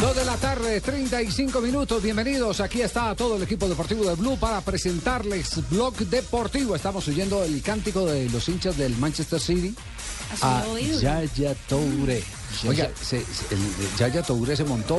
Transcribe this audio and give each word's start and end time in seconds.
Dos 0.00 0.16
de 0.16 0.24
la 0.24 0.36
tarde, 0.36 0.80
35 0.80 1.60
minutos. 1.60 2.02
Bienvenidos. 2.02 2.60
Aquí 2.60 2.80
está 2.80 3.14
todo 3.14 3.36
el 3.36 3.42
equipo 3.42 3.68
deportivo 3.68 4.04
de 4.04 4.14
Blue 4.14 4.38
para 4.38 4.62
presentarles 4.62 5.68
Blog 5.68 5.94
Deportivo. 5.94 6.74
Estamos 6.74 7.06
oyendo 7.06 7.44
el 7.44 7.60
cántico 7.60 8.06
de 8.06 8.30
los 8.30 8.48
hinchas 8.48 8.78
del 8.78 8.96
Manchester 8.96 9.40
City 9.40 9.74
a 10.40 10.64
Yaya 11.00 11.54
Toure. 11.68 12.22
Oiga, 12.68 12.90
se- 13.00 13.20
se- 13.24 13.54
el, 13.54 13.60
Yaya 13.98 14.22
Toure 14.22 14.54
se 14.54 14.64
montó 14.64 14.98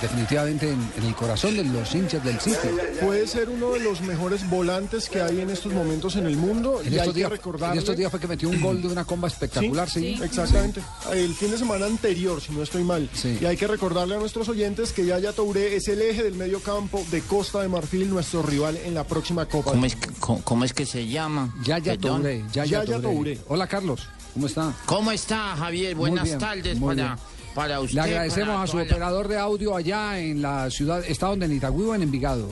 definitivamente 0.00 0.70
en, 0.70 0.80
en 0.96 1.04
el 1.04 1.14
corazón 1.14 1.54
de 1.56 1.62
los 1.64 1.94
hinchas 1.94 2.24
del 2.24 2.40
City. 2.40 2.56
Puede 3.02 3.26
ser 3.26 3.48
uno 3.50 3.72
de 3.72 3.80
los 3.80 4.00
mejores 4.00 4.48
volantes 4.48 5.08
que 5.10 5.20
hay 5.20 5.40
en 5.40 5.50
estos 5.50 5.72
momentos 5.72 6.16
en 6.16 6.26
el 6.26 6.36
mundo. 6.36 6.80
En 6.82 6.86
y 6.92 6.94
hay 6.94 7.00
estos, 7.00 7.12
que 7.14 7.18
días, 7.20 7.30
en 7.32 7.36
recordarle- 7.38 7.78
estos 7.78 7.96
días 7.96 8.10
fue 8.10 8.20
que 8.20 8.26
metió 8.26 8.48
un 8.48 8.60
gol 8.60 8.80
de 8.80 8.88
una 8.88 9.04
comba 9.04 9.28
espectacular, 9.28 9.90
sí. 9.90 10.18
Exactamente. 10.22 10.80
El 11.12 11.34
fin 11.34 11.50
de 11.50 11.58
semana 11.58 11.86
anterior, 11.86 12.40
si 12.40 12.52
no 12.52 12.62
estoy 12.62 12.82
mal. 12.82 13.08
Sí. 13.12 13.38
Y 13.40 13.44
hay 13.44 13.56
que 13.58 13.66
recordarle 13.66 14.14
a 14.16 14.18
nuestros 14.18 14.48
oyentes 14.48 14.92
que 14.92 15.04
Yaya 15.04 15.32
Touré 15.32 15.76
es 15.76 15.88
el 15.88 16.00
eje 16.00 16.22
del 16.22 16.34
medio 16.34 16.60
campo 16.60 17.04
de 17.10 17.20
Costa 17.20 17.60
de 17.60 17.68
Marfil, 17.68 18.08
nuestro 18.08 18.42
rival 18.42 18.76
en 18.84 18.94
la 18.94 19.04
próxima 19.04 19.46
Copa. 19.46 19.72
¿Cómo 19.72 19.84
es, 19.86 19.96
que, 19.96 20.08
cómo, 20.18 20.42
cómo 20.42 20.64
es 20.64 20.72
que 20.72 20.86
se 20.86 21.06
llama? 21.06 21.54
Yaya. 21.62 21.96
Toure, 21.98 22.42
Yaya, 22.52 22.84
Yaya. 22.84 23.00
Hola 23.48 23.66
Carlos, 23.66 24.08
¿cómo 24.36 24.46
está? 24.46 24.74
¿Cómo 24.84 25.10
está, 25.12 25.56
Javier? 25.56 25.94
Buenas 25.94 26.24
bien, 26.24 26.38
tardes 26.38 26.78
muy 26.78 26.94
para, 26.94 27.14
bien. 27.14 27.26
para 27.54 27.80
usted. 27.80 27.94
Le 27.94 28.00
agradecemos 28.02 28.48
para 28.50 28.62
a 28.62 28.66
su 28.66 28.76
la- 28.76 28.82
operador 28.82 29.28
de 29.28 29.38
audio 29.38 29.74
allá 29.74 30.18
en 30.20 30.42
la 30.42 30.68
ciudad. 30.70 31.02
¿Está 31.08 31.28
donde? 31.28 31.46
¿En 31.46 31.52
Itagüí 31.56 31.84
o 31.86 31.94
en 31.94 32.02
Envigado? 32.02 32.48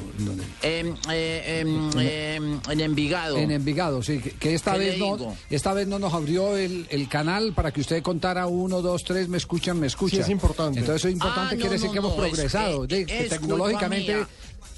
Em, 0.62 0.94
eh, 1.10 1.60
em, 1.60 2.60
en 2.70 2.80
Envigado. 2.80 3.36
En 3.36 3.50
Envigado, 3.50 4.02
sí. 4.02 4.18
Que, 4.18 4.30
que 4.30 4.54
esta, 4.54 4.72
¿Qué 4.72 4.78
vez 4.78 4.98
no, 4.98 5.36
esta 5.50 5.74
vez 5.74 5.86
no 5.86 5.98
nos 5.98 6.14
abrió 6.14 6.56
el, 6.56 6.86
el 6.88 7.06
canal 7.08 7.52
para 7.52 7.70
que 7.70 7.82
usted 7.82 8.02
contara 8.02 8.46
uno, 8.46 8.80
dos, 8.80 9.04
tres, 9.04 9.28
me 9.28 9.36
escuchan, 9.36 9.78
me 9.78 9.86
escuchan. 9.88 10.16
Sí, 10.18 10.22
es 10.22 10.28
importante. 10.30 10.80
Entonces 10.80 11.02
eso 11.02 11.08
es 11.08 11.14
importante, 11.14 11.50
Ah, 11.50 11.54
no, 11.54 11.60
quiere 11.60 11.70
decir 11.74 11.86
no, 11.88 11.92
que 11.92 11.98
hemos 11.98 12.12
es 12.12 12.18
progresado. 12.18 12.86
que 12.88 12.96
de- 12.96 13.06
que 13.06 13.12
es 13.12 13.18
culpa 13.28 13.36
tecnológicamente. 13.40 14.26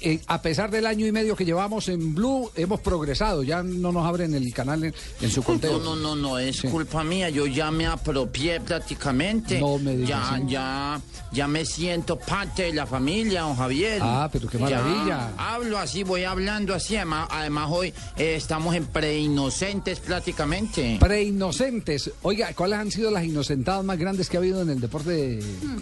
Eh, 0.01 0.19
a 0.27 0.41
pesar 0.41 0.69
del 0.71 0.85
año 0.85 1.05
y 1.05 1.11
medio 1.11 1.35
que 1.35 1.45
llevamos 1.45 1.89
en 1.89 2.13
Blue, 2.15 2.51
hemos 2.55 2.79
progresado. 2.81 3.43
Ya 3.43 3.63
no 3.63 3.91
nos 3.91 4.05
abren 4.05 4.33
el 4.33 4.53
canal 4.53 4.83
en, 4.83 4.93
en 5.21 5.29
su 5.31 5.43
conteo. 5.43 5.79
No, 5.79 5.95
no, 5.95 6.15
no, 6.15 6.15
no, 6.15 6.39
es 6.39 6.57
Sí. 6.57 6.67
culpa 6.67 7.03
mía. 7.03 7.29
Yo 7.29 7.45
ya 7.47 7.71
me 7.71 7.85
apropié 7.87 8.59
prácticamente. 8.61 9.59
No 9.59 9.77
me 9.77 9.95
digas 9.97 10.31
Ya, 10.31 10.47
ya, 10.47 11.01
ya 11.31 11.47
me 11.47 11.65
siento 11.65 12.17
parte 12.17 12.63
de 12.63 12.73
la 12.73 12.85
familia, 12.85 13.41
don 13.41 13.55
Javier. 13.55 13.99
Ah, 14.01 14.29
pero 14.31 14.47
qué 14.47 14.57
Ya 14.57 14.63
maravilla. 14.81 15.33
hablo 15.37 15.77
así, 15.77 16.03
voy 16.03 16.23
hablando 16.23 16.73
así. 16.73 16.95
Además, 16.95 17.27
además 17.31 17.69
hoy 17.71 17.93
eh, 18.17 18.35
estamos 18.35 18.75
en 18.75 18.85
preinocentes 18.85 19.99
prácticamente. 19.99 20.97
Preinocentes. 20.99 22.11
Oiga, 22.23 22.53
¿cuáles 22.53 22.79
han 22.79 22.91
sido 22.91 23.11
las 23.11 23.23
inocentadas 23.23 23.83
más 23.83 23.97
grandes 23.97 24.29
que 24.29 24.37
ha 24.37 24.39
habido 24.39 24.61
en 24.61 24.69
el 24.69 24.79
deporte 24.79 25.39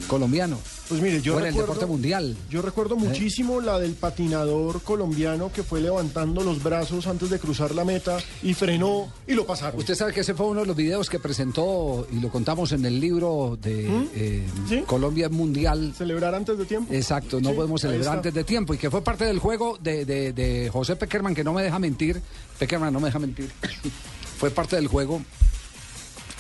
colombiano? 0.08 0.60
Pues 0.90 1.02
mire, 1.02 1.22
yo 1.22 1.36
o 1.36 1.40
en 1.40 1.46
el 1.46 1.52
recuerdo, 1.52 1.74
deporte 1.74 1.86
mundial. 1.92 2.36
Yo 2.50 2.62
recuerdo 2.62 2.96
muchísimo 2.96 3.62
la 3.62 3.80
del 3.80 3.94
patinador 4.10 4.84
colombiano 4.84 5.52
que 5.52 5.64
fue 5.64 5.82
levantando 5.82 6.44
los 6.44 6.62
brazos 6.62 7.08
antes 7.08 7.28
de 7.32 7.40
cruzar 7.40 7.74
la 7.74 7.84
meta 7.84 8.18
y 8.44 8.54
frenó 8.54 9.12
y 9.26 9.34
lo 9.34 9.48
pasaron. 9.48 9.80
Usted 9.80 9.96
sabe 9.96 10.14
que 10.14 10.20
ese 10.20 10.36
fue 10.36 10.46
uno 10.46 10.60
de 10.62 10.68
los 10.68 10.76
videos 10.76 11.10
que 11.10 11.18
presentó 11.18 12.06
y 12.12 12.20
lo 12.20 12.30
contamos 12.30 12.72
en 12.72 12.86
el 12.86 13.00
libro 13.00 13.58
de 13.60 13.88
eh, 14.14 14.46
Sí. 14.70 14.84
Colombia 14.86 15.28
Mundial. 15.30 15.92
Celebrar 15.98 16.36
antes 16.36 16.56
de 16.56 16.66
tiempo. 16.66 16.94
Exacto, 16.94 17.42
no 17.42 17.50
Sí, 17.50 17.56
podemos 17.56 17.82
celebrar 17.82 18.18
antes 18.18 18.32
de 18.32 18.44
tiempo 18.44 18.76
y 18.76 18.78
que 18.78 18.92
fue 18.92 19.02
parte 19.04 19.26
del 19.26 19.40
juego 19.40 19.80
de, 19.82 20.06
de- 20.06 20.34
de 20.34 20.70
José 20.72 20.96
Peckerman, 20.96 21.34
que 21.34 21.44
no 21.44 21.52
me 21.54 21.64
deja 21.64 21.80
mentir. 21.80 22.22
Peckerman 22.60 22.94
no 22.94 23.00
me 23.00 23.08
deja 23.08 23.18
mentir. 23.18 23.50
fue 24.38 24.52
parte 24.52 24.76
del 24.76 24.88
juego 24.88 25.20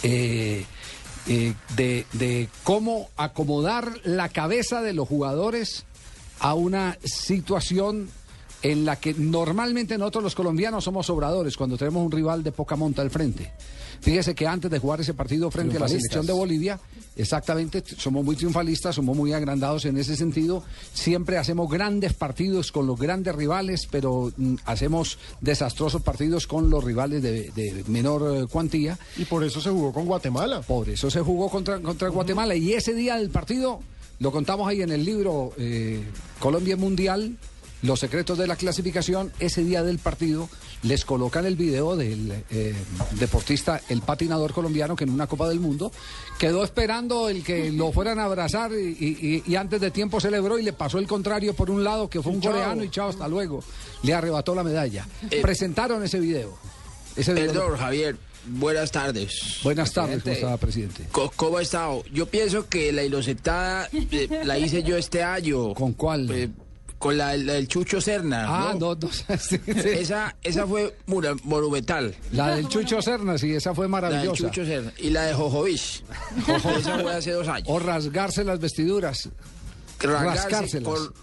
eh, 0.03 0.65
eh, 1.27 1.53
de, 1.75 2.05
de 2.13 2.47
cómo 2.63 3.09
acomodar 3.17 3.91
la 4.03 4.29
cabeza 4.29 4.83
de 4.83 4.93
los 4.93 5.07
jugadores 5.07 5.85
a 6.39 6.53
una 6.53 6.97
situación 7.03 8.09
en 8.61 8.83
la 8.83 8.95
que 8.95 9.13
normalmente 9.13 9.97
nosotros 9.97 10.23
los 10.23 10.35
colombianos 10.35 10.83
somos 10.83 11.09
obradores 11.11 11.55
cuando 11.55 11.77
tenemos 11.77 12.03
un 12.03 12.11
rival 12.11 12.43
de 12.43 12.51
poca 12.51 12.75
monta 12.75 13.01
al 13.01 13.11
frente. 13.11 13.51
Fíjese 14.01 14.35
que 14.35 14.47
antes 14.47 14.69
de 14.71 14.79
jugar 14.79 15.01
ese 15.01 15.13
partido 15.13 15.49
frente 15.51 15.77
a 15.77 15.79
la 15.81 15.87
selección 15.87 16.25
de 16.25 16.33
Bolivia, 16.33 16.79
exactamente, 17.15 17.83
somos 17.97 18.25
muy 18.25 18.35
triunfalistas, 18.35 18.95
somos 18.95 19.15
muy 19.15 19.33
agrandados 19.33 19.85
en 19.85 19.97
ese 19.97 20.15
sentido. 20.15 20.63
Siempre 20.93 21.37
hacemos 21.37 21.69
grandes 21.69 22.13
partidos 22.13 22.71
con 22.71 22.87
los 22.87 22.99
grandes 22.99 23.35
rivales, 23.35 23.87
pero 23.89 24.31
mm, 24.35 24.55
hacemos 24.65 25.17
desastrosos 25.41 26.01
partidos 26.01 26.47
con 26.47 26.69
los 26.69 26.83
rivales 26.83 27.21
de, 27.21 27.51
de 27.51 27.83
menor 27.87 28.43
eh, 28.43 28.47
cuantía. 28.47 28.97
Y 29.17 29.25
por 29.25 29.43
eso 29.43 29.61
se 29.61 29.69
jugó 29.69 29.93
con 29.93 30.05
Guatemala. 30.05 30.61
Por 30.61 30.89
eso 30.89 31.09
se 31.09 31.21
jugó 31.21 31.49
contra, 31.49 31.79
contra 31.79 32.09
Guatemala. 32.09 32.55
Y 32.55 32.73
ese 32.73 32.93
día 32.93 33.17
del 33.17 33.29
partido, 33.29 33.79
lo 34.19 34.31
contamos 34.31 34.67
ahí 34.67 34.81
en 34.81 34.91
el 34.91 35.03
libro 35.05 35.53
eh, 35.57 36.03
Colombia 36.39 36.75
Mundial, 36.77 37.35
los 37.81 37.99
secretos 37.99 38.37
de 38.37 38.47
la 38.47 38.55
clasificación, 38.55 39.31
ese 39.39 39.63
día 39.63 39.83
del 39.83 39.99
partido 39.99 40.49
les 40.83 41.03
colocan 41.05 41.45
el 41.45 41.55
video 41.55 41.95
del 41.95 42.31
eh, 42.49 42.73
deportista, 43.19 43.81
el 43.89 44.01
patinador 44.01 44.53
colombiano 44.53 44.95
que 44.95 45.03
en 45.03 45.09
una 45.11 45.27
Copa 45.27 45.47
del 45.49 45.59
Mundo 45.59 45.91
quedó 46.39 46.63
esperando 46.63 47.29
el 47.29 47.43
que 47.43 47.71
lo 47.71 47.91
fueran 47.91 48.19
a 48.19 48.25
abrazar 48.25 48.71
y, 48.71 48.75
y- 48.99 49.43
y 49.45 49.55
antes 49.55 49.81
de 49.81 49.91
tiempo 49.91 50.19
celebró 50.19 50.57
y 50.57 50.63
le 50.63 50.73
pasó 50.73 50.97
el 50.99 51.07
contrario 51.07 51.53
por 51.53 51.69
un 51.69 51.83
lado 51.83 52.09
que 52.09 52.21
fue 52.21 52.31
un 52.31 52.41
Chao. 52.41 52.51
coreano 52.53 52.83
y 52.83 52.89
chao, 52.89 53.09
hasta 53.09 53.27
luego. 53.27 53.63
Le 54.03 54.13
arrebató 54.13 54.55
la 54.55 54.63
medalla. 54.63 55.07
Eh, 55.29 55.41
Presentaron 55.41 56.03
ese 56.03 56.19
video. 56.19 56.57
Ese 57.15 57.33
video 57.33 57.51
Perdón, 57.53 57.77
Javier. 57.77 58.17
Buenas 58.47 58.91
tardes. 58.91 59.59
Buenas 59.63 59.91
tardes, 59.91 60.21
¿cómo 60.23 60.33
está, 60.33 60.57
presidente? 60.57 61.07
¿Cómo 61.35 61.57
ha 61.57 61.61
estado? 61.61 62.03
Yo 62.13 62.25
pienso 62.27 62.67
que 62.67 62.91
la 62.91 63.03
inocentada 63.03 63.89
eh, 63.91 64.27
la 64.43 64.57
hice 64.59 64.83
yo 64.83 64.97
este 64.97 65.23
año. 65.23 65.73
¿Con 65.73 65.93
cuál? 65.93 66.29
Eh, 66.31 66.49
con 66.97 67.17
la, 67.17 67.35
la 67.37 67.53
del 67.53 67.67
Chucho 67.67 67.99
Serna. 67.99 68.45
Ah, 68.47 68.73
¿no? 68.79 68.95
no, 68.95 69.01
no, 69.01 69.09
sí, 69.37 69.59
sí. 69.65 69.71
Esa, 69.83 70.35
esa 70.43 70.65
fue 70.65 70.95
monumental. 71.05 72.15
La 72.31 72.55
del 72.55 72.67
Chucho 72.67 73.01
Serna, 73.01 73.37
sí, 73.37 73.53
esa 73.53 73.73
fue 73.73 73.87
La 73.89 73.99
del 73.99 74.09
maravillosa. 74.09 74.43
Chucho 74.47 74.65
Serna. 74.65 74.93
Y 74.97 75.09
la 75.09 75.23
de 75.23 75.33
Jojovich. 75.33 76.03
esa 76.47 76.99
fue 76.99 77.13
hace 77.13 77.31
dos 77.31 77.47
años. 77.47 77.67
O 77.69 77.79
rasgarse 77.79 78.43
las 78.43 78.59
vestiduras. 78.59 79.29
Rascárselas. 80.05 80.83
con- 80.93 81.13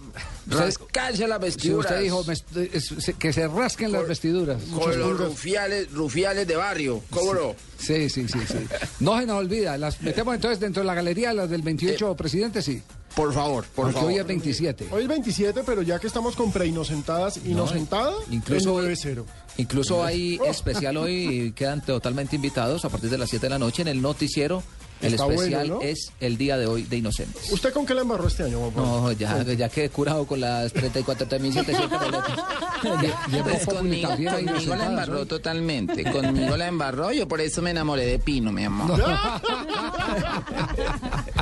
rascarse 0.47 1.27
las 1.29 1.39
Si 1.39 1.45
vestiduras. 1.45 1.91
usted 1.93 2.03
dijo 2.03 2.25
me 2.25 3.15
que 3.19 3.33
se 3.33 3.49
rasquen 3.49 3.93
las 3.93 4.07
vestiduras. 4.09 4.61
Con 4.75 4.99
los 4.99 5.19
rufiales, 5.19 5.91
rufiales 5.93 6.47
de 6.47 6.57
barrio. 6.57 7.01
¿Cómo 7.11 7.35
no? 7.35 7.55
Sí, 7.79 8.09
sí, 8.11 8.27
sí, 8.29 8.39
sí. 8.47 8.59
No 9.01 9.19
se 9.19 9.27
nos 9.27 9.39
olvida. 9.39 9.77
Las 9.79 10.01
metemos 10.03 10.35
entonces 10.35 10.61
dentro 10.61 10.83
de 10.83 10.87
la 10.87 10.95
galería, 10.95 11.33
las 11.33 11.49
del 11.49 11.63
28 11.63 12.15
presidente, 12.17 12.63
sí. 12.63 12.83
Por 13.15 13.33
favor, 13.35 13.65
por 13.67 13.75
Porque 13.87 13.93
favor. 13.95 14.09
hoy 14.11 14.19
es 14.19 14.27
27. 14.27 14.89
Hoy 14.91 15.03
es 15.03 15.09
27, 15.09 15.63
pero 15.67 15.83
ya 15.83 15.99
que 15.99 16.07
estamos 16.07 16.35
con 16.35 16.51
preinocentadas, 16.51 17.39
inocentada, 17.45 18.13
incluso- 18.31 18.81
es 18.81 19.05
9-0. 19.05 19.27
Incluso 19.59 20.03
hay 20.03 20.41
especial 20.47 20.97
hoy, 20.97 21.13
y 21.29 21.53
quedan 21.55 21.85
totalmente 21.85 22.37
invitados 22.37 22.87
a 22.87 22.89
partir 22.89 23.11
de 23.11 23.19
las 23.19 23.29
7 23.29 23.47
de 23.47 23.51
la 23.51 23.59
noche 23.59 23.83
en 23.83 23.89
el 23.89 24.01
noticiero. 24.01 24.63
El 25.03 25.15
Está 25.15 25.27
especial 25.27 25.69
bueno, 25.69 25.75
¿no? 25.77 25.81
es 25.83 26.13
el 26.21 26.39
día 26.39 26.57
de 26.57 26.67
hoy 26.67 26.85
de 26.85 26.97
Inocentes. 26.97 27.51
¿Usted 27.53 27.73
con 27.73 27.85
qué 27.85 27.93
la 27.95 28.03
embarró 28.03 28.29
este 28.29 28.45
año, 28.45 28.61
Pablo? 28.71 29.01
No, 29.01 29.13
ya, 29.13 29.43
ya 29.43 29.69
quedé 29.69 29.91
curado 29.91 30.27
con 30.27 30.41
las 30.41 30.73
34.700 30.73 31.89
boletas. 32.01 33.43
Pues 33.43 33.67
conmigo, 33.67 34.09
conmigo 34.11 34.77
la 34.77 34.87
embarró 34.87 35.15
¿no? 35.15 35.27
totalmente. 35.27 36.05
Conmigo 36.11 36.57
la 36.57 36.69
embarró. 36.69 37.13
Yo 37.13 37.27
por 37.27 37.41
eso 37.41 37.63
me 37.63 37.71
enamoré 37.71 38.07
de 38.07 38.19
Pino, 38.19 38.53
mi 38.53 38.65
amor. 38.65 38.99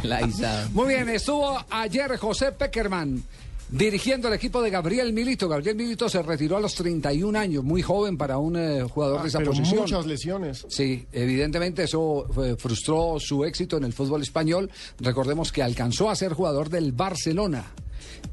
La 0.03 0.23
Isa. 0.23 0.69
Muy 0.73 0.89
bien, 0.89 1.09
estuvo 1.09 1.62
ayer 1.71 2.17
José 2.17 2.53
Peckerman 2.53 3.23
dirigiendo 3.72 4.28
el 4.28 4.34
equipo 4.34 4.62
de 4.62 4.70
Gabriel 4.70 5.12
Milito. 5.12 5.49
Gabriel 5.49 5.76
Milito 5.76 6.08
se 6.08 6.22
retiró 6.22 6.56
a 6.56 6.61
los 6.61 6.75
31 6.75 7.38
años, 7.38 7.64
muy 7.64 7.82
joven 7.82 8.17
para 8.17 8.38
un 8.38 8.56
eh, 8.56 8.82
jugador 8.82 9.20
Ah, 9.20 9.22
de 9.22 9.28
esa 9.28 9.38
pero 9.38 9.50
posición. 9.52 9.81
muchas 9.81 10.06
lesiones. 10.06 10.67
Sí, 10.69 11.06
evidentemente 11.12 11.84
eso 11.84 12.26
eh, 12.44 12.56
frustró 12.58 13.19
su 13.20 13.44
éxito 13.44 13.76
en 13.76 13.84
el 13.84 13.93
fútbol 13.93 14.22
español. 14.22 14.70
Recordemos 14.99 15.52
que 15.52 15.62
alcanzó 15.62 16.11
a 16.11 16.17
ser 16.17 16.32
jugador 16.32 16.69
del 16.70 16.93
Barcelona 16.93 17.64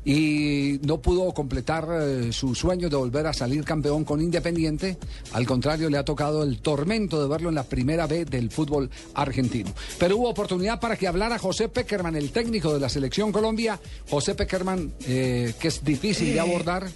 y 0.06 0.80
no 0.84 1.02
pudo 1.02 1.34
completar 1.34 1.88
eh, 2.02 2.32
su 2.32 2.56
sueño 2.56 2.90
de 2.90 2.96
volver 2.96 3.28
a 3.28 3.34
salir 3.34 3.64
campeón 3.64 4.04
con 4.06 4.22
Independiente. 4.22 4.98
Al 5.34 5.46
contrario, 5.46 5.90
le 5.90 5.98
ha 5.98 6.06
tocado 6.06 6.44
el 6.44 6.60
tormento 6.62 7.22
de 7.22 7.28
verlo 7.28 7.50
en 7.50 7.56
la 7.56 7.64
primera 7.64 8.08
B 8.08 8.26
del 8.26 8.50
fútbol 8.52 8.90
argentino. 9.14 9.74
Pero 10.00 10.18
hubo 10.18 10.30
oportunidad 10.30 10.80
para 10.80 10.96
que 10.96 11.08
hablara 11.08 11.38
José 11.38 11.68
Peckerman, 11.70 12.16
el 12.16 12.32
técnico 12.32 12.74
de 12.74 12.80
la 12.80 12.90
selección 12.90 13.32
Colombia. 13.32 13.80
José 14.10 14.36
Peckerman, 14.36 14.94
eh, 15.08 15.54
que 15.60 15.68
es 15.68 15.84
difícil 15.84 16.34
de 16.34 16.40
abordar. 16.40 16.88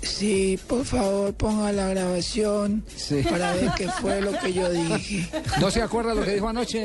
Sí, 0.00 0.58
por 0.68 0.84
favor, 0.84 1.34
ponga 1.34 1.72
la 1.72 1.88
grabación 1.88 2.84
Sí. 2.96 3.20
para 3.28 3.52
ver 3.54 3.70
qué 3.76 3.88
fue 3.88 4.20
lo 4.20 4.30
que 4.38 4.52
yo 4.52 4.70
dije. 4.70 5.28
¿No 5.60 5.72
se 5.72 5.82
acuerda 5.82 6.14
lo 6.14 6.22
que 6.22 6.34
dijo 6.34 6.48
anoche? 6.48 6.78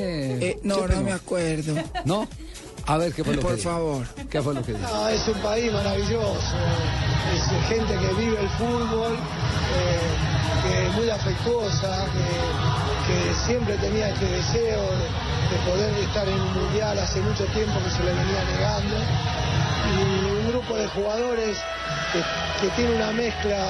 Eh, 0.49 0.59
no, 0.63 0.87
no 0.87 1.01
me 1.03 1.11
acuerdo. 1.11 1.75
¿No? 2.05 2.27
A 2.85 2.97
ver, 2.97 3.13
¿qué 3.13 3.23
fue 3.23 3.35
lo 3.35 3.41
que 3.41 3.47
Por 3.47 3.57
favor. 3.59 4.05
¿Qué 4.29 4.41
fue 4.41 4.53
lo 4.53 4.61
que 4.61 4.73
dijo? 4.73 4.89
Ah, 4.93 5.11
es 5.11 5.25
un 5.27 5.39
país 5.41 5.71
maravilloso, 5.71 6.55
es 7.33 7.67
gente 7.69 7.93
que 7.93 8.13
vive 8.15 8.41
el 8.41 8.49
fútbol, 8.49 9.13
eh, 9.13 9.99
que 10.63 10.87
es 10.87 10.93
muy 10.95 11.09
afectuosa, 11.09 12.05
que, 12.11 13.07
que 13.07 13.35
siempre 13.45 13.77
tenía 13.77 14.09
este 14.09 14.25
deseo 14.25 14.81
de, 14.81 15.55
de 15.55 15.71
poder 15.71 15.97
estar 15.99 16.27
en 16.27 16.39
un 16.39 16.53
mundial 16.53 16.99
hace 16.99 17.21
mucho 17.21 17.45
tiempo 17.47 17.79
que 17.83 17.89
se 17.89 18.03
le 18.03 18.13
venía 18.13 18.43
negando. 18.51 18.95
Y 19.93 20.25
un 20.41 20.47
grupo 20.49 20.75
de 20.75 20.87
jugadores 20.87 21.57
que, 22.11 22.19
que 22.61 22.73
tiene 22.75 22.95
una 22.95 23.11
mezcla 23.11 23.65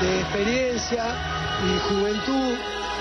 de 0.00 0.20
experiencia 0.20 1.14
y 1.62 1.78
juventud, 1.94 2.54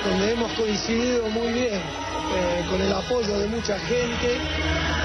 donde 0.06 0.32
hemos 0.34 0.52
coincidido 0.54 1.28
muy 1.30 1.54
bien 1.54 1.74
eh, 1.76 2.66
con 2.70 2.82
el 2.82 2.92
apoyo 2.94 3.38
de 3.40 3.48
mucha 3.48 3.80
gente. 3.80 4.38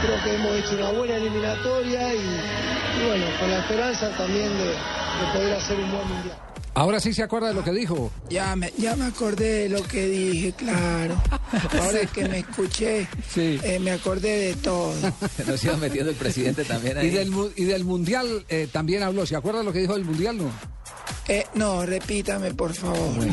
Creo 0.03 0.23
que 0.25 0.35
hemos 0.35 0.56
hecho 0.56 0.77
una 0.77 0.91
buena 0.91 1.17
eliminatoria 1.17 2.15
y, 2.15 2.19
y 2.19 3.06
bueno, 3.06 3.27
con 3.41 3.50
la 3.50 3.59
esperanza 3.61 4.11
también 4.17 4.49
de, 4.59 4.65
de 4.67 5.33
poder 5.35 5.55
hacer 5.55 5.79
un 5.79 5.91
buen 5.91 6.09
mundial. 6.09 6.39
Ahora 6.75 7.00
sí 7.00 7.12
se 7.12 7.25
acuerda 7.25 7.49
de 7.49 7.55
lo 7.55 7.65
que 7.65 7.73
dijo. 7.73 8.12
Ya 8.31 8.55
me, 8.55 8.73
ya 8.79 8.95
me 8.95 9.06
acordé 9.06 9.65
de 9.65 9.69
lo 9.69 9.83
que 9.83 10.06
dije, 10.06 10.53
claro. 10.53 11.21
Ahora 11.81 12.06
que 12.15 12.29
me 12.29 12.39
escuché, 12.39 13.09
Sí. 13.29 13.59
eh, 13.65 13.81
me 13.81 13.91
acordé 13.91 14.49
de 14.50 14.55
todo. 14.55 14.93
Nos 15.47 15.65
iba 15.65 15.77
metiendo 15.77 16.11
el 16.11 16.17
presidente 16.17 16.65
también 16.65 16.97
Y 16.99 17.00
ahí. 17.00 17.11
del, 17.11 17.31
mu- 17.33 17.50
y 17.56 17.65
del 17.65 17.85
Mundial 17.85 18.45
eh, 18.49 18.69
también 18.71 19.03
habló. 19.03 19.27
¿Se 19.27 19.35
acuerda 19.35 19.59
de 19.61 19.65
lo 19.65 19.73
que 19.73 19.81
dijo 19.81 19.95
del 19.95 20.05
Mundial? 20.05 20.39
No. 20.39 20.50
Eh, 21.29 21.47
no, 21.55 21.85
repítame, 21.85 22.55
por 22.55 22.73
favor. 22.75 22.99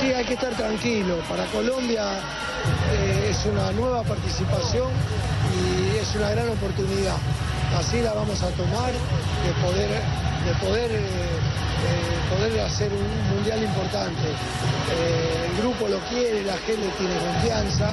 Sí, 0.00 0.12
hay 0.12 0.24
que 0.24 0.34
estar 0.34 0.54
tranquilo. 0.56 1.18
Para 1.28 1.44
Colombia 1.46 2.20
eh, 2.92 3.28
es 3.30 3.46
una 3.46 3.70
nueva 3.72 4.02
participación 4.02 4.88
y 5.54 5.96
es 5.98 6.14
una 6.16 6.30
gran 6.30 6.48
oportunidad. 6.48 7.16
Así 7.76 8.00
la 8.00 8.12
vamos 8.14 8.42
a 8.42 8.48
tomar 8.50 8.92
de 8.92 9.52
poder, 9.62 9.90
de 9.90 10.66
poder, 10.66 10.90
eh, 10.92 12.30
poder 12.30 12.60
hacer 12.60 12.90
un 12.92 13.36
mundial 13.36 13.62
importante. 13.62 14.28
El 14.90 15.62
grupo 15.62 15.88
lo 15.88 15.98
quiere, 16.08 16.42
la 16.44 16.56
gente 16.58 16.88
tiene 16.98 17.14
confianza. 17.18 17.92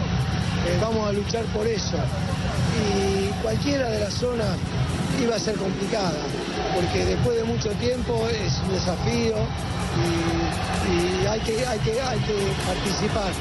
vamos 0.81 1.09
a 1.09 1.11
luchar 1.11 1.43
por 1.45 1.67
eso. 1.67 1.97
Y 2.97 3.29
cualquiera 3.41 3.89
de 3.89 3.99
las 3.99 4.13
zonas 4.13 4.57
iba 5.23 5.35
a 5.35 5.39
ser 5.39 5.55
complicada, 5.55 6.21
porque 6.73 7.05
después 7.05 7.37
de 7.37 7.43
mucho 7.43 7.69
tiempo 7.71 8.27
es 8.27 8.53
un 8.63 8.73
desafío 8.73 9.35
y, 9.97 11.23
y 11.23 11.25
hay, 11.25 11.39
que, 11.41 11.65
hay, 11.65 11.79
que, 11.79 12.01
hay 12.01 12.19
que 12.19 12.51
participar. 12.65 13.31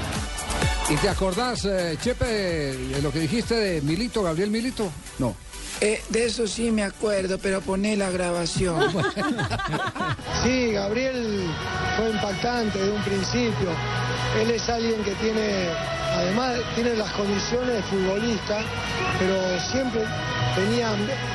¿Y 0.91 0.97
te 0.97 1.09
acordás, 1.09 1.65
eh, 1.65 1.97
Chepe, 2.01 2.25
de 2.27 3.03
lo 3.03 3.11
que 3.11 3.21
dijiste 3.21 3.55
de 3.55 3.81
Milito, 3.81 4.23
Gabriel 4.23 4.51
Milito? 4.51 4.91
No. 5.19 5.35
Eh, 5.81 6.03
de 6.09 6.27
eso 6.27 6.47
sí 6.47 6.71
me 6.71 6.85
acuerdo, 6.85 7.39
pero 7.39 7.61
poné 7.61 7.97
la 7.97 8.11
grabación. 8.11 8.81
Sí, 10.43 10.73
Gabriel 10.73 11.49
fue 11.97 12.11
impactante 12.11 12.79
de 12.79 12.91
un 12.91 13.03
principio. 13.03 13.71
Él 14.39 14.51
es 14.51 14.69
alguien 14.69 15.03
que 15.03 15.13
tiene, 15.13 15.69
además, 16.13 16.59
tiene 16.75 16.95
las 16.97 17.11
condiciones 17.13 17.77
de 17.77 17.83
futbolista, 17.85 18.59
pero 19.19 19.59
siempre 19.73 20.03
tenía 20.55 20.91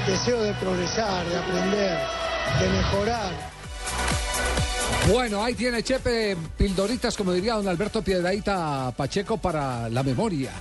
deseo 0.06 0.44
de 0.44 0.54
progresar, 0.54 1.26
de 1.28 1.38
aprender, 1.38 1.98
de 2.60 2.70
mejorar. 2.70 3.32
Bueno, 5.12 5.44
ahí 5.44 5.56
tiene 5.56 5.82
Chepe 5.82 6.38
pildoritas, 6.56 7.18
como 7.18 7.34
diría 7.34 7.56
don 7.56 7.68
Alberto 7.68 8.04
Piedraíta 8.04 8.94
Pacheco, 8.96 9.38
para 9.38 9.90
la 9.90 10.04
memoria. 10.04 10.52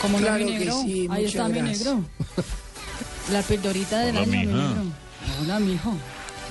¿Cómo 0.00 0.18
no, 0.18 0.26
Claro 0.26 0.44
mi 0.44 0.50
negro? 0.52 0.82
sí, 0.82 1.08
Ahí 1.10 1.24
está 1.26 1.44
muchas 1.44 1.50
mi 1.62 1.68
gracias. 1.68 1.86
negro. 1.86 2.04
La 3.32 3.42
pildorita 3.42 3.98
del 4.00 4.16
año, 4.16 4.26
mi 4.26 4.36
negro. 4.46 4.62
Hola, 5.42 5.60
mijo. 5.60 5.94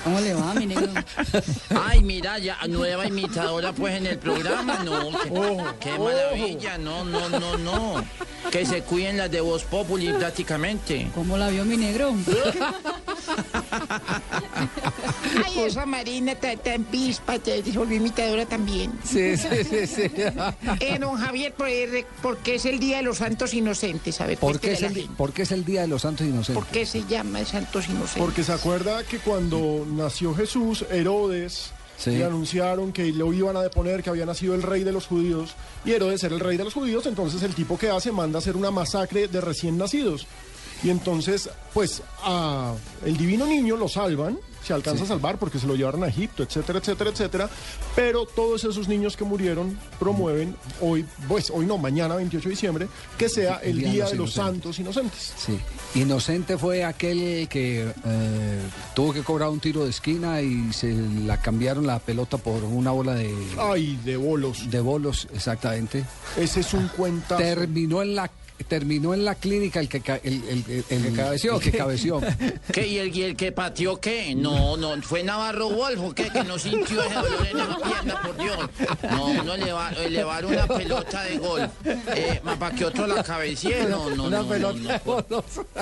¿Cómo 0.03 0.19
le 0.21 0.33
va, 0.33 0.53
mi 0.59 0.65
negro? 0.65 0.93
Ay, 1.83 2.01
mira, 2.01 2.37
ya 2.39 2.57
nueva 2.69 3.05
imitadora 3.05 3.73
pues 3.73 3.95
en 3.95 4.05
el 4.07 4.17
programa, 4.17 4.79
no, 4.83 5.09
qué, 5.23 5.29
qué 5.81 5.99
maravilla, 5.99 6.77
no, 6.77 7.03
no, 7.03 7.27
no, 7.29 7.57
no. 7.57 8.05
Que 8.49 8.65
se 8.65 8.81
cuiden 8.83 9.17
las 9.17 9.29
de 9.29 9.41
Voz 9.41 9.63
Populi 9.65 10.13
prácticamente. 10.13 11.11
¿Cómo 11.13 11.37
la 11.37 11.49
vio 11.49 11.65
mi 11.65 11.75
negro? 11.75 12.13
Ay, 15.45 15.59
esa 15.59 15.85
Marina 15.85 16.33
está 16.33 16.73
en 16.73 16.83
pispa, 16.85 17.39
te 17.39 17.61
volvió 17.73 17.97
imitadora 17.97 18.45
también. 18.45 18.91
Sí, 19.03 19.35
sí, 19.37 19.47
sí, 19.69 19.87
sí. 19.87 20.01
Eh, 20.79 20.97
don 20.99 21.15
Javier, 21.17 21.53
por, 21.53 21.67
porque 22.21 22.55
es 22.55 22.65
el 22.65 22.79
Día 22.79 22.97
de 22.97 23.03
los 23.03 23.17
Santos 23.17 23.53
Inocentes, 23.53 24.19
a 24.21 24.25
ver, 24.25 24.37
¿Por 24.37 24.59
qué, 24.59 24.73
es 24.73 24.83
a 24.83 24.87
el, 24.87 24.93
la 24.93 24.99
gente. 24.99 25.15
por 25.17 25.33
qué 25.33 25.41
es 25.43 25.51
el 25.51 25.65
Día 25.65 25.81
de 25.81 25.87
los 25.87 26.01
Santos 26.01 26.25
Inocentes? 26.27 26.55
¿Por 26.63 26.71
qué 26.71 26.85
se 26.85 27.03
llama 27.05 27.43
Santos 27.45 27.87
Inocentes? 27.89 28.21
Porque 28.23 28.43
se 28.43 28.53
acuerda 28.53 29.03
que 29.03 29.19
cuando 29.19 29.85
nació 29.89 30.33
Jesús, 30.35 30.85
Herodes 30.91 31.71
Sí. 31.97 32.11
le 32.11 32.23
anunciaron 32.23 32.93
que 32.93 33.11
lo 33.11 33.33
iban 33.33 33.57
a 33.57 33.61
deponer, 33.61 34.01
que 34.01 34.09
había 34.09 34.25
nacido 34.25 34.55
el 34.55 34.63
rey 34.63 34.85
de 34.85 34.93
los 34.93 35.05
judíos, 35.05 35.55
y 35.83 35.91
Herodes 35.91 36.23
era 36.23 36.33
el 36.33 36.39
rey 36.39 36.55
de 36.55 36.63
los 36.63 36.73
judíos, 36.73 37.05
entonces 37.05 37.43
el 37.43 37.53
tipo 37.53 37.77
que 37.77 37.89
hace 37.89 38.13
manda 38.13 38.39
hacer 38.39 38.55
una 38.55 38.71
masacre 38.71 39.27
de 39.27 39.41
recién 39.41 39.77
nacidos. 39.77 40.25
Y 40.81 40.91
entonces, 40.91 41.49
pues, 41.73 42.01
a 42.23 42.73
el 43.05 43.17
divino 43.17 43.45
niño 43.45 43.75
lo 43.75 43.89
salvan, 43.89 44.37
se 44.63 44.73
alcanza 44.73 45.03
a 45.03 45.07
salvar 45.07 45.37
porque 45.37 45.59
se 45.59 45.67
lo 45.67 45.75
llevaron 45.75 46.03
a 46.03 46.07
Egipto, 46.07 46.43
etcétera, 46.43 46.79
etcétera, 46.79 47.09
etcétera. 47.09 47.49
Pero 47.95 48.25
todos 48.25 48.63
esos 48.63 48.87
niños 48.87 49.15
que 49.17 49.23
murieron 49.23 49.77
promueven 49.99 50.55
hoy, 50.81 51.05
pues 51.27 51.49
hoy 51.49 51.65
no, 51.65 51.77
mañana 51.77 52.15
28 52.15 52.43
de 52.43 52.49
diciembre, 52.49 52.87
que 53.17 53.29
sea 53.29 53.57
el 53.63 53.79
Día 53.79 54.05
de 54.05 54.15
los 54.15 54.33
Santos 54.33 54.79
Inocentes. 54.79 55.33
Sí. 55.37 55.59
Inocente 55.95 56.57
fue 56.57 56.83
aquel 56.83 57.47
que 57.49 57.91
eh, 58.05 58.61
tuvo 58.93 59.13
que 59.13 59.23
cobrar 59.23 59.49
un 59.49 59.59
tiro 59.59 59.83
de 59.83 59.89
esquina 59.89 60.41
y 60.41 60.71
se 60.73 60.93
la 60.93 61.37
cambiaron 61.41 61.87
la 61.87 61.99
pelota 61.99 62.37
por 62.37 62.63
una 62.63 62.91
bola 62.91 63.13
de, 63.13 63.33
Ay, 63.57 63.99
de 64.03 64.17
bolos. 64.17 64.69
de 64.69 64.79
bolos, 64.79 65.27
exactamente. 65.33 66.03
Ese 66.37 66.59
es 66.61 66.73
un 66.73 66.87
cuentazo. 66.89 67.41
Terminó 67.41 68.01
en 68.01 68.15
la 68.15 68.29
terminó 68.67 69.13
en 69.13 69.25
la 69.25 69.35
clínica 69.35 69.79
el 69.79 69.87
que 69.89 69.97
el, 70.23 70.43
el, 70.49 70.83
el- 70.89 71.05
el- 71.05 71.15
cabeció, 71.15 71.55
el 71.55 71.61
que 71.61 71.71
cabeció. 71.71 72.21
¿Qué? 72.73 72.87
¿Y 72.87 72.97
el, 72.97 73.15
y 73.15 73.23
el 73.23 73.35
que 73.35 73.51
pateó 73.51 73.99
qué? 73.99 74.35
No, 74.35 74.77
no, 74.77 75.01
fue 75.01 75.23
Navarro 75.23 75.69
Wolf, 75.69 76.13
¿qué? 76.13 76.29
Que 76.29 76.43
no 76.43 76.57
sintió 76.59 77.01
ese 77.03 77.13
dolor 77.15 77.47
en 77.47 77.59
esa 77.59 77.77
pierna, 77.77 78.21
por 78.21 78.37
Dios. 78.37 78.57
No, 79.11 79.43
no 79.43 79.53
elevar, 79.53 79.97
elevar 79.99 80.45
una 80.45 80.67
pelota 80.67 81.23
de 81.23 81.37
gol. 81.37 81.69
Eh, 81.85 82.41
¿Para 82.59 82.75
que 82.75 82.85
otro 82.85 83.07
la 83.07 83.23
cabecee? 83.23 83.85
No, 83.87 84.09
no, 84.15 84.25
Una 84.25 84.37
no, 84.37 84.43
no, 84.43 84.49
pelota 84.49 85.01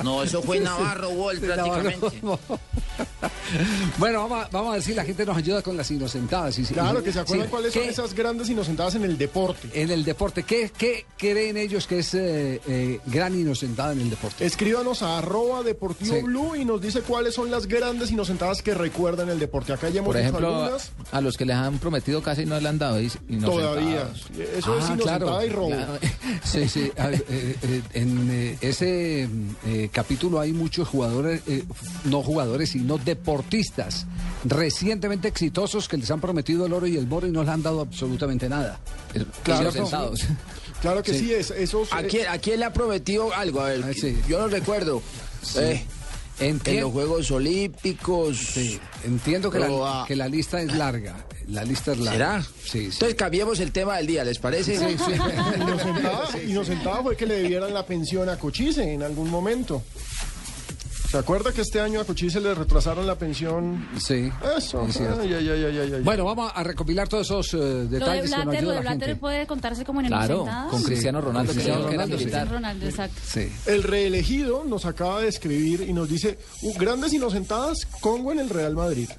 no, 0.03 0.23
eso 0.23 0.41
fue 0.41 0.59
Navarro 0.59 1.09
Wolf 1.11 1.39
prácticamente. 1.41 2.21
Bueno, 3.97 4.23
vamos 4.27 4.45
a, 4.45 4.49
vamos 4.51 4.69
a 4.71 4.73
ver 4.73 4.81
si 4.83 4.93
la 4.93 5.05
gente 5.05 5.25
nos 5.25 5.37
ayuda 5.37 5.61
con 5.61 5.77
las 5.77 5.89
inocentadas. 5.89 6.57
y 6.59 6.65
si- 6.65 6.73
Claro, 6.73 6.99
y- 6.99 7.03
que 7.03 7.13
se 7.13 7.19
acuerdan 7.21 7.47
sí, 7.47 7.51
cuáles 7.51 7.73
son 7.73 7.83
¿qué- 7.83 7.89
esas 7.89 8.13
grandes 8.13 8.49
inocentadas 8.49 8.95
en 8.95 9.03
el 9.05 9.17
deporte. 9.17 9.69
En 9.73 9.89
el 9.89 10.03
deporte, 10.03 10.43
¿qué, 10.43 10.69
qué 10.77 11.05
creen 11.17 11.55
ellos 11.55 11.87
que 11.87 11.99
es 11.99 12.13
eh, 12.13 12.59
eh, 12.67 12.99
gran 13.05 13.33
inocentada 13.39 13.93
en 13.93 14.01
el 14.01 14.09
deporte? 14.09 14.45
Escríbanos 14.45 15.01
a 15.01 15.17
arroba 15.19 15.63
deportivo 15.63 16.15
Sí. 16.15 16.21
blue 16.21 16.55
y 16.55 16.65
nos 16.65 16.81
dice 16.81 17.01
cuáles 17.01 17.33
son 17.35 17.49
las 17.49 17.65
grandes 17.67 18.11
inocentadas 18.11 18.61
que 18.61 18.73
recuerdan 18.73 19.29
el 19.29 19.39
deporte. 19.39 19.73
Acá 19.73 19.89
ya 19.89 19.99
hemos 19.99 20.07
Por 20.13 20.15
visto 20.17 20.29
ejemplo, 20.37 20.55
algunas. 20.63 20.91
a 21.11 21.21
los 21.21 21.37
que 21.37 21.45
les 21.45 21.55
han 21.55 21.79
prometido 21.79 22.21
casa 22.21 22.41
y 22.41 22.45
no 22.45 22.59
le 22.59 22.67
han 22.69 22.77
dado. 22.77 22.97
Todavía. 23.41 24.09
Eso 24.57 24.77
es 24.77 24.85
Ah, 24.85 24.93
inocentada 24.93 25.17
claro. 25.19 25.45
y 25.45 25.49
robo. 25.49 25.67
Claro. 25.69 25.93
Sí, 26.43 26.67
sí. 26.69 26.91
A 26.97 27.09
eh, 27.11 27.23
eh, 27.29 27.81
en 27.93 28.29
eh, 28.31 28.57
ese 28.61 29.27
eh, 29.65 29.89
capítulo 29.91 30.39
hay 30.39 30.53
muchos 30.53 30.87
jugadores, 30.87 31.41
eh, 31.47 31.63
no 32.05 32.21
jugadores, 32.23 32.69
sino 32.71 32.97
deportistas 32.97 34.05
recientemente 34.45 35.27
exitosos 35.27 35.87
que 35.87 35.97
les 35.97 36.09
han 36.11 36.21
prometido 36.21 36.65
el 36.65 36.73
oro 36.73 36.87
y 36.87 36.97
el 36.97 37.07
moro 37.07 37.27
y 37.27 37.31
no 37.31 37.41
les 37.41 37.49
han 37.49 37.63
dado 37.63 37.81
absolutamente 37.81 38.47
nada. 38.49 38.79
Claro, 39.43 39.63
Inocentados. 39.63 40.25
Claro 40.81 41.01
que 41.03 41.13
Sí. 41.13 41.19
sí, 41.19 41.33
es, 41.33 41.51
esos... 41.51 41.91
¿A 41.91 42.01
eh, 42.01 42.07
quién, 42.07 42.27
a 42.27 42.37
quién 42.37 42.59
le 42.59 42.65
ha 42.65 42.73
prometido 42.73 43.33
algo? 43.33 43.61
A 43.61 43.65
ver, 43.69 43.83
Ah, 43.83 43.93
sí. 43.93 44.17
yo 44.27 44.39
no 44.39 44.47
recuerdo. 44.47 45.01
Eh, 45.55 45.83
en 46.39 46.61
los 46.81 46.91
Juegos 46.91 47.31
Olímpicos. 47.31 48.37
Sí, 48.37 48.79
entiendo 49.03 49.49
que 49.49 49.59
Pero, 49.59 49.83
la, 49.83 50.01
ah, 50.01 50.05
que 50.07 50.15
la 50.15 50.27
lista 50.27 50.61
es 50.61 50.71
larga. 50.73 51.15
La 51.47 51.63
lista 51.63 51.93
es 51.93 51.99
larga. 51.99 52.11
¿Será? 52.11 52.43
Sí, 52.43 52.79
sí. 52.79 52.85
Entonces 52.91 53.15
cambiemos 53.15 53.59
el 53.59 53.71
tema 53.71 53.97
del 53.97 54.07
día, 54.07 54.23
¿les 54.23 54.37
parece? 54.37 54.77
Sí, 54.77 54.97
sí. 55.03 55.11
Inocentada, 55.61 56.41
inocentada 56.47 57.01
fue 57.01 57.15
que 57.15 57.25
le 57.25 57.41
debieran 57.41 57.73
la 57.73 57.85
pensión 57.85 58.29
a 58.29 58.37
Cochise 58.37 58.83
en 58.93 59.01
algún 59.01 59.29
momento. 59.29 59.81
¿Se 61.09 61.17
acuerda 61.17 61.53
que 61.53 61.61
este 61.61 61.79
año 61.79 62.01
a 62.01 62.03
Cochise 62.05 62.41
le 62.41 62.53
retrasaron 62.53 63.07
la 63.07 63.15
pensión? 63.15 63.87
Sí. 63.97 64.29
Eso. 64.57 64.85
es 64.87 64.97
cierto. 64.97 65.21
Ay, 65.21 65.33
ay, 65.33 65.49
ay, 65.49 65.63
ay, 65.65 65.77
ay, 65.79 65.93
ay. 65.95 66.01
Bueno, 66.03 66.25
vamos 66.25 66.51
a 66.53 66.63
recopilar 66.63 67.07
todos 67.07 67.27
esos 67.27 67.53
eh, 67.53 67.57
Lo 67.57 67.63
de 67.63 67.87
detalles 67.99 68.29
que 68.29 68.35
nos 68.35 68.45
Blatter, 68.45 68.63
lo 68.63 68.69
de 68.69 68.75
la 68.75 68.81
Blatter 68.81 69.07
gente. 69.09 69.19
puede 69.21 69.47
contarse 69.47 69.85
como 69.85 70.01
en 70.01 70.07
Claro, 70.07 70.45
con 70.69 70.83
Cristiano 70.83 71.21
Ronaldo, 71.21 71.53
Cristiano 71.53 71.79
sí. 71.89 72.51
Ronaldo, 72.51 72.85
exacto. 72.85 73.21
Sí. 73.25 73.49
El 73.67 73.83
reelegido 73.83 74.65
nos 74.65 74.85
acaba 74.85 75.21
de 75.21 75.29
escribir 75.29 75.81
y 75.87 75.93
nos 75.93 76.09
dice, 76.09 76.37
"Uh, 76.61 76.73
grandes 76.77 77.13
inocentadas, 77.13 77.85
Congo 78.01 78.33
en 78.33 78.39
el 78.39 78.49
Real 78.49 78.75
Madrid. 78.75 79.09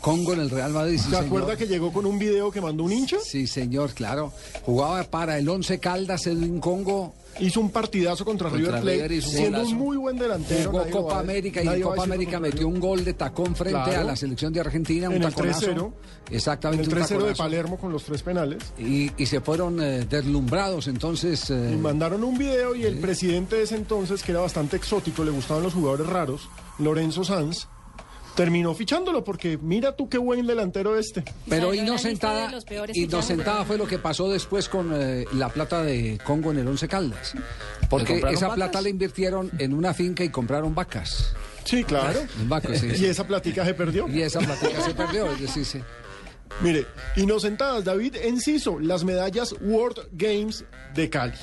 Congo 0.00 0.32
en 0.34 0.40
el 0.40 0.50
Real 0.50 0.72
Madrid. 0.72 0.96
sí, 0.98 1.04
¿Se 1.04 1.10
señor. 1.10 1.24
acuerda 1.26 1.56
que 1.56 1.66
llegó 1.66 1.92
con 1.92 2.06
un 2.06 2.18
video 2.18 2.50
que 2.50 2.60
mandó 2.60 2.84
un 2.84 2.92
hincha? 2.92 3.16
Sí, 3.24 3.46
señor, 3.46 3.92
claro. 3.92 4.32
Jugaba 4.64 5.02
para 5.04 5.38
el 5.38 5.48
Once 5.48 5.78
Caldas 5.78 6.26
Edwin 6.26 6.60
Congo. 6.60 7.14
Hizo 7.38 7.60
un 7.60 7.68
partidazo 7.70 8.24
contra, 8.24 8.48
Contra 8.48 8.80
River 8.80 8.98
Plate, 8.98 9.20
siendo 9.20 9.60
un 9.62 9.74
muy 9.74 9.96
buen 9.98 10.16
delantero. 10.16 10.70
Jugó 10.70 10.86
Copa 10.90 11.18
América 11.18 11.62
y 11.62 11.68
en 11.68 11.82
Copa 11.82 12.04
América 12.04 12.40
metió 12.40 12.66
un 12.66 12.80
gol 12.80 13.04
de 13.04 13.12
tacón 13.12 13.54
frente 13.54 13.72
Claro. 13.84 14.00
a 14.00 14.04
la 14.04 14.16
selección 14.16 14.54
de 14.54 14.60
Argentina, 14.60 15.08
un 15.10 15.16
En 15.16 15.22
el 15.24 15.34
taconazo. 15.34 15.66
3-0. 15.66 15.92
Exactamente, 16.30 16.84
En 16.84 16.90
el 16.92 16.96
un 16.96 17.04
3-0 17.04 17.26
de. 17.26 17.34
Palermo 17.34 17.76
con 17.76 17.92
los 17.92 18.04
tres 18.04 18.22
penales. 18.22 18.62
Y, 18.78 19.10
y 19.22 19.26
se 19.26 19.42
fueron 19.42 19.82
eh, 19.82 20.06
deslumbrados 20.08 20.88
entonces. 20.88 21.50
eh, 21.50 21.72
Y 21.74 21.76
mandaron 21.76 22.24
un 22.24 22.38
video 22.38 22.74
y 22.74 22.84
el 22.84 22.98
presidente 23.00 23.56
de 23.56 23.62
ese 23.64 23.76
entonces, 23.76 24.22
que 24.22 24.32
era 24.32 24.40
bastante 24.40 24.76
exótico, 24.76 25.22
le 25.22 25.30
gustaban 25.30 25.62
los 25.62 25.74
jugadores 25.74 26.06
raros, 26.06 26.48
Lorenzo 26.78 27.22
Sanz, 27.22 27.66
terminó 28.36 28.74
fichándolo 28.74 29.24
porque 29.24 29.58
mira 29.58 29.96
tú 29.96 30.08
qué 30.08 30.18
buen 30.18 30.46
delantero 30.46 30.96
este. 30.96 31.24
pero 31.48 31.74
inocentada, 31.74 32.52
inocentada 32.92 33.64
fue 33.64 33.78
lo 33.78 33.86
que 33.86 33.98
pasó 33.98 34.30
después 34.30 34.68
con 34.68 34.92
eh, 34.94 35.24
la 35.32 35.48
plata 35.48 35.82
de 35.82 36.20
Congo 36.22 36.52
en 36.52 36.58
el 36.58 36.68
Once 36.68 36.86
Caldas. 36.86 37.34
Porque 37.88 38.18
esa 38.18 38.48
vacas? 38.48 38.54
plata 38.54 38.82
la 38.82 38.88
invirtieron 38.88 39.50
en 39.58 39.72
una 39.72 39.94
finca 39.94 40.22
y 40.22 40.28
compraron 40.28 40.74
vacas. 40.74 41.34
Sí, 41.64 41.82
claro. 41.82 42.20
Vacas, 42.46 42.78
sí, 42.78 42.88
Y 42.96 43.06
esa 43.06 43.26
platica 43.26 43.64
se 43.64 43.74
perdió. 43.74 44.08
Y 44.08 44.22
esa 44.22 44.38
platica 44.38 44.80
se 44.82 44.94
perdió, 44.94 45.32
es 45.32 45.40
decir, 45.40 45.64
sí. 45.64 45.80
Mire, 46.60 46.86
inocentadas, 47.16 47.84
David 47.84 48.16
Enciso, 48.16 48.78
las 48.78 49.02
medallas 49.04 49.54
World 49.60 50.08
Games 50.12 50.64
de 50.94 51.10
Cali. 51.10 51.34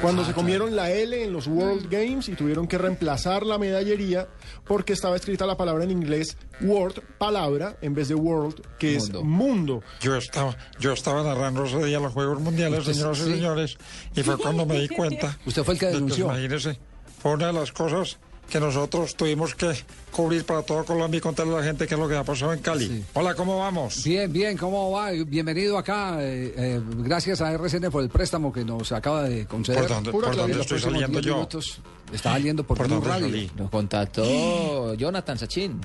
Cuando 0.00 0.24
se 0.24 0.32
comieron 0.32 0.74
la 0.74 0.90
L 0.90 1.22
en 1.22 1.32
los 1.32 1.46
World 1.46 1.90
Games 1.90 2.28
y 2.28 2.34
tuvieron 2.34 2.66
que 2.66 2.78
reemplazar 2.78 3.44
la 3.44 3.58
medallería 3.58 4.28
porque 4.64 4.92
estaba 4.92 5.16
escrita 5.16 5.46
la 5.46 5.56
palabra 5.56 5.84
en 5.84 5.90
inglés 5.90 6.36
World, 6.60 7.00
palabra, 7.18 7.76
en 7.80 7.94
vez 7.94 8.08
de 8.08 8.14
World, 8.14 8.62
que 8.78 8.96
es 8.96 9.12
mundo. 9.12 9.82
Yo 10.00 10.16
estaba, 10.16 10.56
yo 10.78 10.92
estaba 10.92 11.22
narrando 11.22 11.64
ese 11.64 11.84
día 11.84 12.00
los 12.00 12.12
Juegos 12.12 12.40
Mundiales, 12.40 12.84
señoras 12.84 13.18
y 13.20 13.32
señores, 13.32 13.78
y 14.14 14.22
fue 14.22 14.36
cuando 14.38 14.66
me 14.66 14.80
di 14.80 14.88
cuenta. 14.88 15.38
Usted 15.46 15.64
fue 15.64 15.74
el 15.74 15.80
que 15.80 15.86
de 15.86 15.92
denunció. 15.92 16.26
imagínese, 16.26 16.78
fue 17.20 17.32
una 17.32 17.48
de 17.48 17.52
las 17.52 17.72
cosas 17.72 18.18
que 18.50 18.60
nosotros 18.60 19.14
tuvimos 19.14 19.54
que 19.54 19.74
cubrir 20.10 20.44
para 20.44 20.62
todo 20.62 20.84
Colombia 20.84 21.18
y 21.18 21.20
contarle 21.20 21.54
a 21.54 21.58
la 21.58 21.64
gente 21.64 21.86
qué 21.86 21.94
es 21.94 22.00
lo 22.00 22.08
que 22.08 22.16
ha 22.16 22.24
pasado 22.24 22.52
en 22.52 22.60
Cali. 22.60 23.04
Hola, 23.14 23.34
¿cómo 23.34 23.58
vamos? 23.58 24.02
Bien, 24.04 24.32
bien, 24.32 24.56
¿cómo 24.56 24.90
va? 24.90 25.10
Bienvenido 25.12 25.78
acá. 25.78 26.16
eh, 26.20 26.52
eh, 26.56 26.80
gracias 26.98 27.40
a 27.40 27.52
RCN 27.52 27.90
por 27.90 28.02
el 28.02 28.08
préstamo 28.08 28.52
que 28.52 28.64
nos 28.64 28.90
acaba 28.92 29.22
de 29.24 29.46
conceder. 29.46 29.80
¿Por 29.82 29.88
dónde- 29.88 30.10
por 30.12 30.36
dónde 30.36 30.60
estoy 30.60 30.80
saliendo 30.80 31.08
10 31.20 31.24
yo? 31.26 31.34
minutos 31.34 31.80
Está 32.12 32.32
saliendo 32.32 32.64
por, 32.64 32.76
¿Por 32.76 32.88
Blue 32.88 33.00
Radio. 33.00 33.26
salí? 33.26 33.50
Nos 33.56 33.70
contactó 33.70 34.94
Jonathan 34.94 35.38
Sachin. 35.38 35.80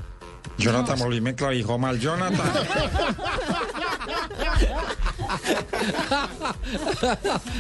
Jonathan 0.58 0.98
Molí 1.00 1.22
me 1.22 1.36
clavijó 1.36 1.78
mal. 1.78 2.00
Jonathan. 2.00 2.52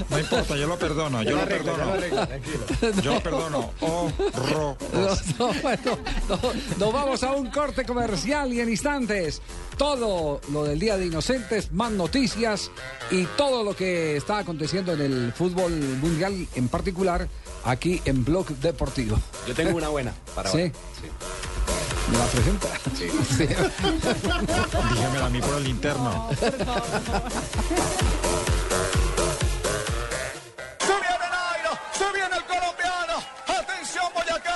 No 0.10 0.20
importa, 0.20 0.56
yo 0.56 0.68
lo 0.68 0.78
perdono, 0.78 1.24
yo 1.24 1.36
lo 1.36 1.46
perdono. 1.48 1.86
Yo 3.02 3.14
lo 3.16 3.20
perdono. 3.22 3.72
Horror. 3.82 4.76
No, 4.94 5.48
no, 5.48 5.54
bueno, 5.62 5.98
no, 6.30 6.40
nos 6.78 6.94
vamos 6.94 7.24
a 7.24 7.34
un 7.34 7.50
corte 7.50 7.84
comercial 7.86 8.54
y 8.54 8.62
en 8.62 8.70
instantes 8.70 9.42
todo 9.78 10.40
lo 10.52 10.64
del 10.64 10.80
Día 10.80 10.98
de 10.98 11.06
Inocentes, 11.08 11.72
más 11.72 11.92
noticias 11.92 12.70
y 13.12 13.26
todo 13.38 13.64
lo 13.64 13.76
que 13.76 14.18
está 14.18 14.40
aconteciendo 14.40 14.94
en 14.94 15.02
el 15.02 15.34
fútbol 15.34 15.72
mundial 16.02 16.48
en 16.56 16.68
particular 16.68 17.28
aquí 17.64 18.02
en 18.06 18.24
Blog 18.24 18.48
Deportivo. 18.58 19.20
Yo 19.48 19.54
tengo 19.54 19.78
una 19.78 19.90
buena 19.90 20.14
para 20.34 20.50
¿Sí? 20.50 20.58
hoy. 20.58 20.72
¿Me 22.12 22.18
la 22.20 22.26
presenta? 22.26 22.68
Sí. 22.96 23.06
Dígamela 24.94 25.26
a 25.26 25.30
mí 25.30 25.42
por 25.42 25.56
el 25.58 25.68
interno. 25.68 26.30
¡Se 26.40 26.52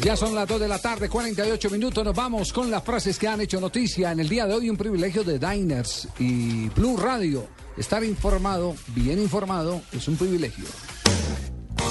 Ya 0.00 0.16
son 0.16 0.34
las 0.34 0.46
2 0.46 0.60
de 0.60 0.68
la 0.68 0.78
tarde, 0.78 1.08
48 1.08 1.70
minutos. 1.70 2.04
Nos 2.04 2.14
vamos 2.14 2.52
con 2.52 2.70
las 2.70 2.82
frases 2.82 3.18
que 3.18 3.28
han 3.28 3.40
hecho 3.40 3.60
noticia 3.60 4.12
en 4.12 4.20
el 4.20 4.28
día 4.28 4.46
de 4.46 4.54
hoy. 4.54 4.70
Un 4.70 4.76
privilegio 4.76 5.24
de 5.24 5.38
Diners 5.38 6.08
y 6.18 6.68
Blue 6.70 6.96
Radio. 6.96 7.46
Estar 7.76 8.04
informado, 8.04 8.74
bien 8.88 9.20
informado, 9.20 9.80
es 9.92 10.06
un 10.08 10.16
privilegio. 10.16 10.64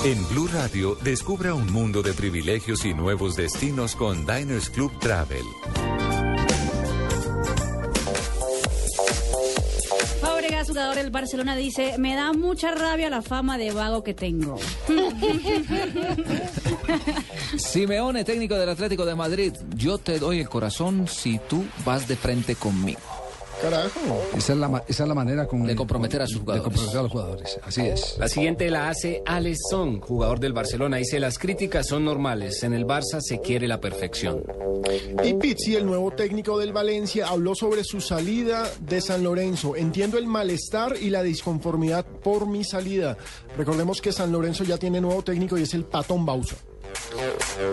En 0.06 0.28
Blue 0.30 0.48
Radio, 0.48 0.98
descubra 1.02 1.54
un 1.54 1.72
mundo 1.72 2.02
de 2.02 2.14
privilegios 2.14 2.86
y 2.86 2.94
nuevos 2.94 3.36
destinos 3.36 3.96
con 3.96 4.26
Diners 4.26 4.70
Club 4.70 4.92
Travel. 5.00 5.46
Jugador 10.74 10.96
del 10.96 11.12
Barcelona, 11.12 11.56
dice, 11.56 12.00
me 12.00 12.16
da 12.16 12.34
mucha 12.34 12.72
rabia 12.72 13.08
la 13.08 13.22
fama 13.22 13.60
de 13.60 13.72
vago 13.72 14.04
que 14.04 14.16
tengo. 14.16 14.58
Simeone, 17.58 18.24
técnico 18.24 18.56
del 18.56 18.70
Atlético 18.70 19.06
de 19.06 19.14
Madrid, 19.14 19.54
yo 19.76 20.00
te 20.00 20.18
doy 20.18 20.40
el 20.40 20.50
corazón 20.50 21.08
si 21.08 21.38
tú 21.48 21.64
vas 21.86 22.08
de 22.08 22.16
frente 22.16 22.56
conmigo. 22.56 23.13
Carajo. 23.64 24.22
Esa 24.36 24.54
es 24.54 24.60
la, 24.60 24.84
esa 24.88 25.04
es 25.04 25.10
la 25.10 25.16
manera 25.16 25.48
con, 25.48 25.66
De 25.66 25.74
comprometer 25.76 26.22
a 26.22 26.28
sus 26.28 26.36
de 26.36 26.40
jugadores. 26.42 26.64
comprometer 26.64 27.00
a 27.00 27.04
los 27.04 27.12
jugadores. 27.12 27.60
Así 27.64 27.82
es. 27.82 28.18
La 28.20 28.28
siguiente 28.28 28.70
la 28.70 28.90
hace 28.90 29.24
Alex 29.26 29.58
Song, 29.70 30.02
jugador 30.02 30.40
del 30.42 30.52
Barcelona. 30.52 30.98
Dice, 30.98 31.20
las 31.20 31.40
críticas 31.40 31.88
son 31.88 32.04
normales. 32.04 32.62
En 32.64 32.74
el 32.74 32.86
Barça 32.86 33.22
se 33.22 33.40
quiere 33.40 33.68
la 33.68 33.80
perfección. 33.80 34.44
Y 35.24 35.34
Pizzi, 35.36 35.78
el 35.78 35.86
nuevo 35.86 36.12
técnico 36.12 36.60
del 36.60 36.74
Valencia, 36.74 37.28
habló 37.30 37.56
sobre 37.56 37.86
su 37.86 38.02
salida 38.02 38.70
de 38.82 39.00
San 39.00 39.24
Lorenzo. 39.24 39.78
Entiendo 39.78 40.18
el 40.18 40.28
malestar 40.28 40.98
y 41.02 41.10
la 41.10 41.24
disconformidad 41.24 42.06
por 42.06 42.46
mi 42.48 42.66
salida. 42.66 43.18
Recordemos 43.58 44.02
que 44.02 44.12
San 44.12 44.32
Lorenzo 44.34 44.66
ya 44.66 44.78
tiene 44.78 45.00
nuevo 45.00 45.24
técnico 45.24 45.58
y 45.58 45.62
es 45.62 45.74
el 45.74 45.86
Patón 45.86 46.26
Bausa. 46.26 46.58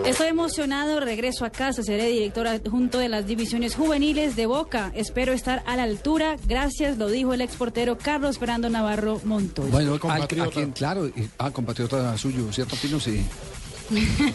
Estoy 0.05 0.27
emocionado, 0.27 0.99
regreso 0.99 1.45
a 1.45 1.49
casa, 1.49 1.83
seré 1.83 2.07
director 2.07 2.47
adjunto 2.47 2.97
de 2.99 3.09
las 3.09 3.25
divisiones 3.27 3.75
juveniles 3.75 4.35
de 4.35 4.45
Boca. 4.45 4.91
Espero 4.95 5.33
estar 5.33 5.63
a 5.65 5.75
la 5.75 5.83
altura. 5.83 6.37
Gracias, 6.47 6.97
lo 6.97 7.07
dijo 7.09 7.33
el 7.33 7.41
exportero 7.41 7.97
Carlos 7.97 8.37
Fernando 8.39 8.69
Navarro 8.69 9.19
Montoya. 9.23 9.69
Bueno, 9.71 9.99
al- 10.03 10.21
a 10.23 10.27
quien, 10.27 10.71
claro, 10.71 11.07
y- 11.07 11.29
ah, 11.37 11.51
compatriota 11.51 12.17
suyo, 12.17 12.51
¿cierto, 12.51 12.75
Pino? 12.81 12.99
Sí. 12.99 13.23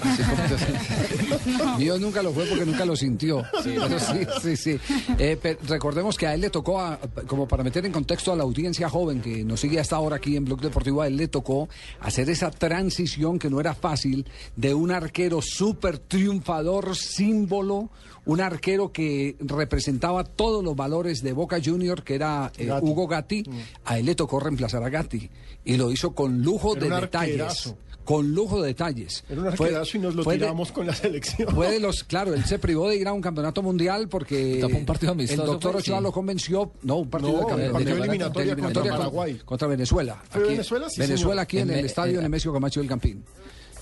Así 0.03 0.23
como- 0.23 1.77
Mío 1.79 1.99
nunca 1.99 2.23
lo 2.23 2.33
fue 2.33 2.45
porque 2.47 2.65
nunca 2.67 2.85
lo 2.85 2.97
sintió. 2.97 3.43
Pero 3.65 3.99
sí, 3.99 4.27
sí, 4.43 4.57
sí. 4.57 4.79
Eh, 5.19 5.39
recordemos 5.69 6.17
que 6.17 6.27
a 6.27 6.35
él 6.35 6.41
le 6.43 6.51
tocó, 6.51 6.81
a- 6.81 6.99
como 7.27 7.47
para 7.49 7.63
meter 7.65 7.85
en 7.87 7.93
contexto 7.93 8.33
a 8.33 8.37
la 8.37 8.43
audiencia 8.43 8.89
joven 8.89 9.21
que 9.21 9.45
nos 9.45 9.61
sigue 9.61 9.81
hasta 9.81 9.97
ahora 9.97 10.17
aquí 10.17 10.37
en 10.37 10.45
Blog 10.45 10.61
Deportivo, 10.61 11.03
a 11.03 11.07
él 11.07 11.17
le 11.17 11.29
tocó 11.29 11.69
hacer 12.01 12.29
esa 12.31 12.51
transición 12.51 13.39
que 13.39 13.51
no 13.51 13.61
era 13.61 13.75
fácil 13.75 14.27
de 14.57 14.75
un 14.75 14.91
arquero 14.91 15.41
súper 15.43 15.99
triunfador, 15.99 16.97
símbolo, 16.97 17.91
un 18.25 18.41
arquero 18.41 18.91
que 18.93 19.37
representaba 19.41 20.25
todos 20.25 20.65
los 20.65 20.75
valores 20.75 21.23
de 21.23 21.33
Boca 21.33 21.59
Junior, 21.65 22.03
que 22.03 22.15
era 22.17 22.51
eh, 22.57 22.67
Gatti. 22.67 22.87
Hugo 22.87 23.07
Gatti. 23.07 23.45
A 23.85 23.99
él 23.99 24.07
le 24.07 24.15
tocó 24.15 24.41
reemplazar 24.41 24.83
a 24.83 24.89
Gatti 24.89 25.31
y 25.65 25.77
lo 25.77 25.91
hizo 25.93 26.13
con 26.13 26.43
lujo 26.43 26.75
de 26.75 26.89
detalles. 26.89 27.41
arquerazo. 27.41 27.79
Con 28.07 28.35
lujo 28.35 28.63
de 28.63 28.69
detalles. 28.69 29.23
Era 29.29 29.43
un 29.43 29.53
Fue- 29.57 29.71
y 29.71 29.99
nos 29.99 30.15
lo 30.15 30.23
fue 30.25 30.35
de- 30.35 30.39
tiramos 30.41 30.73
con 30.73 30.87
la 30.87 30.95
selección. 30.95 31.55
fue 31.55 31.71
de 31.73 31.81
los, 31.81 32.05
claro, 32.05 32.33
él 32.33 32.45
se 32.47 32.59
privó 32.59 32.89
de 32.89 32.97
ir 32.97 33.07
a 33.07 33.13
un 33.13 33.21
campeonato 33.21 33.63
mundial 33.63 34.09
porque 34.09 34.59
Tapó 34.63 34.79
un 34.79 34.87
partido 34.87 35.13
el 35.13 35.19
amistoso, 35.19 35.45
doctor 35.45 35.73
fue, 35.73 35.81
Ochoa 35.83 35.99
sí. 35.99 36.03
lo 36.05 36.13
convenció, 36.13 36.73
no, 36.83 36.97
un 36.97 37.11
partido, 37.11 37.33
No, 37.33 37.39
de, 37.41 37.47
campeonato, 37.47 37.73
partido 37.75 37.95
de- 37.95 38.01
de 38.01 38.07
eliminatoria 38.07 38.31
contra 38.31 38.43
eliminatoria 38.71 38.93
Paraguay. 38.93 39.41
contra 39.45 39.69
Venezuela. 39.69 40.23
¿Fue 40.31 40.41
Aquí- 40.41 40.51
Venezuela? 40.53 40.89
Sí, 40.89 41.01
Venezuela 41.01 41.43
aquí 41.43 41.59
en, 41.59 41.69
En 41.71 41.75
el 41.77 41.81
me- 41.83 41.87
estadio 41.89 42.17
en- 42.19 42.23
Nemesio 42.23 42.53
Camacho 42.53 42.81
del 42.81 42.89
Campín. 42.89 43.25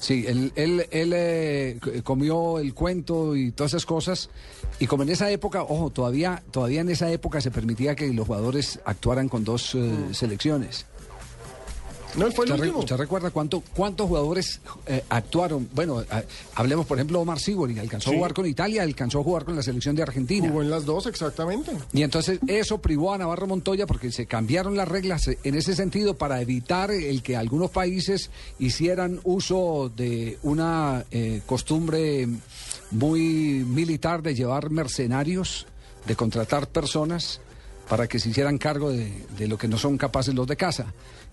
Sí, 0.01 0.25
él, 0.27 0.53
él, 0.57 0.87
él, 0.91 1.13
eh, 1.15 1.79
comió 2.03 2.59
el 2.59 2.75
cuento 2.75 3.35
y 3.37 3.53
todas 3.53 3.73
esas 3.73 3.87
cosas. 3.87 4.29
Y 4.79 4.87
como 4.87 5.03
en 5.03 5.09
esa 5.11 5.31
época, 5.31 5.63
ojo, 5.63 5.89
todavía, 5.91 6.43
todavía 6.51 6.81
en 6.83 6.91
esa 6.91 7.11
época 7.11 7.41
se 7.41 7.51
permitía 7.51 7.95
que 7.95 8.13
los 8.13 8.27
jugadores 8.27 8.81
actuaran 8.85 9.29
con 9.31 9.45
dos 9.45 9.75
eh, 9.75 9.91
selecciones. 10.13 10.85
No, 12.17 12.31
fue 12.31 12.45
el 12.45 12.53
¿Usted, 12.53 12.65
último. 12.67 12.79
usted 12.81 12.97
recuerda 12.97 13.31
cuánto, 13.31 13.63
cuántos 13.75 14.07
jugadores 14.09 14.61
eh, 14.87 15.03
actuaron? 15.09 15.69
Bueno, 15.75 16.03
hablemos 16.55 16.87
por 16.87 16.99
ejemplo 16.99 17.19
de 17.19 17.23
Omar 17.23 17.41
Sibori, 17.41 17.79
alcanzó 17.79 18.11
Sí. 18.11 18.15
a 18.15 18.19
jugar 18.19 18.35
con 18.35 18.47
Italia, 18.47 18.83
alcanzó 18.83 19.21
a 19.21 19.25
jugar 19.25 19.45
con 19.45 19.57
la 19.57 19.63
selección 19.63 19.97
de 19.97 20.03
Argentina. 20.03 20.47
Jugó 20.49 20.63
en 20.63 20.71
las 20.71 20.85
dos, 20.85 21.07
exactamente. 21.07 21.73
Y 21.93 22.03
entonces 22.03 22.39
eso 22.47 22.79
privó 22.79 23.13
a 23.13 23.19
Navarro 23.19 23.47
Montoya 23.47 23.87
porque 23.87 24.13
se 24.13 24.27
cambiaron 24.27 24.77
las 24.77 24.87
reglas 24.89 25.29
en 25.43 25.55
ese 25.55 25.75
sentido 25.75 26.15
para 26.15 26.41
evitar 26.41 26.91
el 26.91 27.23
que 27.23 27.37
algunos 27.37 27.71
países 27.71 28.31
hicieran 28.59 29.21
uso 29.25 29.91
de 29.97 30.39
una 30.43 31.05
eh, 31.11 31.43
costumbre 31.47 32.29
muy 32.91 33.65
militar 33.67 34.23
de 34.23 34.35
llevar 34.35 34.71
mercenarios, 34.71 35.67
de 36.07 36.15
contratar 36.15 36.69
personas 36.69 37.41
para 37.89 38.07
que 38.07 38.19
se 38.19 38.29
hicieran 38.31 38.57
cargo 38.59 38.91
de, 38.91 39.13
de 39.37 39.49
lo 39.49 39.59
que 39.59 39.69
no 39.69 39.77
son 39.79 39.99
capaces 39.99 40.35
los 40.35 40.47
de 40.47 40.57
casa. 40.57 40.93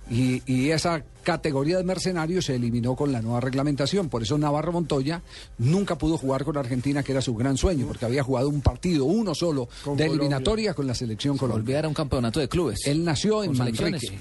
Y, 0.10 0.42
y 0.46 0.72
esa 0.72 1.04
categoría 1.24 1.78
de 1.78 1.84
mercenarios 1.84 2.46
se 2.46 2.56
eliminó 2.56 2.96
con 2.96 3.12
la 3.12 3.22
nueva 3.22 3.40
reglamentación. 3.40 4.10
Por 4.10 4.24
eso 4.24 4.38
Navarro 4.38 4.72
Montoya 4.72 5.22
nunca 5.58 5.98
pudo 5.98 6.18
jugar 6.18 6.44
con 6.44 6.58
Argentina, 6.58 7.04
que 7.04 7.14
era 7.14 7.22
su 7.22 7.36
gran 7.36 7.58
sueño, 7.58 7.86
porque 7.88 8.06
había 8.06 8.24
jugado 8.24 8.50
un 8.50 8.62
partido, 8.62 9.06
uno 9.06 9.34
solo, 9.36 9.68
Con 9.84 9.96
de 9.96 10.04
Colombia. 10.04 10.06
eliminatoria 10.08 10.74
con 10.74 10.88
la 10.88 10.96
selección 10.96 11.38
Colombia. 11.38 11.62
Olvidar 11.62 11.88
un 11.88 11.94
campeonato 11.94 12.40
de 12.40 12.50
clubes. 12.50 12.80
Él 12.86 13.04
nació 13.06 13.44
en. 13.44 13.58
Manrique. 13.58 14.20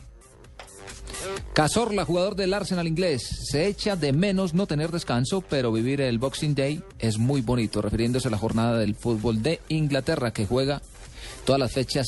Cazorla, 1.52 2.04
jugador 2.04 2.36
del 2.36 2.54
Arsenal 2.54 2.86
inglés, 2.86 3.22
se 3.50 3.66
echa 3.66 3.96
de 3.96 4.12
menos 4.12 4.54
no 4.54 4.66
tener 4.66 4.90
descanso, 4.90 5.42
pero 5.42 5.72
vivir 5.72 6.00
el 6.00 6.18
Boxing 6.18 6.54
Day 6.54 6.82
es 6.98 7.18
muy 7.18 7.40
bonito, 7.40 7.82
refiriéndose 7.82 8.28
a 8.28 8.30
la 8.30 8.38
jornada 8.38 8.78
del 8.78 8.94
fútbol 8.94 9.42
de 9.42 9.60
Inglaterra 9.68 10.32
que 10.32 10.46
juega 10.46 10.80
todas 11.44 11.58
las 11.58 11.72
fechas 11.72 12.06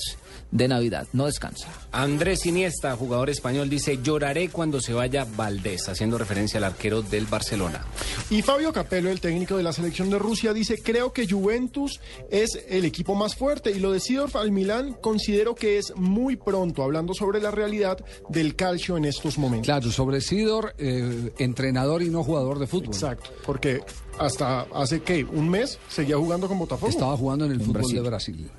de 0.53 0.69
Navidad. 0.69 1.09
No 1.13 1.27
descansa. 1.27 1.67
Andrés 1.91 2.47
Iniesta, 2.47 2.95
jugador 2.95 3.31
español, 3.31 3.69
dice, 3.69 3.99
lloraré 4.03 4.51
cuando 4.51 4.81
se 4.81 4.93
vaya 4.93 5.27
Valdés, 5.37 5.89
haciendo 5.89 6.19
referencia 6.19 6.59
al 6.59 6.65
arquero 6.65 7.03
del 7.03 7.27
Barcelona. 7.27 7.85
Y 8.31 8.43
Fabio 8.43 8.73
Capello, 8.73 9.11
el 9.11 9.21
técnico 9.21 9.57
de 9.57 9.63
la 9.63 9.73
selección 9.73 10.11
de 10.11 10.19
Rusia, 10.19 10.53
dice, 10.53 10.81
creo 10.83 11.13
que 11.13 11.27
Juventus 11.29 12.01
es 12.31 12.59
el 12.69 12.85
equipo 12.85 13.15
más 13.15 13.35
fuerte 13.35 13.71
y 13.73 13.81
lo 13.81 13.93
de 13.93 14.01
Sidorf 14.01 14.37
al 14.37 14.53
Milán 14.53 14.95
considero 15.01 15.55
que 15.55 15.79
es 15.79 15.95
muy 15.97 16.37
pronto, 16.37 16.83
hablando 16.83 17.15
sobre 17.15 17.41
la 17.41 17.51
realidad 17.51 17.99
del 18.29 18.55
calcio 18.55 18.97
en 18.97 19.07
estos 19.07 19.39
momentos. 19.39 19.67
Claro, 19.67 19.91
sobre 19.91 20.21
Sidor, 20.21 20.75
eh, 20.79 21.33
entrenador 21.39 22.03
y 22.03 22.11
no 22.11 22.23
jugador 22.23 22.59
de 22.59 22.67
fútbol. 22.67 22.95
Exacto, 22.95 23.31
porque 23.47 23.81
hasta 24.19 24.67
hace, 24.75 25.01
¿qué? 25.01 25.25
¿Un 25.25 25.49
mes 25.49 25.79
seguía 25.89 26.17
jugando 26.17 26.47
con 26.47 26.59
Botafogo? 26.59 26.91
Estaba 26.91 27.17
jugando 27.17 27.47
en 27.47 27.53
el 27.53 27.61
fútbol 27.61 27.75
Brasil. 27.75 27.95
de 27.95 28.09
Brasil. 28.09 28.51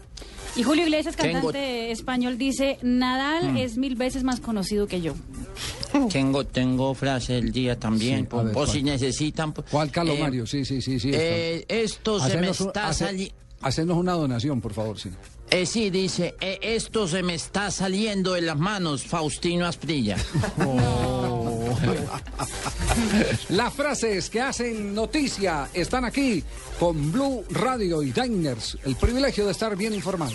Y 0.55 0.63
Julio 0.63 0.83
Iglesias, 0.83 1.15
Tengo- 1.15 1.33
cantante 1.51 1.91
español, 1.91 2.37
dice, 2.37 2.77
Nadal 2.83 3.53
Mm. 3.53 3.57
es 3.57 3.77
mil 3.77 3.95
veces 3.95 4.23
más 4.23 4.39
conocido 4.39 4.87
que 4.87 5.01
yo. 5.01 5.13
Tengo, 6.11 6.43
tengo 6.45 6.93
frase 6.93 7.33
del 7.33 7.51
día 7.51 7.79
también, 7.79 8.19
Sí, 8.21 8.25
a 8.25 8.29
por, 8.29 8.43
ver, 8.45 8.53
por 8.53 8.65
¿cuál? 8.65 8.77
si 8.77 8.83
necesitan. 8.83 9.53
¿Cuál, 9.69 9.91
Carlos 9.91 10.17
eh, 10.17 10.21
Mario? 10.21 10.45
Sí, 10.47 10.65
sí, 10.65 10.81
sí, 10.81 10.99
sí. 10.99 11.11
eh, 11.13 11.65
esto 11.67 12.19
se 12.19 12.37
me 12.37 12.49
está 12.49 12.87
hace- 12.89 13.05
saliendo. 13.05 13.35
Hacenos 13.61 13.95
una 13.97 14.11
donación, 14.13 14.59
por 14.59 14.73
favor, 14.73 14.99
sí. 14.99 15.09
Eh, 15.49 15.65
sí, 15.65 15.89
dice, 15.89 16.35
eh, 16.41 16.59
esto 16.61 17.07
se 17.07 17.23
me 17.23 17.33
está 17.35 17.71
saliendo 17.71 18.33
de 18.33 18.41
las 18.41 18.57
manos, 18.57 19.03
Faustino 19.03 19.65
Asprilla. 19.65 20.17
Las 23.49 23.73
frases 23.73 24.29
que 24.29 24.41
hacen 24.41 24.93
noticia 24.93 25.69
están 25.73 26.05
aquí 26.05 26.43
con 26.79 27.11
Blue 27.11 27.43
Radio 27.49 28.01
y 28.03 28.11
Diners. 28.11 28.77
El 28.83 28.95
privilegio 28.95 29.45
de 29.45 29.51
estar 29.51 29.75
bien 29.75 29.93
informado. 29.93 30.33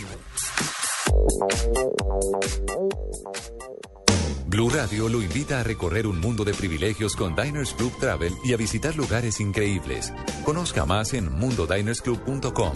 Blue 4.47 4.71
Radio 4.71 5.09
lo 5.09 5.23
invita 5.23 5.61
a 5.61 5.63
recorrer 5.63 6.07
un 6.07 6.21
mundo 6.21 6.43
de 6.43 6.55
privilegios 6.55 7.15
con 7.15 7.37
Diners 7.37 7.75
Club 7.75 7.93
Travel 8.01 8.33
y 8.45 8.55
a 8.55 8.57
visitar 8.57 8.97
lugares 8.97 9.41
increíbles. 9.41 10.13
Conozca 10.45 10.87
más 10.87 11.13
en 11.13 11.31
mundodinersclub.com. 11.31 12.73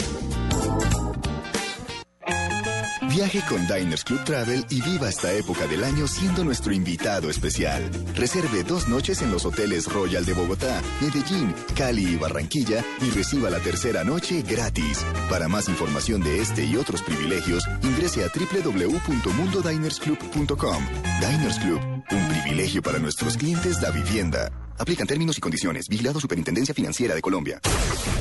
Viaje 3.12 3.42
con 3.46 3.66
Diners 3.66 4.04
Club 4.04 4.24
Travel 4.24 4.64
y 4.70 4.80
viva 4.80 5.10
esta 5.10 5.30
época 5.34 5.66
del 5.66 5.84
año 5.84 6.08
siendo 6.08 6.44
nuestro 6.44 6.72
invitado 6.72 7.28
especial. 7.28 7.90
Reserve 8.14 8.64
dos 8.64 8.88
noches 8.88 9.20
en 9.20 9.30
los 9.30 9.44
hoteles 9.44 9.92
Royal 9.92 10.24
de 10.24 10.32
Bogotá, 10.32 10.80
Medellín, 11.02 11.54
Cali 11.76 12.06
y 12.06 12.16
Barranquilla 12.16 12.82
y 13.02 13.10
reciba 13.10 13.50
la 13.50 13.58
tercera 13.58 14.02
noche 14.02 14.40
gratis. 14.40 15.04
Para 15.28 15.46
más 15.46 15.68
información 15.68 16.22
de 16.22 16.40
este 16.40 16.64
y 16.64 16.74
otros 16.76 17.02
privilegios, 17.02 17.68
ingrese 17.82 18.24
a 18.24 18.28
www.mundodinersclub.com. 18.28 20.82
Diners 21.20 21.58
Club, 21.58 21.82
un 22.12 22.28
privilegio 22.30 22.80
para 22.80 22.98
nuestros 22.98 23.36
clientes 23.36 23.78
da 23.78 23.90
vivienda. 23.90 24.50
Aplican 24.82 25.06
términos 25.06 25.38
y 25.38 25.40
condiciones. 25.40 25.88
Vigilado 25.88 26.18
Superintendencia 26.18 26.74
Financiera 26.74 27.14
de 27.14 27.22
Colombia. 27.22 27.60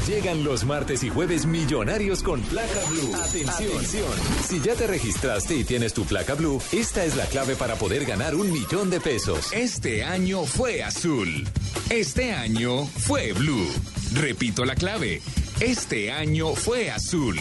Llegan 0.08 0.43
los 0.43 0.63
martes 0.63 1.04
y 1.04 1.10
jueves 1.10 1.47
millonarios 1.47 2.21
con 2.21 2.39
placa 2.41 2.80
blue. 2.88 3.15
Atención. 3.15 4.12
Si 4.47 4.60
ya 4.60 4.76
te 4.76 4.86
registraste 4.86 5.56
y 5.56 5.63
tienes 5.63 5.95
tu 5.95 6.06
placa 6.06 6.36
blue, 6.36 6.62
esta 6.71 7.04
es 7.04 7.15
la 7.15 7.26
clave 7.26 7.56
para 7.56 7.78
poder 7.78 8.06
ganar 8.06 8.36
un 8.36 8.52
millón 8.52 8.91
de 8.91 9.00
pesos. 9.00 9.52
Este 9.54 10.04
año 10.04 10.45
fue 10.45 10.84
azul. 10.84 11.47
Este 11.89 12.32
año 12.32 12.86
fue 12.86 13.34
blue. 13.34 13.67
Repito 14.13 14.63
la 14.63 14.76
clave. 14.76 15.19
Este 15.62 16.12
año 16.12 16.54
fue 16.54 16.91
azul. 16.91 17.39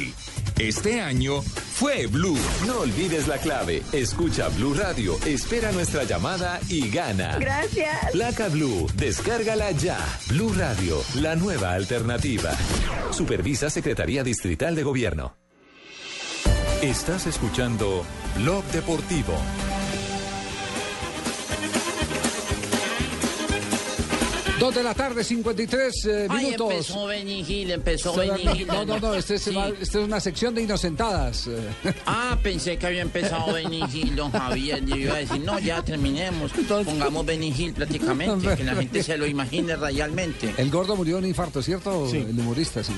Este 0.61 1.01
año 1.01 1.41
fue 1.41 2.07
blue. 2.07 2.37
No 2.67 2.81
olvides 2.81 3.27
la 3.27 3.39
clave. 3.39 3.83
Escucha 3.93 4.51
Blue 4.51 4.75
Radio, 4.75 5.17
espera 5.25 5.73
nuestra 5.73 6.05
llamada 6.05 6.61
y 6.69 6.91
gana. 6.91 7.39
Gracias. 7.39 8.11
Placa 8.13 8.49
Blue, 8.49 8.87
descárgala 8.95 9.71
ya. 9.71 9.97
Blue 10.29 10.53
Radio, 10.53 11.03
la 11.15 11.35
nueva 11.35 11.73
alternativa. 11.73 12.53
Supervisa 13.11 13.71
Secretaría 13.71 14.23
Distrital 14.23 14.75
de 14.75 14.83
Gobierno. 14.83 15.35
Estás 16.83 17.27
escuchando 17.27 18.05
Blog 18.37 18.63
Deportivo. 18.67 19.33
Dos 24.61 24.75
de 24.75 24.83
la 24.83 24.95
tarde, 24.95 25.25
53 25.25 26.05
eh, 26.05 26.27
Ay, 26.29 26.45
minutos. 26.45 26.71
empezó 26.71 27.13
Hill, 27.13 27.71
empezó 27.71 28.13
No, 28.13 28.19
Benny 28.19 28.61
Hill. 28.61 28.67
no, 28.67 28.85
no, 28.85 29.01
no, 29.01 29.15
este 29.15 29.37
es, 29.37 29.43
Sí. 29.43 29.57
esta 29.81 29.99
es 29.99 30.05
una 30.05 30.21
sección 30.21 30.55
de 30.55 30.63
inocentadas. 30.63 31.49
Ah, 32.07 32.39
pensé 32.43 32.77
que 32.77 32.87
había 32.87 33.01
empezado 33.03 33.55
Benny 33.55 33.83
Hill, 33.93 34.15
don 34.17 34.31
Javier. 34.31 34.85
Yo 34.85 34.97
iba 34.97 35.15
a 35.15 35.19
decir, 35.19 35.41
no, 35.41 35.59
ya 35.59 35.83
terminemos. 35.83 36.53
Pongamos 36.85 37.25
Benny 37.27 37.55
Hill 37.57 37.73
prácticamente, 37.73 38.55
que 38.57 38.65
la 38.65 38.75
gente 38.75 39.03
se 39.03 39.17
lo 39.17 39.27
imagine 39.27 39.75
realmente. 39.77 40.55
El 40.59 40.71
gordo 40.71 40.95
murió 40.95 41.15
de 41.17 41.23
un 41.23 41.27
infarto, 41.29 41.63
¿cierto? 41.63 42.07
El 42.13 42.39
humorista, 42.39 42.85
sí. 42.85 42.93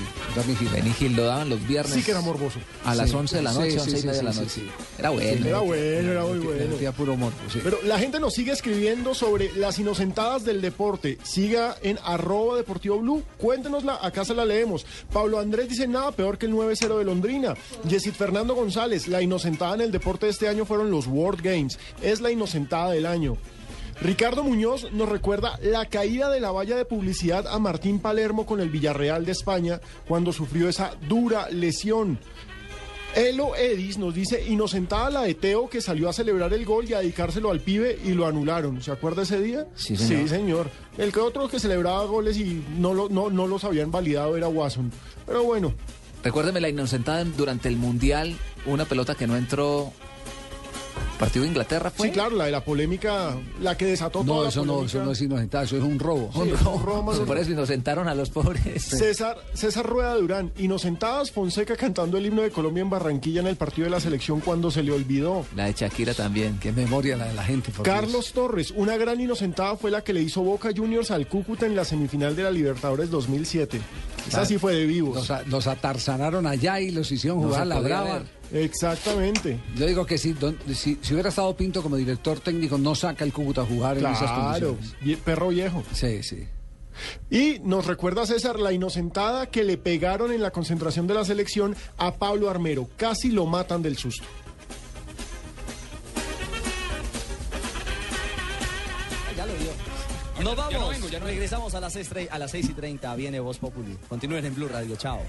Benny 0.73 0.93
Hill 0.99 1.15
lo 1.15 1.23
daban 1.25 1.49
los 1.49 1.65
viernes. 1.65 1.93
Sí 1.93 2.03
que 2.03 2.11
era 2.11 2.21
morboso. 2.21 2.59
A 2.83 2.93
las 2.93 3.09
Sí. 3.09 3.15
11 3.15 3.35
de 3.37 3.41
la 3.43 3.53
Sí, 3.53 3.59
noche, 3.59 3.71
sí, 3.71 3.77
11 3.79 3.91
y 3.91 4.01
sí, 4.01 4.07
media 4.07 4.17
de 4.19 4.23
la 4.23 4.33
sí, 4.33 4.39
noche. 4.39 4.49
sí, 4.53 4.61
sí. 4.61 4.71
Era 4.99 5.09
bueno. 5.11 5.47
Era 5.47 5.59
bueno, 5.59 6.11
era 6.11 6.23
muy 6.25 6.39
bueno. 6.39 6.65
Metía 6.71 6.91
puro 6.91 7.15
morbo, 7.15 7.37
sí. 7.51 7.59
Pero 7.63 7.79
la 7.83 7.97
gente 7.99 8.19
nos 8.19 8.33
sigue 8.33 8.51
escribiendo 8.51 9.13
sobre 9.13 9.51
las 9.55 9.79
inocentadas 9.79 10.43
del 10.43 10.61
deporte. 10.61 11.17
En 11.83 11.99
arroba 12.03 12.57
deportivo 12.57 12.97
blue. 12.99 13.23
Cuéntenosla, 13.37 13.99
acá 14.01 14.25
se 14.25 14.33
la 14.33 14.43
leemos. 14.43 14.85
Pablo 15.11 15.39
Andrés 15.39 15.69
dice 15.69 15.87
nada 15.87 16.11
peor 16.11 16.39
que 16.39 16.47
el 16.47 16.53
9-0 16.53 16.97
de 16.97 17.03
Londrina. 17.05 17.53
Yesid 17.87 18.13
Fernando 18.13 18.55
González, 18.55 19.07
la 19.07 19.21
inocentada 19.21 19.75
en 19.75 19.81
el 19.81 19.91
deporte 19.91 20.25
de 20.25 20.31
este 20.31 20.47
año 20.47 20.65
fueron 20.65 20.89
los 20.89 21.05
World 21.05 21.41
Games. 21.43 21.77
Es 22.01 22.21
la 22.21 22.31
inocentada 22.31 22.91
del 22.91 23.05
año. 23.05 23.37
Ricardo 24.01 24.43
Muñoz 24.43 24.91
nos 24.91 25.07
recuerda 25.07 25.59
la 25.61 25.85
caída 25.85 26.29
de 26.29 26.39
la 26.39 26.51
valla 26.51 26.75
de 26.75 26.85
publicidad 26.85 27.47
a 27.47 27.59
Martín 27.59 27.99
Palermo 27.99 28.45
con 28.45 28.59
el 28.59 28.69
Villarreal 28.69 29.25
de 29.25 29.31
España 29.31 29.79
cuando 30.07 30.33
sufrió 30.33 30.67
esa 30.67 30.95
dura 31.07 31.49
lesión. 31.51 32.19
Elo 33.15 33.55
Edis 33.55 33.97
nos 33.99 34.13
dice, 34.15 34.43
inocentada 34.47 35.09
la 35.11 35.21
de 35.21 35.35
Teo 35.35 35.69
que 35.69 35.81
salió 35.81 36.09
a 36.09 36.13
celebrar 36.13 36.51
el 36.53 36.65
gol 36.65 36.85
y 36.89 36.93
a 36.93 36.99
dedicárselo 36.99 37.51
al 37.51 37.59
pibe 37.59 37.99
y 38.03 38.13
lo 38.13 38.25
anularon. 38.25 38.81
¿Se 38.81 38.91
acuerda 38.91 39.21
ese 39.21 39.39
día? 39.39 39.67
Sí, 39.75 39.95
señor. 39.95 40.29
señor. 40.29 40.69
El 40.97 41.11
que 41.11 41.19
otro 41.19 41.47
que 41.47 41.59
celebraba 41.59 42.03
goles 42.05 42.37
y 42.37 42.63
no, 42.77 42.93
lo- 42.93 43.09
no, 43.09 43.29
no 43.29 43.45
los 43.47 43.63
habían 43.63 43.91
validado 43.91 44.35
era 44.35 44.47
Watson. 44.47 44.91
Pero 45.25 45.43
bueno, 45.43 45.73
Recuérdeme 46.23 46.61
la 46.61 46.69
inocentada 46.69 47.21
durante 47.25 47.67
el 47.67 47.75
Mundial, 47.75 48.37
una 48.65 48.85
pelota 48.85 49.13
que 49.13 49.27
no 49.27 49.35
entró. 49.35 49.91
¿Partido 51.25 51.43
de 51.43 51.49
Inglaterra 51.49 51.89
fue? 51.91 52.07
sí, 52.07 52.13
claro, 52.13 52.35
la 52.35 52.45
de 52.45 52.51
la 52.51 52.63
polémica, 52.63 53.35
la 53.61 53.77
que 53.77 53.85
desató 53.85 54.19
toda 54.23 54.25
No, 54.37 54.43
la 54.43 54.49
eso 54.49 54.65
no, 54.65 54.83
eso 54.83 55.03
no 55.03 55.11
es 55.11 55.21
inocentada, 55.21 55.63
eso 55.63 55.77
es 55.77 55.83
un 55.83 55.99
robo. 55.99 56.29
Sí, 56.33 56.39
un 56.41 56.83
robo 56.83 57.03
más 57.03 57.17
o 57.19 57.25
Por 57.25 57.37
eso 57.37 57.51
inocentaron 57.51 58.07
a 58.07 58.15
los 58.15 58.29
pobres. 58.29 58.83
César, 58.83 59.37
César 59.53 59.85
Rueda 59.85 60.15
Durán, 60.15 60.51
inocentadas 60.57 61.31
Fonseca 61.31 61.75
cantando 61.75 62.17
el 62.17 62.25
himno 62.25 62.41
de 62.41 62.51
Colombia 62.51 62.81
en 62.81 62.89
Barranquilla 62.89 63.41
en 63.41 63.47
el 63.47 63.55
partido 63.55 63.85
de 63.85 63.91
la 63.91 63.99
selección 63.99 64.39
cuando 64.41 64.69
se 64.71 64.83
le 64.83 64.91
olvidó. 64.91 65.45
La 65.55 65.65
de 65.65 65.73
Shakira 65.73 66.13
también. 66.13 66.57
Qué 66.59 66.71
memoria 66.71 67.15
la 67.17 67.25
de 67.25 67.33
la 67.33 67.43
gente. 67.43 67.71
por 67.71 67.85
Dios. 67.85 67.95
Carlos 67.95 68.31
Torres, 68.33 68.71
una 68.75 68.97
gran 68.97 69.19
inocentada 69.19 69.75
fue 69.77 69.91
la 69.91 70.03
que 70.03 70.13
le 70.13 70.21
hizo 70.21 70.41
Boca 70.41 70.69
Juniors 70.75 71.11
al 71.11 71.27
Cúcuta 71.27 71.65
en 71.65 71.75
la 71.75 71.85
semifinal 71.85 72.35
de 72.35 72.43
la 72.43 72.51
Libertadores 72.51 73.09
2007. 73.09 73.79
Esa 74.27 74.45
sí 74.45 74.57
fue 74.57 74.73
de 74.75 74.85
vivos. 74.85 75.15
Los, 75.15 75.31
a- 75.31 75.43
los 75.43 75.67
atarzanaron 75.67 76.47
allá 76.47 76.79
y 76.79 76.91
los 76.91 77.11
hicieron 77.11 77.41
jugar 77.41 77.61
a 77.61 77.65
la 77.65 77.79
brava. 77.79 78.13
ver. 78.19 78.42
Exactamente. 78.53 79.59
Yo 79.75 79.85
digo 79.87 80.05
que 80.05 80.17
si, 80.17 80.33
don- 80.33 80.57
si, 80.75 80.97
si 81.01 81.13
hubiera 81.13 81.29
estado 81.29 81.55
Pinto 81.57 81.81
como 81.81 81.95
director 81.97 82.39
técnico, 82.39 82.77
no 82.77 82.93
saca 82.95 83.23
el 83.25 83.33
Cúcuta 83.33 83.61
a 83.61 83.65
jugar 83.65 83.97
en 83.97 84.05
esas 84.05 84.19
Claro, 84.31 84.67
condiciones. 84.77 84.95
vie- 85.01 85.17
perro 85.17 85.47
viejo. 85.49 85.83
Sí, 85.93 86.21
sí. 86.23 86.47
Y 87.31 87.57
nos 87.63 87.87
recuerda 87.87 88.27
César 88.27 88.59
la 88.59 88.71
inocentada 88.71 89.47
que 89.47 89.63
le 89.63 89.77
pegaron 89.77 90.31
en 90.31 90.41
la 90.43 90.51
concentración 90.51 91.07
de 91.07 91.15
la 91.15 91.25
selección 91.25 91.75
a 91.97 92.13
Pablo 92.15 92.49
Armero. 92.51 92.87
Casi 92.97 93.31
lo 93.31 93.47
matan 93.47 93.81
del 93.81 93.97
susto. 93.97 94.23
Ya 99.35 99.45
lo 99.47 99.53
vio. 99.53 100.43
Nos 100.43 100.55
vamos. 100.55 101.11
Regresamos 101.23 101.73
a 101.73 101.79
las, 101.79 101.93
6, 101.93 102.11
tre- 102.11 102.27
a 102.29 102.37
las 102.37 102.51
6 102.51 102.69
y 102.69 102.73
30. 102.73 103.15
Viene 103.15 103.39
Voz 103.39 103.57
Populi. 103.57 103.97
Continúen 104.07 104.45
en 104.45 104.53
Blue 104.53 104.67
Radio. 104.67 104.95
Chao. 104.95 105.19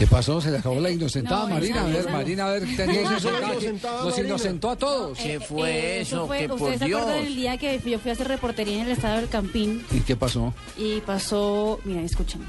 ¿Qué 0.00 0.06
pasó? 0.06 0.40
Se 0.40 0.50
le 0.50 0.56
acabó 0.56 0.80
la 0.80 0.90
inocentada, 0.90 1.42
No, 1.46 1.54
Marina. 1.56 1.82
A 1.82 1.84
ver, 1.84 1.96
esa- 1.96 2.10
Marina, 2.10 2.46
a 2.46 2.50
ver, 2.52 2.62
No, 2.62 2.68
que 2.76 3.00
inocentada, 3.02 3.96
Nos 4.02 4.10
Marina. 4.12 4.28
inocentó 4.28 4.70
a 4.70 4.76
todos. 4.76 5.18
¿Qué 5.18 5.38
fue 5.40 5.70
Eh, 5.70 6.00
eso? 6.00 6.26
fue- 6.26 6.38
que 6.38 6.48
por 6.48 6.56
¿Ustedes 6.62 6.78
se 6.78 6.84
acuerdan 6.86 7.14
Dios. 7.18 7.26
el 7.26 7.36
día 7.36 7.58
que 7.58 7.80
yo 7.84 7.98
fui 7.98 8.10
a 8.10 8.14
hacer 8.14 8.28
reportería 8.28 8.76
en 8.76 8.86
el 8.86 8.92
estadio 8.92 9.16
del 9.20 9.28
Campín 9.28 9.84
¿Y 9.92 10.00
qué 10.00 10.16
pasó? 10.16 10.54
y 10.78 11.00
pasó, 11.02 11.80
mira, 11.84 12.00
escuchen. 12.00 12.40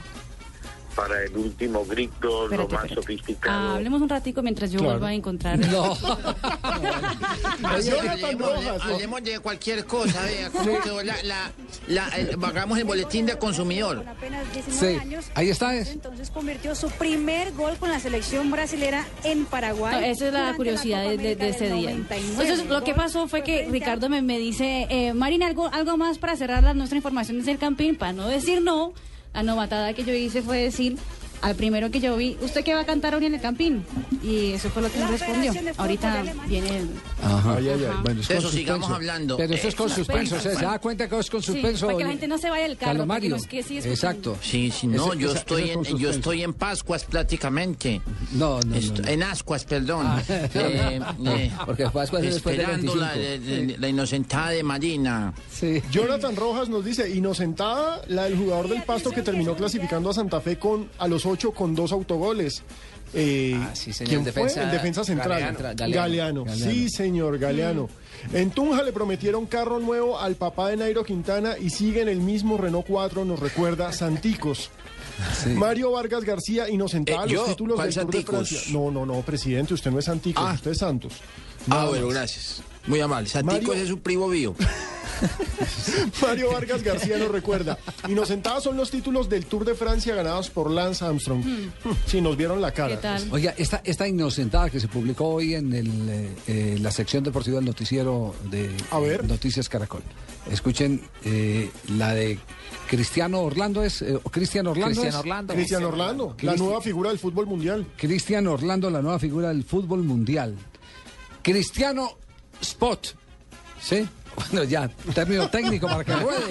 Para 0.96 1.24
el 1.24 1.36
último 1.38 1.86
grito, 1.86 2.46
Espérate, 2.46 2.56
lo 2.58 2.64
más 2.76 2.84
espérate. 2.86 2.96
sofisticado. 2.96 3.70
hablemos 3.76 4.02
un 4.02 4.10
ratico 4.10 4.42
mientras 4.42 4.72
yo 4.72 4.80
Claro. 4.80 4.94
vuelva 4.94 5.08
a 5.10 5.14
encontrar. 5.14 5.60
No. 5.72 5.98
Hablemos, 8.82 9.24
de 9.24 9.40
cualquier 9.40 9.86
cosa, 9.86 10.22
vea, 10.24 10.50
cómo 10.50 10.80
quedó 10.82 11.04
la, 11.04 11.16
la, 11.24 11.52
la- 11.88 12.08
el- 12.10 12.38
hagamos 12.44 12.78
el 12.78 12.84
boletín 12.86 13.26
de 13.26 13.38
consumidor. 13.38 14.04
apenas 14.08 14.52
19 14.54 14.94
Sí, 14.94 15.00
años. 15.00 15.26
ahí 15.36 15.50
está, 15.50 15.76
es. 15.76 15.90
Entonces 15.90 16.30
convirtió 16.30 16.76
su 16.76 16.90
primer 16.92 17.52
gol 17.54 17.78
con 17.78 17.90
la 17.90 18.00
selección 18.00 18.52
brasilera 18.52 19.06
en 19.24 19.46
Paraguay. 19.46 19.94
No, 19.94 20.00
esa 20.02 20.28
es 20.28 20.34
la 20.34 20.54
curiosidad 20.56 21.04
de, 21.04 21.18
de- 21.36 21.50
ese 21.50 21.66
día. 21.72 21.92
99. 21.92 22.26
Entonces, 22.32 22.66
lo 22.68 22.84
que 22.84 22.94
pasó 22.94 23.28
fue 23.28 23.44
que 23.44 23.68
Ricardo 23.70 24.10
me, 24.10 24.22
me 24.22 24.38
dice, 24.40 24.88
eh, 24.90 25.14
Marina, 25.14 25.48
algo, 25.48 25.68
algo 25.72 25.98
más 25.98 26.18
para 26.18 26.36
cerrar 26.36 26.64
la, 26.64 26.74
nuestra 26.74 26.98
información 26.98 27.38
desde 27.38 27.52
el 27.52 27.58
Campín, 27.58 27.96
para 27.96 28.14
no 28.14 28.28
decir 28.28 28.62
no. 28.62 28.94
La 29.34 29.44
novatada 29.44 29.94
que 29.94 30.04
yo 30.04 30.14
hice 30.14 30.42
fue 30.42 30.58
decir 30.58 30.98
al 31.42 31.56
primero 31.56 31.90
que 31.92 32.00
yo 32.00 32.16
vi, 32.18 32.38
¿usted 32.42 32.64
qué 32.64 32.74
va 32.74 32.82
a 32.82 32.86
cantar 32.86 33.16
hoy 33.16 33.26
en 33.26 33.34
el 33.36 33.42
Campín? 33.42 33.84
Y 34.24 34.52
eso 34.54 34.70
fue 34.70 34.82
lo 34.84 34.92
que 34.92 35.00
me 35.00 35.08
respondió. 35.08 35.54
Ahorita 35.78 36.24
viene 36.48 36.78
el... 36.78 36.90
Ajá. 37.24 37.56
Ay, 37.58 37.70
ay, 37.70 37.86
ay. 37.90 37.96
Bueno, 38.04 38.22
es 38.22 38.28
con 38.28 38.38
eso 38.38 38.50
sigamos 38.52 38.88
suspenso. 38.88 38.96
hablando. 38.96 39.38
Pero 39.38 39.54
eso 39.54 39.68
es 39.68 39.76
con 39.76 39.90
suspenso. 39.90 40.36
o 40.36 40.40
sea, 40.40 40.56
se 40.56 40.66
da 40.66 40.80
cuenta 40.80 41.08
que 41.10 41.20
es 41.20 41.30
con 41.30 41.42
Sí, 41.42 41.52
suspenso. 41.54 41.86
para 41.88 41.98
que 41.98 42.04
la 42.04 42.10
gente 42.12 42.28
no 42.28 42.38
se 42.38 42.50
vaya 42.50 42.68
del 42.68 42.78
carro. 42.78 43.06
Mario. 43.06 43.38
que 43.50 43.64
sí. 43.64 43.78
Exacto. 43.80 44.38
Sí, 44.42 44.72
sí, 44.72 44.88
no, 44.88 45.08
Ese- 45.14 45.18
yo 45.22 45.30
esa- 45.30 45.40
estoy 45.40 45.70
es 45.70 45.76
en, 45.90 45.98
yo 45.98 46.10
estoy 46.10 46.44
en 46.44 46.54
Pascuas 46.54 47.04
prácticamente. 47.06 48.02
No, 48.34 48.60
no, 48.60 48.66
no, 48.66 48.76
Est- 48.76 49.00
no. 49.00 49.08
En 49.08 49.24
Ascuas, 49.24 49.66
perdón. 49.66 50.06
Ah. 50.08 50.22
Eh, 50.30 51.00
eh, 51.26 51.52
Porque 51.66 51.90
Pascua 51.90 52.20
es 52.22 52.36
esperando 52.36 52.96
la, 52.96 53.14
25. 53.14 53.72
la- 53.74 53.78
la 53.80 53.88
inocentada 53.90 54.50
de 54.52 54.64
Marina. 54.64 55.34
Sí. 55.52 55.82
Jonathan 55.92 56.36
Rojas 56.36 56.70
nos 56.70 56.84
dice, 56.86 57.10
inocentada 57.10 58.02
la 58.08 58.26
del 58.26 58.38
jugador 58.38 58.70
del 58.70 58.84
Pasto 58.84 59.12
que 59.12 59.22
terminó 59.22 59.56
clasificando 59.56 60.10
a 60.10 60.14
Santa 60.14 60.42
Fe 60.42 60.58
con 60.58 60.90
a 61.00 61.08
los 61.08 61.26
con 61.54 61.76
dos 61.76 61.92
autogoles. 61.92 62.64
Eh, 63.14 63.54
Ah, 63.58 63.72
sí, 63.74 63.92
señor, 63.92 64.10
¿Quién 64.10 64.24
defensa- 64.24 64.54
fue? 64.56 64.64
El 64.64 64.72
defensa 64.72 65.04
central. 65.04 65.30
Galeano. 65.30 65.60
Galeano. 65.76 66.44
Galeano. 66.46 66.72
Sí, 66.72 66.90
señor, 66.90 67.38
Galeano. 67.40 67.90
En 68.34 68.52
Tunja 68.52 68.84
le 68.84 68.94
prometieron 68.94 69.48
carro 69.48 69.80
nuevo 69.80 70.18
al 70.20 70.36
papá 70.36 70.70
de 70.70 70.78
Nairo 70.78 71.04
Quintana 71.04 71.58
y 71.60 71.70
sigue 71.72 72.02
en 72.02 72.08
el 72.08 72.20
mismo 72.20 72.58
Renault 72.58 72.86
4, 72.88 73.26
nos 73.26 73.40
recuerda 73.40 73.92
Santicos. 73.92 74.70
Mario 75.56 75.92
Vargas 75.92 76.24
García, 76.24 76.70
inocentada 76.70 77.26
Eh, 77.26 77.30
los 77.34 77.48
títulos 77.48 77.76
¿Cuál 77.76 77.88
del 77.90 77.96
Tour 77.96 78.06
de 78.06 78.12
Santicos? 78.20 78.50
Francia. 78.50 78.74
No, 78.74 78.92
no, 78.92 79.06
no, 79.06 79.22
presidente, 79.22 79.74
usted 79.74 79.92
no 79.92 80.00
es 80.00 80.06
Santicos, 80.06 80.44
Ah. 80.48 80.54
usted 80.54 80.72
es 80.72 80.78
Santos. 80.78 81.14
Ah, 81.70 81.86
bueno, 81.90 82.08
gracias. 82.08 82.62
Muy 82.88 83.00
amable. 83.00 83.30
Santicos 83.30 83.68
Mario- 83.70 83.84
es 83.84 83.92
un 83.92 84.00
primo 84.00 84.28
mío. 84.28 84.56
Mario 86.22 86.52
Vargas 86.52 86.82
García 86.84 87.18
nos 87.18 87.30
recuerda. 87.30 87.78
Inocentadas 88.08 88.64
son 88.64 88.76
los 88.78 88.90
títulos 88.90 89.30
del 89.30 89.46
Tour 89.46 89.66
de 89.66 89.76
Francia 89.76 90.16
ganados 90.16 90.50
por 90.50 90.72
Lance 90.72 91.06
Armstrong. 91.06 91.44
Sí, 92.08 92.22
nos 92.22 92.36
vieron 92.38 92.60
la 92.62 92.72
cara. 92.72 92.96
¿Qué 92.96 93.02
tal? 93.02 93.28
Oiga, 93.32 93.54
esta, 93.58 93.82
esta 93.84 94.08
inocentada 94.08 94.70
que 94.70 94.80
se 94.80 94.88
publicó 94.88 95.28
hoy 95.28 95.54
en 95.56 95.74
el, 95.74 95.88
eh, 96.10 96.30
eh, 96.48 96.78
la 96.82 96.92
sección 96.92 97.24
deportiva 97.24 97.58
del 97.58 97.66
noticiero 97.66 98.34
de 98.50 98.70
A 98.90 99.00
ver. 99.00 99.22
eh, 99.24 99.28
Noticias 99.28 99.70
Caracol. 99.70 100.02
Escuchen 100.50 101.02
eh, 101.24 101.70
la 101.98 102.16
de 102.16 102.40
Cristiano 102.88 103.42
Orlando, 103.42 103.84
¿es? 103.84 104.02
eh, 104.02 104.18
¿Cristian 104.32 104.66
Orlando? 104.68 104.88
Cristian 104.90 105.10
es? 105.14 105.16
Orlando. 105.20 105.54
Cristian 105.54 105.84
Orlando, 105.84 106.36
la 106.42 106.54
Cristi- 106.54 106.58
nueva 106.64 106.82
figura 106.82 107.10
del 107.10 107.20
fútbol 107.20 107.46
mundial. 107.46 107.86
Cristian 107.96 108.48
Orlando, 108.48 108.90
la 108.90 109.02
nueva 109.04 109.20
figura 109.20 109.50
del 109.50 109.64
fútbol 109.64 110.02
mundial. 110.04 110.56
Cristiano 111.44 112.18
Spot. 112.62 113.16
¿Sí? 113.82 114.08
Bueno, 114.34 114.64
ya, 114.64 114.88
término 115.14 115.50
técnico 115.50 115.88
para 115.88 116.06
que 116.06 116.16
ruede. 116.16 116.48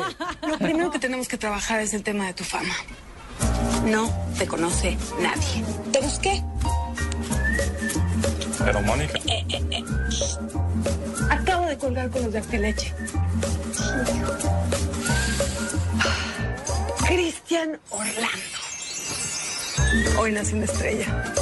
Lo 0.46 0.58
primero 0.58 0.90
que 0.90 0.98
tenemos 0.98 1.26
que 1.26 1.38
trabajar 1.38 1.80
es 1.80 1.94
el 1.94 2.02
tema 2.02 2.26
de 2.26 2.34
tu 2.34 2.44
fama. 2.44 2.74
No 3.86 4.12
te 4.38 4.46
conoce 4.46 4.98
nadie. 5.18 5.64
Te 5.90 6.00
busqué. 6.00 6.44
Pero 8.62 8.82
Mónica. 8.82 9.18
Eh, 9.26 9.44
eh, 9.48 9.64
eh. 9.70 9.84
Acabo 11.30 11.66
de 11.66 11.78
colgar 11.78 12.10
con 12.10 12.22
los 12.24 12.32
de 12.32 12.38
Acteleche. 12.38 12.94
Cristian 17.06 17.80
Orlando. 17.88 18.58
Hoy 20.18 20.32
nace 20.32 20.54
una 20.54 20.66
estrella. 20.66 21.34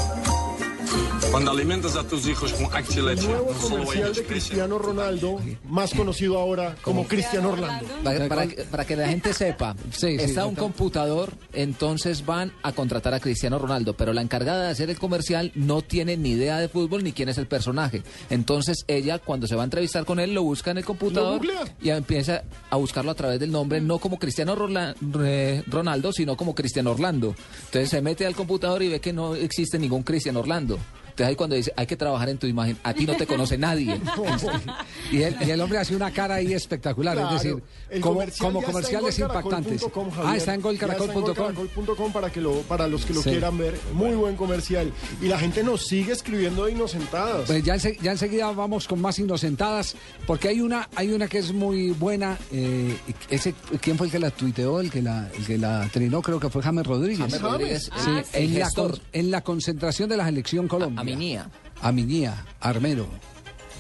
Cuando 1.31 1.51
alimentas 1.51 1.95
a 1.95 2.05
tus 2.05 2.27
hijos 2.27 2.53
con 2.55 2.75
Acti 2.75 3.01
Leche, 3.03 3.27
Nuevo 3.29 3.53
no 3.53 3.61
solo 3.61 3.85
comercial 3.85 4.15
de 4.15 4.25
Cristiano 4.25 4.79
Ronaldo, 4.79 5.39
más 5.69 5.93
conocido 5.93 6.39
ahora 6.39 6.75
como 6.83 7.07
Cristiano 7.07 7.51
Orlando. 7.51 7.87
Para, 8.03 8.29
para 8.29 8.47
que- 8.49 8.65
para 8.65 8.85
que 8.87 8.97
la 8.97 9.09
gente 9.09 9.35
sepa, 9.35 9.77
Sí, 9.91 10.17
sí, 10.19 10.25
está 10.25 10.47
un 10.47 10.55
computador, 10.55 11.33
entonces 11.53 12.25
van 12.25 12.53
a 12.63 12.73
contratar 12.73 13.13
a 13.15 13.21
Cristiano 13.21 13.59
Ronaldo, 13.59 13.95
pero 13.95 14.13
la 14.15 14.23
encargada 14.23 14.65
de 14.65 14.71
hacer 14.71 14.89
el 14.91 14.99
comercial 14.99 15.53
no 15.55 15.83
tiene 15.83 16.17
ni 16.17 16.31
idea 16.31 16.59
de 16.59 16.69
fútbol 16.69 17.05
ni 17.05 17.13
quién 17.13 17.29
es 17.29 17.37
el 17.39 17.47
personaje. 17.47 18.03
Entonces 18.31 18.85
ella, 18.89 19.19
cuando 19.19 19.47
se 19.47 19.55
va 19.55 19.63
a 19.63 19.65
entrevistar 19.65 20.07
con 20.07 20.19
él, 20.21 20.33
lo 20.35 20.43
busca 20.43 20.71
en 20.71 20.79
el 20.79 20.85
computador 20.85 21.41
y 21.83 21.91
empieza 21.91 22.43
a 22.71 22.77
buscarlo 22.77 23.11
a 23.11 23.15
través 23.15 23.39
del 23.39 23.53
nombre, 23.53 23.81
no 23.83 23.99
como 23.99 24.19
Cristiano 24.19 24.55
Rola- 24.55 24.95
Re- 25.01 25.63
Ronaldo, 25.67 26.11
sino 26.13 26.37
como 26.37 26.55
Cristiano 26.55 26.91
Orlando. 26.93 27.35
Entonces 27.67 27.91
se 27.91 28.01
mete 28.01 28.25
al 28.27 28.35
computador 28.35 28.83
y 28.83 28.89
ve 28.89 29.01
que 29.01 29.13
no 29.13 29.35
existe 29.35 29.79
ningún 29.79 30.03
Cristiano 30.03 30.41
Orlando. 30.41 30.79
Entonces 31.19 31.31
ahí 31.31 31.37
cuando 31.37 31.57
dice, 31.57 31.73
hay 31.75 31.87
que 31.87 31.97
trabajar 31.97 32.29
en 32.29 32.39
tu 32.39 32.47
imagen, 32.47 32.79
a 32.85 32.95
ti 32.95 33.05
no 33.05 33.17
te 33.17 33.27
conoce 33.27 33.59
nadie. 33.59 34.01
Y 35.11 35.23
el, 35.23 35.37
y 35.41 35.51
el 35.51 35.61
hombre 35.61 35.79
hace 35.79 35.97
una 35.97 36.11
cara 36.13 36.35
ahí 36.37 36.53
espectacular, 36.53 37.17
Claro, 37.17 37.35
es 37.37 37.43
decir, 37.43 37.63
como, 38.03 38.15
comercial 38.15 38.53
como 38.53 38.61
ya 38.61 38.67
está 38.67 38.73
comercial 38.73 39.03
en 39.03 39.09
es 39.09 39.19
impactante. 39.19 39.71
golcaracol.com, 39.79 40.27
Ah, 40.29 40.37
está 40.37 40.55
en 40.55 40.61
golcaracol.com. 40.61 42.13
para, 42.13 42.31
que 42.31 42.41
lo, 42.41 42.53
para 42.63 42.87
los 42.89 43.05
que 43.05 43.15
lo 43.15 43.23
Sí. 43.23 43.31
quieran 43.31 43.57
ver. 43.59 43.79
Muy 43.95 44.15
buen 44.15 44.37
comercial. 44.37 44.93
Y 45.21 45.27
la 45.29 45.39
gente 45.39 45.63
nos 45.65 45.87
sigue 45.87 46.13
escribiendo 46.13 46.67
de 46.67 46.73
inocentadas. 46.73 47.47
Pues 47.47 47.65
ya, 47.65 47.75
ense- 47.77 47.99
ya 48.01 48.13
enseguida 48.13 48.51
vamos 48.53 48.87
con 48.87 49.01
más 49.01 49.19
inocentadas, 49.19 49.97
porque 50.27 50.49
hay 50.49 50.61
una, 50.61 50.89
hay 50.95 51.13
una 51.13 51.27
que 51.27 51.39
es 51.39 51.53
muy 51.53 51.91
buena. 51.93 52.37
eh, 52.53 52.97
ese, 53.31 53.55
¿Quién 53.81 53.97
fue 53.97 54.07
el 54.07 54.13
que 54.13 54.19
la 54.19 54.31
tuiteó? 54.31 54.81
El 54.81 54.91
que 54.91 55.03
la, 55.03 55.29
el 55.37 55.47
que 55.47 55.59
la 55.59 55.89
trinó, 55.93 56.21
creo 56.23 56.39
que 56.39 56.51
fue 56.51 56.63
James 56.63 56.87
Rodríguez. 56.87 57.19
James 57.21 57.41
Rodríguez, 57.41 57.85
Sí, 57.85 57.91
ah, 58.11 58.23
en, 58.35 58.59
la, 58.59 58.65
gestor. 58.67 58.91
con- 58.93 59.01
en 59.13 59.31
la 59.31 59.41
concentración 59.43 60.09
de 60.09 60.17
la 60.19 60.27
selección 60.27 60.69
Colombia. 60.69 61.01
Aminía. 61.13 61.51
Aminía, 61.81 62.45
Armero. 62.61 63.09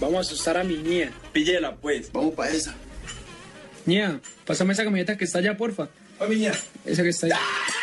Vamos 0.01 0.17
a 0.17 0.21
asustar 0.21 0.57
a 0.57 0.65
mi 0.65 0.77
niña. 0.77 1.13
Píllela, 1.33 1.77
pues. 1.77 2.13
Vamos 2.13 2.35
para 2.35 2.51
esa. 2.51 2.75
Niña, 3.87 4.21
pásame 4.45 4.73
esa 4.73 4.85
camioneta 4.85 5.17
que 5.17 5.25
está 5.25 5.39
allá, 5.39 5.57
porfa. 5.57 5.89
A 6.21 6.27
mi 6.27 6.37
niña. 6.37 6.53
Esa 6.85 7.03
que 7.03 7.09
está 7.09 7.27
allá. 7.27 7.39
Vamos 7.39 7.78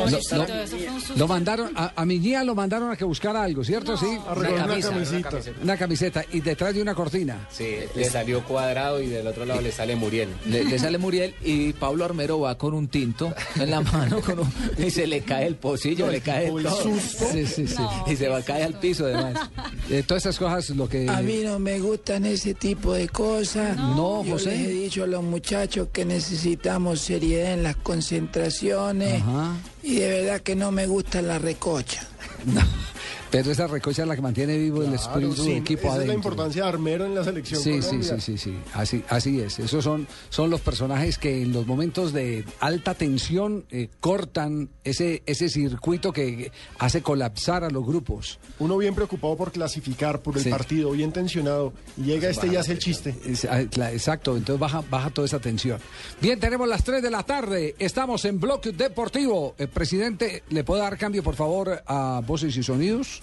a 0.00 0.10
Lo, 0.10 0.16
asustar 0.16 0.38
lo- 0.38 0.44
a 0.54 0.64
mi 0.66 0.72
niña. 0.78 0.92
lo 1.16 1.28
mandaron 1.28 1.72
a, 1.76 1.92
a 1.94 2.04
mi 2.04 2.18
guía 2.18 2.44
lo 2.44 2.54
mandaron 2.54 2.90
a 2.90 2.96
que 2.96 3.04
buscara 3.04 3.42
algo, 3.42 3.62
¿cierto? 3.64 3.96
sí. 3.96 4.06
A 4.26 4.32
una 4.32 4.50
camisita. 4.80 5.30
Una 5.62 5.76
camiseta 5.76 6.24
y 6.32 6.40
detrás 6.40 6.74
de 6.74 6.82
una 6.82 6.94
cortina. 6.94 7.46
Sí, 7.50 7.76
le 7.94 8.04
salió 8.10 8.42
cuadrado 8.44 9.00
y 9.02 9.06
del 9.08 9.26
otro 9.26 9.44
lado 9.44 9.60
le 9.60 9.72
sale 9.72 9.94
Muriel. 9.96 10.28
Le, 10.46 10.64
le 10.64 10.78
sale 10.78 10.98
Muriel 10.98 11.34
y 11.42 11.72
Pablo 11.74 12.04
Armero 12.04 12.40
va 12.40 12.56
con 12.56 12.74
un 12.74 12.88
tinto 12.88 13.34
en 13.56 13.70
la 13.70 13.80
mano 13.80 14.20
con 14.20 14.40
un- 14.40 14.52
y 14.78 14.90
se 14.90 15.06
le 15.06 15.20
cae 15.22 15.46
el 15.46 15.56
pocillo, 15.56 16.10
le 16.10 16.20
cae 16.20 16.48
el 16.48 16.62
susto. 16.68 17.26
Sí, 17.32 17.46
sí, 17.46 17.66
sí. 17.66 17.82
Y 18.06 18.16
se 18.16 18.28
va 18.28 18.38
a 18.38 18.42
caer 18.42 18.64
al 18.64 18.74
piso 18.78 19.04
además. 19.06 19.50
Eh, 19.90 20.02
todas 20.06 20.22
esas 20.24 20.38
cosas 20.38 20.70
lo 20.70 20.88
que 20.88 21.08
A 21.08 21.20
mí 21.22 21.40
no 21.44 21.58
me 21.58 21.78
gustan 21.80 22.24
ese 22.24 22.54
tipo 22.54 22.94
de 22.94 23.08
cosas. 23.08 23.76
No, 23.76 24.24
Yo 24.24 24.32
José. 24.32 24.50
les 24.56 24.60
he 24.60 24.70
dicho 24.70 25.04
a 25.04 25.06
los 25.06 25.22
muchachos 25.22 25.88
que 25.92 26.04
necesitamos 26.04 27.00
seriedad 27.00 27.52
en 27.54 27.62
las 27.62 27.76
concentraciones. 27.76 29.22
Ajá. 29.22 29.52
Y 29.82 29.96
de 29.96 30.08
verdad 30.08 30.40
que 30.40 30.54
no 30.54 30.70
me 30.70 30.86
gusta 30.86 31.22
la 31.22 31.38
recocha. 31.38 32.02
Pero 33.32 33.50
esa 33.50 33.66
recocha 33.66 34.02
es 34.02 34.08
la 34.08 34.14
que 34.14 34.20
mantiene 34.20 34.58
vivo 34.58 34.82
el 34.82 34.92
espíritu 34.92 35.34
sí, 35.42 35.48
del 35.48 35.58
equipo 35.62 35.88
esa 35.88 36.02
es 36.02 36.06
la 36.06 36.12
importancia 36.14 36.62
de 36.64 36.68
Armero 36.68 37.06
en 37.06 37.14
la 37.14 37.24
selección 37.24 37.60
Sí, 37.62 37.80
sí, 37.80 37.88
Colombia. 37.88 38.20
sí, 38.20 38.36
sí, 38.36 38.38
sí, 38.38 38.58
así, 38.74 39.04
así 39.08 39.40
es. 39.40 39.58
Esos 39.58 39.82
son, 39.82 40.06
son 40.28 40.50
los 40.50 40.60
personajes 40.60 41.16
que 41.16 41.40
en 41.42 41.52
los 41.52 41.66
momentos 41.66 42.12
de 42.12 42.44
alta 42.60 42.94
tensión 42.94 43.64
eh, 43.70 43.88
cortan 44.00 44.68
ese, 44.84 45.22
ese 45.24 45.48
circuito 45.48 46.12
que 46.12 46.52
hace 46.78 47.00
colapsar 47.00 47.64
a 47.64 47.70
los 47.70 47.86
grupos. 47.86 48.38
Uno 48.58 48.76
bien 48.76 48.94
preocupado 48.94 49.34
por 49.34 49.50
clasificar, 49.50 50.20
por 50.20 50.36
el 50.36 50.42
Sí. 50.44 50.50
partido, 50.50 50.90
bien 50.90 51.10
tensionado. 51.10 51.72
Y 51.96 52.02
llega 52.02 52.28
este 52.28 52.48
y 52.48 52.56
hace 52.56 52.72
el 52.72 52.80
chiste. 52.80 53.16
Es- 53.24 53.46
ah, 53.46 53.62
exacto, 53.62 54.36
entonces 54.36 54.60
baja, 54.60 54.82
baja 54.90 55.08
toda 55.08 55.24
esa 55.24 55.38
tensión. 55.38 55.80
Bien, 56.20 56.38
tenemos 56.38 56.68
las 56.68 56.84
3 56.84 57.02
de 57.02 57.10
la 57.10 57.22
tarde, 57.22 57.74
estamos 57.78 58.26
en 58.26 58.38
Bloque 58.38 58.72
Deportivo. 58.72 59.54
El 59.56 59.68
presidente, 59.68 60.42
¿le 60.50 60.64
puede 60.64 60.82
dar 60.82 60.98
cambio, 60.98 61.22
por 61.22 61.34
favor, 61.34 61.82
a 61.86 62.20
voces 62.26 62.54
y 62.58 62.62
sonidos? 62.62 63.21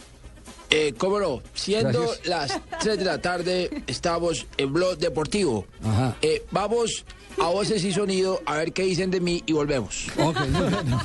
Eh, 0.71 0.93
cómo 0.97 1.19
no, 1.19 1.41
siendo 1.53 2.01
Gracias. 2.23 2.27
las 2.27 2.59
3 2.79 2.99
de 2.99 3.05
la 3.05 3.19
tarde, 3.21 3.83
estamos 3.87 4.45
en 4.57 4.71
Blog 4.71 4.97
Deportivo. 4.99 5.65
Ajá. 5.83 6.15
Eh, 6.21 6.45
vamos 6.51 7.05
a 7.41 7.47
voces 7.47 7.83
y 7.83 7.91
sonido 7.91 8.41
a 8.45 8.57
ver 8.57 8.71
qué 8.71 8.83
dicen 8.83 9.09
de 9.09 9.19
mí 9.19 9.41
y 9.45 9.53
volvemos. 9.53 10.07
Ok, 10.19 10.37
bueno. 10.51 11.01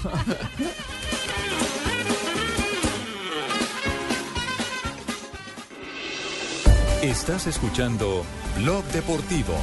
Estás 7.03 7.47
escuchando 7.47 8.25
Blog 8.59 8.85
Deportivo. 8.87 9.55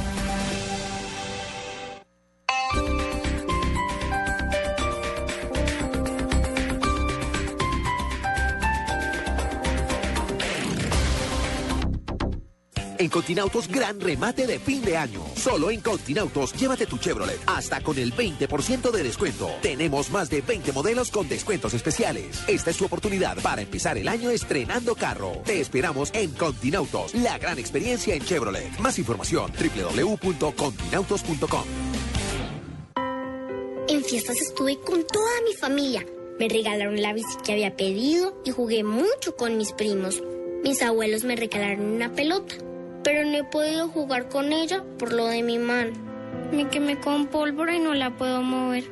En 13.02 13.08
Continautos, 13.08 13.66
gran 13.66 13.98
remate 13.98 14.46
de 14.46 14.60
fin 14.60 14.84
de 14.84 14.96
año. 14.96 15.24
Solo 15.34 15.72
en 15.72 15.80
Continautos, 15.80 16.52
llévate 16.52 16.86
tu 16.86 16.98
Chevrolet 16.98 17.40
hasta 17.46 17.80
con 17.80 17.98
el 17.98 18.14
20% 18.14 18.92
de 18.92 19.02
descuento. 19.02 19.50
Tenemos 19.60 20.08
más 20.10 20.30
de 20.30 20.40
20 20.40 20.70
modelos 20.70 21.10
con 21.10 21.28
descuentos 21.28 21.74
especiales. 21.74 22.44
Esta 22.46 22.70
es 22.70 22.76
tu 22.76 22.84
oportunidad 22.84 23.36
para 23.42 23.60
empezar 23.60 23.98
el 23.98 24.06
año 24.06 24.30
estrenando 24.30 24.94
carro. 24.94 25.32
Te 25.44 25.60
esperamos 25.60 26.12
en 26.14 26.30
Continautos, 26.30 27.12
la 27.14 27.38
gran 27.38 27.58
experiencia 27.58 28.14
en 28.14 28.24
Chevrolet. 28.24 28.78
Más 28.78 28.96
información, 29.00 29.50
www.continautos.com. 29.50 31.64
En 33.88 34.04
fiestas 34.04 34.40
estuve 34.40 34.78
con 34.78 35.04
toda 35.08 35.40
mi 35.44 35.54
familia. 35.54 36.06
Me 36.38 36.48
regalaron 36.48 37.02
la 37.02 37.12
bici 37.12 37.36
que 37.44 37.50
había 37.50 37.74
pedido 37.74 38.40
y 38.44 38.52
jugué 38.52 38.84
mucho 38.84 39.34
con 39.36 39.56
mis 39.56 39.72
primos. 39.72 40.22
Mis 40.62 40.80
abuelos 40.82 41.24
me 41.24 41.34
regalaron 41.34 41.86
una 41.86 42.12
pelota, 42.12 42.54
pero 43.04 43.24
no 43.24 43.38
he 43.38 43.44
podido 43.44 43.88
jugar 43.88 44.28
con 44.28 44.52
ella 44.52 44.82
por 44.98 45.12
lo 45.12 45.26
de 45.26 45.42
mi 45.42 45.58
mano. 45.58 45.92
Me 46.52 46.68
quemé 46.68 47.00
con 47.00 47.26
pólvora 47.26 47.74
y 47.74 47.80
no 47.80 47.94
la 47.94 48.16
puedo 48.16 48.42
mover. 48.42 48.84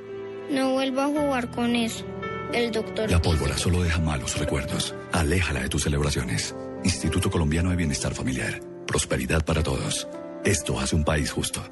No 0.51 0.73
vuelvo 0.73 1.03
a 1.03 1.07
jugar 1.07 1.51
con 1.51 1.77
eso. 1.77 2.05
El 2.53 2.73
doctor 2.73 3.11
La 3.11 3.23
pólvora 3.23 3.57
solo 3.57 3.83
deja 3.83 4.01
malos 4.01 4.37
recuerdos. 4.38 4.94
Aléjala 5.12 5.61
de 5.61 5.68
tus 5.68 5.85
celebraciones. 5.85 6.55
Instituto 6.83 7.31
Colombiano 7.31 7.70
de 7.70 7.77
Bienestar 7.77 8.14
Familiar. 8.14 8.61
Prosperidad 8.87 9.44
para 9.44 9.62
todos. 9.62 10.09
Esto 10.44 10.81
hace 10.81 10.96
un 10.96 11.05
país 11.05 11.31
justo. 11.31 11.62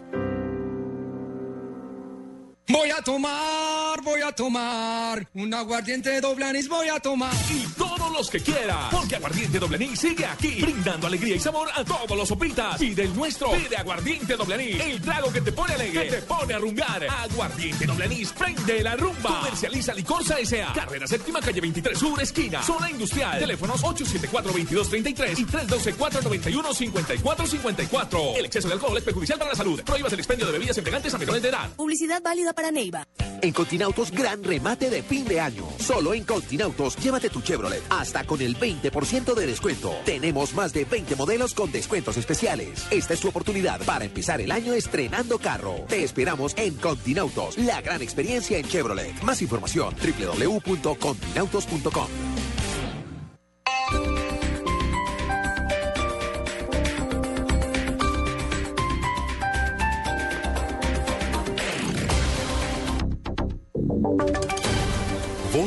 Voy 2.69 2.91
a 2.91 3.03
tomar, 3.03 4.03
voy 4.05 4.21
a 4.21 4.31
tomar 4.33 5.27
un 5.35 5.55
aguardiente 5.55 6.21
doble 6.21 6.45
anís, 6.45 6.69
voy 6.69 6.89
a 6.89 7.01
tomar. 7.01 7.33
Y 7.51 7.67
todos 8.09 8.21
los 8.21 8.31
que 8.31 8.41
quiera, 8.41 8.89
porque 8.91 9.17
Aguardiente 9.17 9.59
Doble 9.59 9.77
Anís 9.77 10.01
sigue 10.01 10.25
aquí, 10.25 10.63
brindando 10.63 11.07
alegría 11.07 11.37
y 11.37 11.41
sabor 11.41 11.69
a 11.75 11.85
todos 11.85 12.17
los 12.17 12.27
sopitas. 12.29 12.79
Pide 12.79 13.03
el 13.03 13.15
nuestro, 13.15 13.51
pide 13.51 13.77
Aguardiente 13.77 14.35
Doble 14.37 14.55
Anís, 14.55 14.81
el 14.81 14.99
trago 15.01 15.31
que 15.33 15.43
te 15.43 15.53
pone 15.53 15.75
alegre, 15.75 16.05
que 16.05 16.11
te 16.17 16.23
pone 16.23 16.55
a 16.55 16.59
rumbar. 16.59 17.05
Aguardiente 17.05 17.85
Doble 17.87 18.07
Anís, 18.07 18.33
prende 18.33 18.83
la 18.83 18.97
rumba. 18.97 19.41
Comercializa 19.41 19.93
Licorsa 19.95 20.39
S.A. 20.39 20.73
Carrera 20.73 21.07
Séptima, 21.07 21.41
calle 21.41 21.61
23 21.61 21.99
Sur, 21.99 22.23
esquina, 22.23 22.63
zona 22.63 22.91
industrial. 22.91 23.39
Teléfonos 23.39 23.83
874-2233 23.83 25.39
y 25.39 25.45
312-491-5454. 25.45 28.39
El 28.39 28.47
exceso 28.47 28.69
de 28.69 28.75
alcohol 28.75 28.97
es 28.97 29.05
perjudicial 29.05 29.39
para 29.39 29.51
la 29.51 29.57
salud. 29.57 29.83
Prohíbas 29.83 30.13
el 30.13 30.21
expendio 30.21 30.47
de 30.47 30.53
bebidas 30.53 30.79
embriagantes 30.79 31.13
a 31.13 31.19
menores 31.19 31.43
de 31.43 31.51
edad. 31.51 31.69
Publicidad 31.77 32.23
válida 32.23 32.55
para 32.55 32.71
Neiva. 32.71 33.07
En 33.41 33.53
Continautos, 33.53 34.11
gran 34.11 34.43
remate 34.43 34.91
de 34.91 35.01
fin 35.03 35.25
de 35.25 35.41
año. 35.41 35.65
Solo 35.79 36.13
en 36.15 36.25
Continautos, 36.25 36.97
llévate 36.97 37.31
tu 37.31 37.41
Chevrolet 37.41 37.83
hasta 38.01 38.25
con 38.25 38.41
el 38.41 38.57
20% 38.57 39.35
de 39.35 39.47
descuento. 39.47 39.93
Tenemos 40.05 40.55
más 40.55 40.73
de 40.73 40.85
20 40.85 41.17
modelos 41.17 41.55
con 41.55 41.73
descuentos 41.73 42.17
especiales. 42.17 42.87
Esta 42.91 43.15
es 43.15 43.21
tu 43.21 43.29
oportunidad 43.29 43.81
para 43.85 44.05
empezar 44.05 44.41
el 44.41 44.53
año 44.53 44.73
estrenando 44.73 45.39
carro. 45.39 45.75
Te 45.89 46.05
esperamos 46.05 46.55
en 46.57 46.77
Continautos, 46.77 47.59
la 47.59 47.81
gran 47.81 48.03
experiencia 48.03 48.59
en 48.59 48.67
Chevrolet. 48.67 49.21
Más 49.23 49.43
información, 49.43 49.95
www.continautos.com. 49.95 52.68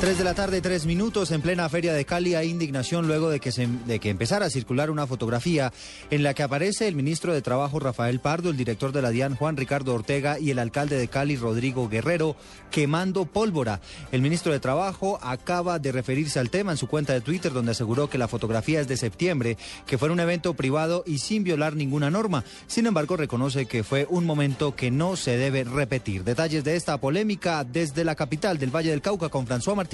3 0.00 0.16
de 0.16 0.22
la 0.22 0.34
tarde, 0.34 0.60
tres 0.60 0.86
minutos, 0.86 1.32
en 1.32 1.42
plena 1.42 1.68
feria 1.68 1.92
de 1.92 2.04
Cali 2.04 2.36
hay 2.36 2.48
indignación 2.48 3.08
luego 3.08 3.30
de 3.30 3.40
que, 3.40 3.50
se, 3.50 3.66
de 3.66 3.98
que 3.98 4.10
empezara 4.10 4.46
a 4.46 4.50
circular 4.50 4.92
una 4.92 5.08
fotografía 5.08 5.72
en 6.12 6.22
la 6.22 6.34
que 6.34 6.44
aparece 6.44 6.86
el 6.86 6.94
ministro 6.94 7.34
de 7.34 7.42
Trabajo 7.42 7.80
Rafael 7.80 8.20
Pardo, 8.20 8.50
el 8.50 8.56
director 8.56 8.92
de 8.92 9.02
la 9.02 9.10
DIAN 9.10 9.34
Juan 9.34 9.56
Ricardo 9.56 9.92
Ortega 9.92 10.38
y 10.38 10.52
el 10.52 10.60
alcalde 10.60 10.96
de 10.96 11.08
Cali 11.08 11.34
Rodrigo 11.34 11.88
Guerrero 11.88 12.36
quemando 12.70 13.24
pólvora. 13.24 13.80
El 14.12 14.22
ministro 14.22 14.52
de 14.52 14.60
Trabajo 14.60 15.18
acaba 15.20 15.80
de 15.80 15.90
referirse 15.90 16.38
al 16.38 16.50
tema 16.50 16.70
en 16.70 16.78
su 16.78 16.86
cuenta 16.86 17.12
de 17.12 17.20
Twitter 17.20 17.52
donde 17.52 17.72
aseguró 17.72 18.08
que 18.08 18.18
la 18.18 18.28
fotografía 18.28 18.80
es 18.80 18.86
de 18.86 18.96
septiembre, 18.96 19.56
que 19.84 19.98
fue 19.98 20.10
un 20.10 20.20
evento 20.20 20.54
privado 20.54 21.02
y 21.08 21.18
sin 21.18 21.42
violar 21.42 21.74
ninguna 21.74 22.08
norma. 22.08 22.44
Sin 22.68 22.86
embargo, 22.86 23.16
reconoce 23.16 23.66
que 23.66 23.82
fue 23.82 24.06
un 24.08 24.26
momento 24.26 24.76
que 24.76 24.92
no 24.92 25.16
se 25.16 25.36
debe 25.36 25.64
repetir. 25.64 26.22
Detalles 26.22 26.62
de 26.62 26.76
esta 26.76 27.00
polémica 27.00 27.64
desde 27.64 28.04
la 28.04 28.14
capital 28.14 28.58
del 28.58 28.70
Valle 28.70 28.90
del 28.90 29.02
Cauca 29.02 29.28
con 29.28 29.44
François 29.44 29.74
Martínez. 29.74 29.87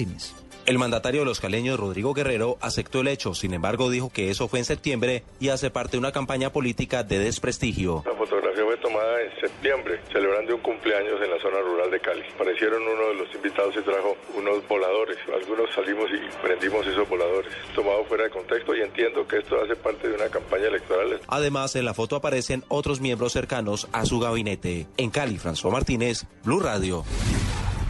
El 0.65 0.79
mandatario 0.79 1.21
de 1.21 1.25
los 1.25 1.39
caleños, 1.39 1.79
Rodrigo 1.79 2.15
Guerrero, 2.15 2.57
aceptó 2.59 3.01
el 3.01 3.07
hecho, 3.07 3.35
sin 3.35 3.53
embargo 3.53 3.91
dijo 3.91 4.11
que 4.11 4.31
eso 4.31 4.47
fue 4.47 4.57
en 4.57 4.65
septiembre 4.65 5.23
y 5.39 5.49
hace 5.49 5.69
parte 5.69 5.91
de 5.91 5.99
una 5.99 6.11
campaña 6.11 6.51
política 6.51 7.03
de 7.03 7.19
desprestigio. 7.19 8.03
La 8.03 8.15
fotografía 8.15 8.63
fue 8.65 8.75
tomada 8.77 9.21
en 9.21 9.39
septiembre, 9.39 10.01
celebrando 10.11 10.55
un 10.55 10.61
cumpleaños 10.61 11.21
en 11.21 11.29
la 11.29 11.39
zona 11.39 11.59
rural 11.59 11.91
de 11.91 11.99
Cali. 11.99 12.23
Aparecieron 12.33 12.81
uno 12.81 13.09
de 13.09 13.13
los 13.13 13.35
invitados 13.35 13.75
y 13.77 13.83
trajo 13.83 14.17
unos 14.35 14.67
voladores. 14.67 15.17
Algunos 15.31 15.71
salimos 15.75 16.09
y 16.09 16.41
prendimos 16.41 16.87
esos 16.87 17.07
voladores. 17.07 17.51
Tomado 17.75 18.03
fuera 18.05 18.23
de 18.23 18.31
contexto 18.31 18.75
y 18.75 18.81
entiendo 18.81 19.27
que 19.27 19.37
esto 19.37 19.61
hace 19.61 19.75
parte 19.75 20.07
de 20.07 20.15
una 20.15 20.29
campaña 20.29 20.65
electoral. 20.65 21.21
Además, 21.27 21.75
en 21.75 21.85
la 21.85 21.93
foto 21.93 22.15
aparecen 22.15 22.63
otros 22.69 22.99
miembros 22.99 23.33
cercanos 23.33 23.87
a 23.91 24.03
su 24.05 24.19
gabinete. 24.19 24.87
En 24.97 25.11
Cali, 25.11 25.37
François 25.37 25.71
Martínez, 25.71 26.25
Blue 26.43 26.59
Radio. 26.59 27.05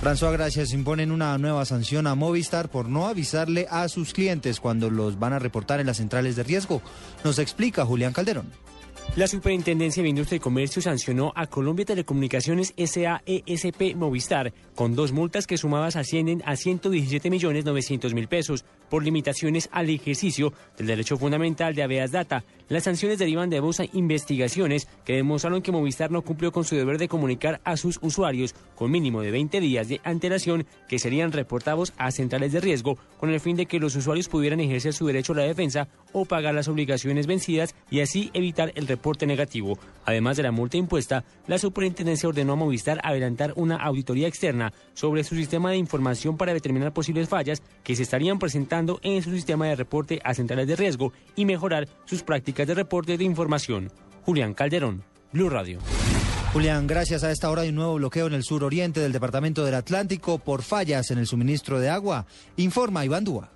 François 0.05 0.31
Gracias 0.31 0.71
imponen 0.71 1.11
una 1.11 1.35
nueva 1.39 1.65
sanción 1.65 2.05
a 2.05 2.13
Movistar 2.13 2.69
por 2.69 2.87
no 2.87 3.07
avisarle 3.07 3.65
a 3.71 3.89
sus 3.89 4.13
clientes 4.13 4.59
cuando 4.59 4.91
los 4.91 5.17
van 5.17 5.33
a 5.33 5.39
reportar 5.39 5.79
en 5.79 5.87
las 5.87 5.97
centrales 5.97 6.35
de 6.35 6.43
riesgo. 6.43 6.83
Nos 7.23 7.39
explica 7.39 7.87
Julián 7.87 8.13
Calderón. 8.13 8.51
La 9.15 9.27
Superintendencia 9.27 10.03
de 10.03 10.09
Industria 10.09 10.37
y 10.37 10.39
Comercio 10.41 10.79
sancionó 10.81 11.31
a 11.35 11.47
Colombia 11.47 11.85
Telecomunicaciones 11.85 12.73
SAESP 12.77 13.95
Movistar 13.95 14.53
con 14.75 14.93
dos 14.93 15.11
multas 15.11 15.47
que 15.47 15.57
sumadas 15.57 15.95
ascienden 15.95 16.43
a 16.45 16.55
117 16.55 17.29
millones 17.31 17.65
900 17.65 18.13
mil 18.13 18.27
pesos 18.27 18.65
por 18.89 19.03
limitaciones 19.03 19.69
al 19.71 19.89
ejercicio 19.89 20.53
del 20.77 20.87
derecho 20.87 21.17
fundamental 21.17 21.73
de 21.73 21.81
habeas 21.81 22.11
data. 22.11 22.43
Las 22.67 22.85
sanciones 22.85 23.19
derivan 23.19 23.51
de 23.51 23.59
dos 23.59 23.79
investigaciones 23.93 24.87
que 25.05 25.13
demostraron 25.13 25.61
que 25.61 25.71
Movistar 25.71 26.09
no 26.09 26.23
cumplió 26.23 26.51
con 26.51 26.63
su 26.63 26.75
deber 26.75 26.97
de 26.97 27.07
comunicar 27.07 27.61
a 27.63 27.77
sus 27.77 27.99
usuarios 28.01 28.55
con 28.73 28.89
mínimo 28.89 29.21
de 29.21 29.29
20 29.29 29.59
días 29.59 29.87
de 29.87 30.01
antelación 30.03 30.65
que 30.89 30.97
serían 30.97 31.31
reportados 31.31 31.93
a 31.97 32.09
centrales 32.09 32.53
de 32.53 32.61
riesgo 32.61 32.97
con 33.19 33.29
el 33.29 33.39
fin 33.39 33.55
de 33.55 33.67
que 33.67 33.79
los 33.79 33.95
usuarios 33.95 34.29
pudieran 34.29 34.59
ejercer 34.61 34.93
su 34.93 35.05
derecho 35.05 35.33
a 35.33 35.35
la 35.35 35.43
defensa 35.43 35.87
o 36.11 36.25
pagar 36.25 36.55
las 36.55 36.67
obligaciones 36.67 37.27
vencidas 37.27 37.75
y 37.91 37.99
así 37.99 38.31
evitar 38.33 38.71
el 38.73 38.87
reporte 38.87 39.27
negativo. 39.27 39.77
Además 40.03 40.37
de 40.37 40.43
la 40.43 40.51
multa 40.51 40.77
impuesta, 40.77 41.23
la 41.45 41.59
superintendencia 41.59 42.29
ordenó 42.29 42.53
a 42.53 42.55
Movistar 42.55 42.99
adelantar 43.03 43.53
una 43.57 43.75
auditoría 43.75 44.27
externa 44.27 44.73
sobre 44.95 45.23
su 45.23 45.35
sistema 45.35 45.69
de 45.69 45.77
información 45.77 46.35
para 46.35 46.53
determinar 46.53 46.93
posibles 46.93 47.29
fallas 47.29 47.61
que 47.83 47.95
se 47.95 48.03
estarían 48.03 48.39
presentando 48.39 48.99
en 49.03 49.21
su 49.21 49.29
sistema 49.29 49.67
de 49.67 49.75
reporte 49.75 50.19
a 50.23 50.33
centrales 50.33 50.67
de 50.67 50.75
riesgo 50.75 51.13
y 51.35 51.45
mejorar 51.45 51.87
sus 52.05 52.23
prácticas 52.23 52.54
de 52.63 52.73
reporte 52.73 53.17
de 53.17 53.23
información. 53.25 53.91
Julián 54.23 54.53
Calderón, 54.53 55.03
Blue 55.33 55.49
Radio. 55.49 55.79
Julián, 56.53 56.87
gracias 56.87 57.25
a 57.25 57.31
esta 57.31 57.49
hora 57.49 57.63
hay 57.63 57.69
un 57.69 57.75
nuevo 57.75 57.95
bloqueo 57.95 58.27
en 58.27 58.33
el 58.33 58.43
suroriente 58.43 59.01
del 59.01 59.11
departamento 59.11 59.65
del 59.65 59.75
Atlántico 59.75 60.39
por 60.39 60.63
fallas 60.63 61.11
en 61.11 61.17
el 61.17 61.27
suministro 61.27 61.81
de 61.81 61.89
agua. 61.89 62.25
Informa 62.55 63.03
Iván 63.03 63.25
Dúa. 63.25 63.49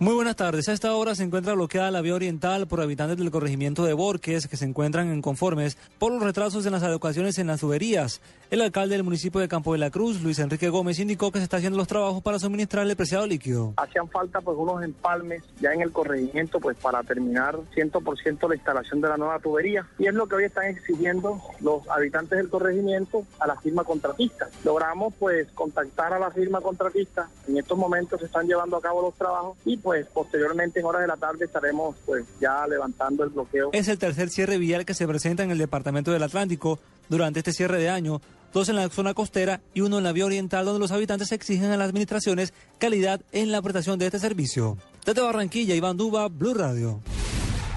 Muy 0.00 0.14
buenas 0.14 0.34
tardes. 0.34 0.68
A 0.68 0.72
esta 0.72 0.92
hora 0.94 1.14
se 1.14 1.22
encuentra 1.22 1.54
bloqueada 1.54 1.90
la 1.90 2.00
vía 2.00 2.14
oriental 2.14 2.66
por 2.66 2.80
habitantes 2.80 3.16
del 3.16 3.30
corregimiento 3.30 3.84
de 3.84 3.92
Borques 3.92 4.48
que 4.48 4.56
se 4.56 4.64
encuentran 4.64 5.14
inconformes 5.14 5.78
por 5.98 6.12
los 6.12 6.22
retrasos 6.22 6.66
en 6.66 6.72
las 6.72 6.82
adecuaciones 6.82 7.38
en 7.38 7.46
las 7.46 7.60
tuberías. 7.60 8.20
El 8.50 8.60
alcalde 8.60 8.94
del 8.94 9.02
municipio 9.02 9.40
de 9.40 9.48
Campo 9.48 9.72
de 9.72 9.78
la 9.78 9.90
Cruz, 9.90 10.20
Luis 10.22 10.38
Enrique 10.38 10.68
Gómez, 10.68 10.98
indicó 10.98 11.32
que 11.32 11.38
se 11.38 11.44
está 11.44 11.56
haciendo 11.56 11.78
los 11.78 11.88
trabajos 11.88 12.22
para 12.22 12.38
suministrar 12.38 12.86
el 12.86 12.94
preciado 12.94 13.26
líquido. 13.26 13.72
Hacían 13.78 14.08
falta 14.08 14.40
pues 14.42 14.56
unos 14.58 14.82
empalmes 14.82 15.42
ya 15.60 15.72
en 15.72 15.80
el 15.80 15.90
corregimiento 15.90 16.60
pues 16.60 16.76
para 16.76 17.02
terminar 17.02 17.56
100% 17.74 18.48
la 18.48 18.54
instalación 18.54 19.00
de 19.00 19.08
la 19.08 19.16
nueva 19.16 19.38
tubería 19.38 19.86
y 19.98 20.06
es 20.06 20.14
lo 20.14 20.26
que 20.26 20.36
hoy 20.36 20.44
están 20.44 20.66
exigiendo 20.66 21.40
los 21.60 21.88
habitantes 21.88 22.36
del 22.36 22.50
corregimiento 22.50 23.24
a 23.40 23.46
la 23.46 23.56
firma 23.56 23.82
contratista. 23.82 24.48
Logramos 24.62 25.14
pues 25.18 25.48
contactar 25.52 26.12
a 26.12 26.18
la 26.18 26.30
firma 26.30 26.60
contratista. 26.60 27.28
En 27.48 27.56
estos 27.56 27.78
momentos 27.78 28.20
se 28.20 28.26
están 28.26 28.46
llevando 28.46 28.76
a 28.76 28.82
cabo 28.82 29.02
los 29.02 29.14
trabajos 29.14 29.56
y 29.64 29.78
pues 29.78 30.06
posteriormente 30.08 30.80
en 30.80 30.86
horas 30.86 31.00
de 31.02 31.08
la 31.08 31.16
tarde 31.16 31.46
estaremos 31.46 31.96
pues 32.04 32.24
ya 32.40 32.66
levantando 32.66 33.24
el 33.24 33.30
bloqueo. 33.30 33.70
Es 33.72 33.88
el 33.88 33.98
tercer 33.98 34.28
cierre 34.28 34.58
vial 34.58 34.84
que 34.84 34.94
se 34.94 35.06
presenta 35.06 35.42
en 35.42 35.50
el 35.50 35.58
departamento 35.58 36.12
del 36.12 36.22
Atlántico 36.22 36.78
durante 37.08 37.40
este 37.40 37.52
cierre 37.52 37.78
de 37.78 37.90
año, 37.90 38.20
dos 38.54 38.70
en 38.70 38.76
la 38.76 38.88
zona 38.88 39.12
costera 39.12 39.60
y 39.74 39.82
uno 39.82 39.98
en 39.98 40.04
la 40.04 40.12
vía 40.12 40.24
oriental 40.24 40.64
donde 40.64 40.80
los 40.80 40.92
habitantes 40.92 41.32
exigen 41.32 41.70
a 41.70 41.76
las 41.76 41.88
administraciones 41.88 42.54
calidad 42.78 43.20
en 43.32 43.52
la 43.52 43.60
prestación 43.60 43.98
de 43.98 44.06
este 44.06 44.18
servicio. 44.18 44.78
Desde 45.04 45.20
Barranquilla, 45.20 45.74
Iván 45.74 45.98
Duba, 45.98 46.28
Blue 46.28 46.54
Radio. 46.54 47.02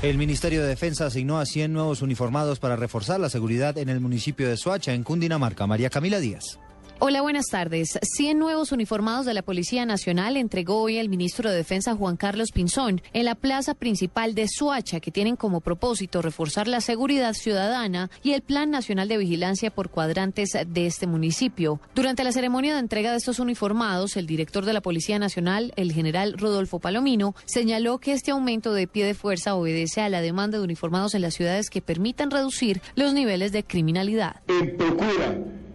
El 0.03 0.19
Ministerio 0.19 0.61
de 0.61 0.69
Defensa 0.69 1.07
asignó 1.07 1.39
a 1.39 1.45
100 1.45 1.73
nuevos 1.73 2.03
uniformados 2.03 2.59
para 2.59 2.75
reforzar 2.75 3.19
la 3.19 3.29
seguridad 3.29 3.77
en 3.79 3.89
el 3.89 3.99
municipio 3.99 4.47
de 4.47 4.55
Soacha, 4.55 4.93
en 4.93 5.03
Cundinamarca. 5.03 5.65
María 5.65 5.89
Camila 5.89 6.19
Díaz. 6.19 6.59
Hola, 6.99 7.21
buenas 7.21 7.45
tardes. 7.51 7.99
100 8.01 8.39
nuevos 8.39 8.71
uniformados 8.71 9.27
de 9.27 9.35
la 9.35 9.43
Policía 9.43 9.85
Nacional 9.85 10.35
entregó 10.35 10.81
hoy 10.81 10.97
el 10.97 11.09
ministro 11.09 11.47
de 11.51 11.55
Defensa 11.55 11.93
Juan 11.93 12.17
Carlos 12.17 12.49
Pinzón 12.51 13.03
en 13.13 13.25
la 13.25 13.35
plaza 13.35 13.75
principal 13.75 14.33
de 14.33 14.47
Suacha, 14.47 14.99
que 14.99 15.11
tienen 15.11 15.35
como 15.35 15.61
propósito 15.61 16.23
reforzar 16.23 16.67
la 16.67 16.81
seguridad 16.81 17.33
ciudadana 17.33 18.09
y 18.23 18.31
el 18.31 18.41
Plan 18.41 18.71
Nacional 18.71 19.09
de 19.09 19.19
Vigilancia 19.19 19.69
por 19.69 19.91
cuadrantes 19.91 20.57
de 20.65 20.85
este 20.87 21.05
municipio. 21.05 21.79
Durante 21.93 22.23
la 22.23 22.31
ceremonia 22.31 22.73
de 22.73 22.79
entrega 22.79 23.11
de 23.11 23.17
estos 23.17 23.37
uniformados, 23.37 24.17
el 24.17 24.25
director 24.25 24.65
de 24.65 24.73
la 24.73 24.81
Policía 24.81 25.19
Nacional, 25.19 25.73
el 25.75 25.93
general 25.93 26.33
Rodolfo 26.35 26.79
Palomino, 26.79 27.35
señaló 27.45 27.99
que 27.99 28.13
este 28.13 28.31
aumento 28.31 28.73
de 28.73 28.87
pie 28.87 29.05
de 29.05 29.13
fuerza 29.13 29.53
obedece 29.53 30.01
a 30.01 30.09
la 30.09 30.21
demanda 30.21 30.57
de 30.57 30.63
uniformados 30.63 31.13
en 31.13 31.21
las 31.21 31.35
ciudades 31.35 31.69
que 31.69 31.83
permitan 31.83 32.31
reducir 32.31 32.81
los 32.95 33.13
niveles 33.13 33.51
de 33.51 33.63
criminalidad. 33.63 34.41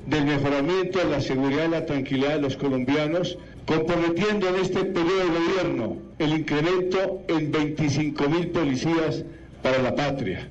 Del 0.07 0.25
mejoramiento 0.25 0.99
de 0.99 1.05
la 1.05 1.21
seguridad 1.21 1.67
y 1.67 1.71
la 1.71 1.87
tranquilidad 1.87 2.35
de 2.35 2.43
los 2.43 2.57
colombianos, 2.57 3.39
comprometiendo 3.67 4.49
en 4.49 4.57
este 4.57 4.85
periodo 4.85 5.19
de 5.19 5.29
gobierno 5.29 5.97
el 6.19 6.31
incremento 6.31 7.23
en 7.29 7.53
25 7.53 8.29
mil 8.29 8.49
policías 8.49 9.25
para 9.63 9.79
la 9.83 9.95
patria. 9.95 10.49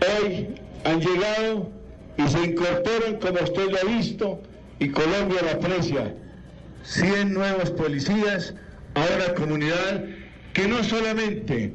Hoy 0.00 0.48
han 0.84 1.00
llegado 1.00 1.70
y 2.16 2.28
se 2.28 2.44
incorporan, 2.44 3.16
como 3.20 3.40
usted 3.42 3.70
lo 3.70 3.78
ha 3.78 3.96
visto, 3.96 4.40
y 4.78 4.88
Colombia 4.88 5.42
lo 5.42 5.50
aprecia, 5.50 6.14
100 6.82 7.32
nuevos 7.32 7.70
policías, 7.70 8.54
ahora 8.94 9.34
comunidad, 9.34 10.04
que 10.52 10.66
no 10.66 10.82
solamente 10.82 11.72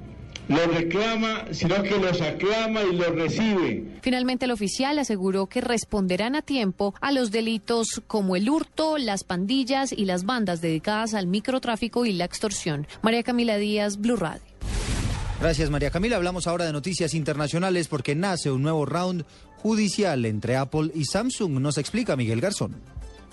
los 0.48 0.68
reclama, 0.68 1.46
sino 1.52 1.82
que 1.84 1.98
los 1.98 2.22
aclama 2.22 2.84
y 2.84 2.96
los 2.96 3.16
recibe. 3.16 3.84
Finalmente, 4.02 4.46
el 4.46 4.52
oficial 4.52 5.00
aseguró 5.00 5.48
que 5.48 5.62
responderán 5.62 6.36
a 6.36 6.42
tiempo 6.42 6.94
a 7.02 7.12
los 7.12 7.32
delitos 7.32 8.02
como 8.08 8.36
el 8.36 8.50
hurto, 8.50 8.98
las 8.98 9.24
pandillas 9.24 9.92
y 9.92 10.06
las 10.06 10.26
bandas 10.26 10.62
dedicadas 10.62 11.14
al 11.14 11.28
microtráfico 11.28 12.06
y 12.06 12.14
la 12.14 12.26
extorsión. 12.26 12.88
María 13.02 13.24
Camila 13.24 13.58
Díaz, 13.58 13.98
Blue 13.98 14.16
Radio. 14.16 14.42
Gracias, 15.42 15.70
María 15.70 15.92
Camila. 15.92 16.16
Hablamos 16.16 16.48
ahora 16.48 16.66
de 16.66 16.72
noticias 16.72 17.14
internacionales 17.14 17.88
porque 17.88 18.16
nace 18.16 18.52
un 18.52 18.62
nuevo 18.62 18.86
round 18.86 19.26
judicial 19.58 20.26
entre 20.26 20.56
Apple 20.56 20.92
y 20.94 21.06
Samsung. 21.06 21.60
Nos 21.60 21.78
explica 21.78 22.16
Miguel 22.16 22.40
Garzón. 22.40 22.76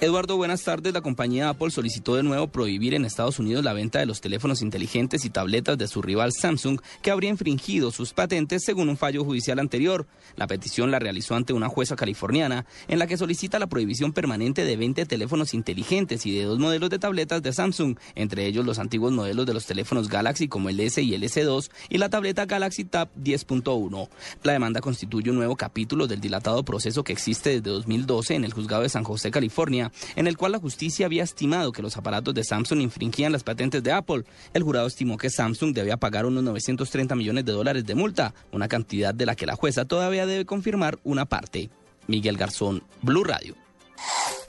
Eduardo, 0.02 0.36
buenas 0.36 0.64
tardes. 0.64 0.92
La 0.92 1.00
compañía 1.00 1.48
Apple 1.48 1.70
solicitó 1.70 2.16
de 2.16 2.24
nuevo 2.24 2.48
prohibir 2.48 2.94
en 2.94 3.04
Estados 3.04 3.38
Unidos 3.38 3.62
la 3.62 3.72
venta 3.72 4.00
de 4.00 4.06
los 4.06 4.20
teléfonos 4.20 4.60
inteligentes 4.60 5.24
y 5.24 5.30
tabletas 5.30 5.78
de 5.78 5.86
su 5.86 6.02
rival 6.02 6.32
Samsung, 6.32 6.80
que 7.02 7.12
habría 7.12 7.30
infringido 7.30 7.92
sus 7.92 8.12
patentes 8.12 8.64
según 8.64 8.88
un 8.88 8.96
fallo 8.96 9.22
judicial 9.24 9.60
anterior. 9.60 10.08
La 10.34 10.48
petición 10.48 10.90
la 10.90 10.98
realizó 10.98 11.36
ante 11.36 11.52
una 11.52 11.68
jueza 11.68 11.94
californiana, 11.94 12.66
en 12.88 12.98
la 12.98 13.06
que 13.06 13.16
solicita 13.16 13.60
la 13.60 13.68
prohibición 13.68 14.12
permanente 14.12 14.64
de 14.64 14.76
20 14.76 15.06
teléfonos 15.06 15.54
inteligentes 15.54 16.26
y 16.26 16.36
de 16.36 16.46
dos 16.46 16.58
modelos 16.58 16.90
de 16.90 16.98
tabletas 16.98 17.40
de 17.40 17.52
Samsung, 17.52 17.96
entre 18.16 18.46
ellos 18.46 18.66
los 18.66 18.80
antiguos 18.80 19.12
modelos 19.12 19.46
de 19.46 19.54
los 19.54 19.66
teléfonos 19.66 20.08
Galaxy 20.08 20.48
como 20.48 20.68
el 20.68 20.80
S 20.80 21.00
y 21.00 21.14
el 21.14 21.22
S2 21.22 21.70
y 21.90 21.98
la 21.98 22.10
tableta 22.10 22.46
Galaxy 22.46 22.82
Tab 22.82 23.08
10.1. 23.22 24.08
La 24.42 24.52
demanda 24.52 24.80
constituye 24.80 25.30
un 25.30 25.36
nuevo 25.36 25.54
capítulo 25.54 26.08
del 26.08 26.20
dilatado 26.20 26.64
proceso 26.64 27.04
que 27.04 27.12
existe 27.12 27.50
desde 27.50 27.70
2012 27.70 28.34
en 28.34 28.44
el 28.44 28.52
juzgado 28.52 28.82
de 28.82 28.88
San 28.88 29.04
José, 29.04 29.30
California 29.30 29.91
en 30.16 30.26
el 30.26 30.36
cual 30.36 30.52
la 30.52 30.58
justicia 30.58 31.06
había 31.06 31.22
estimado 31.22 31.72
que 31.72 31.82
los 31.82 31.96
aparatos 31.96 32.34
de 32.34 32.44
Samsung 32.44 32.80
infringían 32.80 33.32
las 33.32 33.44
patentes 33.44 33.82
de 33.82 33.92
Apple. 33.92 34.24
El 34.54 34.62
jurado 34.62 34.86
estimó 34.86 35.16
que 35.16 35.30
Samsung 35.30 35.74
debía 35.74 35.96
pagar 35.96 36.26
unos 36.26 36.42
930 36.44 37.14
millones 37.14 37.44
de 37.44 37.52
dólares 37.52 37.86
de 37.86 37.94
multa, 37.94 38.34
una 38.52 38.68
cantidad 38.68 39.14
de 39.14 39.26
la 39.26 39.36
que 39.36 39.46
la 39.46 39.56
jueza 39.56 39.84
todavía 39.84 40.26
debe 40.26 40.46
confirmar 40.46 40.98
una 41.04 41.26
parte. 41.26 41.70
Miguel 42.06 42.36
Garzón, 42.36 42.82
Blue 43.02 43.24
Radio. 43.24 43.54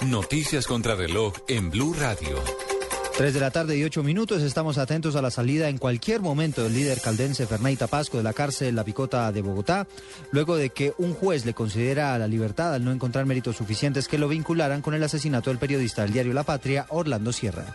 Noticias 0.05 0.67
contra 0.67 0.95
reloj 0.95 1.33
en 1.47 1.69
Blue 1.69 1.93
Radio. 1.93 2.72
Tres 3.15 3.35
de 3.35 3.39
la 3.39 3.51
tarde 3.51 3.77
y 3.77 3.83
ocho 3.83 4.01
minutos, 4.01 4.41
estamos 4.41 4.79
atentos 4.79 5.15
a 5.15 5.21
la 5.21 5.29
salida 5.29 5.69
en 5.69 5.77
cualquier 5.77 6.19
momento 6.21 6.63
del 6.63 6.73
líder 6.73 6.99
caldense 6.99 7.45
Fernay 7.45 7.75
Tapasco 7.75 8.17
de 8.17 8.23
la 8.23 8.33
cárcel 8.33 8.75
La 8.75 8.83
Picota 8.83 9.31
de 9.31 9.43
Bogotá, 9.43 9.85
luego 10.31 10.55
de 10.55 10.71
que 10.71 10.93
un 10.97 11.13
juez 11.13 11.45
le 11.45 11.53
considera 11.53 12.17
la 12.17 12.27
libertad 12.27 12.73
al 12.73 12.83
no 12.83 12.91
encontrar 12.91 13.27
méritos 13.27 13.55
suficientes 13.55 14.07
que 14.07 14.17
lo 14.17 14.27
vincularan 14.27 14.81
con 14.81 14.95
el 14.95 15.03
asesinato 15.03 15.51
del 15.51 15.59
periodista 15.59 16.01
del 16.01 16.13
diario 16.13 16.33
La 16.33 16.43
Patria, 16.43 16.87
Orlando 16.89 17.31
Sierra. 17.31 17.65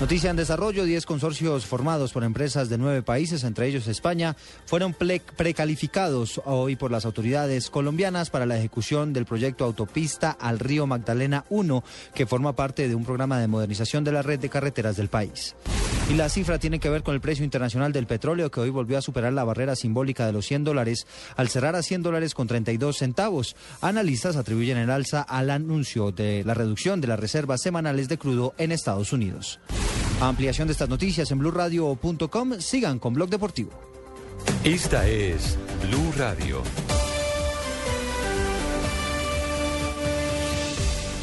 Noticia 0.00 0.28
en 0.28 0.36
desarrollo, 0.36 0.84
10 0.84 1.06
consorcios 1.06 1.66
formados 1.66 2.12
por 2.12 2.24
empresas 2.24 2.68
de 2.68 2.78
nueve 2.78 3.02
países, 3.02 3.44
entre 3.44 3.68
ellos 3.68 3.86
España, 3.86 4.36
fueron 4.66 4.92
precalificados 4.92 6.42
hoy 6.44 6.74
por 6.74 6.90
las 6.90 7.04
autoridades 7.04 7.70
colombianas 7.70 8.28
para 8.28 8.44
la 8.44 8.58
ejecución 8.58 9.12
del 9.12 9.24
proyecto 9.24 9.64
Autopista 9.64 10.32
al 10.32 10.58
Río 10.58 10.88
Magdalena 10.88 11.44
1, 11.48 11.84
que 12.12 12.26
forma 12.26 12.56
parte 12.56 12.88
de 12.88 12.96
un 12.96 13.04
programa 13.04 13.38
de 13.38 13.46
modernización 13.46 14.02
de 14.02 14.12
la 14.12 14.22
red 14.22 14.40
de 14.40 14.48
carreteras 14.48 14.96
del 14.96 15.08
país. 15.08 15.54
Y 16.10 16.14
la 16.14 16.28
cifra 16.28 16.58
tiene 16.58 16.78
que 16.78 16.90
ver 16.90 17.02
con 17.02 17.14
el 17.14 17.20
precio 17.22 17.44
internacional 17.44 17.92
del 17.92 18.06
petróleo, 18.06 18.50
que 18.50 18.60
hoy 18.60 18.68
volvió 18.68 18.98
a 18.98 19.02
superar 19.02 19.32
la 19.32 19.42
barrera 19.42 19.74
simbólica 19.74 20.26
de 20.26 20.32
los 20.32 20.44
100 20.46 20.64
dólares 20.64 21.06
al 21.36 21.48
cerrar 21.48 21.76
a 21.76 21.82
100 21.82 22.02
dólares 22.02 22.34
con 22.34 22.46
32 22.46 22.98
centavos. 22.98 23.56
Analistas 23.80 24.36
atribuyen 24.36 24.76
el 24.76 24.90
alza 24.90 25.22
al 25.22 25.48
anuncio 25.48 26.12
de 26.12 26.44
la 26.44 26.52
reducción 26.52 27.00
de 27.00 27.08
las 27.08 27.18
reservas 27.18 27.62
semanales 27.62 28.08
de 28.08 28.18
crudo 28.18 28.54
en 28.58 28.70
Estados 28.70 29.14
Unidos. 29.14 29.60
Ampliación 30.20 30.68
de 30.68 30.72
estas 30.72 30.90
noticias 30.90 31.30
en 31.30 31.38
blurradio.com. 31.38 32.60
Sigan 32.60 32.98
con 32.98 33.14
Blog 33.14 33.30
Deportivo. 33.30 33.70
Esta 34.62 35.08
es 35.08 35.58
Blue 35.88 36.12
Radio. 36.18 36.62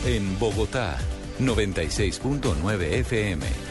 En 0.05 0.39
Bogotá, 0.39 0.97
96.9 1.39 2.81
FM. 2.81 3.70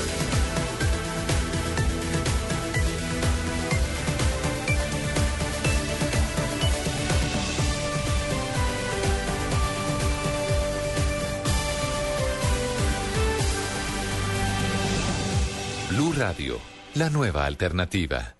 Radio, 16.21 16.59
la 16.93 17.09
nueva 17.09 17.47
alternativa. 17.47 18.35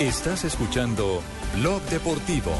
Estás 0.00 0.42
escuchando 0.44 1.22
Blog 1.54 1.80
Deportivo. 1.82 2.50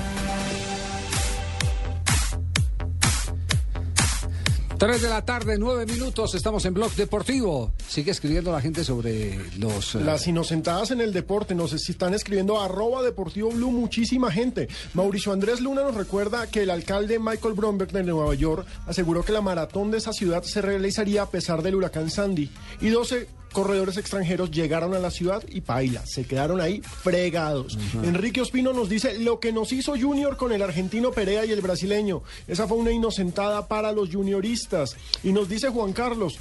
Tres 4.78 5.02
de 5.02 5.08
la 5.08 5.24
tarde, 5.24 5.56
nueve 5.58 5.86
minutos, 5.86 6.36
estamos 6.36 6.64
en 6.66 6.72
Blog 6.74 6.92
Deportivo. 6.94 7.72
Sigue 7.88 8.12
escribiendo 8.12 8.52
la 8.52 8.60
gente 8.60 8.84
sobre 8.84 9.36
los... 9.58 9.96
eh, 9.96 10.00
Las 10.02 10.24
inocentadas 10.28 10.92
en 10.92 11.00
el 11.00 11.12
deporte, 11.12 11.56
nos 11.56 11.72
es- 11.72 11.90
están 11.90 12.14
escribiendo 12.14 12.60
arroba 12.62 13.02
deportivo 13.02 13.50
blue 13.50 13.72
muchísima 13.72 14.30
gente. 14.30 14.68
Mauricio 14.94 15.32
Andrés 15.32 15.60
Luna 15.60 15.82
nos 15.82 15.96
recuerda 15.96 16.46
que 16.46 16.62
el 16.62 16.70
alcalde 16.70 17.18
Michael 17.18 17.54
Bromberg 17.54 17.90
de 17.90 18.04
Nueva 18.04 18.32
York 18.36 18.66
aseguró 18.86 19.24
que 19.24 19.32
la 19.32 19.40
maratón 19.42 19.90
de 19.90 19.98
esa 19.98 20.12
ciudad 20.12 20.44
se 20.44 20.62
realizaría 20.62 21.22
a 21.22 21.30
pesar 21.30 21.60
del 21.62 21.74
huracán 21.74 22.08
Sandy. 22.08 22.50
Y 22.80 22.88
12 22.90 23.28
corredores 23.52 23.96
extranjeros 23.96 24.50
llegaron 24.50 24.94
a 24.94 24.98
la 24.98 25.10
ciudad 25.10 25.42
y 25.48 25.60
paila, 25.60 26.04
se 26.06 26.24
quedaron 26.24 26.60
ahí 26.60 26.80
fregados. 26.80 27.78
Enrique 28.02 28.40
Ospino 28.40 28.72
nos 28.72 28.88
dice 28.88 29.18
lo 29.18 29.40
que 29.40 29.52
nos 29.52 29.72
hizo 29.72 29.94
Junior 29.98 30.36
con 30.36 30.52
el 30.52 30.62
argentino 30.62 31.10
Perea 31.10 31.44
y 31.44 31.52
el 31.52 31.60
brasileño. 31.60 32.22
Esa 32.46 32.66
fue 32.66 32.78
una 32.78 32.92
inocentada 32.92 33.68
para 33.68 33.92
los 33.92 34.10
junioristas. 34.10 34.96
Y 35.22 35.32
nos 35.32 35.48
dice 35.48 35.68
Juan 35.68 35.92
Carlos, 35.92 36.38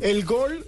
el 0.00 0.24
gol 0.24 0.66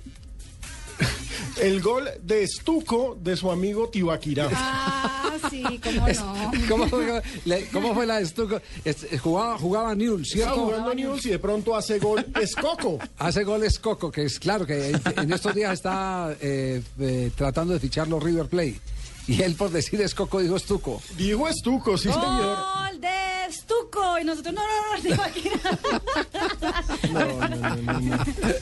el 1.61 1.81
gol 1.81 2.09
de 2.23 2.43
estuco 2.45 3.17
de 3.21 3.37
su 3.37 3.51
amigo 3.51 3.89
Tibaquirá. 3.89 4.49
Ah, 4.53 5.37
sí, 5.51 5.63
cómo 5.83 6.07
Es- 6.09 6.21
no. 6.21 6.51
¿Cómo, 6.69 6.89
fue, 6.89 7.23
le- 7.45 7.67
cómo 7.69 7.95
fue 7.95 8.07
la 8.07 8.19
de 8.19 8.27
Stuttgart? 8.27 8.63
Es- 8.85 9.07
jugaba, 9.21 9.59
jugaba 9.59 9.95
Newell, 9.95 10.23
Está 10.23 10.35
¿cierto? 10.35 10.55
jugando 10.57 10.91
a 10.91 10.95
Newell's 10.95 11.27
y 11.27 11.31
de 11.31 11.39
pronto 11.39 11.77
hace 11.77 11.99
gol 11.99 12.25
Escoco. 12.41 12.99
Hace 13.19 13.45
goles 13.45 13.79
Coco, 13.79 14.11
que 14.11 14.25
es 14.25 14.39
claro 14.39 14.67
que 14.67 14.91
en, 14.91 15.01
en 15.17 15.33
estos 15.33 15.55
días 15.55 15.73
está 15.73 16.35
eh, 16.41 16.83
eh, 17.01 17.31
tratando 17.35 17.75
de 17.75 17.81
ficharlo 17.81 18.19
River 18.21 18.47
Plate. 18.47 18.81
Y 19.29 19.43
él 19.43 19.55
por 19.57 19.71
decir 19.71 20.01
es 20.01 20.15
Coco 20.15 20.41
dijo 20.41 20.57
Estuco. 20.57 21.03
Dijo 21.17 21.49
Estuco, 21.49 21.99
sí 21.99 22.09
señor. 22.11 22.57
Gol 22.91 23.01
de 23.01 23.47
Estuco. 23.49 24.19
Y 24.21 24.25
nosotros, 24.25 24.55
no, 24.55 24.63
no, 24.63 25.03
no, 25.03 25.09
imaginas. 25.15 25.61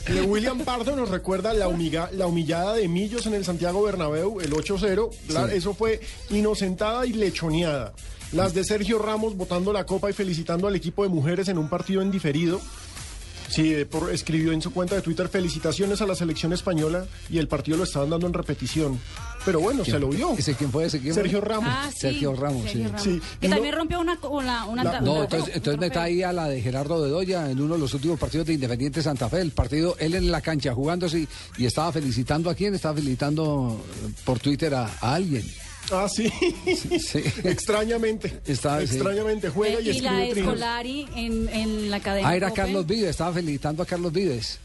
Eh, 0.07 0.21
William 0.27 0.59
Pardo 0.59 0.95
nos 0.95 1.09
recuerda 1.09 1.53
la, 1.53 1.67
humiga- 1.67 2.09
la 2.11 2.27
humillada 2.27 2.73
de 2.73 2.87
Millos 2.87 3.25
en 3.25 3.33
el 3.33 3.45
Santiago 3.45 3.83
Bernabéu, 3.83 4.39
el 4.41 4.51
8-0. 4.53 5.09
La- 5.29 5.47
Sí. 5.47 5.55
Eso 5.55 5.73
fue 5.73 5.99
inocentada 6.29 7.05
y 7.05 7.13
lechoneada. 7.13 7.93
Las 8.31 8.53
de 8.53 8.63
Sergio 8.63 8.97
Ramos 8.99 9.35
botando 9.37 9.71
la 9.71 9.85
copa 9.85 10.09
y 10.09 10.13
felicitando 10.13 10.67
al 10.67 10.75
equipo 10.75 11.03
de 11.03 11.09
mujeres 11.09 11.47
en 11.47 11.57
un 11.57 11.69
partido 11.69 12.01
en 12.01 12.09
diferido. 12.11 12.59
Sí, 13.49 13.73
eh, 13.73 13.85
por- 13.85 14.11
escribió 14.11 14.51
en 14.51 14.61
su 14.61 14.73
cuenta 14.73 14.95
de 14.95 15.01
Twitter 15.01 15.29
felicitaciones 15.29 16.01
a 16.01 16.07
la 16.07 16.15
selección 16.15 16.51
española 16.51 17.05
y 17.29 17.37
el 17.37 17.47
partido 17.47 17.77
lo 17.77 17.83
estaban 17.83 18.09
dando 18.09 18.25
en 18.27 18.33
repetición. 18.33 18.99
Pero 19.45 19.59
bueno, 19.59 19.85
se 19.85 19.99
lo 19.99 20.09
vio. 20.09 20.33
¿Ese 20.37 20.55
quién 20.55 20.71
fue? 20.71 20.85
¿Ese 20.85 20.99
quién 20.99 21.13
Sergio? 21.13 21.39
Ramos. 21.39 21.69
Ah, 21.71 21.89
sí, 21.93 21.99
Sergio 21.99 22.33
Ramos, 22.35 22.63
Sergio 22.63 22.79
sí. 22.79 22.83
Ramos. 22.87 23.03
Sí, 23.03 23.21
Que 23.39 23.45
y 23.45 23.49
no- 23.49 23.55
también 23.57 23.75
rompió 23.75 23.99
una, 23.99 24.17
una, 24.23 24.65
una, 24.65 24.83
La- 24.83 24.89
una- 24.89 25.01
No, 25.01 25.23
entonces, 25.23 25.55
entonces 25.55 25.79
meta 25.79 26.03
ahí 26.03 26.23
a 26.23 26.33
la 26.33 26.47
de 26.49 26.61
Gerardo 26.61 27.01
Bedoya 27.01 27.49
en 27.51 27.61
uno 27.61 27.75
de 27.75 27.79
los 27.79 27.93
últimos 27.93 28.19
partidos 28.19 28.47
de 28.47 28.53
Independiente 28.53 29.01
Santa 29.03 29.29
Fe. 29.29 29.41
El 29.41 29.51
partido, 29.51 29.95
él 29.99 30.15
en 30.15 30.31
la 30.31 30.41
cancha 30.41 30.73
jugando 30.73 31.05
así 31.05 31.27
y 31.57 31.65
estaba 31.65 31.91
felicitando 31.91 32.49
a 32.49 32.55
quién, 32.55 32.73
estaba 32.75 32.95
felicitando 32.95 33.79
eh, 34.07 34.11
por 34.25 34.39
Twitter 34.39 34.73
a, 34.73 34.85
a 34.99 35.13
alguien. 35.15 35.45
Ah, 35.91 36.07
sí. 36.09 36.31
Extrañamente. 37.43 38.41
Estaba- 38.45 38.79
sí. 38.85 38.95
Extrañamente 38.95 39.49
juega 39.49 39.79
y, 39.81 39.89
y 39.89 40.01
la 40.01 40.11
escribe 40.23 40.31
trinos. 40.33 40.53
Escolari 40.53 41.07
en, 41.15 41.49
en 41.49 41.91
la 41.91 41.99
cadena. 41.99 42.29
Ah, 42.29 42.35
era. 42.35 42.51
Carlos 42.51 42.85
Vives, 42.87 43.09
estaba 43.11 43.33
felicitando 43.33 43.83
a 43.83 43.85
Carlos 43.85 44.11
Vives 44.11 44.59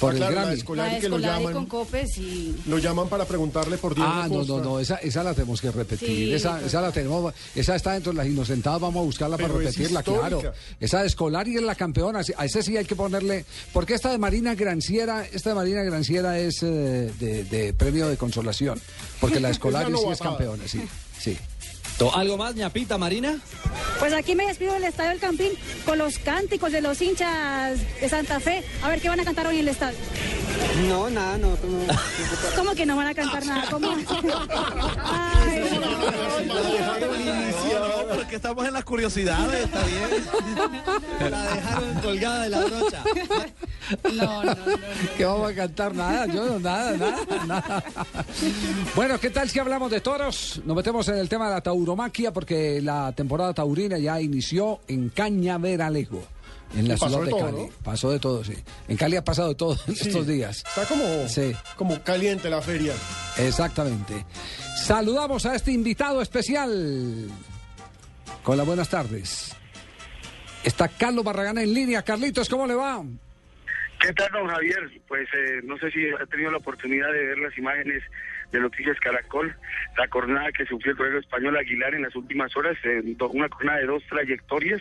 por 0.00 0.10
Ah, 0.10 0.12
el 0.12 0.18
claro, 0.18 0.34
la 0.34 0.40
Grammy. 0.42 0.56
Escolari 0.58 0.94
La 0.94 1.00
que 1.00 1.08
lo 1.08 1.18
llaman. 1.18 1.52
con 1.52 1.66
Copes 1.66 2.18
y... 2.18 2.56
Lo 2.66 2.78
llaman 2.78 3.08
para 3.08 3.24
preguntarle 3.24 3.78
por 3.78 3.94
Diego 3.94 4.10
Ah, 4.12 4.26
no, 4.28 4.36
Costa. 4.38 4.52
no, 4.54 4.60
no, 4.60 4.80
esa, 4.80 4.96
esa 4.96 5.22
la 5.22 5.34
tenemos 5.34 5.60
que 5.60 5.70
repetir. 5.70 6.08
Sí, 6.08 6.32
esa, 6.32 6.52
pues. 6.54 6.66
esa 6.66 6.80
la 6.80 6.92
tenemos, 6.92 7.34
esa 7.54 7.76
está 7.76 7.92
dentro 7.92 8.12
de 8.12 8.18
las 8.18 8.26
inocentadas, 8.26 8.80
vamos 8.80 9.00
a 9.02 9.04
buscarla 9.04 9.36
para 9.36 9.48
Pero 9.48 9.60
repetirla, 9.60 10.02
claro. 10.02 10.42
Esa 10.80 11.00
de 11.02 11.06
Escolari 11.06 11.56
es 11.56 11.62
la 11.62 11.74
campeona, 11.74 12.20
a 12.36 12.44
esa 12.44 12.62
sí 12.62 12.76
hay 12.76 12.84
que 12.84 12.96
ponerle, 12.96 13.44
porque 13.72 13.94
esta 13.94 14.10
de 14.10 14.18
Marina 14.18 14.54
Granciera, 14.54 15.26
esta 15.32 15.50
de 15.50 15.56
Marina 15.56 15.82
Granciera 15.82 16.38
es 16.38 16.62
eh, 16.62 17.12
de, 17.18 17.44
de 17.44 17.72
premio 17.74 18.08
de 18.08 18.16
consolación, 18.16 18.80
porque 19.20 19.40
la 19.40 19.48
de 19.48 19.52
Escolari 19.54 19.86
Es 19.86 19.92
la 19.92 19.98
sí 19.98 20.04
es 20.12 20.18
campeona, 20.20 20.68
sí, 20.68 20.80
sí. 21.18 21.36
¿Algo 22.14 22.36
más, 22.36 22.54
ñapita 22.54 22.98
Marina? 22.98 23.38
Pues 23.98 24.12
aquí 24.12 24.34
me 24.34 24.46
despido 24.46 24.74
del 24.74 24.84
Estadio 24.84 25.10
del 25.10 25.20
Campín 25.20 25.52
con 25.84 25.98
los 25.98 26.18
cánticos 26.18 26.72
de 26.72 26.80
los 26.80 27.00
hinchas 27.00 27.78
de 28.00 28.08
Santa 28.08 28.40
Fe. 28.40 28.62
A 28.82 28.88
ver 28.88 29.00
qué 29.00 29.08
van 29.08 29.20
a 29.20 29.24
cantar 29.24 29.46
hoy 29.46 29.54
en 29.56 29.60
el 29.62 29.68
estadio. 29.68 29.98
No, 30.88 31.08
nada, 31.08 31.38
no. 31.38 31.56
¿Cómo 32.56 32.74
que 32.74 32.84
no 32.84 32.96
van 32.96 33.06
a 33.08 33.14
cantar 33.14 33.44
nada? 33.46 33.68
¿Cómo? 33.70 33.94
Ay, 35.04 35.80
No, 37.72 38.14
porque 38.16 38.36
estamos 38.36 38.66
en 38.66 38.72
las 38.72 38.84
curiosidades, 38.84 39.64
está 39.64 39.82
bien. 39.84 41.30
La 41.30 41.42
dejaron 41.54 41.94
colgada 42.00 42.42
de 42.42 42.48
la 42.50 42.64
brocha. 42.64 43.02
no, 44.14 44.44
no, 44.44 44.54
no. 44.54 44.64
¿Qué 45.16 45.24
vamos 45.24 45.50
a 45.50 45.54
cantar? 45.54 45.94
Nada, 45.94 46.26
yo 46.26 46.44
no, 46.44 46.58
nada, 46.58 46.96
nada, 46.96 47.44
nada. 47.46 47.84
Bueno, 48.94 49.18
¿qué 49.20 49.30
tal 49.30 49.48
si 49.48 49.58
hablamos 49.58 49.90
de 49.90 50.00
toros? 50.00 50.60
Nos 50.64 50.76
metemos 50.76 51.08
en 51.08 51.16
el 51.18 51.28
tema 51.28 51.48
de 51.48 51.54
la 51.54 51.60
tauromaquia 51.84 52.32
porque 52.32 52.80
la 52.82 53.12
temporada 53.12 53.52
taurina 53.52 53.98
ya 53.98 54.20
inició 54.20 54.80
en 54.88 55.10
Cañaveralejo, 55.10 56.24
en 56.74 56.88
la 56.88 56.94
Pasó 56.96 57.08
ciudad 57.08 57.20
de 57.20 57.24
de 57.26 57.30
todo, 57.30 57.44
Cali. 57.50 57.62
¿no? 57.62 57.68
Pasó 57.84 58.10
de 58.10 58.18
todo, 58.18 58.44
sí. 58.44 58.54
En 58.88 58.96
Cali 58.96 59.16
ha 59.16 59.24
pasado 59.24 59.48
de 59.50 59.54
todo 59.54 59.76
en 59.86 59.94
Sí. 59.94 60.08
estos 60.08 60.26
días. 60.26 60.64
Está 60.66 60.86
como, 60.86 61.28
Sí. 61.28 61.52
como 61.76 62.02
caliente 62.02 62.48
la 62.48 62.62
feria. 62.62 62.94
Exactamente. 63.38 64.24
Saludamos 64.82 65.44
a 65.46 65.54
este 65.54 65.72
invitado 65.72 66.22
especial. 66.22 67.28
Con 68.42 68.56
las 68.56 68.66
buenas 68.66 68.88
tardes. 68.88 69.54
Está 70.64 70.88
Carlos 70.88 71.24
Barragán 71.24 71.58
en 71.58 71.72
línea. 71.74 72.02
Carlitos, 72.02 72.48
¿cómo 72.48 72.66
le 72.66 72.74
va? 72.74 73.02
¿Qué 74.00 74.12
tal, 74.14 74.28
don 74.32 74.48
Javier? 74.48 75.02
Pues 75.06 75.26
eh, 75.34 75.60
no 75.64 75.76
sé 75.78 75.90
si 75.90 76.00
ha 76.20 76.26
tenido 76.26 76.50
la 76.50 76.58
oportunidad 76.58 77.10
de 77.12 77.26
ver 77.26 77.38
las 77.38 77.56
imágenes 77.56 78.02
de 78.52 78.60
Noticias 78.60 78.98
Caracol, 79.00 79.54
la 79.96 80.06
jornada 80.08 80.52
que 80.52 80.66
sufrió 80.66 80.92
el 80.92 80.96
corredor 80.98 81.20
español 81.20 81.56
Aguilar 81.56 81.94
en 81.94 82.02
las 82.02 82.14
últimas 82.16 82.56
horas, 82.56 82.76
eh, 82.84 83.00
do- 83.04 83.28
una 83.30 83.48
jornada 83.48 83.78
de 83.80 83.86
dos 83.86 84.02
trayectorias 84.08 84.80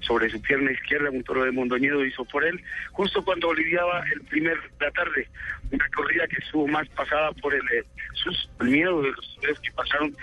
sobre 0.00 0.28
su 0.30 0.40
pierna 0.40 0.72
izquierda, 0.72 1.10
un 1.10 1.24
toro 1.24 1.44
de 1.44 1.52
Mondoñedo 1.52 2.04
hizo 2.04 2.24
por 2.24 2.44
él, 2.44 2.62
justo 2.92 3.24
cuando 3.24 3.52
lidiaba 3.54 4.02
el 4.14 4.20
primer 4.22 4.56
de 4.60 4.84
la 4.86 4.90
tarde, 4.90 5.28
una 5.70 5.88
corrida 5.94 6.26
que 6.28 6.36
estuvo 6.44 6.66
más 6.68 6.88
pasada 6.90 7.32
por 7.32 7.54
el, 7.54 7.62
eh, 7.72 7.84
sus- 8.14 8.50
el 8.60 8.68
miedo 8.68 9.02
de 9.02 9.10
los 9.10 9.60
que 9.60 9.70
pasaron 9.72 10.14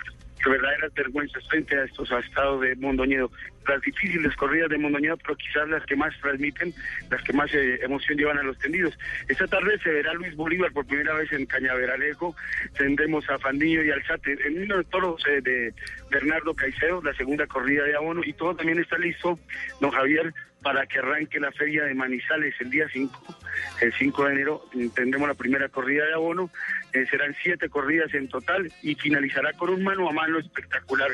verdaderas 0.50 0.94
vergüenzas 0.94 1.48
frente 1.48 1.78
a 1.78 1.84
estos 1.84 2.12
estados 2.12 2.62
de 2.62 2.76
Mondoñedo. 2.76 3.32
Las 3.68 3.82
difíciles 3.82 4.36
corridas 4.36 4.70
de 4.70 4.78
Mondoñedo, 4.78 5.18
pero 5.18 5.36
quizás 5.36 5.70
las 5.70 5.86
que 5.86 5.96
más 5.96 6.14
transmiten, 6.20 6.74
las 7.10 7.22
que 7.22 7.34
más 7.34 7.54
eh, 7.54 7.80
emoción 7.84 8.18
llevan 8.18 8.39
a 8.39 8.44
los 8.44 8.58
tendidos. 8.58 8.98
Esta 9.28 9.48
tarde 9.48 9.78
se 9.84 9.92
verá 9.92 10.14
Luis 10.14 10.36
Bolívar 10.36 10.72
por 10.72 10.86
primera 10.86 11.14
vez 11.14 11.32
en 11.32 11.46
Cañaveralejo, 11.46 12.36
tendremos 12.78 13.30
a 13.30 13.38
Fandiño 13.39 13.84
y 13.84 13.92
Alzate, 13.92 14.38
en 14.46 14.64
uno 14.64 14.78
de 14.78 14.84
toros 14.86 15.24
eh, 15.28 15.42
de 15.42 15.74
Bernardo 16.10 16.56
Caicedo, 16.56 17.02
la 17.04 17.14
segunda 17.14 17.46
corrida 17.46 17.84
de 17.84 17.96
abono, 17.96 18.22
y 18.24 18.34
todo 18.34 18.56
también 18.56 18.80
está 18.80 18.98
listo, 18.98 19.38
don 19.80 19.92
Javier, 19.92 20.34
para 20.62 20.86
que 20.86 20.99
arranque 20.99 21.39
la 21.39 21.51
feria 21.51 21.84
de 21.86 21.93
Manizales 21.93 22.53
el 22.59 22.70
día 22.70 22.86
5, 22.91 23.38
el 23.82 23.93
5 23.93 24.26
de 24.26 24.32
enero 24.32 24.66
tendremos 24.93 25.28
la 25.28 25.34
primera 25.34 25.70
corrida 25.70 26.05
de 26.05 26.14
abono, 26.14 26.49
eh, 26.93 27.05
serán 27.09 27.36
siete 27.41 27.70
corridas 27.70 28.14
en 28.14 28.28
total 28.28 28.72
y 28.82 28.95
finalizará 28.95 29.53
con 29.53 29.70
un 29.70 29.84
mano 29.84 30.09
a 30.09 30.14
mano 30.14 30.39
espectacular 30.39 31.09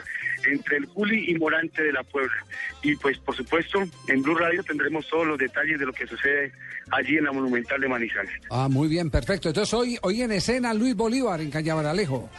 entre 0.45 0.77
el 0.77 0.85
Juli 0.87 1.31
y 1.31 1.35
Morante 1.35 1.83
de 1.83 1.93
la 1.93 2.03
Puebla. 2.03 2.45
Y 2.81 2.95
pues 2.95 3.17
por 3.19 3.35
supuesto 3.35 3.83
en 4.07 4.21
Blue 4.21 4.35
Radio 4.35 4.63
tendremos 4.63 5.07
todos 5.07 5.27
los 5.27 5.37
detalles 5.37 5.79
de 5.79 5.85
lo 5.85 5.93
que 5.93 6.07
sucede 6.07 6.51
allí 6.91 7.17
en 7.17 7.25
la 7.25 7.31
Monumental 7.31 7.79
de 7.79 7.87
Manizales. 7.87 8.33
Ah, 8.49 8.67
muy 8.69 8.87
bien, 8.87 9.09
perfecto. 9.09 9.49
Entonces 9.49 9.73
hoy, 9.73 9.97
hoy 10.01 10.21
en 10.21 10.31
escena 10.31 10.73
Luis 10.73 10.95
Bolívar 10.95 11.41
en 11.41 11.51
Cañabaralejo. 11.51 12.29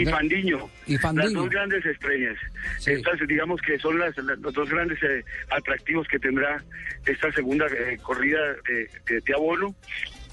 Y 0.00 0.04
Fandiño, 0.12 0.70
Y 0.86 0.96
las 0.96 1.00
dos 1.42 1.50
grandes 1.50 1.84
estrellas. 1.86 2.36
Estas, 2.92 3.20
digamos 3.28 3.60
que 3.62 3.78
son 3.78 3.98
las, 3.98 4.16
las- 4.18 4.38
los 4.38 4.52
dos 4.54 4.68
grandes 4.70 5.02
eh, 5.02 5.24
atractivos 5.50 6.06
que 6.08 6.18
tendrá 6.18 6.62
esta 7.06 7.30
segunda 7.32 7.66
eh, 7.66 7.98
corrida 8.02 8.38
de, 8.68 8.88
de- 9.06 9.20
abono. 9.34 9.74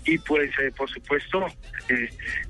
Y 0.05 0.17
pues, 0.19 0.49
eh, 0.59 0.71
por 0.75 0.89
supuesto, 0.89 1.45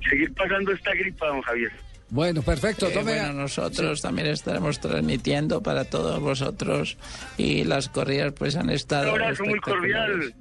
seguir 0.08 0.32
pasando 0.34 0.72
esta 0.72 0.94
gripa, 0.94 1.26
don 1.26 1.42
Javier. 1.42 1.72
Bueno, 2.10 2.42
perfecto. 2.42 2.88
Eh, 2.88 2.92
Tome- 2.92 3.14
bueno, 3.20 3.32
nosotros 3.32 4.02
también 4.02 4.26
estaremos 4.26 4.80
transmitiendo 4.80 5.62
para 5.62 5.84
todos 5.84 6.18
vosotros 6.20 6.96
y 7.38 7.62
las 7.64 7.88
corridas 7.88 8.32
pues 8.32 8.56
han 8.56 8.64
Un 8.66 8.70
estado 8.70 9.10
abrazo 9.12 9.44
muy 9.44 9.60
cordial. 9.60 10.34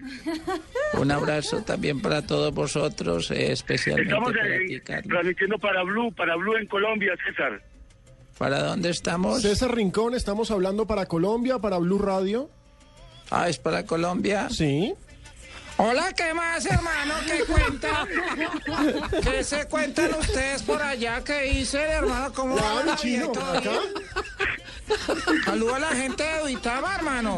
Un 0.94 1.12
abrazo 1.12 1.62
también 1.62 2.02
para 2.02 2.24
todos 2.24 2.52
vosotros, 2.54 3.30
eh, 3.32 3.52
especialmente 3.52 4.12
Estamos 4.14 4.34
para 4.34 4.56
eh, 4.56 4.66
ti, 4.68 4.80
Carlos. 4.82 5.08
transmitiendo 5.10 5.60
para 5.60 5.84
Blue, 5.84 6.12
para 6.14 6.36
Blue 6.38 6.58
en 6.58 6.66
Colombia, 6.66 7.14
César. 7.28 7.62
¿Para 8.40 8.64
dónde 8.64 8.90
estamos? 8.90 9.42
César 9.44 9.76
Rincón, 9.76 10.16
estamos 10.16 10.50
hablando 10.50 10.88
para 10.88 11.06
Colombia, 11.06 11.60
para 11.60 11.78
Blue 11.78 12.00
Radio. 12.00 12.50
Ah, 13.30 13.48
¿es 13.48 13.60
para 13.60 13.86
Colombia? 13.86 14.50
Sí. 14.50 14.94
Hola, 15.82 16.12
¿qué 16.12 16.34
más, 16.34 16.66
hermano? 16.66 17.14
¿Qué 17.26 17.46
cuentan? 17.46 18.06
¿Qué 19.24 19.44
se 19.46 19.66
cuentan 19.68 20.14
ustedes 20.14 20.62
por 20.64 20.82
allá? 20.82 21.24
¿Qué 21.24 21.44
dicen, 21.44 21.90
hermano? 21.90 22.34
¿Cómo 22.34 22.58
va 22.58 22.84
mi 22.84 22.90
la 22.90 22.96
vida 22.96 22.96
y 22.96 22.98
chino, 22.98 23.32
todo 23.32 23.46
acá. 23.46 23.62
bien? 23.62 25.44
Saludo 25.46 25.76
a 25.76 25.80
la 25.80 25.96
gente 25.96 26.22
de 26.22 26.40
Duitama, 26.42 26.96
hermano. 26.96 27.38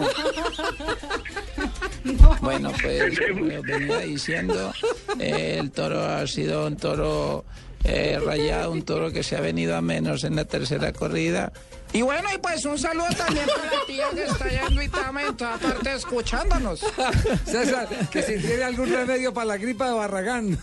Bueno, 2.42 2.72
pues 2.82 3.20
como 3.30 3.62
venía 3.62 4.00
diciendo, 4.00 4.74
eh, 5.20 5.58
el 5.60 5.70
toro 5.70 6.04
ha 6.04 6.26
sido 6.26 6.66
un 6.66 6.78
toro 6.78 7.46
eh, 7.84 8.20
rayado, 8.26 8.72
un 8.72 8.82
toro 8.82 9.12
que 9.12 9.22
se 9.22 9.36
ha 9.36 9.42
venido 9.42 9.76
a 9.76 9.82
menos 9.82 10.24
en 10.24 10.36
la 10.36 10.46
tercera 10.46 10.94
corrida. 10.94 11.54
Y 11.94 12.02
bueno, 12.02 12.30
y 12.34 12.38
pues 12.38 12.64
un 12.66 12.78
saludo 12.78 13.08
también 13.18 13.46
para 13.48 13.66
la 13.66 13.86
tía 13.86 14.06
que 14.14 14.24
está 14.24 14.46
allá 14.46 14.68
en 14.68 14.76
Duitama, 14.76 15.24
en 15.24 15.38
toda 15.38 15.58
parte 15.58 15.94
escuchándonos. 15.94 16.80
César, 17.46 17.88
que 18.10 18.22
si 18.22 18.40
tiene 18.40 18.64
algún 18.64 18.90
remedio 18.92 19.34
para 19.34 19.48
la 19.48 19.58
gripa 19.58 19.88
de 19.88 19.96
Barragán. 19.96 20.58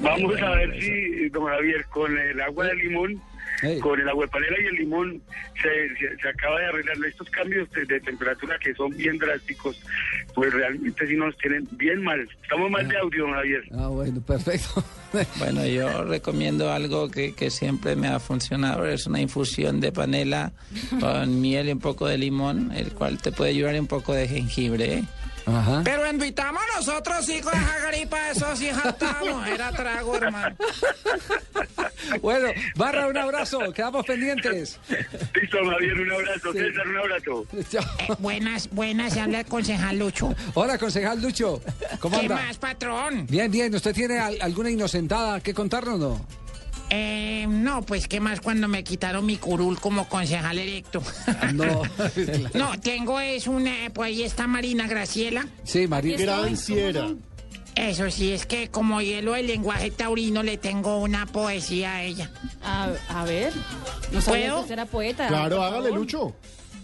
Vamos 0.00 0.42
a 0.42 0.50
ver 0.50 0.80
si, 0.80 1.28
don 1.28 1.46
Javier, 1.46 1.86
con 1.86 2.18
el 2.18 2.40
agua 2.40 2.66
de 2.66 2.74
limón, 2.74 3.22
con 3.80 4.00
el 4.00 4.08
agua 4.08 4.24
de 4.26 4.30
panela 4.30 4.56
y 4.62 4.66
el 4.66 4.74
limón, 4.76 5.22
se, 5.62 5.88
se- 5.96 6.16
se 6.20 6.28
acaba 6.28 6.58
de 6.60 6.66
arreglar 6.66 6.96
estos 7.06 7.28
cambios 7.30 7.70
de, 7.72 7.84
de 7.86 8.00
temperatura 8.00 8.58
que 8.58 8.74
son 8.74 8.90
bien 8.96 9.16
drásticos, 9.18 9.80
pues 10.34 10.52
realmente 10.52 11.06
sí 11.06 11.16
nos 11.16 11.36
tienen 11.38 11.66
bien 11.72 12.02
mal. 12.02 12.28
Estamos 12.42 12.70
mal 12.70 12.86
de 12.88 12.96
audio, 12.98 13.24
don 13.24 13.32
Javier. 13.34 13.62
Ah, 13.76 13.88
bueno, 13.88 14.20
perfecto. 14.20 14.84
Bueno, 15.38 15.64
yo 15.64 16.02
recomiendo 16.04 16.72
algo 16.72 17.08
que, 17.08 17.34
que 17.36 17.48
siempre 17.48 17.94
me 17.94 18.08
ha 18.08 18.18
funcionado, 18.18 18.84
es 18.84 19.06
una 19.06 19.20
infusión 19.20 19.80
de 19.80 19.92
panela 19.92 20.50
con 20.98 21.40
miel 21.40 21.68
y 21.68 21.72
un 21.72 21.78
poco 21.78 22.08
de 22.08 22.18
limón, 22.18 22.72
el 22.72 22.90
cual 22.92 23.22
te 23.22 23.30
puede 23.30 23.50
ayudar 23.52 23.78
un 23.78 23.86
poco 23.86 24.12
de 24.12 24.26
jengibre. 24.26 24.94
¿eh? 24.94 25.04
Ajá. 25.46 25.82
Pero 25.84 26.06
en 26.06 26.18
Duitama 26.18 26.60
nosotros 26.76 27.24
sí 27.26 27.40
con 27.40 27.52
esa 27.52 27.86
gripa, 27.90 28.30
eso 28.30 28.56
sí 28.56 28.70
jatamos, 28.70 29.46
era 29.46 29.70
trago, 29.72 30.16
hermano. 30.16 30.56
Bueno, 32.20 32.48
Barra, 32.76 33.06
un 33.06 33.16
abrazo. 33.16 33.72
Quedamos 33.72 34.04
pendientes. 34.04 34.78
Listo, 34.88 35.56
Javier, 35.70 36.00
un 36.00 36.12
abrazo. 36.12 36.52
César, 36.52 36.86
un 36.86 36.96
abrazo. 36.98 37.46
Eh, 37.54 38.14
buenas, 38.18 38.68
buenas, 38.70 39.14
se 39.14 39.20
habla 39.22 39.40
el 39.40 39.46
concejal 39.46 39.98
Lucho. 39.98 40.34
Hola, 40.52 40.76
concejal 40.76 41.22
Lucho. 41.22 41.62
¿Cómo 42.00 42.16
¿Qué 42.18 42.26
anda? 42.26 42.36
más, 42.36 42.58
patrón? 42.58 43.26
Bien, 43.26 43.50
bien. 43.50 43.74
¿Usted 43.74 43.94
tiene 43.94 44.18
al- 44.18 44.36
alguna 44.42 44.70
inocentada 44.70 45.40
que 45.40 45.54
contarnos 45.54 45.98
no? 45.98 46.26
Eh, 46.96 47.46
no, 47.48 47.82
pues 47.82 48.06
qué 48.06 48.20
más 48.20 48.40
cuando 48.40 48.68
me 48.68 48.84
quitaron 48.84 49.26
mi 49.26 49.36
curul 49.36 49.80
como 49.80 50.08
concejal 50.08 50.58
electo. 50.60 51.02
No. 51.52 51.82
No, 52.54 52.78
tengo 52.80 53.18
es 53.18 53.48
una, 53.48 53.72
pues 53.92 54.08
ahí 54.08 54.22
está 54.22 54.46
Marina 54.46 54.86
Graciela. 54.86 55.46
Sí, 55.64 55.88
María. 55.88 56.16
Gran 56.16 56.56
Sierra. 56.56 57.08
Eso 57.74 58.08
sí, 58.10 58.30
es 58.30 58.46
que 58.46 58.68
como 58.68 59.00
hielo 59.00 59.32
del 59.32 59.48
lenguaje 59.48 59.90
taurino 59.90 60.44
le 60.44 60.56
tengo 60.56 60.98
una 60.98 61.26
poesía 61.26 61.96
a 61.96 62.02
ella. 62.04 62.30
A, 62.62 62.90
a 63.08 63.24
ver, 63.24 63.52
no 64.12 64.20
sabía 64.20 64.42
¿Puedo? 64.42 64.54
que 64.56 64.60
usted 64.62 64.72
era 64.74 64.86
poeta. 64.86 65.26
Claro, 65.26 65.62
hágale. 65.62 65.90
Lucho. 65.90 66.36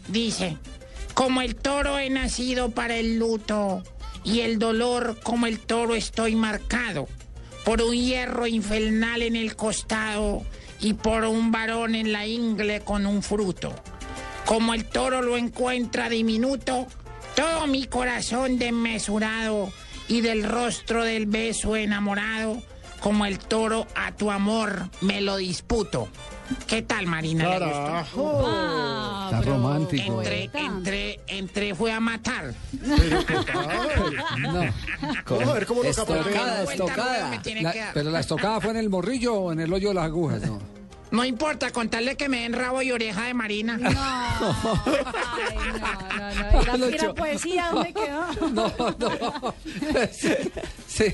Dice, 0.09 0.57
como 1.15 1.41
el 1.41 1.55
toro 1.55 1.99
he 1.99 2.11
nacido 2.11 2.71
para 2.71 2.97
el 2.97 3.19
luto 3.21 3.85
y 4.25 4.41
el 4.41 4.59
dolor 4.59 5.21
como 5.23 5.47
el 5.47 5.61
toro 5.61 5.95
estoy 5.95 6.35
marcado 6.35 7.07
por 7.65 7.83
un 7.83 7.95
hierro 7.95 8.47
infernal 8.47 9.23
en 9.23 9.37
el 9.37 9.57
costado 9.57 10.43
y 10.81 10.95
por 10.95 11.25
un 11.25 11.53
varón 11.53 11.95
en 11.95 12.13
la 12.13 12.27
ingle 12.27 12.81
con 12.81 13.07
un 13.07 13.23
fruto. 13.23 13.75
Como 14.47 14.75
el 14.75 14.87
toro 14.87 15.23
lo 15.23 15.37
encuentra 15.37 16.09
diminuto, 16.09 16.87
todo 17.37 17.67
mi 17.67 17.87
corazón 17.87 18.59
desmesurado 18.59 19.73
y 20.09 20.23
del 20.23 20.43
rostro 20.43 21.05
del 21.05 21.27
beso 21.27 21.77
enamorado, 21.77 22.63
como 23.01 23.27
el 23.27 23.39
toro 23.39 23.87
a 23.95 24.13
tu 24.13 24.31
amor 24.31 24.89
me 25.01 25.21
lo 25.21 25.37
disputo. 25.37 26.09
¿Qué 26.67 26.83
tal, 26.83 27.07
Marina? 27.07 27.45
¿Le 27.59 27.59
gustó? 27.67 27.73
Carajo. 27.85 28.43
Ah, 28.47 29.23
Está 29.31 29.41
pero 29.41 29.53
romántico. 29.53 30.19
Entré, 30.23 30.49
poeta. 30.53 30.61
entré, 30.61 31.21
entré, 31.29 31.75
fue 31.75 31.93
a 31.93 32.01
matar. 32.01 32.55
No. 34.39 34.65
Vamos 35.29 35.49
a 35.49 35.53
ver 35.55 35.67
cómo 35.67 35.83
lo 35.83 35.89
Estocada, 35.89 36.25
capea. 36.25 36.63
estocada. 36.65 37.29
Me 37.31 37.39
tiene 37.41 37.63
La- 37.63 37.73
que 37.73 37.79
dar. 37.81 37.95
pero 37.95 38.11
la 38.11 38.21
estocada 38.21 38.61
fue 38.61 38.71
en 38.71 38.77
el 38.79 38.89
morrillo 38.91 39.35
o 39.35 39.53
en 39.53 39.61
el 39.61 39.73
hoyo 39.73 39.89
de 39.89 39.95
las 39.95 40.05
agujas, 40.05 40.43
¿no? 40.43 40.59
No 41.11 41.25
importa, 41.25 41.71
contarle 41.73 42.17
que 42.17 42.29
me 42.29 42.43
den 42.43 42.53
rabo 42.53 42.83
y 42.83 42.93
oreja 42.93 43.25
de 43.27 43.35
Marina. 43.35 43.77
No, 43.77 43.89
ay, 43.91 45.57
no, 45.73 45.79
no, 46.17 46.35
no. 46.35 46.63
¿Y 46.63 46.65
la, 46.67 46.77
y 46.77 46.81
la 46.81 46.87
Lucho. 46.91 47.15
poesía 47.15 47.71
dónde 47.73 47.93
quedó? 47.95 48.51
No, 48.51 48.73
no. 48.99 49.55
Sí, 50.13 50.29
sí. 50.87 51.05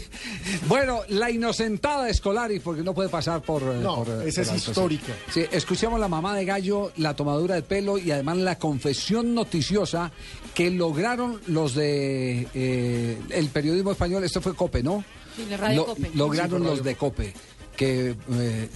Bueno, 0.66 1.00
la 1.08 1.30
inocentada 1.30 2.08
Escolari, 2.08 2.60
porque 2.60 2.82
no 2.82 2.94
puede 2.94 3.08
pasar 3.08 3.40
por. 3.42 3.62
eh, 3.62 3.80
No, 3.82 4.04
por, 4.04 4.22
eh, 4.22 4.28
esa 4.28 4.42
por 4.42 4.54
es 4.56 4.68
histórica. 4.68 5.12
Sí, 5.32 5.44
escuchamos 5.50 5.98
la 5.98 6.08
mamá 6.08 6.36
de 6.36 6.44
gallo, 6.44 6.92
la 6.96 7.14
tomadura 7.16 7.54
de 7.54 7.62
pelo 7.62 7.96
y 7.98 8.10
además 8.10 8.36
la 8.38 8.58
confesión 8.58 9.34
noticiosa 9.34 10.12
que 10.54 10.70
lograron 10.70 11.40
los 11.46 11.74
de 11.74 12.46
eh, 12.54 13.18
el 13.30 13.48
periodismo 13.48 13.92
español. 13.92 14.24
Esto 14.24 14.40
fue 14.40 14.54
Cope, 14.54 14.82
¿no? 14.82 15.04
Sí, 15.36 15.44
de 15.44 15.56
Radio 15.56 15.86
Cope. 15.86 16.10
Lograron 16.14 16.60
Sí, 16.62 16.68
los 16.68 16.82
de 16.84 16.94
Cope 16.96 17.32
que 17.76 18.16
eh, 18.32 18.68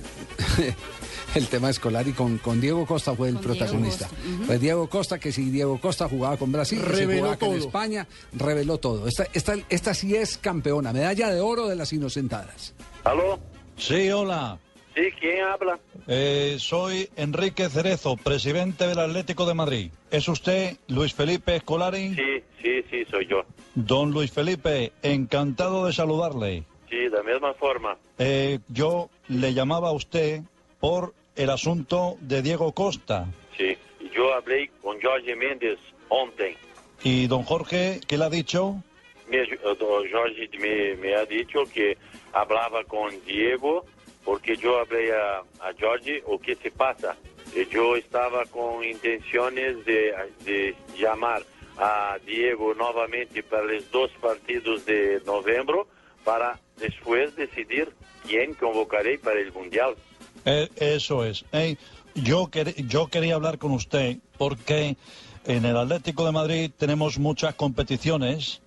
el 1.35 1.47
tema 1.49 1.71
escolar 1.71 2.07
y 2.09 2.13
con, 2.13 2.39
con 2.39 2.61
Diego 2.61 2.87
Costa 2.87 3.15
fue 3.15 3.29
el 3.29 3.35
Con 3.35 3.43
Diego 3.43 3.59
protagonista. 3.59 4.07
Ujú. 4.07 4.47
Pues 4.47 4.61
Diego 4.61 4.89
Costa, 4.89 5.19
que 5.19 5.33
si 5.33 5.51
Diego 5.51 5.81
Costa 5.81 6.09
jugaba 6.09 6.37
con 6.37 6.51
Brasil, 6.53 6.81
Reveló 6.81 7.21
jugaba 7.21 7.37
con. 7.37 7.55
España, 7.57 8.07
reveló 8.33 8.79
todo. 8.79 9.07
Esta, 9.07 9.27
esta, 9.33 9.55
esta 9.69 9.95
sí 9.95 10.17
es 10.17 10.39
campeona, 10.39 10.93
medalla 10.93 11.31
de 11.31 11.41
oro 11.41 11.67
de 11.69 11.77
las 11.77 11.93
inocentadas. 11.93 12.75
¿Aló? 13.05 13.39
Sí, 13.77 14.11
hola. 14.11 14.59
Sí, 14.65 14.71
Sí, 14.93 15.03
¿quién 15.21 15.45
habla? 15.45 15.79
Eh, 16.09 16.57
soy 16.59 17.09
Enrique 17.17 17.69
Cerezo, 17.69 18.17
presidente 18.17 18.89
del 18.89 18.99
Atlético 18.99 19.47
de 19.47 19.55
Madrid. 19.55 19.93
¿Es 20.11 20.29
usted 20.29 20.77
Luis 20.89 21.15
Felipe 21.15 21.57
Escolari? 21.57 22.15
Sí, 22.17 22.43
sí, 22.61 22.83
sí, 22.91 23.05
soy 23.09 23.27
yo. 23.29 23.45
Don 23.77 24.11
Luis 24.11 24.33
Felipe, 24.33 24.93
encantado 25.03 25.87
de 25.87 25.93
saludarle. 25.93 26.65
Sí, 26.91 26.97
de 26.97 27.11
la 27.11 27.23
misma 27.23 27.55
forma. 27.55 27.97
Eh, 28.19 28.59
yo 28.69 29.09
le 29.29 29.55
llamaba 29.55 29.91
a 29.91 29.93
usted 29.93 30.43
por 30.81 31.15
el 31.37 31.51
asunto 31.51 32.17
de 32.21 32.43
Diego 32.43 32.73
Costa. 32.73 33.27
Sí, 33.57 33.77
yo 34.15 34.33
hablé 34.35 34.71
con 34.83 35.01
Jorge 35.01 35.35
Méndez 35.37 35.79
ontem. 36.09 36.55
¿Y 37.03 37.27
don 37.27 37.43
Jorge 37.45 38.01
qué 38.07 38.19
le 38.19 38.25
ha 38.25 38.31
dicho? 38.31 38.83
Me, 39.29 39.39
eh, 39.43 39.59
Jorge 40.13 40.49
me, 40.59 40.97
me 40.97 41.15
ha 41.15 41.25
dicho 41.25 41.65
que 41.73 41.97
hablaba 42.33 42.85
con 42.85 43.11
Diego 43.25 43.85
porque 44.25 44.57
yo 44.57 44.79
hablé 44.79 45.13
a, 45.13 45.39
a 45.39 45.73
Jorge 45.81 46.23
o 46.27 46.39
qué 46.39 46.55
se 46.57 46.71
pasa. 46.71 47.17
Eh, 47.55 47.67
Yo 47.71 47.97
estaba 47.97 48.45
con 48.47 48.85
intenciones 48.85 49.85
de, 49.85 50.15
de 50.45 50.75
llamar 50.99 51.43
a 51.79 52.19
Diego 52.27 52.75
nuevamente 52.75 53.43
para 53.43 53.65
los 53.65 53.91
dos 53.91 54.11
partidos 54.21 54.85
de 54.85 55.21
noviembre 55.25 55.79
para 56.25 56.61
después 56.77 57.35
decidir 57.37 57.89
quién 58.27 58.53
convocaré 58.55 59.19
para 59.19 59.41
el 59.41 59.53
Mundial. 59.53 59.95
Eh, 60.45 60.69
eso 60.77 61.25
es. 61.25 61.45
Eh, 61.53 61.77
yo, 62.15 62.47
quer- 62.51 62.75
yo 62.89 63.09
quería 63.09 63.35
hablar 63.35 63.59
con 63.59 63.73
usted 63.73 64.17
porque 64.39 64.97
en 65.47 65.65
el 65.65 65.77
Atlético 65.77 66.25
de 66.27 66.33
Madrid 66.33 66.71
tenemos 66.77 67.19
muchas 67.19 67.55
competiciones 67.55 68.61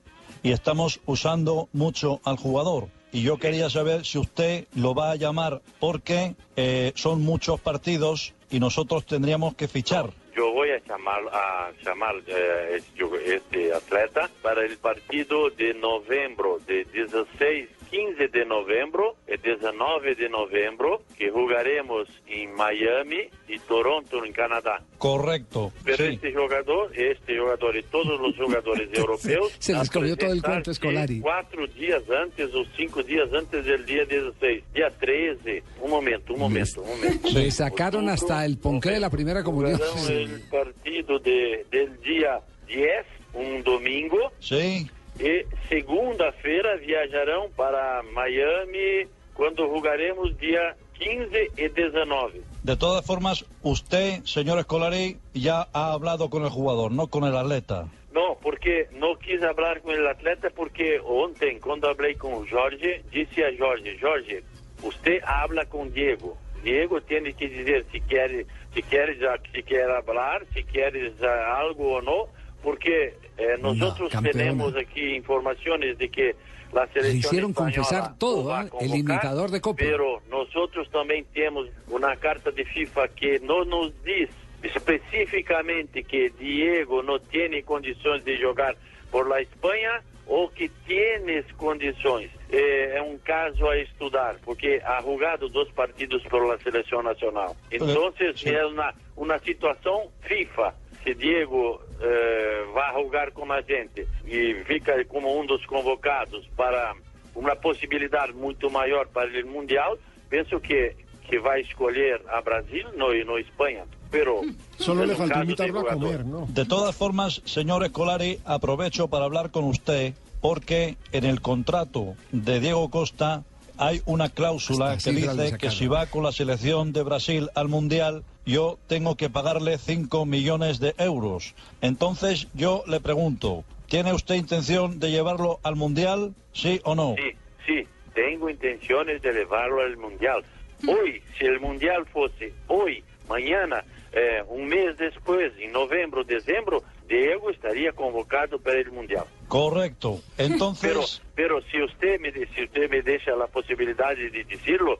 y 0.43 0.51
estamos 0.51 0.99
usando 1.05 1.69
mucho 1.73 2.19
al 2.25 2.37
jugador. 2.37 2.87
Y 3.11 3.21
yo 3.21 3.37
quería 3.37 3.69
saber 3.69 4.05
si 4.05 4.17
usted 4.17 4.65
lo 4.75 4.95
va 4.95 5.11
a 5.11 5.15
llamar 5.15 5.61
porque 5.79 6.35
eh, 6.55 6.91
son 6.95 7.21
muchos 7.21 7.59
partidos 7.59 8.33
y 8.49 8.59
nosotros 8.59 9.05
tendríamos 9.05 9.55
que 9.55 9.67
fichar. 9.67 10.09
Yo 10.35 10.51
voy 10.51 10.69
a 10.71 10.79
llamar 10.87 11.21
a 11.31 11.71
llamar 11.85 12.15
eh, 12.25 12.77
este, 12.77 13.35
este 13.35 13.73
atleta 13.73 14.31
para 14.41 14.65
el 14.65 14.77
partido 14.77 15.51
de 15.51 15.75
noviembre, 15.75 16.49
de 16.65 16.85
16, 16.85 17.69
15 17.93 18.27
de 18.29 18.45
noviembre 18.45 19.03
y 19.27 19.37
19 19.37 20.15
de 20.15 20.27
noviembre, 20.27 20.97
que 21.15 21.29
jugaremos 21.29 22.07
en 22.25 22.55
Miami 22.55 23.29
y 23.47 23.59
Toronto, 23.59 24.25
en 24.25 24.33
Canadá. 24.33 24.81
Correcto. 24.97 25.71
Pero 25.83 25.97
sí. 25.97 26.13
este 26.15 26.33
jugador, 26.33 26.91
este 26.97 27.37
jugador 27.37 27.77
y 27.77 27.83
todos 27.83 28.19
los 28.19 28.35
jugadores 28.35 28.89
europeos 28.97 29.55
Se 29.59 29.73
les 29.73 29.91
comió 29.91 30.17
todo 30.17 30.33
el 30.33 30.41
cuento, 30.41 30.73
Scolari. 30.73 31.19
Cuatro 31.19 31.67
días 31.67 32.01
antes 32.09 32.51
o 32.55 32.65
cinco 32.75 33.03
días 33.03 33.31
antes 33.31 33.63
del 33.63 33.85
día 33.85 34.05
16, 34.05 34.63
día 34.73 34.89
13. 34.89 35.63
Un 35.81 35.91
momento, 35.91 36.33
un 36.33 36.39
momento, 36.39 36.81
un 36.81 36.89
momento. 36.89 37.29
Le 37.29 37.51
sacaron 37.51 38.09
hasta 38.09 38.43
el 38.43 38.57
ponqué 38.57 38.89
de 38.89 38.99
la 39.01 39.11
primera 39.11 39.43
comunión. 39.43 39.79
El 40.09 40.41
partido 40.49 41.19
de, 41.19 41.63
del 41.69 42.01
día 42.01 42.41
10, 42.65 43.05
un 43.35 43.63
domingo. 43.63 44.31
Sí. 44.39 44.89
E 45.19 45.45
segunda-feira 45.69 46.77
viajarão 46.77 47.49
para 47.55 48.03
Miami, 48.13 49.07
quando 49.33 49.67
jogaremos 49.67 50.35
dia 50.37 50.75
15 50.95 51.51
e 51.57 51.69
19. 51.69 52.41
De 52.63 52.75
todas 52.77 53.05
formas, 53.05 53.45
usted, 53.61 54.23
señor 54.25 54.59
Escolari, 54.59 55.17
ya 55.33 55.67
ha 55.73 55.93
hablado 55.93 56.29
con 56.29 56.43
el 56.43 56.49
jugador, 56.49 56.91
no 56.91 57.07
con 57.07 57.25
el 57.25 57.35
atleta. 57.35 57.89
Não, 58.13 58.35
porque 58.35 58.87
não 58.91 59.15
quis 59.15 59.39
falar 59.39 59.81
com 59.81 59.89
o 59.89 60.07
atleta, 60.07 60.51
porque 60.51 60.99
ontem, 61.03 61.59
quando 61.59 61.93
falei 61.95 62.13
com 62.15 62.37
o 62.37 62.45
Jorge, 62.45 63.03
disse 63.11 63.43
a 63.43 63.51
Jorge, 63.51 63.97
Jorge, 63.97 64.43
você 64.77 65.19
habla 65.25 65.65
com 65.65 65.89
Diego. 65.89 66.37
Diego 66.63 67.01
tem 67.01 67.23
que 67.33 67.47
dizer 67.47 67.85
se 67.91 67.99
quer, 67.99 68.45
se 68.73 68.81
quer, 68.83 69.15
já, 69.15 69.37
se 69.51 69.63
quer 69.63 70.03
falar, 70.03 70.45
se 70.53 70.63
quer 70.63 70.93
já 71.19 71.53
algo 71.53 71.83
ou 71.83 72.01
não, 72.01 72.29
porque 72.61 73.13
eh, 73.37 73.57
nós 73.57 73.77
campeona. 74.11 74.31
temos 74.31 74.75
aqui 74.75 75.15
informações 75.15 75.97
de 75.97 76.07
que 76.07 76.35
a 76.75 76.85
Le 76.85 76.91
seleção 76.91 77.19
hicieron 77.19 77.53
confesar 77.53 78.15
todo, 78.17 78.51
¿ah? 78.51 78.65
el 78.81 78.95
imitador 78.95 79.51
de 79.51 79.61
Copa. 79.61 79.77
Pero 79.77 80.21
nosotros 80.29 80.89
también 80.89 81.25
tenemos 81.33 81.69
una 81.87 82.15
carta 82.15 82.51
de 82.51 82.65
FIFA 82.65 83.07
que 83.09 83.39
no 83.39 83.63
nos 83.63 83.93
dice 84.03 84.33
específicamente 84.63 86.03
que 86.03 86.29
Diego 86.39 87.03
no 87.03 87.19
tiene 87.19 87.63
condiciones 87.63 88.23
de 88.23 88.41
jugar 88.41 88.75
por 89.11 89.27
la 89.27 89.41
España 89.41 90.01
o 90.25 90.49
que 90.49 90.69
tienes 90.87 91.45
condições. 91.57 92.31
É, 92.49 92.97
é 92.97 93.01
um 93.01 93.17
caso 93.17 93.67
a 93.67 93.77
estudar, 93.77 94.37
porque 94.45 94.81
ha 94.85 95.01
jugado 95.01 95.49
dos 95.49 95.69
partidos 95.71 96.23
por 96.23 96.47
la 96.47 96.57
selección 96.59 97.03
nacional. 97.03 97.55
Entonces, 97.69 98.45
é 98.45 98.65
uma, 98.65 98.93
uma 99.17 99.37
situação 99.39 100.09
FIFA. 100.21 100.73
Se 101.03 101.13
Diego 101.13 101.81
eh, 101.99 102.65
vai 102.73 102.93
jogar 102.93 103.31
com 103.31 103.51
a 103.51 103.61
gente 103.61 104.07
e 104.25 104.63
fica 104.65 105.03
como 105.05 105.39
um 105.39 105.45
dos 105.45 105.65
convocados 105.65 106.47
para 106.55 106.95
uma 107.35 107.55
possibilidade 107.55 108.33
muito 108.33 108.69
maior 108.69 109.07
para 109.07 109.29
o 109.29 109.47
Mundial, 109.47 109.97
penso 110.29 110.59
que, 110.59 110.95
que 111.27 111.39
vai 111.39 111.61
escolher 111.61 112.21
a 112.27 112.41
Brasil 112.41 112.87
no, 112.95 113.13
no 113.25 113.37
Espanha. 113.37 113.85
Pero, 114.11 114.41
Solo 114.77 115.03
en 115.03 115.09
le 115.09 115.15
faltó 115.15 115.39
de 115.39 115.43
invitarlo 115.45 115.79
a 115.79 115.93
comer, 115.93 116.23
¿no? 116.23 116.45
De 116.47 116.65
todas 116.65 116.95
formas, 116.95 117.41
señor 117.45 117.83
Escolari, 117.83 118.39
aprovecho 118.45 119.07
para 119.07 119.25
hablar 119.25 119.49
con 119.49 119.63
usted 119.63 120.13
porque 120.39 120.97
en 121.11 121.23
el 121.23 121.41
contrato 121.41 122.15
de 122.31 122.59
Diego 122.59 122.89
Costa 122.89 123.43
hay 123.77 124.01
una 124.05 124.29
cláusula 124.29 124.91
Hasta 124.91 125.11
que 125.11 125.17
dice 125.17 125.57
que 125.57 125.71
si 125.71 125.87
va 125.87 126.05
con 126.07 126.23
la 126.23 126.31
selección 126.31 126.93
de 126.93 127.03
Brasil 127.03 127.49
al 127.55 127.67
Mundial, 127.67 128.23
yo 128.45 128.77
tengo 128.87 129.15
que 129.15 129.29
pagarle 129.29 129.77
5 129.77 130.25
millones 130.25 130.79
de 130.79 130.93
euros. 130.97 131.55
Entonces 131.81 132.47
yo 132.53 132.83
le 132.87 132.99
pregunto, 132.99 133.63
¿tiene 133.87 134.13
usted 134.13 134.35
intención 134.35 134.99
de 134.99 135.11
llevarlo 135.11 135.59
al 135.63 135.75
Mundial? 135.75 136.33
¿Sí 136.53 136.81
o 136.83 136.95
no? 136.95 137.15
Sí, 137.17 137.37
sí, 137.65 137.87
tengo 138.13 138.49
intenciones 138.49 139.21
de 139.21 139.33
llevarlo 139.33 139.81
al 139.81 139.97
Mundial. 139.97 140.43
Hoy, 140.87 141.21
si 141.37 141.45
el 141.45 141.59
Mundial 141.59 142.05
fuese 142.11 142.53
hoy, 142.67 143.03
mañana, 143.29 143.83
eh, 144.11 144.43
un 144.47 144.67
mes 144.67 144.97
después, 144.97 145.53
en 145.59 145.71
noviembre, 145.71 146.23
diciembre, 146.27 146.77
Diego 147.07 147.49
estaría 147.49 147.91
convocado 147.93 148.59
para 148.59 148.79
el 148.79 148.91
Mundial. 148.91 149.25
Correcto. 149.53 150.19
Entonces... 150.39 150.89
Pero, 150.89 151.03
pero 151.35 151.61
si 151.69 151.79
usted 151.83 152.19
me 152.19 152.31
de- 152.31 152.47
si 152.55 152.63
usted 152.63 152.89
me 152.89 153.03
deja 153.03 153.35
la 153.35 153.45
posibilidad 153.45 154.15
de 154.15 154.31
decirlo, 154.45 154.97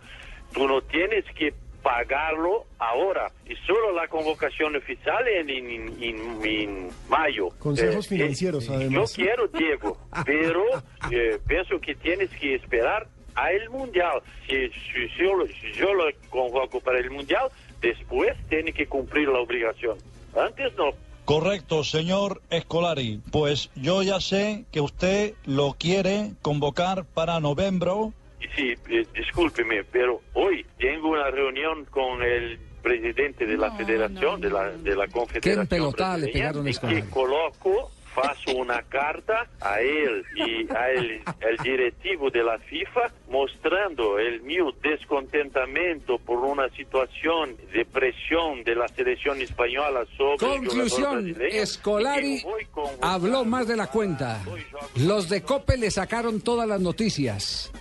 tú 0.54 0.68
no 0.68 0.80
tienes 0.84 1.26
que 1.34 1.56
pagarlo 1.82 2.66
ahora 2.78 3.32
y 3.50 3.56
solo 3.66 3.94
la 3.94 4.08
convocación 4.08 4.76
oficial 4.76 5.28
en, 5.28 5.50
en, 5.50 5.70
en- 5.72 6.04
en- 6.04 6.46
en 6.46 6.90
mayo. 7.10 7.50
Consejos 7.58 8.06
Eh, 8.06 8.10
financieros, 8.10 8.70
eh, 8.70 8.74
además. 8.76 9.16
Yo 9.18 9.24
quiero 9.24 9.48
Diego, 9.48 9.98
pero 10.24 10.64
eh, 11.12 11.40
pienso 11.48 11.80
que 11.82 11.96
tienes 11.96 12.30
que 12.30 12.54
esperar 12.54 13.08
a 13.34 13.52
el 13.52 13.72
mundial. 13.72 14.22
Si, 14.48 14.70
si- 14.70 15.10
si 15.10 15.24
yo, 15.24 15.32
yo 15.76 15.94
lo 15.96 16.06
convoco 16.30 16.80
para 16.80 17.00
el 17.00 17.10
mundial, 17.10 17.50
después 17.82 18.38
tiene 18.50 18.72
que 18.72 18.86
cumplir 18.86 19.30
la 19.30 19.40
obligación. 19.40 19.98
Antes 20.38 20.76
no. 20.78 20.92
Correcto, 21.26 21.84
señor 21.84 22.42
Escolari. 22.50 23.22
Pues 23.32 23.70
yo 23.76 24.04
ya 24.04 24.20
sé 24.20 24.66
que 24.72 24.82
usted 24.82 25.34
lo 25.46 25.74
quiere 25.74 26.32
convocar 26.42 27.06
para 27.06 27.40
noviembre. 27.40 27.92
Y 28.42 28.48
Sí, 28.56 28.74
eh, 28.90 29.08
discúlpeme, 29.16 29.84
pero 29.86 30.22
hoy 30.34 30.66
tengo 30.78 31.10
una 31.12 31.32
reunión 31.32 31.86
con 31.86 32.22
el 32.22 32.60
presidente 32.82 33.46
de 33.46 33.58
la 33.58 33.72
federación, 33.72 34.42
de 34.42 34.50
la, 34.50 34.72
de 34.72 34.96
la 34.96 35.08
Qué 35.08 35.14
confederación 35.14 35.62
empelotada 35.62 36.18
le 36.18 36.28
pegaron 36.28 36.66
que 36.66 37.06
coloco, 37.10 37.92
faço 38.14 38.56
una 38.56 38.82
carta 38.84 39.48
a 39.62 39.82
él 39.82 40.24
y 40.36 40.68
al 40.74 41.22
el 41.42 41.58
directivo 41.64 42.30
de 42.30 42.44
la 42.44 42.58
FIFA 42.60 43.12
mostrando 43.30 44.20
el 44.20 44.42
mío 44.42 44.72
descontentamiento 44.82 46.18
por 46.20 46.40
una 46.40 46.70
situación 46.70 47.56
de 47.74 47.86
presión 47.86 48.64
de 48.64 48.76
la 48.76 48.88
selección 48.88 49.42
española 49.42 50.06
sobre 50.18 50.38
Conclusión, 50.38 51.36
Escolari 51.40 52.42
voy 52.44 52.66
con- 52.66 52.90
habló 53.02 53.44
más 53.46 53.68
de 53.68 53.76
la 53.76 53.88
cuenta. 53.88 54.42
Los 54.96 55.30
de 55.30 55.42
Cope 55.42 55.78
le 55.78 55.90
sacaron 55.92 56.42
todas 56.42 56.68
las 56.68 56.80
noticias. 56.82 57.72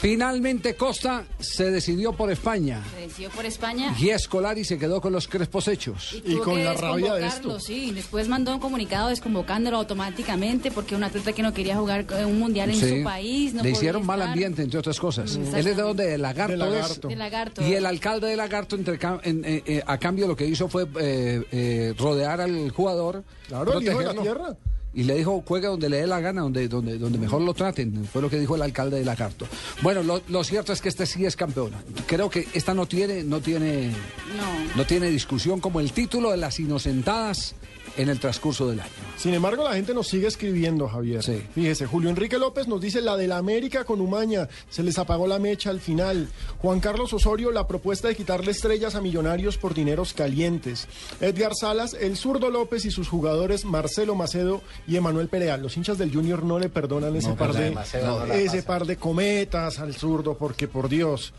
Finalmente 0.00 0.74
Costa 0.74 1.24
se 1.38 1.70
decidió 1.70 2.12
por 2.12 2.30
España. 2.30 2.82
Se 2.94 3.00
decidió 3.02 3.30
por 3.30 3.46
España. 3.46 3.94
Y 3.98 4.10
Escolari 4.10 4.64
se 4.64 4.78
quedó 4.78 5.00
con 5.00 5.12
los 5.12 5.28
crespos 5.28 5.68
hechos. 5.68 6.20
tuvo 6.24 6.44
que 6.54 6.56
desconvocarlo, 6.64 7.60
Sí, 7.60 7.90
después 7.92 8.28
mandó 8.28 8.52
un 8.52 8.60
comunicado 8.60 9.08
desconvocándolo 9.08 9.78
automáticamente 9.78 10.70
porque 10.70 10.94
un 10.94 11.04
atleta 11.04 11.32
que 11.32 11.42
no 11.42 11.54
quería 11.54 11.76
jugar 11.76 12.04
un 12.26 12.38
mundial 12.38 12.70
en 12.70 12.76
Sí. 12.76 12.98
su 12.98 13.04
país. 13.04 13.54
No 13.54 13.62
le 13.62 13.70
hicieron 13.70 14.04
mal 14.04 14.20
ambiente, 14.20 14.62
entre 14.62 14.78
otras 14.78 14.98
cosas. 15.00 15.38
Mm, 15.38 15.54
Él 15.54 15.66
es 15.68 15.76
de 15.76 15.82
donde, 15.82 16.06
de 16.06 16.18
Lagarto, 16.18 16.52
De 16.52 16.58
Lagarto. 16.58 17.08
es. 17.08 17.14
De 17.14 17.16
Lagarto. 17.16 17.66
Y 17.66 17.72
el 17.74 17.86
alcalde 17.86 18.26
de 18.28 18.36
Lagarto, 18.36 18.76
entre 18.76 18.98
ca- 18.98 19.20
en- 19.22 19.44
eh, 19.44 19.62
eh, 19.64 19.82
a 19.86 19.96
cambio, 19.98 20.26
lo 20.26 20.36
que 20.36 20.46
hizo 20.46 20.68
fue 20.68 20.86
eh, 21.00 21.42
eh, 21.52 21.94
rodear 21.96 22.40
al 22.40 22.70
jugador. 22.72 23.24
Claro, 23.48 23.78
el 23.78 23.82
hijo 23.84 23.98
de 23.98 24.04
la 24.04 24.12
protegerlo. 24.12 24.22
tierra. 24.22 24.56
Y 24.94 25.04
le 25.04 25.14
dijo 25.16 25.42
juegue 25.46 25.66
donde 25.66 25.88
le 25.88 25.98
dé 25.98 26.06
la 26.06 26.20
gana, 26.20 26.42
donde, 26.42 26.68
donde, 26.68 26.98
donde 26.98 27.18
mejor 27.18 27.42
lo 27.42 27.52
traten. 27.54 28.04
Fue 28.12 28.22
lo 28.22 28.30
que 28.30 28.38
dijo 28.38 28.54
el 28.56 28.62
alcalde 28.62 28.98
de 28.98 29.04
Lagarto. 29.04 29.46
Bueno, 29.82 30.02
lo, 30.02 30.22
lo 30.28 30.44
cierto 30.44 30.72
es 30.72 30.80
que 30.80 30.88
este 30.88 31.06
sí 31.06 31.24
es 31.26 31.36
campeona. 31.36 31.82
Creo 32.06 32.30
que 32.30 32.46
esta 32.54 32.74
no 32.74 32.86
tiene, 32.86 33.24
no 33.24 33.40
tiene, 33.40 33.88
No. 33.88 34.76
no 34.76 34.86
tiene 34.86 35.10
discusión 35.10 35.60
como 35.60 35.80
el 35.80 35.92
título 35.92 36.30
de 36.30 36.36
las 36.36 36.60
inocentadas 36.60 37.54
en 37.96 38.08
el 38.08 38.18
transcurso 38.18 38.68
del 38.68 38.80
año. 38.80 38.90
Sin 39.16 39.34
embargo, 39.34 39.64
la 39.64 39.74
gente 39.74 39.94
nos 39.94 40.08
sigue 40.08 40.26
escribiendo, 40.26 40.88
Javier. 40.88 41.22
Fíjese, 41.54 41.86
Julio 41.86 42.10
Enrique 42.10 42.38
López 42.38 42.66
nos 42.66 42.80
dice 42.80 43.00
la 43.00 43.16
de 43.16 43.28
la 43.28 43.38
América 43.38 43.84
con 43.84 44.00
Umaña. 44.00 44.48
Se 44.68 44.82
les 44.82 44.98
apagó 44.98 45.26
la 45.26 45.38
mecha 45.38 45.70
al 45.70 45.80
final. 45.80 46.28
Juan 46.58 46.80
Carlos 46.80 47.12
Osorio, 47.12 47.52
la 47.52 47.66
propuesta 47.66 48.08
de 48.08 48.16
quitarle 48.16 48.50
estrellas 48.50 48.94
a 48.94 49.00
millonarios 49.00 49.58
por 49.58 49.74
dineros 49.74 50.12
calientes. 50.12 50.88
Edgar 51.20 51.52
Salas, 51.54 51.94
el 51.94 52.16
zurdo 52.16 52.50
López 52.50 52.84
y 52.84 52.90
sus 52.90 53.08
jugadores 53.08 53.64
Marcelo 53.64 54.14
Macedo 54.14 54.62
y 54.86 54.96
Emanuel 54.96 55.28
Perea. 55.28 55.56
Los 55.56 55.76
hinchas 55.76 55.98
del 55.98 56.12
Junior 56.12 56.42
no 56.42 56.58
le 56.58 56.68
perdonan 56.68 57.14
ese, 57.16 57.28
No, 57.28 57.36
par, 57.36 57.52
de, 57.52 57.64
de 57.64 57.70
Macedo 57.70 58.26
no 58.26 58.32
ese 58.32 58.62
par 58.62 58.86
de 58.86 58.96
cometas 58.96 59.78
al 59.78 59.94
zurdo, 59.94 60.36
porque 60.36 60.68
por 60.68 60.88
Dios. 60.88 61.32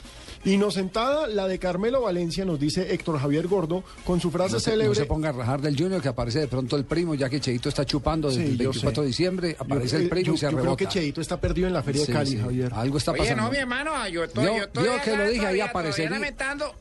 Inocentada, 0.46 1.28
la 1.28 1.48
de 1.48 1.60
Carmelo 1.60 2.02
Valencia, 2.02 2.46
nos 2.46 2.60
dice 2.60 2.94
Héctor 2.94 3.20
Javier 3.20 3.48
Gordo, 3.48 3.84
con 4.06 4.22
su 4.22 4.32
frase 4.32 4.54
No 4.54 4.60
se, 4.60 4.72
célebre. 4.72 4.90
no 4.90 4.96
se 4.96 5.06
ponga 5.06 5.30
a 5.30 5.32
rajar 5.32 5.60
del 5.62 5.76
Junior 5.78 6.02
que 6.02 6.08
aparece 6.10 6.40
de 6.40 6.48
pronto 6.48 6.76
el 6.76 6.86
primo, 6.86 7.16
ya 7.16 7.30
que 7.30 7.40
Cheito 7.42 7.68
está 7.70 7.86
chupando 7.86 8.30
desde 8.30 8.44
Sí, 8.46 8.52
el 8.52 8.58
yo 8.58 8.70
24 8.70 9.02
de 9.02 9.08
diciembre, 9.08 9.56
aparece 9.60 9.98
Yo- 9.98 10.04
el 10.04 10.10
primo 10.10 10.26
yo- 10.28 10.34
y 10.34 10.38
se 10.38 10.46
yo 10.46 10.50
creo 10.52 10.64
rebota. 10.64 10.78
que 10.78 10.88
Cheito 10.88 11.22
está 11.22 11.40
perdido 11.42 11.68
en 11.68 11.74
la 11.74 11.84
Feria 11.84 12.02
Sí, 12.06 12.08
de 12.12 12.14
Cali, 12.18 12.30
sí. 12.32 12.38
Javier. 12.38 12.72
Algo 12.74 12.98
está 12.98 13.12
Oye, 13.12 13.20
pasando. 13.22 13.44
no, 13.44 13.52
mi 13.52 13.58
hermano, 13.58 14.08
yo 14.10 14.24
estoy, 14.24 14.46
yo 14.46 14.56
estoy 14.64 14.88
acá 14.88 15.02
que 15.04 15.18
lo 15.18 15.24
dije, 15.24 15.32
ahí 15.32 15.38
todavía- 15.40 15.66
aparecería. 15.66 16.10
todavía 16.10 16.26
lamentando, 16.30 16.76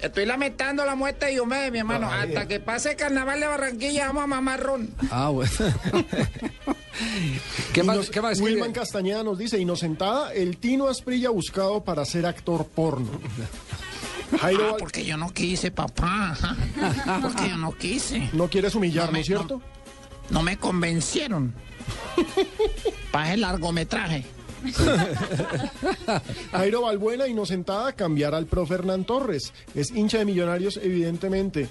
estoy 0.00 0.26
lamentando 0.26 0.84
la 0.84 0.94
muerte 0.94 1.26
de 1.26 1.32
Diomedes, 1.32 1.72
mi 1.72 1.78
hermano. 1.78 2.08
Ay, 2.10 2.28
Hasta 2.28 2.40
ay. 2.42 2.46
que 2.48 2.60
pase 2.60 2.90
el 2.90 2.96
carnaval 2.96 3.40
de 3.40 3.46
Barranquilla, 3.46 4.06
vamos 4.08 4.24
a 4.24 4.26
mamar 4.26 4.60
ron. 4.62 4.90
Ah, 5.10 5.30
bueno. 5.30 5.50
¿Qué 7.72 7.82
más, 7.82 7.96
Inos- 7.96 8.10
qué 8.10 8.20
más 8.22 8.40
Wilman? 8.40 8.72
Castañeda 8.72 9.22
nos 9.22 9.38
dice, 9.38 9.58
inocentada, 9.58 10.32
el 10.32 10.56
Tino 10.58 10.88
Asprilla 10.88 11.30
buscado 11.30 11.82
para 11.84 12.04
ser 12.04 12.26
actor 12.26 12.66
porno. 12.66 13.10
Jairo, 14.40 14.70
Ah, 14.74 14.76
porque 14.78 15.04
yo 15.04 15.16
no 15.16 15.30
quise, 15.32 15.70
papá. 15.70 16.36
Porque 17.22 17.48
yo 17.50 17.56
no 17.56 17.72
quise. 17.72 18.28
no 18.32 18.48
quieres 18.48 18.74
humillar, 18.74 19.12
No 19.12 19.18
¿no 19.18 19.24
cierto? 19.24 19.62
No 20.30 20.42
me 20.42 20.56
convencieron. 20.56 21.54
Para 23.12 23.34
el 23.34 23.42
largometraje. 23.42 24.24
Jairo 26.50 26.82
Balbuena, 26.82 27.28
inocentada, 27.28 27.92
cambiar 27.92 28.34
al 28.34 28.46
pro 28.46 28.66
Fernán 28.66 29.04
Torres. 29.04 29.52
Es 29.74 29.90
hincha 29.92 30.18
de 30.18 30.24
millonarios, 30.24 30.78
evidentemente. 30.82 31.68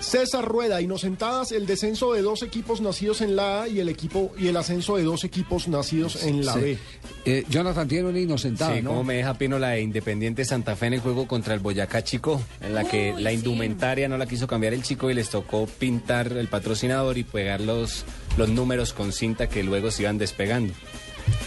César 0.00 0.44
Rueda, 0.46 0.80
inocentadas, 0.80 1.52
el 1.52 1.66
descenso 1.66 2.14
de 2.14 2.22
dos 2.22 2.42
equipos 2.42 2.80
nacidos 2.80 3.20
en 3.20 3.36
la 3.36 3.62
A 3.62 3.68
y 3.68 3.80
el 3.80 3.88
equipo 3.90 4.32
y 4.38 4.48
el 4.48 4.56
ascenso 4.56 4.96
de 4.96 5.02
dos 5.02 5.24
equipos 5.24 5.68
nacidos 5.68 6.22
en 6.24 6.44
la 6.44 6.54
Sí. 6.54 6.60
B. 6.60 6.78
Eh, 7.26 7.44
Jonathan 7.50 7.86
tiene 7.86 8.08
una 8.08 8.18
inocentada, 8.18 8.74
Sí, 8.76 8.82
¿no? 8.82 8.90
como 8.90 9.04
me 9.04 9.14
deja 9.16 9.34
Pino 9.34 9.58
la 9.58 9.70
de 9.70 9.82
Independiente 9.82 10.44
Santa 10.46 10.74
Fe 10.74 10.86
en 10.86 10.94
el 10.94 11.00
juego 11.00 11.26
contra 11.28 11.52
el 11.52 11.60
Boyacá 11.60 12.02
Chico, 12.02 12.40
en 12.62 12.74
la 12.74 12.84
que 12.84 13.12
la 13.18 13.30
indumentaria 13.30 14.08
no 14.08 14.16
la 14.16 14.26
quiso 14.26 14.46
cambiar 14.46 14.72
el 14.72 14.82
chico 14.82 15.10
y 15.10 15.14
les 15.14 15.28
tocó 15.28 15.66
pintar 15.66 16.32
el 16.32 16.48
patrocinador 16.48 17.18
y 17.18 17.24
pegar 17.24 17.60
los, 17.60 18.04
los 18.38 18.48
números 18.48 18.94
con 18.94 19.12
cinta 19.12 19.48
que 19.50 19.62
luego 19.62 19.90
se 19.90 20.02
iban 20.04 20.16
despegando. 20.16 20.72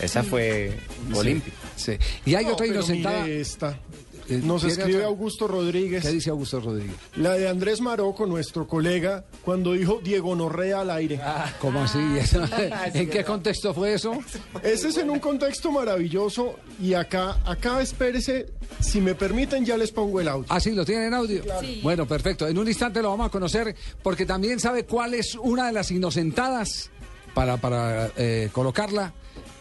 Esa 0.02 0.22
fue 0.24 0.78
Sí, 1.12 1.18
olímpica. 1.18 1.58
Sí. 1.76 1.94
Y 2.26 2.36
hay 2.36 2.46
No, 2.46 2.54
otra 2.54 2.68
inocentada. 2.68 3.28
esta. 3.28 3.80
Eh, 4.30 4.42
Nos 4.44 4.62
¿tiene 4.62 4.74
escribe 4.74 4.98
otra? 5.00 5.08
Augusto 5.08 5.48
Rodríguez. 5.48 6.02
¿Qué 6.04 6.12
dice 6.12 6.30
Augusto 6.30 6.60
Rodríguez? 6.60 6.96
La 7.18 7.34
de 7.34 7.48
Andrés 7.50 7.82
Maroco, 7.82 8.26
nuestro 8.26 8.68
colega, 8.68 9.26
cuando 9.44 9.74
dijo 9.74 10.00
Diego 10.04 10.36
Norrea 10.36 10.82
al 10.82 10.90
aire. 10.92 11.20
¿Cómo 11.60 11.82
así? 11.82 12.00
Eso- 12.20 12.44
¿En 12.94 13.10
qué 13.10 13.24
contexto 13.24 13.74
fue 13.74 13.94
eso? 13.94 14.18
Ese 14.64 14.88
es 14.90 14.98
en 14.98 15.10
un 15.10 15.20
contexto 15.20 15.72
maravilloso 15.72 16.56
y 16.82 16.94
acá, 16.94 17.38
acá 17.46 17.82
espérese, 17.82 18.48
si 18.80 19.02
me 19.02 19.16
permiten 19.16 19.66
ya 19.66 19.78
les 19.78 19.92
pongo 19.92 20.22
el 20.22 20.28
audio. 20.28 20.46
Ah, 20.50 20.60
sí, 20.60 20.72
lo 20.72 20.86
tienen 20.86 21.08
en 21.08 21.14
audio. 21.14 21.44
Sí. 21.60 21.80
Bueno, 21.84 22.08
perfecto. 22.08 22.48
En 22.48 22.58
un 22.58 22.68
instante 22.68 23.02
lo 23.02 23.10
vamos 23.10 23.28
a 23.28 23.30
conocer 23.30 23.76
porque 24.02 24.26
también 24.26 24.60
sabe 24.60 24.86
cuál 24.86 25.14
es 25.14 25.36
una 25.36 25.68
de 25.68 25.74
las 25.74 25.92
inocentadas 25.92 26.90
para, 27.34 27.58
para 27.58 28.12
eh, 28.16 28.50
colocarla 28.52 29.14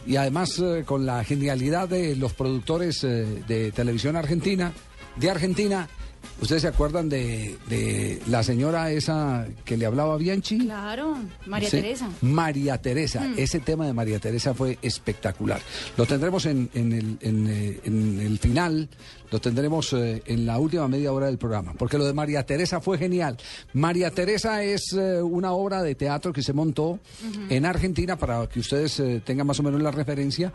y 0.07 0.16
además 0.16 0.59
eh, 0.59 0.82
con 0.84 1.07
la 1.07 1.24
genialidad 1.24 1.88
de 1.88 2.16
los 2.16 2.32
productores 2.32 3.05
eh, 3.05 3.42
de 3.46 3.72
televisión 3.72 4.16
argentina, 4.16 4.72
de 5.16 5.30
Argentina. 5.30 5.88
¿Ustedes 6.40 6.62
se 6.62 6.68
acuerdan 6.68 7.08
de, 7.08 7.56
de 7.68 8.20
la 8.26 8.42
señora 8.42 8.90
esa 8.90 9.46
que 9.64 9.76
le 9.76 9.86
hablaba 9.86 10.16
Bianchi? 10.16 10.58
Claro, 10.58 11.16
María 11.46 11.70
Sí, 11.70 11.76
Teresa. 11.76 12.10
María 12.20 12.78
Teresa. 12.78 13.20
Mm. 13.20 13.34
Ese 13.38 13.60
tema 13.60 13.86
de 13.86 13.92
María 13.92 14.18
Teresa 14.18 14.52
fue 14.52 14.76
espectacular. 14.82 15.60
Lo 15.96 16.04
tendremos 16.04 16.46
en, 16.46 16.68
en 16.74 16.92
el, 16.92 17.18
en, 17.20 17.46
eh, 17.48 17.80
en 17.84 18.20
el 18.20 18.38
final, 18.40 18.88
lo 19.30 19.40
tendremos 19.40 19.92
eh, 19.92 20.22
en 20.26 20.44
la 20.44 20.58
última 20.58 20.88
media 20.88 21.12
hora 21.12 21.26
del 21.26 21.38
programa, 21.38 21.74
porque 21.78 21.96
lo 21.96 22.04
de 22.04 22.12
María 22.12 22.44
Teresa 22.44 22.80
fue 22.80 22.98
genial. 22.98 23.36
María 23.72 24.10
Teresa 24.10 24.64
es 24.64 24.92
eh, 24.94 25.22
una 25.22 25.52
obra 25.52 25.80
de 25.82 25.94
teatro 25.94 26.32
que 26.32 26.42
se 26.42 26.52
montó 26.52 26.98
en 27.50 27.64
Argentina, 27.66 28.16
para 28.16 28.48
que 28.48 28.58
ustedes 28.60 28.98
eh, 28.98 29.22
tengan 29.24 29.46
más 29.46 29.60
o 29.60 29.62
menos 29.62 29.80
la 29.80 29.90
referencia, 29.92 30.52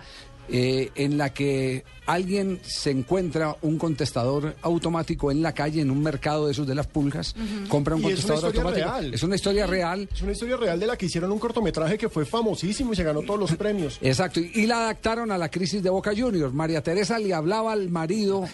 eh, 0.50 0.92
en 0.96 1.18
la 1.18 1.34
que 1.34 1.84
alguien 2.06 2.60
se 2.64 2.92
encuentra 2.92 3.56
un 3.62 3.78
contestador 3.78 4.56
automático 4.62 5.30
en 5.32 5.42
la 5.42 5.52
calle, 5.54 5.82
en 5.82 5.92
un 5.92 6.02
mercado 6.02 6.46
de 6.46 6.54
esos 6.54 6.66
de 6.66 6.74
las 6.76 6.88
pulgas, 6.88 7.36
compra 7.68 7.96
un 7.96 8.02
Y 8.04 8.06
es 8.14 8.24
una 8.24 8.36
contestador 8.36 8.46
automático. 8.56 8.86
real. 8.88 9.14
Es 9.14 9.24
una 9.24 9.36
historia 9.36 9.68
real. 9.68 10.10
Es 10.14 10.22
una 10.22 10.32
historia 10.32 10.58
real 10.58 10.80
de 10.80 10.88
la 10.88 10.98
que 10.98 11.06
hicieron 11.08 11.32
un 11.32 11.40
cortometraje 11.40 11.98
que 11.98 12.08
fue 12.10 12.26
famosísimo 12.26 12.94
y 12.94 12.96
se 12.96 13.04
ganó 13.04 13.22
todos 13.24 13.40
los 13.40 13.56
premios. 13.56 13.98
Exacto, 14.02 14.40
y, 14.40 14.52
y 14.56 14.66
la 14.68 14.78
adaptaron 14.86 15.32
a 15.32 15.38
la 15.38 15.50
crisis 15.50 15.84
de 15.84 15.90
Boca 15.90 16.12
Juniors. 16.16 16.54
María 16.54 16.82
Teresa 16.82 17.20
le 17.20 17.34
hablaba 17.34 17.74
al 17.74 17.90
marido 17.90 18.46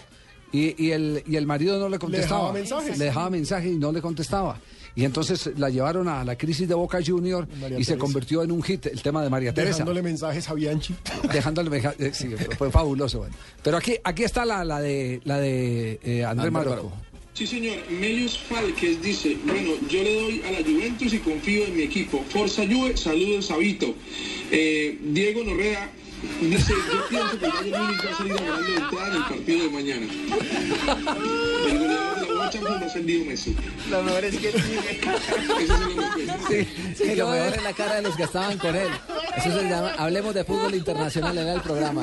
y, 0.52 0.84
y 0.84 0.92
el, 0.92 1.24
y 1.28 1.36
el 1.36 1.46
marido 1.46 1.78
no 1.80 1.90
le 1.90 2.00
contestaba. 2.00 2.52
dejaba 2.52 2.54
mensajes. 2.54 2.98
Le 2.98 3.06
dejaba 3.06 3.30
mensajes 3.30 3.72
y 3.72 3.78
no 3.78 3.92
le 3.92 4.02
contestaba. 4.02 4.60
Y 4.96 5.06
entonces 5.06 5.50
la 5.58 5.70
llevaron 5.70 6.08
a 6.08 6.24
la 6.24 6.38
crisis 6.38 6.68
de 6.68 6.76
Boca 6.76 7.00
Juniors 7.04 7.48
María 7.60 7.80
y 7.80 7.84
se 7.84 7.98
convirtió 7.98 8.44
en 8.44 8.52
un 8.52 8.62
hit 8.62 8.86
el 8.86 9.02
tema 9.02 9.24
de 9.24 9.30
María 9.30 9.54
Teresa. 9.54 9.78
Dejándole 9.78 10.02
mensajes 10.04 10.48
a 10.50 10.54
Bianchi. 10.54 10.94
Dejándole 11.32 11.70
mensajes. 11.70 12.00
eh, 12.00 12.12
sí, 12.14 12.30
fue 12.58 12.70
fabuloso. 12.70 13.20
Bueno. 13.20 13.36
Pero 13.64 13.78
aquí, 13.78 13.96
aquí 14.04 14.24
está 14.24 14.46
la, 14.46 14.64
la 14.64 14.80
de, 14.80 15.20
la 15.24 15.40
de 15.40 16.00
eh, 16.04 16.24
Andrés 16.26 16.52
Marocco. 16.52 16.92
Sí, 17.34 17.48
señor. 17.48 17.78
Melius 17.90 18.38
Falques 18.38 19.02
dice, 19.02 19.36
bueno, 19.46 19.72
yo 19.90 20.04
le 20.04 20.22
doy 20.22 20.42
a 20.48 20.52
la 20.52 20.60
Juventus 20.60 21.12
y 21.14 21.18
confío 21.18 21.66
en 21.66 21.76
mi 21.76 21.82
equipo. 21.82 22.24
Forza 22.30 22.62
Juve, 22.68 22.96
saludos, 22.96 23.48
Sabito. 23.48 23.96
Eh, 24.52 25.00
Diego 25.02 25.44
Norrea 25.44 25.92
dice, 26.40 26.74
yo 26.94 27.08
pienso 27.10 27.40
que 27.40 27.46
el 27.48 27.52
Bayern 27.52 27.86
Múnich 27.88 28.06
va 28.06 28.12
a 28.12 28.18
salir 28.18 28.34
a 28.34 28.36
ganar 28.36 28.64
de 28.64 28.76
entrada 28.76 29.08
en 29.08 29.16
el 29.16 29.24
partido 29.24 29.64
de 29.64 29.70
mañana. 29.72 30.08
De 32.64 32.70
la 32.70 33.26
Messi. 33.26 33.56
Lo 33.90 34.04
mejor 34.04 34.26
es 34.26 34.38
que 34.38 34.52
la 34.52 34.58
respuesta. 35.36 35.80
Sí, 36.96 37.16
lo 37.16 37.28
mejor 37.30 37.54
es 37.56 37.64
la 37.64 37.74
cara 37.74 37.96
de 37.96 38.02
los 38.04 38.16
que 38.16 38.24
estaban 38.24 38.58
con 38.58 38.76
él. 38.76 38.88
Eso 39.38 39.52
se 39.60 39.70
llama 39.70 39.94
Hablemos 39.98 40.34
de 40.34 40.44
Fútbol 40.44 40.76
Internacional, 40.76 41.38
era 41.38 41.54
el 41.54 41.62
programa. 41.62 42.02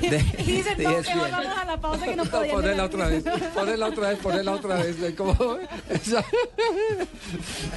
De- 0.00 0.24
Y 0.38 0.42
dice, 0.42 0.74
de 0.74 0.84
no, 0.84 0.90
que 0.90 0.98
ESPN. 1.00 1.18
volvamos 1.18 1.56
a 1.56 1.64
la 1.64 1.80
pausa 1.80 2.04
que 2.04 2.16
no 2.16 2.24
No, 2.24 2.30
ponela 2.30 2.84
otra 2.84 3.06
vez, 3.08 3.24
ponela 3.54 3.86
otra 3.86 4.08
vez, 4.10 4.18
ponela 4.18 4.52
otra 4.52 4.76
vez. 4.76 4.96
como- 5.16 5.58
esa- 5.88 6.24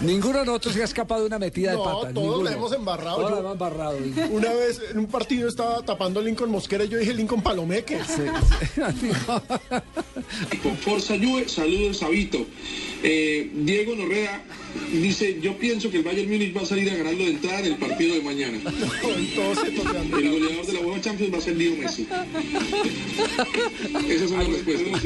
Ninguno 0.02 0.40
de 0.40 0.46
nosotros 0.46 0.74
se 0.74 0.82
ha 0.82 0.86
escapado 0.86 1.22
de 1.22 1.28
una 1.28 1.40
metida 1.40 1.72
de 1.72 1.78
No, 1.78 1.84
pata. 1.84 2.14
todos 2.14 2.14
ninguno. 2.14 2.44
la 2.44 2.52
hemos 2.54 2.74
embarrado. 2.74 3.16
Todos 3.18 3.30
la 3.32 3.36
Yo- 3.38 3.42
hemos 3.42 3.54
embarrado. 3.54 3.98
Una 4.32 4.54
vez 4.54 4.82
en 4.92 5.00
un 5.00 5.08
partido 5.08 5.48
estaba 5.48 5.82
tapando 5.84 6.22
Lincoln 6.22 6.52
Mosquera 6.52 6.84
y 6.84 6.90
yo 6.90 6.98
dije 6.98 7.14
Lincoln 7.14 7.42
Palomeque. 7.42 8.00
Con 8.00 8.08
Forza 10.82 11.18
Juve, 11.18 11.48
saludos, 11.48 11.98
Sabito. 11.98 12.46
Eh, 13.04 13.50
Diego 13.54 13.96
Norrea 13.96 14.44
dice, 14.92 15.40
yo 15.42 15.58
pienso 15.58 15.90
que 15.90 15.98
el 15.98 16.04
Bayern 16.04 16.30
Múnich 16.30 16.56
va 16.56 16.62
a 16.62 16.66
salir 16.66 16.90
a 16.92 16.96
ganarlo 16.96 17.24
de 17.24 17.32
entrada 17.32 17.60
en 17.60 17.66
el 17.66 17.76
partido 17.78 18.16
de 18.16 18.22
mañana. 18.22 18.58
El 18.58 20.32
goleador 20.32 20.66
de 20.66 20.74
la 20.74 20.80
UEFA 20.80 21.02
Champions 21.02 21.34
va 21.34 21.38
a 21.38 21.42
ser 21.42 21.56
Leo 21.58 21.76
Messi. 21.76 22.08
Las 24.38 24.48
respuestas. 24.48 25.02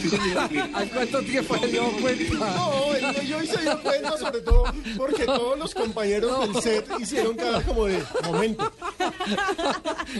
Sí, 0.00 0.08
señor. 0.08 0.48
¿Al 0.74 0.90
cuánto 0.90 1.22
tiempo 1.22 1.58
se 1.58 1.66
dio 1.68 1.92
cuenta? 2.00 2.54
No, 2.56 3.22
yo 3.22 3.40
se 3.46 3.60
dio 3.62 3.80
cuenta 3.82 4.18
sobre 4.18 4.40
todo 4.40 4.64
porque 4.96 5.24
todos 5.24 5.58
los 5.58 5.74
compañeros 5.74 6.52
del 6.52 6.62
set 6.62 6.86
hicieron 7.00 7.36
cara 7.36 7.60
como 7.62 7.86
de 7.86 8.02
momento. 8.24 8.72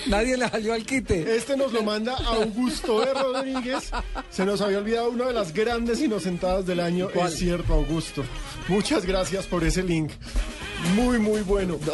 Nadie 0.07 0.37
le 0.37 0.49
salió 0.49 0.75
al 0.75 0.85
quite. 0.85 1.37
Este 1.37 1.57
nos 1.57 1.73
lo 1.73 1.83
manda 1.83 2.15
Augusto 2.17 3.01
de 3.01 3.15
Rodríguez. 3.15 3.91
Se 4.31 4.45
nos 4.45 4.61
había 4.61 4.79
olvidado 4.79 5.11
una 5.11 5.27
de 5.27 5.33
las 5.33 5.53
grandes 5.53 6.01
inocentadas 6.01 6.67
del 6.67 6.81
año. 6.81 7.09
¿Cuál? 7.13 7.33
Es 7.33 7.39
cierto, 7.39 7.75
Augusto. 7.75 8.25
Muchas 8.73 9.05
gracias 9.05 9.47
por 9.47 9.63
ese 9.65 9.83
link. 9.83 10.11
Muy, 10.97 11.19
muy 11.19 11.43
bueno. 11.43 11.77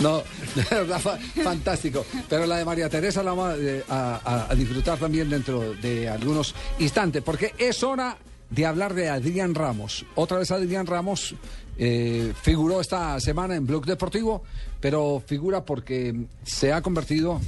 No, 0.00 0.22
no, 0.70 0.84
no, 0.86 0.98
fantástico. 1.44 2.02
Pero 2.30 2.46
la 2.46 2.56
de 2.56 2.64
María 2.64 2.88
Teresa 2.88 3.22
la 3.22 3.32
vamos 3.34 3.52
a, 3.52 3.56
eh, 3.58 3.84
a- 3.90 4.46
a 4.50 4.54
disfrutar 4.54 4.98
también 4.98 5.28
dentro 5.28 5.74
de 5.74 6.08
algunos 6.08 6.54
instantes, 6.78 7.22
porque 7.22 7.52
es 7.58 7.82
hora 7.82 8.16
de 8.48 8.64
hablar 8.64 8.94
de 8.94 9.10
Adrián 9.10 9.54
Ramos. 9.54 10.06
Otra 10.14 10.38
vez 10.38 10.50
Adrián 10.50 10.86
Ramos, 10.86 11.34
eh, 11.76 12.32
figuró 12.40 12.80
esta 12.80 13.20
semana 13.20 13.54
en 13.54 13.66
Blog 13.66 13.84
Deportivo, 13.84 14.44
pero 14.80 15.22
figura 15.26 15.62
porque 15.62 16.14
se 16.42 16.72
ha 16.72 16.80
convertido. 16.80 17.38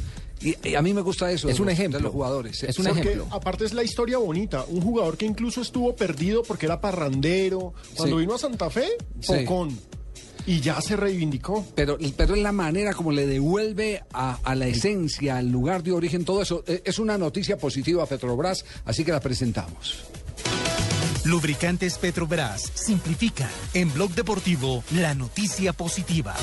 Y, 0.40 0.56
y 0.68 0.74
a 0.74 0.82
mí 0.82 0.94
me 0.94 1.00
gusta 1.00 1.30
eso. 1.30 1.48
Es 1.48 1.58
un 1.60 1.68
ejemplo. 1.70 1.98
De 1.98 2.02
los 2.04 2.12
jugadores. 2.12 2.62
Es 2.62 2.78
un 2.78 2.86
Porque 2.86 3.00
ejemplo. 3.00 3.26
aparte 3.30 3.64
es 3.64 3.72
la 3.72 3.82
historia 3.82 4.18
bonita. 4.18 4.64
Un 4.68 4.80
jugador 4.82 5.16
que 5.16 5.26
incluso 5.26 5.60
estuvo 5.62 5.94
perdido 5.96 6.42
porque 6.42 6.66
era 6.66 6.80
parrandero. 6.80 7.74
Cuando 7.96 8.16
Sí. 8.16 8.20
vino 8.20 8.34
a 8.34 8.38
Santa 8.38 8.70
Fe, 8.70 8.88
Sí. 9.20 9.32
pocón. 9.44 9.78
Y 10.46 10.60
ya 10.60 10.80
se 10.80 10.96
reivindicó. 10.96 11.66
Pero, 11.74 11.98
pero 12.16 12.34
es 12.34 12.40
la 12.42 12.52
manera 12.52 12.94
como 12.94 13.12
le 13.12 13.26
devuelve 13.26 14.02
a, 14.14 14.38
a 14.42 14.54
la 14.54 14.66
esencia, 14.66 15.36
al 15.36 15.48
lugar 15.50 15.82
de 15.82 15.92
origen, 15.92 16.24
todo 16.24 16.40
eso. 16.40 16.64
Eh, 16.66 16.80
Es 16.86 16.98
una 16.98 17.18
noticia 17.18 17.58
positiva 17.58 18.02
a 18.04 18.06
Petrobras, 18.06 18.64
así 18.86 19.04
que 19.04 19.12
la 19.12 19.20
presentamos. 19.20 20.04
Lubricantes 21.24 21.98
Petrobras 21.98 22.70
simplifica 22.74 23.50
en 23.74 23.92
Blog 23.92 24.12
Deportivo 24.14 24.82
la 24.92 25.14
noticia 25.14 25.74
positiva. 25.74 26.34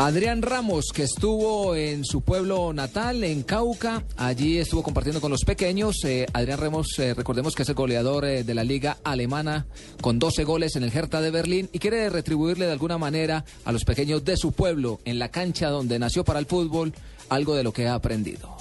Adrián 0.00 0.42
Ramos, 0.42 0.92
que 0.94 1.02
estuvo 1.02 1.74
en 1.74 2.04
su 2.04 2.20
pueblo 2.20 2.72
natal, 2.72 3.24
en 3.24 3.42
Cauca, 3.42 4.04
allí 4.16 4.58
estuvo 4.58 4.84
compartiendo 4.84 5.20
con 5.20 5.32
los 5.32 5.40
pequeños. 5.44 6.04
Eh, 6.04 6.24
Adrián 6.32 6.60
Ramos, 6.60 6.96
eh, 7.00 7.14
recordemos 7.14 7.56
que 7.56 7.64
es 7.64 7.68
el 7.68 7.74
goleador 7.74 8.24
eh, 8.24 8.44
de 8.44 8.54
la 8.54 8.62
liga 8.62 8.98
alemana 9.02 9.66
con 10.00 10.20
12 10.20 10.44
goles 10.44 10.76
en 10.76 10.84
el 10.84 10.96
Hertha 10.96 11.20
de 11.20 11.32
Berlín 11.32 11.68
y 11.72 11.80
quiere 11.80 12.08
retribuirle 12.10 12.66
de 12.66 12.72
alguna 12.72 12.96
manera 12.96 13.44
a 13.64 13.72
los 13.72 13.84
pequeños 13.84 14.24
de 14.24 14.36
su 14.36 14.52
pueblo, 14.52 15.00
en 15.04 15.18
la 15.18 15.30
cancha 15.30 15.68
donde 15.68 15.98
nació 15.98 16.24
para 16.24 16.38
el 16.38 16.46
fútbol, 16.46 16.94
algo 17.28 17.56
de 17.56 17.64
lo 17.64 17.72
que 17.72 17.88
ha 17.88 17.94
aprendido. 17.94 18.56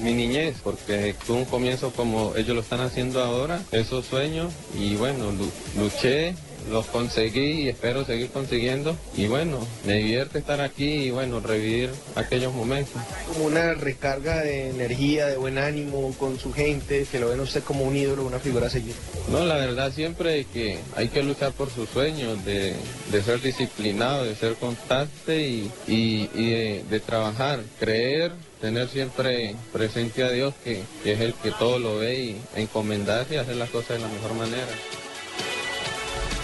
mi 0.00 0.12
niñez, 0.14 0.58
porque 0.62 1.16
tuve 1.26 1.38
un 1.38 1.44
comienzo 1.46 1.90
como 1.90 2.36
ellos 2.36 2.54
lo 2.54 2.60
están 2.60 2.82
haciendo 2.82 3.20
ahora, 3.20 3.60
esos 3.72 4.06
sueños, 4.06 4.52
y 4.78 4.94
bueno, 4.94 5.32
lu- 5.32 5.50
luché, 5.82 6.36
los 6.70 6.86
conseguí 6.86 7.62
y 7.62 7.68
espero 7.68 8.04
seguir 8.04 8.28
consiguiendo, 8.30 8.96
y 9.16 9.26
bueno, 9.26 9.58
me 9.86 9.94
divierte 9.94 10.38
estar 10.38 10.60
aquí 10.60 10.84
y 11.06 11.10
bueno, 11.10 11.40
revivir 11.40 11.90
aquellos 12.14 12.52
momentos. 12.54 12.94
como 13.32 13.46
una 13.46 13.74
recarga 13.74 14.42
de 14.42 14.70
energía, 14.70 15.26
de 15.26 15.36
buen 15.36 15.58
ánimo 15.58 16.14
con 16.18 16.38
su 16.38 16.52
gente, 16.52 17.06
que 17.10 17.18
lo 17.20 17.28
ven 17.28 17.40
usted 17.40 17.62
como 17.62 17.84
un 17.84 17.96
ídolo, 17.96 18.24
una 18.24 18.38
figura 18.38 18.66
a 18.66 18.70
seguir. 18.70 18.94
No, 19.30 19.44
la 19.44 19.56
verdad 19.56 19.92
siempre 19.92 20.44
que 20.52 20.78
hay 20.96 21.08
que 21.08 21.22
luchar 21.22 21.52
por 21.52 21.70
sus 21.70 21.88
sueños, 21.88 22.44
de, 22.44 22.74
de 23.10 23.22
ser 23.22 23.40
disciplinado, 23.40 24.24
de 24.24 24.34
ser 24.34 24.54
constante 24.54 25.40
y, 25.42 25.70
y- 25.86 26.28
y 26.34 26.50
de, 26.50 26.84
de 26.88 27.00
trabajar, 27.00 27.60
creer, 27.78 28.32
tener 28.60 28.88
siempre 28.88 29.54
presente 29.72 30.24
a 30.24 30.30
Dios, 30.30 30.54
que, 30.64 30.82
que 31.04 31.12
es 31.12 31.20
el 31.20 31.34
que 31.34 31.50
todo 31.52 31.78
lo 31.78 31.98
ve 31.98 32.18
y 32.20 32.36
encomendarse 32.56 33.34
y 33.34 33.38
hacer 33.38 33.56
las 33.56 33.70
cosas 33.70 33.96
de 33.96 33.98
la 34.00 34.08
mejor 34.08 34.34
manera. 34.34 34.66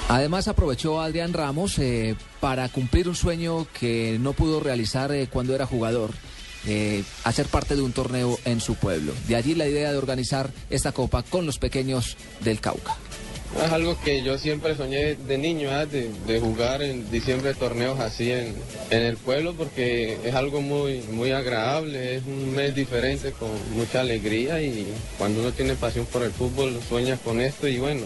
Además 0.08 0.48
aprovechó 0.48 1.00
a 1.00 1.06
Adrián 1.06 1.32
Ramos 1.32 1.78
eh, 1.78 2.14
para 2.40 2.68
cumplir 2.68 3.08
un 3.08 3.14
sueño 3.14 3.66
que 3.78 4.18
no 4.20 4.34
pudo 4.34 4.60
realizar 4.60 5.10
eh, 5.12 5.28
cuando 5.32 5.54
era 5.54 5.66
jugador, 5.66 6.10
eh, 6.66 7.02
hacer 7.24 7.46
parte 7.46 7.74
de 7.74 7.82
un 7.82 7.92
torneo 7.92 8.38
en 8.44 8.60
su 8.60 8.74
pueblo. 8.74 9.12
De 9.28 9.36
allí 9.36 9.54
la 9.54 9.66
idea 9.66 9.90
de 9.90 9.98
organizar 9.98 10.50
esta 10.68 10.92
copa 10.92 11.22
con 11.22 11.46
los 11.46 11.58
pequeños 11.58 12.16
del 12.40 12.60
Cauca. 12.60 12.96
Es 13.64 13.70
algo 13.70 13.96
que 14.00 14.22
yo 14.22 14.36
siempre 14.36 14.76
soñé 14.76 15.14
de 15.14 15.38
niño, 15.38 15.70
¿ah? 15.70 15.86
de, 15.86 16.10
de 16.26 16.40
jugar 16.40 16.82
en 16.82 17.08
diciembre 17.10 17.54
torneos 17.54 18.00
así 18.00 18.32
en, 18.32 18.52
en 18.90 19.02
el 19.02 19.16
pueblo, 19.16 19.54
porque 19.54 20.18
es 20.24 20.34
algo 20.34 20.60
muy, 20.60 21.02
muy 21.12 21.30
agradable, 21.30 22.16
es 22.16 22.24
un 22.26 22.52
mes 22.54 22.74
diferente 22.74 23.30
con 23.32 23.50
mucha 23.76 24.00
alegría 24.00 24.60
y 24.60 24.86
cuando 25.18 25.40
uno 25.40 25.52
tiene 25.52 25.74
pasión 25.74 26.04
por 26.06 26.24
el 26.24 26.32
fútbol 26.32 26.78
sueña 26.88 27.16
con 27.16 27.40
esto 27.40 27.68
y 27.68 27.78
bueno, 27.78 28.02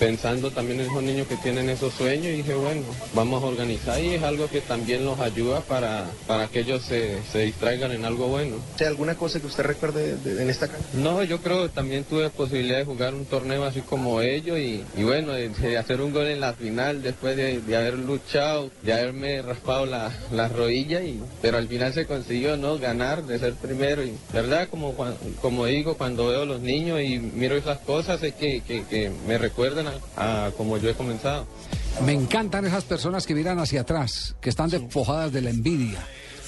pensando 0.00 0.50
también 0.50 0.80
en 0.80 0.86
esos 0.90 1.02
niños 1.02 1.28
que 1.28 1.36
tienen 1.36 1.68
esos 1.68 1.92
sueños, 1.94 2.26
y 2.26 2.36
dije 2.38 2.54
bueno, 2.54 2.82
vamos 3.14 3.42
a 3.44 3.46
organizar 3.46 4.02
y 4.02 4.14
es 4.14 4.22
algo 4.22 4.48
que 4.48 4.60
también 4.62 5.04
los 5.04 5.20
ayuda 5.20 5.60
para, 5.60 6.06
para 6.26 6.48
que 6.48 6.60
ellos 6.60 6.82
se, 6.82 7.18
se 7.30 7.40
distraigan 7.40 7.92
en 7.92 8.04
algo 8.06 8.28
bueno. 8.28 8.56
¿Hay 8.80 8.86
alguna 8.86 9.14
cosa 9.14 9.38
que 9.40 9.46
usted 9.46 9.62
recuerde 9.64 10.16
de- 10.16 10.34
de- 10.34 10.42
en 10.42 10.48
esta 10.50 10.68
cancha? 10.68 10.86
No, 10.94 11.22
yo 11.22 11.38
creo 11.42 11.64
que 11.64 11.68
también 11.68 12.04
tuve 12.04 12.30
posibilidad 12.30 12.78
de 12.78 12.84
jugar 12.86 13.14
un 13.14 13.26
torneo 13.26 13.62
así 13.64 13.82
como 13.82 14.22
ellos 14.22 14.58
y, 14.58 14.82
y 14.96 15.02
bueno, 15.04 15.32
de, 15.32 15.50
de 15.50 15.76
hacer 15.78 16.00
un 16.00 16.12
gol 16.12 16.26
en 16.28 16.40
la 16.40 16.54
final 16.54 17.02
después 17.02 17.36
de, 17.36 17.60
de 17.60 17.76
haber 17.76 17.94
luchado, 17.98 18.70
de 18.82 18.92
haberme 18.94 19.42
raspado 19.42 19.84
la, 19.84 20.10
la 20.32 20.48
rodilla, 20.48 21.02
y, 21.02 21.20
pero 21.42 21.58
al 21.58 21.68
final 21.68 21.92
se 21.92 22.06
consiguió 22.06 22.56
no 22.56 22.78
ganar, 22.78 23.22
de 23.24 23.38
ser 23.38 23.52
primero 23.52 24.02
y 24.02 24.14
verdad, 24.32 24.66
como, 24.70 24.94
como 25.42 25.66
digo, 25.66 25.98
cuando 25.98 26.28
veo 26.28 26.42
a 26.42 26.46
los 26.46 26.60
niños 26.60 27.00
y 27.02 27.18
miro 27.18 27.54
esas 27.56 27.78
cosas 27.80 28.22
es 28.22 28.32
que, 28.34 28.62
que, 28.66 28.84
que 28.84 29.10
me 29.28 29.36
recuerdan 29.36 29.89
a, 30.16 30.46
a 30.46 30.50
como 30.52 30.76
yo 30.78 30.90
he 30.90 30.94
comenzado. 30.94 31.46
Me 32.04 32.12
encantan 32.12 32.66
esas 32.66 32.84
personas 32.84 33.26
que 33.26 33.34
miran 33.34 33.58
hacia 33.58 33.82
atrás, 33.82 34.34
que 34.40 34.50
están 34.50 34.70
despojadas 34.70 35.32
de 35.32 35.42
la 35.42 35.50
envidia. 35.50 36.06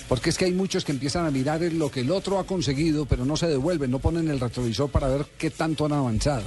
Porque 0.08 0.30
es 0.30 0.38
que 0.38 0.44
hay 0.44 0.52
muchos 0.52 0.84
que 0.84 0.92
empiezan 0.92 1.26
a 1.26 1.30
mirar 1.30 1.62
en 1.62 1.78
lo 1.78 1.90
que 1.90 2.00
el 2.00 2.10
otro 2.10 2.38
ha 2.38 2.44
conseguido, 2.44 3.06
pero 3.06 3.24
no 3.24 3.36
se 3.36 3.46
devuelven, 3.46 3.90
no 3.90 3.98
ponen 3.98 4.28
el 4.28 4.40
retrovisor 4.40 4.90
para 4.90 5.08
ver 5.08 5.26
qué 5.38 5.50
tanto 5.50 5.86
han 5.86 5.92
avanzado. 5.92 6.44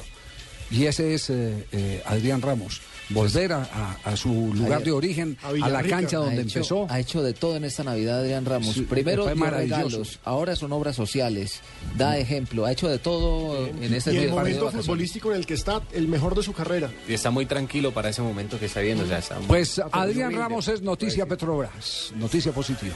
Y 0.72 0.86
ese 0.86 1.14
es 1.14 1.30
eh, 1.30 1.66
eh, 1.72 2.04
Adrián 2.06 2.42
Ramos. 2.42 2.82
Volver 3.10 3.54
a, 3.54 3.62
a- 3.64 3.98
a 4.12 4.18
su 4.18 4.52
lugar 4.54 4.84
de 4.84 4.92
origen, 4.92 5.38
a, 5.44 5.52
la 5.70 5.84
cancha 5.84 6.18
donde 6.18 6.42
Ha 6.42 6.44
hecho- 6.44 6.58
empezó. 6.60 6.88
Ha 6.90 7.00
hecho 7.00 7.22
de 7.22 7.34
todo 7.34 7.56
en 7.56 7.64
esta 7.66 7.84
Navidad, 7.84 8.20
Adrián 8.20 8.46
Ramos. 8.46 8.74
Sí, 8.74 8.82
Primero 8.82 9.26
dio 9.34 9.46
regalos, 9.46 10.20
ahora 10.24 10.56
son 10.56 10.72
obras 10.74 10.96
sociales. 10.96 11.62
Da 11.98 12.18
ejemplo, 12.18 12.66
ha 12.66 12.72
hecho 12.72 12.88
de 12.88 12.98
todo 12.98 13.68
en 13.68 13.94
este 13.94 14.14
y 14.14 14.18
el 14.18 14.30
momento 14.32 14.72
futbolístico 14.72 15.32
en 15.32 15.38
el 15.38 15.46
que 15.46 15.54
está, 15.54 15.82
el 15.94 16.08
mejor 16.08 16.36
de 16.36 16.44
su 16.44 16.54
carrera. 16.54 16.92
Y 17.08 17.14
está 17.14 17.30
muy 17.32 17.46
tranquilo 17.46 17.94
para 17.94 18.10
ese 18.10 18.22
momento 18.22 18.60
que 18.60 18.66
está 18.66 18.82
viendo. 18.82 19.04
O 19.04 19.08
sea, 19.08 19.20
está 19.20 19.38
muy- 19.38 19.48
Pues 19.48 19.80
Adrián 19.92 20.34
Ramos 20.34 20.68
es 20.68 20.82
noticia 20.82 21.26
Petrobras, 21.28 22.12
noticia 22.16 22.52
positiva. 22.52 22.96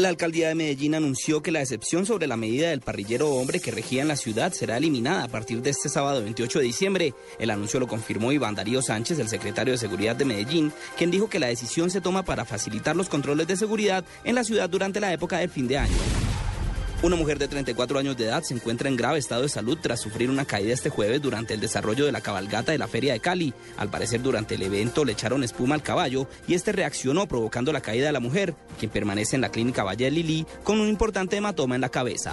La 0.00 0.10
alcaldía 0.10 0.46
de 0.46 0.54
Medellín 0.54 0.94
anunció 0.94 1.42
que 1.42 1.50
la 1.50 1.60
excepción 1.60 2.06
sobre 2.06 2.28
la 2.28 2.36
medida 2.36 2.70
del 2.70 2.82
parrillero 2.82 3.30
hombre 3.30 3.58
que 3.58 3.72
regía 3.72 4.00
en 4.00 4.06
la 4.06 4.14
ciudad 4.14 4.52
será 4.52 4.76
eliminada 4.76 5.24
a 5.24 5.28
partir 5.28 5.60
de 5.60 5.70
este 5.70 5.88
sábado 5.88 6.22
28 6.22 6.60
de 6.60 6.64
diciembre. 6.64 7.14
El 7.40 7.50
anuncio 7.50 7.80
lo 7.80 7.88
confirmó 7.88 8.30
Iván 8.30 8.54
Darío 8.54 8.80
Sánchez, 8.80 9.18
el 9.18 9.28
secretario 9.28 9.72
de 9.72 9.78
Seguridad 9.78 10.14
de 10.14 10.24
Medellín, 10.24 10.72
quien 10.96 11.10
dijo 11.10 11.28
que 11.28 11.40
la 11.40 11.48
decisión 11.48 11.90
se 11.90 12.00
toma 12.00 12.22
para 12.22 12.44
facilitar 12.44 12.94
los 12.94 13.08
controles 13.08 13.48
de 13.48 13.56
seguridad 13.56 14.04
en 14.22 14.36
la 14.36 14.44
ciudad 14.44 14.70
durante 14.70 15.00
la 15.00 15.12
época 15.12 15.38
del 15.38 15.50
fin 15.50 15.66
de 15.66 15.78
año. 15.78 15.96
Una 17.00 17.14
mujer 17.14 17.38
de 17.38 17.46
34 17.46 18.00
años 18.00 18.16
de 18.16 18.24
edad 18.24 18.42
se 18.42 18.54
encuentra 18.54 18.88
en 18.88 18.96
grave 18.96 19.20
estado 19.20 19.42
de 19.42 19.48
salud 19.48 19.78
tras 19.80 20.00
sufrir 20.00 20.30
una 20.30 20.44
caída 20.44 20.74
este 20.74 20.90
jueves 20.90 21.22
durante 21.22 21.54
el 21.54 21.60
desarrollo 21.60 22.04
de 22.04 22.10
la 22.10 22.20
cabalgata 22.20 22.72
de 22.72 22.78
la 22.78 22.88
Feria 22.88 23.12
de 23.12 23.20
Cali. 23.20 23.54
Al 23.76 23.88
parecer, 23.88 24.20
durante 24.20 24.56
el 24.56 24.62
evento 24.62 25.04
le 25.04 25.12
echaron 25.12 25.44
espuma 25.44 25.76
al 25.76 25.82
caballo 25.84 26.26
y 26.48 26.54
este 26.54 26.72
reaccionó 26.72 27.28
provocando 27.28 27.72
la 27.72 27.82
caída 27.82 28.06
de 28.06 28.12
la 28.12 28.18
mujer, 28.18 28.56
quien 28.80 28.90
permanece 28.90 29.36
en 29.36 29.42
la 29.42 29.50
clínica 29.50 29.84
Valle 29.84 30.06
de 30.06 30.10
Lili 30.10 30.46
con 30.64 30.80
un 30.80 30.88
importante 30.88 31.36
hematoma 31.36 31.76
en 31.76 31.82
la 31.82 31.88
cabeza. 31.88 32.32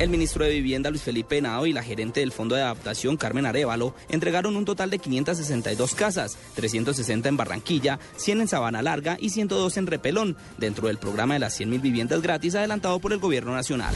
El 0.00 0.08
ministro 0.08 0.44
de 0.44 0.50
Vivienda 0.50 0.90
Luis 0.90 1.02
Felipe 1.02 1.38
Henao 1.38 1.66
y 1.66 1.72
la 1.72 1.84
gerente 1.84 2.18
del 2.18 2.32
Fondo 2.32 2.56
de 2.56 2.62
Adaptación 2.62 3.16
Carmen 3.16 3.46
Arevalo 3.46 3.94
entregaron 4.08 4.56
un 4.56 4.64
total 4.64 4.90
de 4.90 4.98
562 4.98 5.94
casas, 5.94 6.36
360 6.56 7.28
en 7.28 7.36
Barranquilla, 7.36 8.00
100 8.16 8.40
en 8.40 8.48
Sabana 8.48 8.82
Larga 8.82 9.16
y 9.20 9.30
102 9.30 9.76
en 9.76 9.86
Repelón, 9.86 10.36
dentro 10.58 10.88
del 10.88 10.98
programa 10.98 11.34
de 11.34 11.40
las 11.40 11.60
100.000 11.60 11.80
viviendas 11.80 12.22
gratis 12.22 12.56
adelantado 12.56 12.98
por 12.98 13.12
el 13.12 13.20
gobierno 13.20 13.54
nacional. 13.54 13.94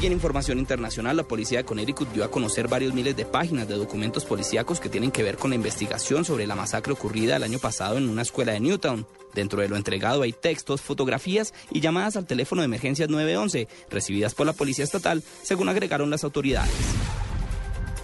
Y 0.00 0.06
en 0.06 0.12
información 0.12 0.58
internacional, 0.58 1.16
la 1.16 1.24
policía 1.24 1.58
de 1.58 1.64
Connecticut 1.64 2.12
dio 2.12 2.22
a 2.22 2.30
conocer 2.30 2.68
varios 2.68 2.94
miles 2.94 3.16
de 3.16 3.24
páginas 3.24 3.66
de 3.66 3.74
documentos 3.74 4.24
policíacos 4.26 4.78
que 4.78 4.90
tienen 4.90 5.10
que 5.10 5.24
ver 5.24 5.38
con 5.38 5.50
la 5.50 5.56
investigación 5.56 6.24
sobre 6.24 6.46
la 6.46 6.54
masacre 6.54 6.92
ocurrida 6.92 7.36
el 7.36 7.42
año 7.42 7.58
pasado 7.58 7.98
en 7.98 8.08
una 8.08 8.22
escuela 8.22 8.52
de 8.52 8.60
Newtown. 8.60 9.06
Dentro 9.36 9.60
de 9.60 9.68
lo 9.68 9.76
entregado 9.76 10.22
hay 10.22 10.32
textos, 10.32 10.80
fotografías 10.80 11.52
y 11.70 11.80
llamadas 11.80 12.16
al 12.16 12.26
teléfono 12.26 12.62
de 12.62 12.66
emergencias 12.66 13.10
911, 13.10 13.68
recibidas 13.90 14.34
por 14.34 14.46
la 14.46 14.54
policía 14.54 14.84
estatal, 14.84 15.22
según 15.42 15.68
agregaron 15.68 16.08
las 16.10 16.24
autoridades. 16.24 16.72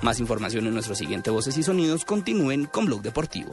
Más 0.02 0.20
información 0.20 0.66
en 0.66 0.74
nuestro 0.74 0.94
siguiente 0.94 1.30
Voces 1.30 1.56
y 1.56 1.62
Sonidos. 1.62 2.04
Continúen 2.04 2.66
con 2.66 2.84
Blog 2.84 3.02
Deportivo. 3.02 3.52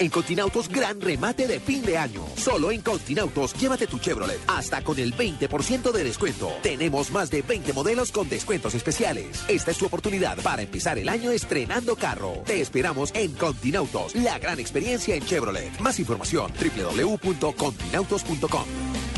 En 0.00 0.10
Continautos, 0.10 0.68
gran 0.68 1.00
remate 1.00 1.46
de 1.46 1.60
fin 1.60 1.82
de 1.82 1.96
año. 1.98 2.24
Solo 2.36 2.70
en 2.70 2.82
Continautos, 2.82 3.54
llévate 3.54 3.86
tu 3.86 3.98
Chevrolet 3.98 4.38
hasta 4.46 4.82
con 4.82 4.98
el 4.98 5.14
20% 5.14 5.92
de 5.92 6.04
descuento. 6.04 6.52
Tenemos 6.62 7.10
más 7.10 7.30
de 7.30 7.42
20 7.42 7.72
modelos 7.72 8.12
con 8.12 8.28
descuentos 8.28 8.74
especiales. 8.74 9.42
Esta 9.48 9.72
es 9.72 9.78
tu 9.78 9.86
oportunidad 9.86 10.36
para 10.42 10.62
empezar 10.62 10.98
el 10.98 11.08
año 11.08 11.30
estrenando 11.30 11.96
carro. 11.96 12.42
Te 12.46 12.60
esperamos 12.60 13.10
en 13.14 13.32
Continautos, 13.32 14.14
la 14.14 14.38
gran 14.38 14.60
experiencia 14.60 15.16
en 15.16 15.24
Chevrolet. 15.24 15.80
Más 15.80 15.98
información, 15.98 16.52
www.continautos.com. 16.52 19.17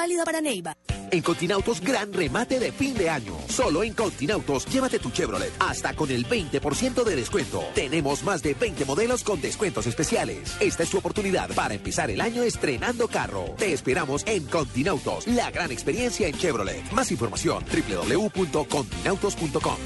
válida 0.00 0.24
para 0.24 0.40
Neiva. 0.40 0.74
En 1.10 1.22
Continautos, 1.22 1.80
gran 1.80 2.12
remate 2.12 2.58
de 2.58 2.72
fin 2.72 2.94
de 2.94 3.10
año. 3.10 3.36
Solo 3.48 3.82
en 3.82 3.92
Continautos, 3.92 4.64
llévate 4.66 4.98
tu 4.98 5.10
Chevrolet 5.10 5.52
hasta 5.58 5.94
con 5.94 6.10
el 6.10 6.26
20% 6.26 7.04
de 7.04 7.16
descuento. 7.16 7.64
Tenemos 7.74 8.22
más 8.22 8.42
de 8.42 8.54
20 8.54 8.84
modelos 8.84 9.24
con 9.24 9.40
descuentos 9.40 9.86
especiales. 9.86 10.56
Esta 10.60 10.84
es 10.84 10.90
tu 10.90 10.98
oportunidad 10.98 11.52
para 11.54 11.74
empezar 11.74 12.10
el 12.10 12.20
año 12.20 12.44
estrenando 12.44 13.08
carro. 13.08 13.54
Te 13.58 13.72
esperamos 13.72 14.24
en 14.26 14.44
Continautos, 14.46 15.26
la 15.26 15.50
gran 15.50 15.70
experiencia 15.70 16.28
en 16.28 16.38
Chevrolet. 16.38 16.90
Más 16.92 17.10
información, 17.10 17.64
www.continautos.com. 17.64 19.76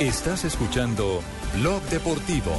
Estás 0.00 0.44
escuchando 0.44 1.22
Blog 1.58 1.82
Deportivo. 1.84 2.52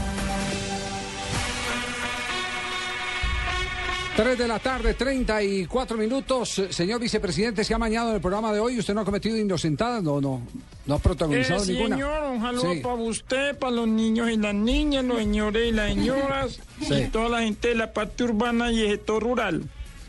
3 4.16 4.36
de 4.36 4.48
la 4.48 4.58
tarde, 4.58 4.96
34 4.96 5.96
minutos. 5.96 6.64
Señor 6.72 7.00
vicepresidente, 7.00 7.64
se 7.64 7.76
ha 7.76 7.78
mañado 7.78 8.10
en 8.10 8.16
el 8.16 8.22
programa 8.22 8.52
de 8.52 8.60
hoy. 8.60 8.80
¿Usted 8.80 8.96
no 8.96 9.02
ha 9.02 9.06
cometido 9.06 9.38
inocentadas? 9.38 10.02
No, 10.02 10.20
no. 10.20 10.42
No 10.88 10.96
ha 10.96 11.00
protagonizado 11.00 11.64
Eh, 11.64 11.68
ninguna. 11.68 11.96
Señor, 11.98 12.24
un 12.32 12.42
saludo 12.42 12.74
Sí. 12.74 12.80
para 12.80 12.96
usted, 12.96 13.58
para 13.60 13.72
los 13.74 13.88
niños 13.88 14.32
y 14.32 14.38
las 14.38 14.56
niñas, 14.56 15.06
los 15.06 15.20
señores 15.20 15.70
y 15.70 15.72
las 15.72 15.90
señoras, 15.94 16.60
Sí. 16.82 16.94
y 16.96 17.08
toda 17.10 17.30
la 17.30 17.42
gente 17.42 17.68
de 17.68 17.76
la 17.76 17.94
parte 17.94 18.24
urbana 18.24 18.72
y 18.72 18.82
el 18.82 18.92
sector 18.94 19.22
rural. 19.22 19.64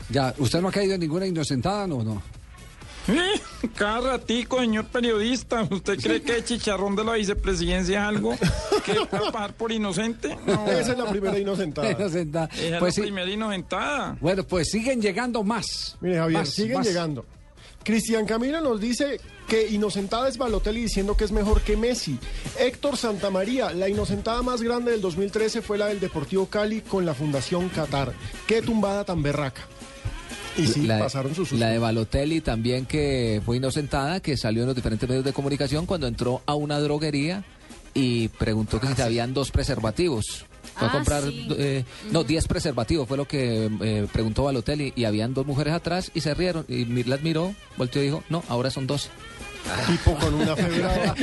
Ya, 0.09 0.35
¿usted 0.39 0.63
no 0.63 0.69
ha 0.69 0.73
caído 0.73 0.95
en 0.95 1.01
ninguna 1.01 1.27
inocentada? 1.27 1.87
No, 1.87 2.03
no. 2.03 2.23
Cada 3.75 4.01
ratico, 4.13 4.61
señor 4.61 4.87
periodista, 4.87 5.67
¿usted 5.71 5.99
cree 5.99 6.23
que 6.23 6.37
el 6.37 6.45
chicharrón 6.45 6.95
de 6.95 7.05
la 7.05 7.13
vicepresidencia 7.15 8.01
es 8.03 8.07
algo 8.09 8.37
que 8.85 8.95
puede 9.07 9.33
pasar 9.33 9.55
por 9.55 9.73
inocente? 9.73 10.37
No. 10.47 10.67
Esa 10.71 10.93
es 10.93 10.99
la 10.99 11.07
primera 11.11 11.39
inocentada. 11.39 11.91
Inocentada. 11.99 12.47
Esa 12.55 12.75
es 12.75 12.79
Pues 12.79 12.95
sí. 12.95 13.01
la 13.01 13.07
primera 13.07 13.31
inocentada. 13.31 14.17
Bueno, 14.21 14.45
pues 14.45 14.71
siguen 14.71 15.01
llegando 15.01 15.43
más. 15.43 15.97
Mire, 16.01 16.19
Javier, 16.19 16.41
Más, 16.41 16.51
siguen 16.51 16.79
más. 16.79 16.87
llegando. 16.87 17.25
Cristian 17.85 18.27
Camilo 18.27 18.61
nos 18.61 18.81
dice 18.81 19.19
que 19.47 19.67
inocentada 19.69 20.29
es 20.29 20.37
Balotelli 20.37 20.83
diciendo 20.83 21.17
que 21.17 21.25
es 21.25 21.33
mejor 21.33 21.63
que 21.63 21.75
Messi. 21.77 22.19
Héctor 22.59 22.99
Santamaría, 22.99 23.71
la 23.73 23.89
inocentada 23.89 24.43
más 24.43 24.61
grande 24.61 24.91
del 24.91 25.01
2013 25.01 25.63
fue 25.63 25.79
la 25.79 25.87
del 25.87 25.99
Deportivo 25.99 26.47
Cali 26.47 26.83
con 26.83 27.07
la 27.07 27.15
Fundación 27.15 27.71
Qatar. 27.71 28.13
Qué 28.47 28.61
tumbada 28.61 29.05
tan 29.05 29.23
berraca. 29.23 29.63
Y 30.59 30.67
sí, 30.67 30.83
la, 30.87 30.97
de- 30.97 31.03
pasaron 31.05 31.35
sus 31.35 31.53
la 31.53 31.69
de 31.69 31.79
Balotelli 31.79 32.41
también 32.41 32.85
que 32.87 33.41
fue 33.45 33.57
inocentada, 33.59 34.21
que 34.21 34.37
salió 34.37 34.63
en 34.63 34.67
los 34.69 34.77
diferentes 34.77 35.09
medios 35.09 35.25
de 35.25 35.33
comunicación 35.33 35.87
cuando 35.87 36.07
entró 36.07 36.43
a 36.47 36.55
una 36.55 36.79
droguería 36.81 37.45
y 37.95 38.29
preguntó 38.29 38.81
que 38.81 38.87
si 38.95 39.03
habían 39.03 39.35
dos 39.35 39.51
preservativos. 39.51 40.45
Fue 40.75 40.87
a 40.87 40.91
Ah, 40.91 40.93
comprar, 40.93 41.23
sí. 41.25 41.47
eh, 41.59 41.85
no, 42.13 42.23
10 42.25 42.47
preservativos 42.47 43.09
fue 43.09 43.17
lo 43.17 43.27
que 43.27 43.69
eh, 43.81 44.07
preguntó 44.13 44.45
Balotelli 44.45 44.93
y 44.95 45.05
habían 45.05 45.35
dos 45.35 45.47
mujeres 45.47 45.73
atrás 45.75 46.11
y 46.15 46.21
se 46.21 46.35
rieron 46.35 46.65
y 46.69 46.85
las 47.05 47.23
miró, 47.23 47.55
volteó 47.77 48.03
y 48.03 48.07
dijo, 48.07 48.23
no, 48.29 48.45
ahora 48.49 48.71
son 48.71 48.87
12. 48.87 49.09
Tipo 49.87 50.15
con 50.17 50.35
una 50.35 50.57
febrada. 50.57 51.15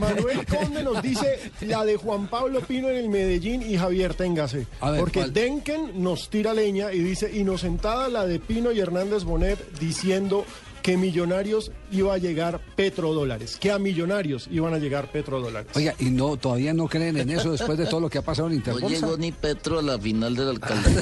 Manuel 0.00 0.44
Conde 0.46 0.82
nos 0.82 1.02
dice 1.02 1.50
la 1.62 1.84
de 1.84 1.96
Juan 1.96 2.26
Pablo 2.28 2.60
Pino 2.60 2.88
en 2.88 2.96
el 2.96 3.08
Medellín 3.08 3.62
y 3.62 3.76
Javier 3.76 4.14
Téngase. 4.14 4.66
Ver, 4.82 5.00
porque 5.00 5.20
¿cuál? 5.20 5.32
Denken 5.32 6.02
nos 6.02 6.28
tira 6.30 6.54
leña 6.54 6.92
y 6.92 7.00
dice 7.00 7.30
inocentada 7.32 8.08
la 8.08 8.26
de 8.26 8.38
Pino 8.38 8.72
y 8.72 8.80
Hernández 8.80 9.24
Bonet 9.24 9.78
diciendo 9.78 10.44
que 10.84 10.98
Millonarios 10.98 11.72
iba 11.92 12.12
a 12.12 12.18
llegar 12.18 12.60
petrodólares, 12.76 13.56
que 13.56 13.70
a 13.72 13.78
Millonarios 13.78 14.48
iban 14.50 14.74
a 14.74 14.78
llegar 14.78 15.10
petrodólares. 15.10 15.74
Oiga, 15.74 15.94
y 15.98 16.10
no, 16.10 16.36
todavía 16.36 16.74
no 16.74 16.88
creen 16.88 17.16
en 17.16 17.30
eso 17.30 17.52
después 17.52 17.78
de 17.78 17.86
todo 17.86 18.00
lo 18.00 18.10
que 18.10 18.18
ha 18.18 18.22
pasado 18.22 18.48
en 18.48 18.52
No 18.52 18.56
Interbolsa. 18.58 18.88
llegó 19.00 19.16
ni 19.16 19.32
Petro 19.32 19.78
a 19.78 19.82
la 19.82 19.98
final 19.98 20.36
de 20.36 20.44
la 20.44 20.50
alcaldía. 20.50 21.00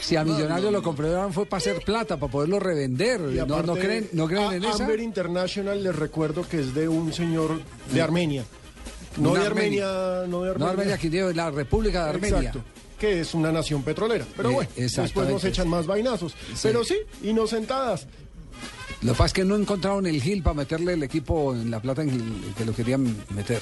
si 0.00 0.16
a 0.16 0.24
Millonarios 0.24 0.72
lo 0.72 0.82
compraron 0.82 1.32
fue 1.32 1.46
para 1.46 1.58
hacer 1.58 1.80
plata, 1.84 2.16
para 2.16 2.30
poderlo 2.30 2.58
revender. 2.60 3.20
Y 3.32 3.36
No, 3.46 3.62
no 3.62 3.74
creen, 3.74 4.08
no 4.12 4.26
creen 4.26 4.44
a- 4.50 4.54
en 4.56 4.64
esa. 4.64 4.84
Amber 4.84 5.00
International 5.00 5.82
les 5.82 5.94
recuerdo 5.96 6.46
que 6.48 6.60
es 6.60 6.74
de 6.74 6.88
un 6.88 7.12
señor 7.12 7.60
de 7.92 8.02
Armenia. 8.02 8.44
No 9.16 9.34
de 9.34 9.46
Armenia, 9.46 9.86
no 10.28 10.42
de 10.42 10.50
Armenia. 10.50 10.58
No 10.58 10.66
Armenia, 10.66 10.94
aquí 10.94 11.08
de 11.08 11.32
la 11.34 11.50
República 11.50 12.04
de 12.04 12.10
Armenia. 12.10 12.38
Exacto. 12.38 12.62
Que 12.98 13.20
es 13.20 13.34
una 13.34 13.52
nación 13.52 13.82
petrolera. 13.82 14.24
Pero 14.36 14.50
Eh, 14.50 14.54
bueno, 14.54 14.70
después 14.76 15.28
nos 15.28 15.44
echan 15.44 15.68
más 15.68 15.86
vainazos. 15.86 16.34
Pero 16.62 16.82
sí, 16.84 16.96
inocentadas. 17.22 18.06
Lo 19.02 19.12
que 19.12 19.18
pasa 19.18 19.26
es 19.26 19.32
que 19.34 19.44
no 19.44 19.56
encontraron 19.56 20.06
el 20.06 20.22
Gil 20.22 20.42
para 20.42 20.54
meterle 20.54 20.94
el 20.94 21.02
equipo 21.02 21.52
en 21.54 21.70
la 21.70 21.80
plata 21.80 22.02
en 22.02 22.10
Gil, 22.10 22.54
que 22.56 22.64
lo 22.64 22.74
querían 22.74 23.04
meter. 23.34 23.60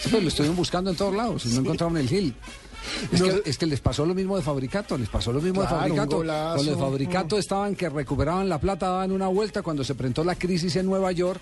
Sí, 0.00 0.08
pues 0.10 0.22
lo 0.22 0.28
estuvieron 0.28 0.56
buscando 0.56 0.90
en 0.90 0.96
todos 0.96 1.14
lados 1.14 1.44
y 1.46 1.50
no 1.50 1.60
encontraron 1.60 1.96
el 1.98 2.08
Gil. 2.08 2.34
Es, 3.12 3.20
No 3.20 3.26
que, 3.26 3.32
sé- 3.32 3.42
es 3.44 3.58
que 3.58 3.66
les 3.66 3.80
pasó 3.80 4.04
lo 4.04 4.14
mismo 4.14 4.36
de 4.36 4.42
Fabricato, 4.42 4.98
les 4.98 5.08
pasó 5.08 5.32
lo 5.32 5.40
mismo 5.40 5.60
Claro, 5.60 5.76
de 5.76 5.80
Fabricato. 5.82 6.16
golazo. 6.16 6.56
Con 6.56 6.66
los 6.66 6.78
Fabricato 6.78 7.38
estaban 7.38 7.76
que 7.76 7.88
recuperaban 7.88 8.48
la 8.48 8.58
plata, 8.58 8.88
daban 8.88 9.12
una 9.12 9.28
vuelta 9.28 9.62
cuando 9.62 9.84
se 9.84 9.94
presentó 9.94 10.24
la 10.24 10.34
crisis 10.34 10.74
en 10.76 10.86
Nueva 10.86 11.12
York 11.12 11.40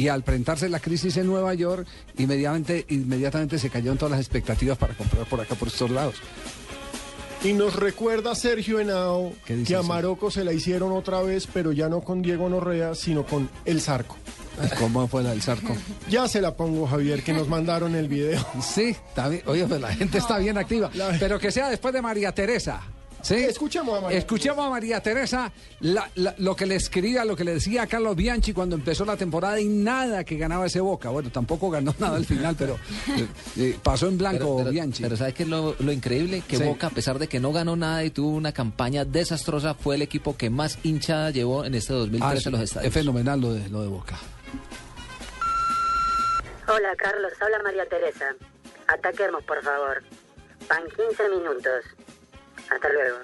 y 0.00 0.08
al 0.08 0.22
presentarse 0.22 0.70
la 0.70 0.80
crisis 0.80 1.18
en 1.18 1.26
Nueva 1.26 1.52
York, 1.52 1.86
inmediatamente, 2.16 2.86
inmediatamente 2.88 3.58
se 3.58 3.68
cayeron 3.68 3.98
todas 3.98 4.12
las 4.12 4.20
expectativas 4.20 4.78
para 4.78 4.94
comprar 4.94 5.26
por 5.26 5.42
acá, 5.42 5.54
por 5.56 5.68
estos 5.68 5.90
lados. 5.90 6.14
Y 7.44 7.52
nos 7.52 7.76
recuerda 7.76 8.34
Sergio 8.34 8.80
Henao 8.80 9.34
¿Qué 9.44 9.56
dice 9.56 9.74
que 9.74 9.76
a? 9.76 9.82
Marocco 9.82 10.30
se 10.30 10.42
la 10.42 10.54
hicieron 10.54 10.92
otra 10.92 11.20
vez, 11.20 11.46
pero 11.52 11.72
ya 11.72 11.90
no 11.90 12.00
con 12.00 12.22
Diego 12.22 12.48
Norrea, 12.48 12.94
sino 12.94 13.26
con 13.26 13.50
El 13.66 13.82
Zarco. 13.82 14.16
¿Cómo 14.78 15.06
fue 15.06 15.22
la 15.22 15.30
del 15.30 15.42
Zarco? 15.42 15.76
Ya 16.08 16.26
se 16.28 16.40
la 16.40 16.56
pongo, 16.56 16.86
Javier, 16.86 17.22
que 17.22 17.34
nos 17.34 17.48
mandaron 17.48 17.94
el 17.94 18.08
video. 18.08 18.42
Sí, 18.62 18.96
está 19.08 19.28
bien. 19.28 19.42
Oye, 19.44 19.66
pues 19.66 19.82
la 19.82 19.92
gente 19.92 20.16
está 20.16 20.38
bien 20.38 20.56
activa. 20.56 20.90
Pero 21.18 21.38
que 21.38 21.52
sea 21.52 21.68
después 21.68 21.92
de 21.92 22.00
María 22.00 22.32
Teresa. 22.32 22.80
¿Sí? 23.22 23.34
Escuchemos 23.34 23.98
a 23.98 24.00
María 24.00 24.18
Escuchemos 24.18 24.64
a 24.66 24.70
María 24.70 25.00
Teresa 25.02 25.52
la- 25.80 26.10
la- 26.14 26.34
lo 26.38 26.56
que 26.56 26.64
le 26.66 26.76
escribía, 26.76 27.24
lo 27.24 27.36
que 27.36 27.44
le 27.44 27.54
decía 27.54 27.82
a 27.82 27.86
Carlos 27.86 28.16
Bianchi 28.16 28.52
cuando 28.52 28.76
empezó 28.76 29.04
la 29.04 29.16
temporada 29.16 29.60
y 29.60 29.66
nada 29.68 30.24
que 30.24 30.36
ganaba 30.38 30.66
ese 30.66 30.80
Boca. 30.80 31.10
Bueno, 31.10 31.30
tampoco 31.30 31.70
ganó 31.70 31.94
nada 31.98 32.16
al 32.16 32.24
final, 32.24 32.56
pero 32.58 32.74
eh, 33.16 33.26
eh, 33.58 33.78
pasó 33.82 34.08
en 34.08 34.16
blanco 34.18 34.38
Pero, 34.38 34.56
pero- 34.58 34.70
Bianchi. 34.70 35.02
pero 35.02 35.16
¿sabes 35.16 35.34
qué 35.34 35.42
es 35.42 35.48
lo, 35.48 35.76
lo 35.78 35.92
increíble? 35.92 36.42
Que 36.48 36.56
Sí. 36.56 36.64
Boca, 36.64 36.86
a 36.86 36.90
pesar 36.90 37.18
de 37.18 37.28
que 37.28 37.40
no 37.40 37.52
ganó 37.52 37.76
nada 37.76 38.02
y 38.04 38.10
tuvo 38.10 38.30
una 38.30 38.52
campaña 38.52 39.04
desastrosa, 39.04 39.74
fue 39.74 39.96
el 39.96 40.02
equipo 40.02 40.36
que 40.36 40.48
más 40.50 40.78
hinchada 40.82 41.30
llevó 41.30 41.64
en 41.64 41.74
este 41.74 41.92
2013 41.92 42.24
Ah, 42.26 42.48
a 42.48 42.50
los 42.52 42.60
es, 42.60 42.70
estadios. 42.70 42.88
es 42.88 42.94
fenomenal 42.94 43.40
lo 43.40 43.52
de, 43.52 43.68
lo 43.68 43.82
de 43.82 43.88
Boca. 43.88 44.18
Hola 46.68 46.94
Carlos, 46.96 47.32
habla 47.40 47.58
María 47.64 47.84
Teresa. 47.86 48.26
Ataquemos, 48.86 49.42
por 49.44 49.62
favor. 49.62 50.02
Van 50.68 50.82
15 50.84 51.28
minutos. 51.30 51.84
Hasta 52.70 52.88
luego. 52.88 53.18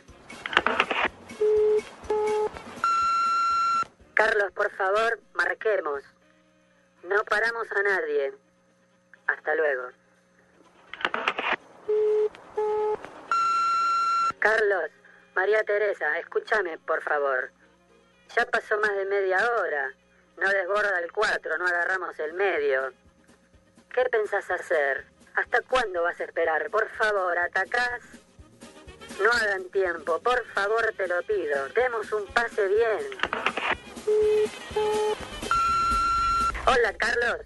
Carlos, 4.14 4.52
por 4.52 4.70
favor, 4.72 5.20
marquemos. 5.34 6.02
No 7.04 7.22
paramos 7.24 7.70
a 7.70 7.82
nadie. 7.82 8.32
Hasta 9.26 9.54
luego. 9.54 9.90
Carlos, 14.38 14.90
María 15.34 15.62
Teresa, 15.64 16.18
escúchame, 16.18 16.78
por 16.78 17.02
favor. 17.02 17.50
Ya 18.34 18.44
pasó 18.46 18.78
más 18.78 18.94
de 18.96 19.04
media 19.04 19.38
hora. 19.52 19.92
No 20.38 20.48
desborda 20.50 20.98
el 21.00 21.12
4, 21.12 21.58
no 21.58 21.66
agarramos 21.66 22.18
el 22.18 22.34
medio. 22.34 22.92
¿Qué 23.92 24.04
pensás 24.04 24.50
hacer? 24.50 25.06
¿Hasta 25.34 25.60
cuándo 25.62 26.02
vas 26.02 26.20
a 26.20 26.24
esperar? 26.24 26.70
Por 26.70 26.88
favor, 26.90 27.38
atacás. 27.38 28.02
No 29.22 29.30
hagan 29.32 29.64
tiempo, 29.70 30.20
por 30.20 30.44
favor 30.52 30.92
te 30.96 31.06
lo 31.08 31.22
pido. 31.22 31.68
Demos 31.74 32.12
un 32.12 32.26
pase 32.26 32.66
bien. 32.68 32.98
Hola, 36.66 36.92
Carlos. 36.98 37.38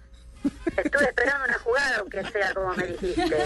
Estuve 0.77 1.03
esperando 1.05 1.45
una 1.45 1.57
jugada, 1.59 1.97
aunque 1.99 2.23
sea 2.31 2.53
como 2.53 2.73
me 2.75 2.87
dijiste. 2.87 3.45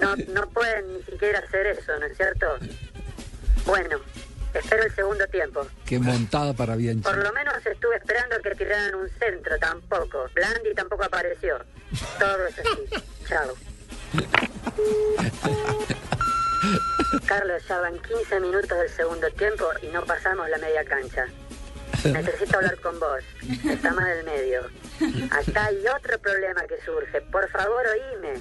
No, 0.00 0.14
no 0.16 0.48
pueden 0.50 0.92
ni 0.94 1.02
siquiera 1.02 1.40
hacer 1.40 1.66
eso, 1.66 1.98
¿no 1.98 2.06
es 2.06 2.16
cierto? 2.16 2.46
Bueno, 3.66 3.98
espero 4.54 4.84
el 4.84 4.94
segundo 4.94 5.26
tiempo. 5.28 5.66
Qué 5.86 5.98
montada 5.98 6.52
para 6.52 6.76
Bianchi. 6.76 7.02
Por 7.02 7.16
lo 7.18 7.32
menos 7.32 7.54
estuve 7.66 7.96
esperando 7.96 8.36
que 8.42 8.54
tiraran 8.54 8.94
un 8.94 9.08
centro, 9.18 9.58
tampoco. 9.58 10.26
Blandi 10.34 10.74
tampoco 10.74 11.04
apareció. 11.04 11.58
Todo 12.18 12.46
es 12.46 12.58
así. 12.58 13.04
Chao. 13.28 13.54
Carlos, 17.26 17.62
ya 17.68 17.80
van 17.80 17.98
15 17.98 18.40
minutos 18.40 18.78
del 18.78 18.88
segundo 18.88 19.30
tiempo 19.32 19.68
y 19.82 19.88
no 19.88 20.04
pasamos 20.04 20.48
la 20.48 20.58
media 20.58 20.84
cancha. 20.84 21.26
Necesito 22.04 22.56
hablar 22.56 22.80
con 22.80 22.98
vos. 23.00 23.22
Está 23.68 23.92
mal 23.92 24.08
el 24.10 24.24
medio. 24.24 24.70
Acá 25.30 25.66
hay 25.66 25.84
otro 25.88 26.18
problema 26.18 26.62
que 26.66 26.80
surge. 26.82 27.20
Por 27.22 27.48
favor, 27.50 27.84
oíme. 27.86 28.34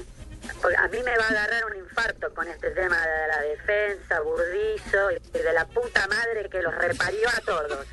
A 0.77 0.87
mí 0.87 1.03
me 1.03 1.17
va 1.17 1.25
a 1.25 1.29
agarrar 1.29 1.65
un 1.65 1.77
infarto 1.77 2.33
con 2.33 2.47
este 2.47 2.71
tema 2.71 2.97
de 2.99 3.27
la 3.27 3.41
defensa, 3.41 4.19
burdizo 4.21 5.11
y 5.11 5.37
de 5.37 5.53
la 5.53 5.65
puta 5.65 6.07
madre 6.07 6.49
que 6.49 6.61
los 6.61 6.73
reparió 6.75 7.27
a 7.29 7.41
todos. 7.41 7.85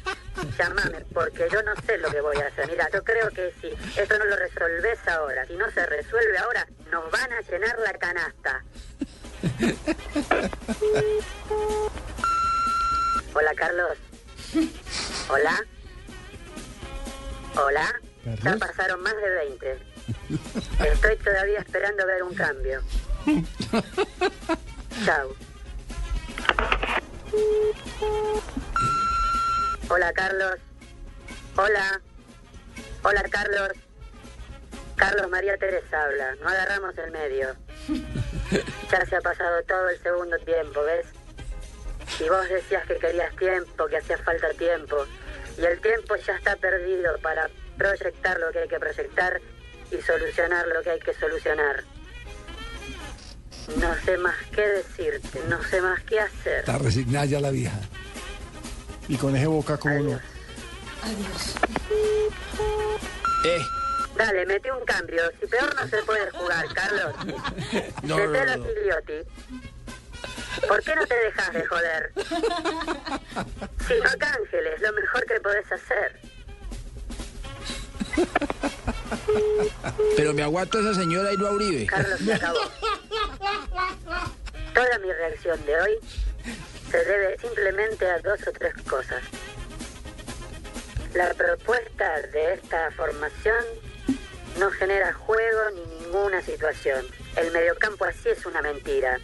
Llámame, 0.56 1.04
porque 1.12 1.48
yo 1.50 1.62
no 1.62 1.74
sé 1.86 1.98
lo 1.98 2.10
que 2.10 2.20
voy 2.20 2.36
a 2.36 2.46
hacer. 2.46 2.68
Mira, 2.68 2.88
yo 2.92 3.02
creo 3.02 3.30
que 3.30 3.52
si 3.60 3.68
esto 4.00 4.18
no 4.18 4.24
lo 4.26 4.36
resolves 4.36 4.98
ahora, 5.08 5.44
si 5.46 5.54
no 5.56 5.70
se 5.70 5.84
resuelve 5.86 6.38
ahora, 6.38 6.66
nos 6.90 7.10
van 7.10 7.32
a 7.32 7.40
llenar 7.40 7.78
la 7.78 7.92
canasta. 7.94 8.64
Hola, 13.34 13.54
Carlos. 13.54 13.98
Hola. 15.28 15.64
Hola. 17.56 18.00
Ya 18.42 18.56
pasaron 18.56 19.02
más 19.02 19.14
de 19.16 19.30
20. 19.30 19.78
Estoy 20.92 21.16
todavía 21.18 21.60
esperando 21.60 22.06
ver 22.06 22.22
un 22.22 22.34
cambio. 22.34 22.82
Chao. 25.04 25.34
Hola, 29.88 30.12
Carlos. 30.12 30.56
Hola. 31.56 32.00
Hola, 33.02 33.22
Carlos. 33.30 33.85
Carlos 34.96 35.30
María 35.30 35.56
Teresa 35.58 36.02
habla. 36.02 36.34
No 36.40 36.48
agarramos 36.48 36.96
el 36.98 37.10
medio. 37.10 37.56
Ya 38.92 39.04
se 39.04 39.16
ha 39.16 39.20
pasado 39.20 39.60
todo 39.64 39.88
el 39.88 40.00
segundo 40.00 40.38
tiempo, 40.38 40.80
¿ves? 40.84 41.06
Y 42.20 42.28
vos 42.28 42.48
decías 42.48 42.86
que 42.86 42.94
querías 42.96 43.34
tiempo, 43.34 43.88
que 43.88 43.96
hacía 43.96 44.16
falta 44.18 44.50
tiempo. 44.50 45.04
Y 45.58 45.64
el 45.64 45.80
tiempo 45.80 46.14
ya 46.14 46.36
está 46.36 46.54
perdido 46.54 47.18
para 47.20 47.50
proyectar 47.76 48.38
lo 48.38 48.52
que 48.52 48.60
hay 48.60 48.68
que 48.68 48.78
proyectar 48.78 49.40
y 49.90 50.00
solucionar 50.00 50.68
lo 50.68 50.80
que 50.80 50.90
hay 50.90 51.00
que 51.00 51.12
solucionar. 51.14 51.82
No 53.80 53.94
sé 54.04 54.16
más 54.18 54.36
qué 54.54 54.62
decirte, 54.62 55.40
no 55.48 55.60
sé 55.64 55.82
más 55.82 56.00
qué 56.04 56.20
hacer. 56.20 56.60
Está 56.60 56.78
resignada 56.78 57.26
ya 57.26 57.40
la 57.40 57.50
vieja. 57.50 57.80
Y 59.08 59.16
con 59.16 59.34
ese 59.34 59.48
boca 59.48 59.76
como 59.76 59.98
no. 59.98 60.20
Adiós. 61.02 61.54
Eh. 63.44 63.75
Dale, 64.16 64.46
metí 64.46 64.70
un 64.70 64.84
cambio. 64.84 65.22
Si 65.40 65.46
peor 65.46 65.74
no 65.74 65.88
se 65.88 66.02
puede 66.02 66.30
jugar, 66.30 66.66
Carlos. 66.74 67.14
No, 68.02 68.18
no, 68.18 68.44
no. 68.44 68.64
Gigliotti. 68.64 69.20
¿Por 70.66 70.82
qué 70.82 70.94
no 70.94 71.06
te 71.06 71.14
dejas 71.14 71.52
de 71.52 71.66
joder? 71.66 72.12
Si 73.86 73.94
no 74.00 74.26
Ángeles, 74.26 74.80
lo 74.80 74.92
mejor 74.92 75.26
que 75.26 75.40
podés 75.40 75.72
hacer. 75.72 76.20
Pero 80.16 80.32
me 80.32 80.42
aguanto 80.42 80.78
a 80.78 80.80
esa 80.80 80.94
señora 80.94 81.32
y 81.32 81.36
no 81.36 81.46
a 81.48 81.50
Uribe. 81.52 81.86
Carlos, 81.86 82.20
se 82.20 82.34
acabó. 82.34 82.58
Toda 84.74 84.98
mi 84.98 85.12
reacción 85.12 85.64
de 85.66 85.80
hoy 85.80 85.98
se 86.90 87.04
debe 87.04 87.38
simplemente 87.38 88.08
a 88.10 88.18
dos 88.20 88.40
o 88.46 88.52
tres 88.52 88.74
cosas. 88.88 89.22
La 91.14 91.32
propuesta 91.34 92.22
de 92.32 92.54
esta 92.54 92.90
formación 92.92 93.64
no 94.58 94.70
genera 94.70 95.12
juego 95.12 95.70
ni 95.74 95.84
ninguna 96.00 96.40
situación. 96.42 97.06
El 97.36 97.50
mediocampo 97.52 98.04
así 98.04 98.28
es 98.28 98.44
una 98.46 98.62
mentira. 98.62 99.18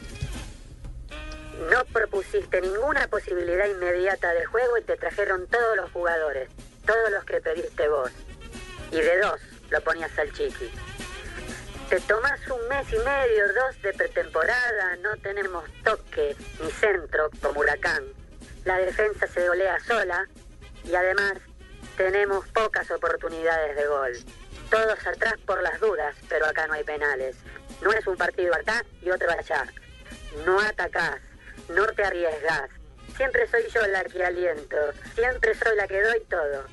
No 1.71 1.85
propusiste 1.93 2.61
ninguna 2.61 3.09
posibilidad 3.09 3.67
inmediata 3.67 4.33
de 4.35 4.45
juego 4.45 4.79
y 4.79 4.83
te 4.83 4.97
trajeron 4.97 5.47
todos 5.47 5.77
los 5.77 5.91
jugadores, 5.93 6.51
todos 6.85 7.11
los 7.11 7.25
que 7.25 7.41
pediste 7.41 7.89
vos. 7.89 8.11
Y 8.91 8.97
de 8.97 9.19
dos 9.21 9.41
lo 9.71 9.81
ponías 9.81 10.17
al 10.19 10.33
chiqui. 10.33 10.71
Te 11.89 12.01
tomás 12.01 12.41
un 12.49 12.69
mes 12.69 12.87
y 12.91 12.99
medio, 12.99 13.53
dos 13.55 13.83
de 13.83 13.93
pretemporada, 13.93 14.97
no 14.97 15.17
tenemos 15.19 15.65
toque 15.85 16.37
ni 16.63 16.71
centro 16.71 17.31
como 17.41 17.61
huracán. 17.61 18.05
La 18.65 18.79
defensa 18.79 19.27
se 19.27 19.47
golea 19.47 19.79
sola 19.81 20.27
y 20.85 20.95
además 20.95 21.35
tenemos 21.97 22.47
pocas 22.49 22.91
oportunidades 22.91 23.77
de 23.77 23.87
gol. 23.87 24.13
Todos 24.73 25.07
atrás 25.07 25.35
por 25.45 25.63
las 25.63 25.79
dudas, 25.81 26.17
pero 26.31 26.47
acá 26.47 26.67
no 26.67 26.73
hay 26.73 26.83
penales. 26.83 27.37
No 27.83 27.93
es 27.93 28.07
un 28.07 28.17
partido 28.17 28.55
acá 28.55 28.83
y 29.03 29.11
otro 29.11 29.31
allá. 29.31 29.67
No 30.47 30.59
atacás, 30.61 31.21
no 31.69 31.87
te 31.89 32.03
arriesgás. 32.03 32.71
Siempre 33.15 33.47
soy 33.49 33.65
yo 33.69 33.87
la 33.89 34.03
que 34.05 34.25
aliento, 34.25 34.79
siempre 35.15 35.55
soy 35.55 35.77
la 35.77 35.87
que 35.87 36.01
doy 36.01 36.21
todo. 36.21 36.65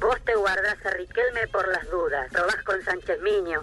Vos 0.00 0.22
te 0.26 0.34
guardás 0.34 0.84
a 0.84 0.90
Riquelme 0.90 1.48
por 1.48 1.66
las 1.68 1.88
dudas, 1.90 2.30
probás 2.30 2.62
con 2.62 2.84
Sánchez 2.84 3.22
Miño. 3.22 3.62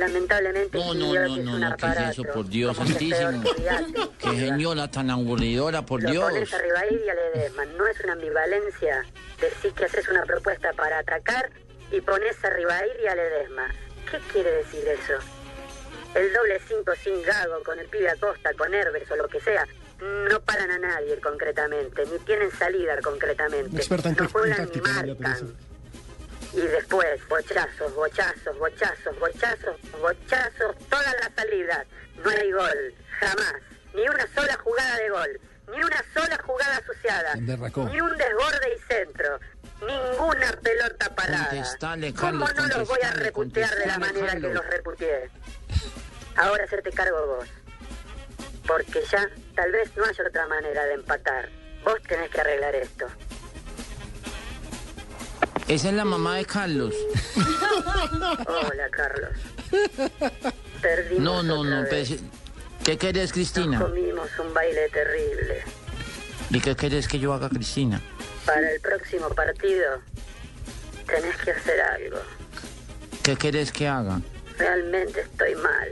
Lamentablemente 0.00 0.78
No, 0.78 0.94
no, 0.94 1.12
no, 1.12 1.14
es 1.14 1.44
no, 1.44 1.52
un 1.52 1.60
no, 1.60 1.76
¿qué 1.76 1.86
es 1.86 1.98
eso? 2.12 2.22
Por 2.24 2.48
Dios 2.48 2.74
santísimo. 2.74 3.42
Qué 4.18 4.30
señora 4.30 4.90
tan 4.90 5.10
aburridora, 5.10 5.84
por 5.84 6.02
Lo 6.02 6.10
Dios. 6.10 6.24
pones 6.24 6.54
arriba 6.54 6.80
y. 6.90 7.76
No 7.76 7.86
es 7.86 8.00
una 8.00 8.14
ambivalencia 8.14 9.04
decir 9.38 9.72
que 9.74 9.84
haces 9.84 10.08
una 10.08 10.24
propuesta 10.24 10.72
para 10.72 11.00
atacar 11.00 11.50
y 11.92 12.00
pones 12.00 12.42
arriba 12.42 12.80
y 13.02 13.06
a 13.08 13.14
Ledesma. 13.14 13.74
¿Qué 14.10 14.18
quiere 14.32 14.50
decir 14.52 14.88
eso? 14.88 15.18
El 16.14 16.32
doble 16.32 16.58
5 16.66 16.92
sin 17.04 17.22
Gago, 17.22 17.62
con 17.62 17.78
el 17.78 17.86
pibe 17.86 18.08
Acosta, 18.08 18.54
con 18.54 18.72
Herbes 18.72 19.10
o 19.10 19.16
lo 19.16 19.28
que 19.28 19.40
sea, 19.40 19.66
no 20.00 20.40
paran 20.40 20.70
a 20.70 20.78
nadie 20.78 21.20
concretamente, 21.20 22.04
ni 22.06 22.18
tienen 22.20 22.50
salida 22.52 22.98
concretamente. 23.02 23.76
Experta 23.76 24.08
en, 24.08 24.16
no 24.16 24.28
juegan 24.30 24.70
ni 24.74 24.80
marcan. 24.80 25.69
Y 26.52 26.60
después, 26.60 27.28
bochazos, 27.28 27.94
bochazos, 27.94 28.58
bochazos, 28.58 29.18
bochazos, 29.18 29.76
bochazos, 30.00 30.76
todas 30.88 31.14
las 31.20 31.30
salidas. 31.36 31.86
No 32.24 32.30
hay 32.30 32.50
gol, 32.50 32.94
jamás. 33.20 33.54
Ni 33.94 34.02
una 34.08 34.26
sola 34.34 34.58
jugada 34.62 34.96
de 34.96 35.10
gol. 35.10 35.40
Ni 35.68 35.84
una 35.84 36.04
sola 36.12 36.38
jugada 36.44 36.76
asociada. 36.78 37.34
Ni 37.36 38.00
un 38.00 38.16
desborde 38.16 38.74
y 38.76 38.92
centro. 38.92 39.38
Ninguna 39.80 40.52
pelota 40.62 41.14
parada. 41.14 41.64
¿Cómo 42.18 42.48
no 42.48 42.66
los 42.66 42.88
voy 42.88 43.00
a 43.02 43.12
reputear 43.12 43.74
de 43.76 43.86
la 43.86 43.98
manera 43.98 44.32
que 44.32 44.52
los 44.52 44.66
reputeé? 44.66 45.30
Ahora 46.36 46.64
hacerte 46.64 46.90
cargo 46.90 47.26
vos. 47.26 47.48
Porque 48.66 49.02
ya 49.10 49.28
tal 49.54 49.72
vez 49.72 49.96
no 49.96 50.04
haya 50.04 50.24
otra 50.26 50.46
manera 50.48 50.84
de 50.84 50.94
empatar. 50.94 51.48
Vos 51.84 52.02
tenés 52.06 52.28
que 52.30 52.40
arreglar 52.40 52.74
esto. 52.74 53.06
Esa 55.70 55.88
es 55.90 55.94
la 55.94 56.04
mamá 56.04 56.36
de 56.36 56.44
Carlos. 56.44 56.92
Hola, 58.46 58.88
Carlos. 58.90 59.30
Perdimos 60.82 61.22
No, 61.22 61.42
no, 61.44 61.60
otra 61.60 61.82
no. 61.82 61.82
vez. 61.88 62.08
pues, 62.08 62.20
¿Qué 62.84 62.98
querés, 62.98 63.32
Cristina? 63.32 63.78
Comimos 63.78 64.28
un 64.38 64.52
baile 64.52 64.88
terrible. 64.88 65.62
¿Y 66.50 66.60
qué 66.60 66.74
querés 66.74 67.06
que 67.06 67.20
yo 67.20 67.32
haga, 67.32 67.48
Cristina? 67.48 68.00
Para 68.44 68.68
el 68.72 68.80
próximo 68.80 69.28
partido 69.30 70.00
tenés 71.06 71.36
que 71.36 71.52
hacer 71.52 71.80
algo. 71.80 72.18
¿Qué 73.22 73.36
querés 73.36 73.70
que 73.70 73.86
haga? 73.86 74.20
Realmente 74.58 75.20
estoy 75.20 75.54
mal. 75.54 75.88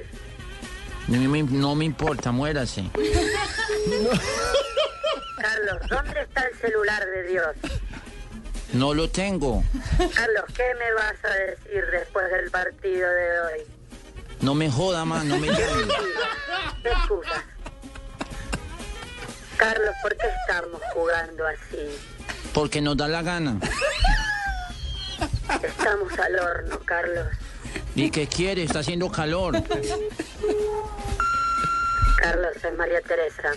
No 1.07 1.19
me, 1.31 1.43
no 1.45 1.75
me 1.77 1.85
importa, 1.85 2.33
muérase. 2.33 2.91
Carlos, 5.41 5.79
¿dónde 5.89 6.21
está 6.23 6.43
el 6.49 6.57
celular 6.59 7.07
de 7.07 7.23
Dios? 7.29 7.47
No 8.73 8.93
lo 8.95 9.09
tengo. 9.11 9.62
Carlos, 9.97 10.45
¿qué 10.55 10.65
me 10.78 10.93
vas 10.95 11.24
a 11.24 11.35
decir 11.51 11.85
después 11.90 12.31
del 12.31 12.51
partido 12.51 13.11
de 13.11 13.40
hoy? 13.40 13.61
No 14.40 14.55
me 14.55 14.70
joda 14.70 15.05
más, 15.05 15.24
no 15.24 15.39
me 15.39 15.47
llame. 15.49 15.93
Carlos, 19.57 19.95
¿por 20.03 20.16
qué 20.16 20.27
estamos 20.47 20.81
jugando 20.93 21.47
así? 21.47 21.89
Porque 22.53 22.81
nos 22.81 22.97
da 22.97 23.09
la 23.09 23.23
gana. 23.23 23.59
Estamos 25.62 26.16
al 26.19 26.39
horno, 26.39 26.78
Carlos. 26.85 27.27
¿Y 27.95 28.11
qué 28.11 28.28
quiere? 28.28 28.62
Está 28.62 28.81
haciendo 28.81 29.11
calor. 29.11 29.57
Carlos, 32.20 32.57
es 32.65 32.74
María 32.77 33.01
Teresa. 33.03 33.53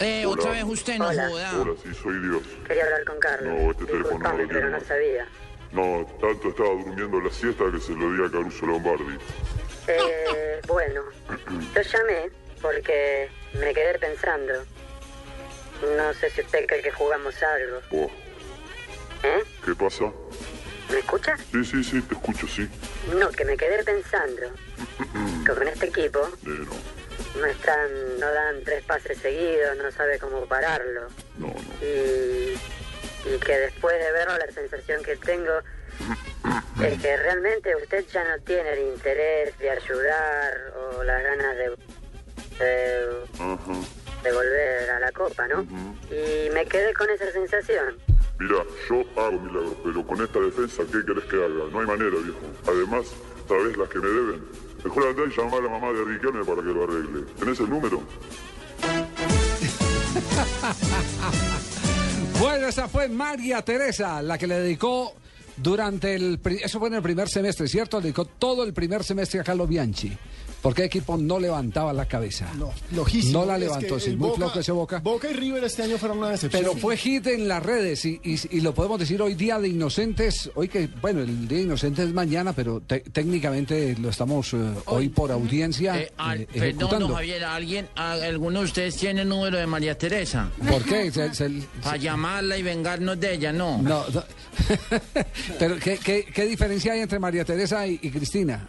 Eh, 0.00 0.26
otra 0.26 0.50
vez 0.52 0.64
usted 0.64 0.98
no 0.98 1.08
Hola. 1.08 1.28
joda. 1.28 1.60
Hola, 1.60 1.72
sí, 1.82 1.94
soy 1.94 2.18
Dios. 2.20 2.42
Quería 2.66 2.84
hablar 2.84 3.04
con 3.04 3.18
Carlos. 3.18 3.54
No, 3.54 3.70
este 3.70 3.84
teléfono 3.86 4.18
no 4.18 4.30
lo 4.30 4.36
pero 4.36 4.48
tiene 4.48 4.70
no 4.70 4.80
sabía. 4.80 5.28
No, 5.72 6.06
tanto 6.20 6.48
estaba 6.50 6.68
durmiendo 6.70 7.20
la 7.20 7.30
siesta 7.30 7.64
que 7.72 7.80
se 7.80 7.92
lo 7.92 8.12
di 8.12 8.24
a 8.24 8.30
Caruso 8.30 8.66
Lombardi. 8.66 9.18
Eh, 9.88 10.60
bueno, 10.68 11.02
yo 11.74 11.80
llamé 11.82 12.30
porque 12.60 13.28
me 13.54 13.72
quedé 13.74 13.98
pensando. 13.98 14.52
No 15.96 16.14
sé 16.14 16.30
si 16.30 16.42
usted 16.42 16.66
cree 16.66 16.82
que 16.82 16.92
jugamos 16.92 17.34
algo. 17.42 17.80
Oh, 17.90 18.10
¿Eh? 19.22 19.42
¿Qué 19.64 19.74
pasa? 19.74 20.12
¿Me 20.90 20.98
escucha? 20.98 21.36
Sí, 21.50 21.64
sí, 21.64 21.82
sí, 21.82 22.00
te 22.02 22.14
escucho, 22.14 22.46
sí. 22.46 22.68
No, 23.18 23.30
que 23.30 23.44
me 23.44 23.56
quedé 23.56 23.82
pensando 23.82 24.42
que 25.46 25.52
con 25.52 25.66
este 25.66 25.86
equipo 25.86 26.20
Eh, 26.46 26.60
no, 26.64 26.72
no 27.38 27.46
están, 27.46 28.18
no 28.20 28.32
dan 28.32 28.62
tres 28.64 28.84
pases 28.84 29.18
seguidos, 29.18 29.76
no 29.76 29.90
sabe 29.90 30.18
cómo 30.18 30.46
pararlo. 30.46 31.08
no, 31.38 31.48
no. 31.48 31.54
Y, 31.80 32.54
y 33.26 33.38
que 33.38 33.58
después 33.58 33.98
de 33.98 34.12
verlo 34.12 34.36
la 34.38 34.52
sensación 34.52 35.02
que 35.02 35.16
tengo 35.16 35.52
es 36.82 37.00
que 37.00 37.16
realmente 37.16 37.74
usted 37.76 38.04
ya 38.12 38.24
no 38.24 38.42
tiene 38.42 38.72
el 38.72 38.80
interés 38.94 39.56
de 39.58 39.70
ayudar 39.70 40.74
o 40.76 41.02
las 41.04 41.22
ganas 41.22 41.56
de, 41.56 41.70
de, 44.22 44.32
volver 44.32 44.90
a 44.90 45.00
la 45.00 45.12
copa, 45.12 45.46
¿no? 45.48 45.62
Y 46.10 46.50
me 46.50 46.66
quedé 46.66 46.92
con 46.94 47.08
esa 47.10 47.30
sensación. 47.32 47.96
Mira, 48.38 48.64
yo 48.88 49.04
hago 49.16 49.38
milagros, 49.38 49.76
pero 49.84 50.06
con 50.06 50.22
esta 50.22 50.40
defensa, 50.40 50.82
¿qué 50.90 51.04
querés 51.06 51.24
que 51.24 51.36
haga? 51.36 51.70
No 51.70 51.80
hay 51.80 51.86
manera, 51.86 52.16
viejo. 52.16 52.40
Además, 52.66 53.06
¿sabés 53.48 53.76
las 53.76 53.88
que 53.88 53.98
me 54.00 54.08
deben? 54.08 54.42
Mejor 54.84 55.08
andá 55.08 55.22
y 55.24 55.36
llamar 55.36 55.60
a 55.60 55.64
la 55.64 55.70
mamá 55.70 55.92
de 55.92 56.04
Riquelme 56.04 56.44
para 56.44 56.62
que 56.62 56.68
lo 56.68 56.84
arregle. 56.84 57.22
¿Tenés 57.38 57.60
el 57.60 57.70
número? 57.70 58.02
Bueno, 62.40 62.66
esa 62.66 62.88
fue 62.88 63.08
María 63.08 63.62
Teresa, 63.62 64.20
la 64.20 64.36
que 64.36 64.46
le 64.46 64.56
dedicó 64.56 65.14
durante 65.56 66.14
el... 66.14 66.40
Eso 66.62 66.78
fue 66.78 66.88
en 66.88 66.94
el 66.94 67.02
primer 67.02 67.28
semestre, 67.28 67.68
¿cierto? 67.68 67.98
Le 67.98 68.04
dedicó 68.04 68.24
todo 68.24 68.64
el 68.64 68.74
primer 68.74 69.04
semestre 69.04 69.40
a 69.40 69.44
Carlo 69.44 69.66
Bianchi. 69.66 70.16
Porque 70.64 70.80
el 70.80 70.86
equipo 70.86 71.18
no 71.18 71.38
levantaba 71.38 71.92
la 71.92 72.06
cabeza. 72.06 72.50
No, 72.58 72.72
lojísimo. 72.92 73.40
No 73.40 73.44
la 73.44 73.56
Es 73.56 73.58
que 73.60 73.64
levantó, 73.66 74.00
sí, 74.00 74.10
muy 74.16 74.28
Boca- 74.30 74.36
flojo 74.36 74.60
ese 74.60 74.72
Boca. 74.72 74.98
Boca 75.00 75.30
y 75.30 75.34
River 75.34 75.62
este 75.64 75.82
año 75.82 75.98
fueron 75.98 76.16
una 76.18 76.30
decepción. 76.30 76.62
Pero 76.64 76.74
fue 76.76 76.96
hit 76.96 77.26
en 77.26 77.46
las 77.48 77.62
redes 77.62 78.02
y, 78.06 78.18
y- 78.24 78.40
y 78.50 78.60
lo 78.62 78.72
podemos 78.72 78.98
decir 78.98 79.20
hoy 79.20 79.34
día 79.34 79.58
de 79.58 79.68
inocentes. 79.68 80.50
Hoy 80.54 80.68
que, 80.68 80.88
bueno, 81.02 81.20
el 81.20 81.46
día 81.46 81.58
de 81.58 81.64
inocentes 81.64 82.06
es 82.08 82.14
mañana, 82.14 82.54
pero 82.54 82.80
te- 82.80 83.00
técnicamente 83.00 83.94
lo 84.00 84.08
estamos 84.08 84.54
eh, 84.54 84.56
hoy 84.86 85.10
por 85.10 85.30
audiencia 85.32 86.00
Eh, 86.00 86.12
al- 86.16 86.40
eh, 86.40 86.46
perdón, 86.46 86.64
ejecutando. 86.68 87.06
don 87.08 87.16
Javier, 87.16 87.44
¿alguien, 87.44 87.88
a- 87.94 88.12
¿alguno 88.12 88.60
de 88.60 88.64
ustedes 88.64 88.96
tiene 88.96 89.20
el 89.20 89.28
número 89.28 89.58
de 89.58 89.66
María 89.66 89.98
Teresa? 89.98 90.48
¿Por 90.66 90.82
qué? 90.84 91.12
Se- 91.12 91.34
se- 91.34 91.50
Para 91.82 91.98
llamarla 91.98 92.56
y 92.56 92.62
vengarnos 92.62 93.20
de 93.20 93.34
ella, 93.34 93.52
no. 93.52 93.82
No, 93.82 94.02
no. 94.08 94.24
pero 95.58 95.76
¿qué, 95.78 95.98
qué, 95.98 96.24
qué 96.24 96.46
diferencia 96.46 96.94
hay 96.94 97.00
entre 97.00 97.18
María 97.18 97.44
Teresa 97.44 97.86
y, 97.86 97.98
y 98.02 98.10
Cristina? 98.10 98.66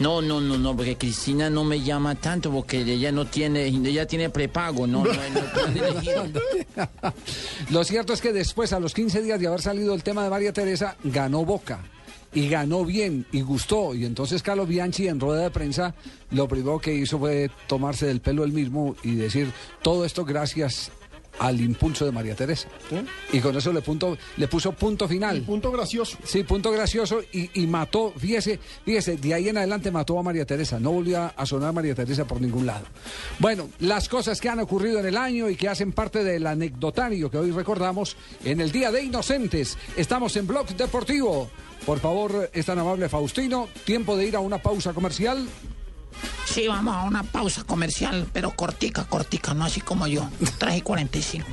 No, 0.00 0.22
no, 0.22 0.40
no, 0.40 0.56
no, 0.56 0.74
porque 0.74 0.96
Cristina 0.96 1.50
no 1.50 1.62
me 1.62 1.82
llama 1.82 2.14
tanto 2.14 2.50
porque 2.50 2.80
ella 2.80 3.12
no 3.12 3.26
tiene, 3.26 3.66
ella 3.66 4.06
tiene 4.06 4.30
prepago, 4.30 4.86
no, 4.86 5.04
no, 5.04 5.12
no. 5.12 6.40
Lo 7.70 7.84
cierto 7.84 8.14
es 8.14 8.22
que 8.22 8.32
después, 8.32 8.72
a 8.72 8.80
los 8.80 8.94
15 8.94 9.20
días 9.20 9.38
de 9.38 9.46
haber 9.46 9.60
salido 9.60 9.94
el 9.94 10.02
tema 10.02 10.24
de 10.24 10.30
María 10.30 10.54
Teresa, 10.54 10.96
ganó 11.04 11.44
Boca. 11.44 11.84
Y 12.32 12.48
ganó 12.48 12.84
bien 12.84 13.26
y 13.32 13.42
gustó. 13.42 13.94
Y 13.94 14.04
entonces 14.06 14.42
Carlos 14.42 14.68
Bianchi 14.68 15.08
en 15.08 15.20
rueda 15.20 15.42
de 15.42 15.50
prensa 15.50 15.94
lo 16.30 16.48
primero 16.48 16.78
que 16.78 16.94
hizo 16.94 17.18
fue 17.18 17.50
tomarse 17.66 18.06
del 18.06 18.20
pelo 18.20 18.44
él 18.44 18.52
mismo 18.52 18.94
y 19.02 19.16
decir 19.16 19.52
todo 19.82 20.04
esto 20.04 20.24
gracias 20.24 20.92
al 21.40 21.60
impulso 21.60 22.04
de 22.04 22.12
María 22.12 22.34
Teresa. 22.36 22.68
Y 23.32 23.40
con 23.40 23.56
eso 23.56 23.72
le, 23.72 23.80
punto, 23.80 24.16
le 24.36 24.46
puso 24.46 24.72
punto 24.72 25.08
final. 25.08 25.38
Y 25.38 25.40
punto 25.40 25.72
gracioso. 25.72 26.18
Sí, 26.22 26.44
punto 26.44 26.70
gracioso 26.70 27.20
y, 27.32 27.50
y 27.62 27.66
mató, 27.66 28.12
fíjese, 28.16 28.58
fíjese, 28.84 29.16
de 29.16 29.34
ahí 29.34 29.48
en 29.48 29.56
adelante 29.58 29.90
mató 29.90 30.18
a 30.18 30.22
María 30.22 30.44
Teresa, 30.44 30.78
no 30.78 30.92
volvió 30.92 31.18
a- 31.20 31.28
a 31.28 31.46
sonar 31.46 31.72
María 31.72 31.94
Teresa 31.94 32.26
por 32.26 32.40
ningún 32.40 32.66
lado. 32.66 32.84
Bueno, 33.38 33.68
las 33.80 34.08
cosas 34.08 34.40
que 34.40 34.48
han 34.48 34.60
ocurrido 34.60 35.00
en 35.00 35.06
el 35.06 35.16
año 35.16 35.48
y 35.48 35.56
que 35.56 35.68
hacen 35.68 35.92
parte 35.92 36.22
del 36.22 36.46
anecdotario 36.46 37.30
que 37.30 37.38
hoy 37.38 37.50
recordamos 37.50 38.16
en 38.44 38.60
el 38.60 38.70
Día 38.70 38.90
de 38.92 39.02
Inocentes. 39.02 39.78
Estamos 39.96 40.36
en 40.36 40.46
Blog 40.46 40.68
Deportivo. 40.76 41.50
Por 41.86 41.98
favor, 42.00 42.50
es 42.52 42.66
tan 42.66 42.78
amable 42.78 43.08
Faustino, 43.08 43.66
tiempo 43.86 44.14
de 44.14 44.26
ir 44.26 44.36
a 44.36 44.40
una 44.40 44.58
pausa 44.58 44.92
comercial. 44.92 45.48
Sí, 46.52 46.66
vamos 46.66 46.96
a 46.96 47.02
una 47.04 47.22
pausa 47.22 47.62
comercial, 47.64 48.28
pero 48.32 48.50
cortica, 48.50 49.04
cortica, 49.04 49.54
no 49.54 49.64
así 49.64 49.80
como 49.80 50.06
yo. 50.08 50.28
3 50.58 50.78
y 50.78 50.80
45. 50.82 51.46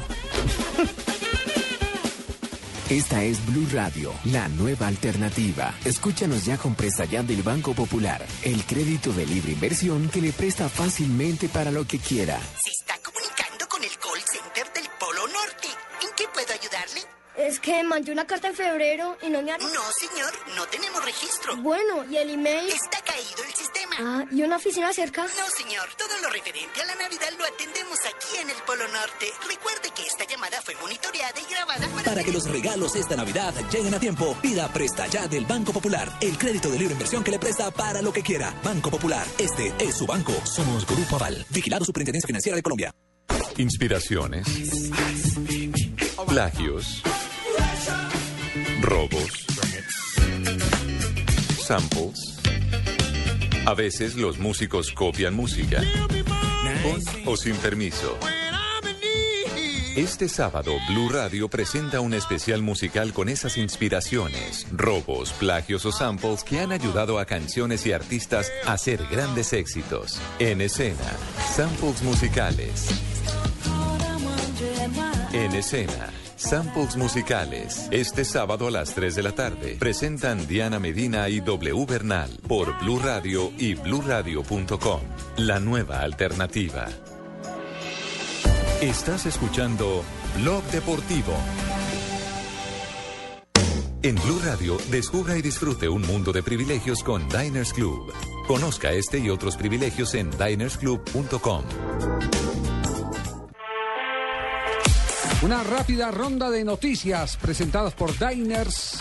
Esta 2.89 3.21
es 3.21 3.45
Blue 3.45 3.67
Radio, 3.71 4.13
la 4.25 4.47
nueva 4.47 4.87
alternativa. 4.87 5.75
Escúchanos 5.83 6.45
ya 6.45 6.57
con 6.57 6.73
Presta 6.73 7.05
Ya 7.05 7.21
del 7.21 7.43
Banco 7.43 7.73
Popular, 7.73 8.25
el 8.43 8.63
crédito 8.63 9.11
de 9.11 9.25
libre 9.25 9.51
inversión 9.51 10.09
que 10.09 10.21
le 10.21 10.31
presta 10.31 10.69
fácilmente 10.69 11.49
para 11.49 11.69
lo 11.69 11.85
que 11.85 11.99
quiera. 11.99 12.39
Se 12.63 12.71
está 12.71 12.97
comunicando 13.03 13.67
con 13.67 13.83
el 13.83 13.91
call 13.99 14.21
center 14.25 14.73
del 14.73 14.89
Polo 14.99 15.27
Norte. 15.27 15.67
¿En 16.01 16.09
qué 16.15 16.23
puedo 16.33 16.53
ayudarle? 16.53 17.01
Es 17.37 17.59
que 17.59 17.83
mandé 17.83 18.11
una 18.11 18.25
carta 18.25 18.47
en 18.47 18.55
febrero 18.55 19.15
y 19.21 19.29
no 19.29 19.43
me 19.43 19.51
han... 19.51 19.59
No, 19.59 19.67
señor, 19.99 20.33
no 20.55 20.65
tenemos 20.67 21.05
registro. 21.05 21.57
Bueno, 21.57 22.03
¿y 22.09 22.17
el 22.17 22.31
email? 22.31 22.67
Está 22.69 22.99
caído 23.01 23.43
el 23.43 23.53
sistema. 23.53 23.66
Ah, 23.99 24.25
¿y 24.31 24.43
una 24.43 24.57
oficina 24.57 24.93
cerca? 24.93 25.23
No, 25.23 25.49
señor, 25.57 25.89
todo 25.97 26.21
lo 26.21 26.29
referente 26.29 26.81
a 26.81 26.85
la 26.85 26.95
Navidad 26.95 27.29
lo 27.37 27.45
atendemos 27.45 27.97
aquí 28.05 28.37
en 28.41 28.49
el 28.49 28.55
Polo 28.65 28.87
Norte. 28.89 29.25
Recuerde 29.47 29.89
que 29.95 30.03
esta 30.03 30.23
llamada 30.25 30.61
fue 30.61 30.75
monitoreada 30.75 31.33
y 31.39 31.51
grabada 31.51 31.87
para... 31.87 32.03
Para 32.03 32.23
que 32.23 32.31
los 32.31 32.47
regalos 32.47 32.95
esta 32.95 33.15
Navidad 33.15 33.55
lleguen 33.71 33.95
a 33.95 33.99
tiempo, 33.99 34.37
pida 34.39 34.71
Presta 34.71 35.07
Ya 35.07 35.27
del 35.27 35.45
Banco 35.45 35.73
Popular, 35.73 36.11
el 36.21 36.37
crédito 36.37 36.69
de 36.69 36.77
libre 36.77 36.93
inversión 36.93 37.23
que 37.23 37.31
le 37.31 37.39
presta 37.39 37.71
para 37.71 38.03
lo 38.03 38.13
que 38.13 38.21
quiera. 38.21 38.53
Banco 38.63 38.91
Popular, 38.91 39.25
este 39.39 39.73
es 39.79 39.95
su 39.97 40.05
banco. 40.05 40.33
Somos 40.45 40.85
Grupo 40.85 41.15
Aval, 41.15 41.43
vigilado 41.49 41.83
Superintendencia 41.83 42.27
Financiera 42.27 42.55
de 42.55 42.61
Colombia. 42.61 42.93
Inspiraciones. 43.57 44.47
Plagios. 46.27 47.01
Robos. 48.81 49.47
Samples. 51.65 52.36
A 53.67 53.73
veces 53.73 54.15
los 54.15 54.39
músicos 54.39 54.93
copian 54.93 55.33
música. 55.33 55.83
Con 56.83 57.01
o 57.25 57.35
sin 57.35 57.53
permiso. 57.57 58.17
Este 59.97 60.29
sábado, 60.29 60.71
Blue 60.87 61.09
Radio 61.09 61.49
presenta 61.49 61.99
un 61.99 62.13
especial 62.13 62.61
musical 62.61 63.11
con 63.11 63.27
esas 63.27 63.57
inspiraciones, 63.57 64.67
robos, 64.71 65.33
plagios 65.33 65.85
o 65.85 65.91
samples 65.91 66.45
que 66.45 66.61
han 66.61 66.71
ayudado 66.71 67.19
a 67.19 67.25
canciones 67.25 67.85
y 67.85 67.91
artistas 67.91 68.49
a 68.65 68.71
hacer 68.71 69.05
grandes 69.11 69.51
éxitos. 69.51 70.17
En 70.39 70.61
escena, 70.61 71.11
samples 71.53 72.01
musicales. 72.03 72.87
En 75.33 75.51
escena, 75.51 76.13
samples 76.37 76.95
musicales. 76.95 77.87
Este 77.91 78.23
sábado 78.23 78.67
a 78.67 78.71
las 78.71 78.93
3 78.93 79.15
de 79.15 79.23
la 79.23 79.33
tarde. 79.33 79.75
Presentan 79.79 80.47
Diana 80.47 80.79
Medina 80.79 81.27
y 81.29 81.41
W 81.41 81.85
Bernal 81.85 82.29
por 82.47 82.77
Blue 82.79 82.99
Radio 82.99 83.51
y 83.57 83.73
bluradio.com. 83.75 85.01
La 85.37 85.59
nueva 85.59 85.99
alternativa. 86.01 86.87
Estás 88.81 89.25
escuchando 89.25 90.03
Blog 90.37 90.63
Deportivo. 90.65 91.33
En 94.03 94.15
Blue 94.15 94.39
Radio, 94.45 94.77
descubra 94.91 95.35
y 95.37 95.41
disfrute 95.41 95.89
un 95.89 96.03
mundo 96.03 96.31
de 96.31 96.43
privilegios 96.43 97.03
con 97.03 97.27
Diners 97.27 97.73
Club. 97.73 98.13
Conozca 98.47 98.91
este 98.91 99.17
y 99.17 99.29
otros 99.29 99.57
privilegios 99.57 100.13
en 100.13 100.29
dinersclub.com. 100.29 101.63
Una 105.43 105.63
rápida 105.63 106.09
ronda 106.09 106.49
de 106.49 106.65
noticias 106.65 107.37
presentadas 107.37 107.93
por 107.93 108.11
Diners. 108.17 108.97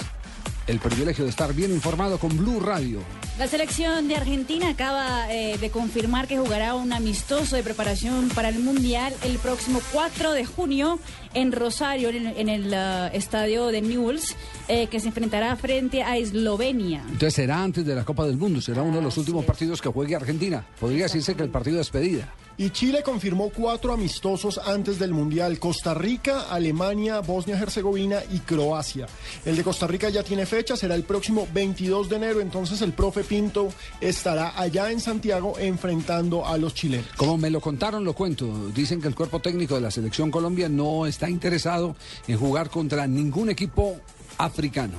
El 0.67 0.81
privilegio 0.81 1.25
de 1.25 1.31
estar 1.31 1.55
bien 1.55 1.73
informado 1.73 2.19
con 2.19 2.37
Blue 2.37 2.61
Radio. 2.61 3.01
La 3.39 3.47
selección 3.47 4.07
de 4.07 4.17
Argentina 4.17 4.69
acaba 4.69 5.33
eh, 5.33 5.57
de 5.57 5.71
confirmar 5.71 6.29
que 6.29 6.37
jugará 6.37 6.75
un 6.75 6.93
amistoso 6.93 7.57
de 7.57 7.63
preparación 7.63 8.29
para 8.29 8.51
el 8.51 8.59
Mundial 8.59 9.15
el 9.25 9.39
próximo 9.39 9.81
4 9.93 10.33
de 10.33 10.45
junio 10.45 10.99
en 11.33 11.53
Rosario, 11.53 12.11
en, 12.11 12.27
en 12.27 12.49
el 12.51 12.67
uh, 12.67 13.17
estadio 13.17 13.69
de 13.69 13.81
Newell's, 13.81 14.37
eh, 14.69 14.89
que 14.89 15.01
se 15.01 15.09
enfrentará 15.09 15.57
frente 15.57 16.03
a 16.03 16.19
Eslovenia. 16.19 17.03
Entonces 17.07 17.33
será 17.33 17.63
antes 17.63 17.87
de 17.87 17.95
la 17.95 18.05
Copa 18.05 18.27
del 18.27 18.37
Mundo, 18.37 18.61
será 18.61 18.83
uno 18.83 18.97
de 18.99 19.03
los 19.03 19.17
últimos 19.17 19.43
partidos 19.47 19.81
que 19.81 19.89
juegue 19.89 20.15
Argentina. 20.15 20.67
Podría 20.79 21.05
decirse 21.05 21.35
que 21.35 21.45
el 21.45 21.51
partido 21.51 21.77
de 21.77 21.81
despedida. 21.81 22.31
Y 22.59 22.71
Chile 22.71 23.03
confirmó 23.03 23.51
cuatro 23.51 23.93
amistosos 23.93 24.59
antes 24.59 24.99
del 24.99 25.13
Mundial. 25.13 25.59
Costa 25.59 25.93
Rica, 25.93 26.47
Alemania, 26.51 27.21
Bosnia-Herzegovina 27.21 28.23
y 28.33 28.39
Croacia. 28.39 29.07
El 29.45 29.57
de 29.57 29.63
Costa 29.63 29.87
Rica 29.87 30.09
ya 30.09 30.23
tiene 30.23 30.47
fecha, 30.47 30.75
será 30.75 30.95
el 30.95 31.03
próximo 31.03 31.47
22 31.53 32.09
de 32.09 32.17
enero. 32.17 32.41
Entonces 32.41 32.81
el 32.81 32.95
profe 32.95 33.25
Pinto 33.25 33.69
estará 34.01 34.59
allá 34.59 34.91
en 34.91 35.01
Santiago 35.01 35.59
enfrentando 35.59 36.47
a 36.47 36.57
los 36.57 36.73
chilenos. 36.73 37.07
Como 37.17 37.37
me 37.37 37.51
lo 37.51 37.61
contaron, 37.61 38.05
lo 38.05 38.15
cuento. 38.15 38.71
Dicen 38.75 39.03
que 39.03 39.09
el 39.09 39.15
cuerpo 39.15 39.41
técnico 39.41 39.75
de 39.75 39.83
la 39.83 39.91
selección 39.91 40.31
Colombia 40.31 40.71
no 40.71 41.05
está 41.05 41.29
interesado 41.29 41.95
en 42.27 42.39
jugar 42.39 42.71
contra 42.71 43.07
ningún 43.07 43.51
equipo 43.51 44.01
africano. 44.39 44.97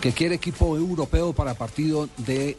Que 0.00 0.12
quiere 0.12 0.36
equipo 0.36 0.76
europeo 0.76 1.34
para 1.34 1.54
partido 1.54 2.08
del 2.16 2.56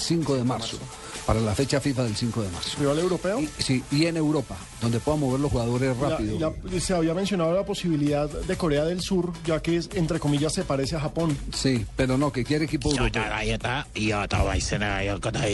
5 0.00 0.34
de 0.34 0.44
marzo. 0.44 0.78
Para 1.24 1.40
la 1.40 1.54
fecha 1.54 1.80
FIFA 1.80 2.04
del 2.04 2.16
5 2.16 2.42
de 2.42 2.48
marzo. 2.50 2.78
¿Rival 2.78 2.98
europeo? 2.98 3.40
Y, 3.40 3.48
sí, 3.58 3.82
y 3.90 4.06
en 4.06 4.16
Europa, 4.16 4.56
donde 4.80 5.00
puedan 5.00 5.20
mover 5.20 5.40
los 5.40 5.50
jugadores 5.50 5.96
rápido. 5.96 6.38
la- 6.38 6.80
se 6.80 6.94
había 6.94 7.14
mencionado 7.14 7.52
la 7.54 7.64
posibilidad 7.64 8.28
de 8.28 8.56
Corea 8.56 8.84
del 8.84 9.00
Sur, 9.00 9.32
ya 9.44 9.60
que 9.60 9.76
es, 9.76 9.88
entre 9.94 10.20
comillas 10.20 10.52
se 10.52 10.64
parece 10.64 10.96
a 10.96 11.00
Japón. 11.00 11.36
Sí, 11.54 11.84
pero 11.96 12.16
no, 12.18 12.30
que 12.32 12.44
quiere 12.44 12.64
equipo 12.66 12.90
europeo. 12.90 13.22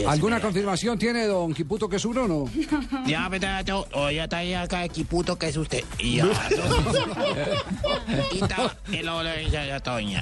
¿Alguna 0.07 0.39
confirmación 0.41 0.97
tiene 0.99 1.25
don 1.27 1.53
Kiputo 1.53 1.87
que 1.89 1.95
es 1.97 2.05
uno 2.05 2.23
o 2.23 2.27
no? 2.27 2.49
Ya, 3.07 3.27
pero 3.29 3.85
hoy 3.93 4.17
está 4.19 4.37
ahí 4.37 4.53
acá, 4.53 4.83
equiputo 4.85 5.37
que 5.37 5.47
es 5.49 5.57
usted. 5.57 5.83
Y 5.99 6.17
ya, 6.17 6.25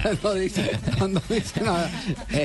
no, 0.23 0.33
dice, 0.33 0.71
no, 0.99 1.07
no 1.07 1.21
dice 1.29 1.61
nada. 1.61 1.89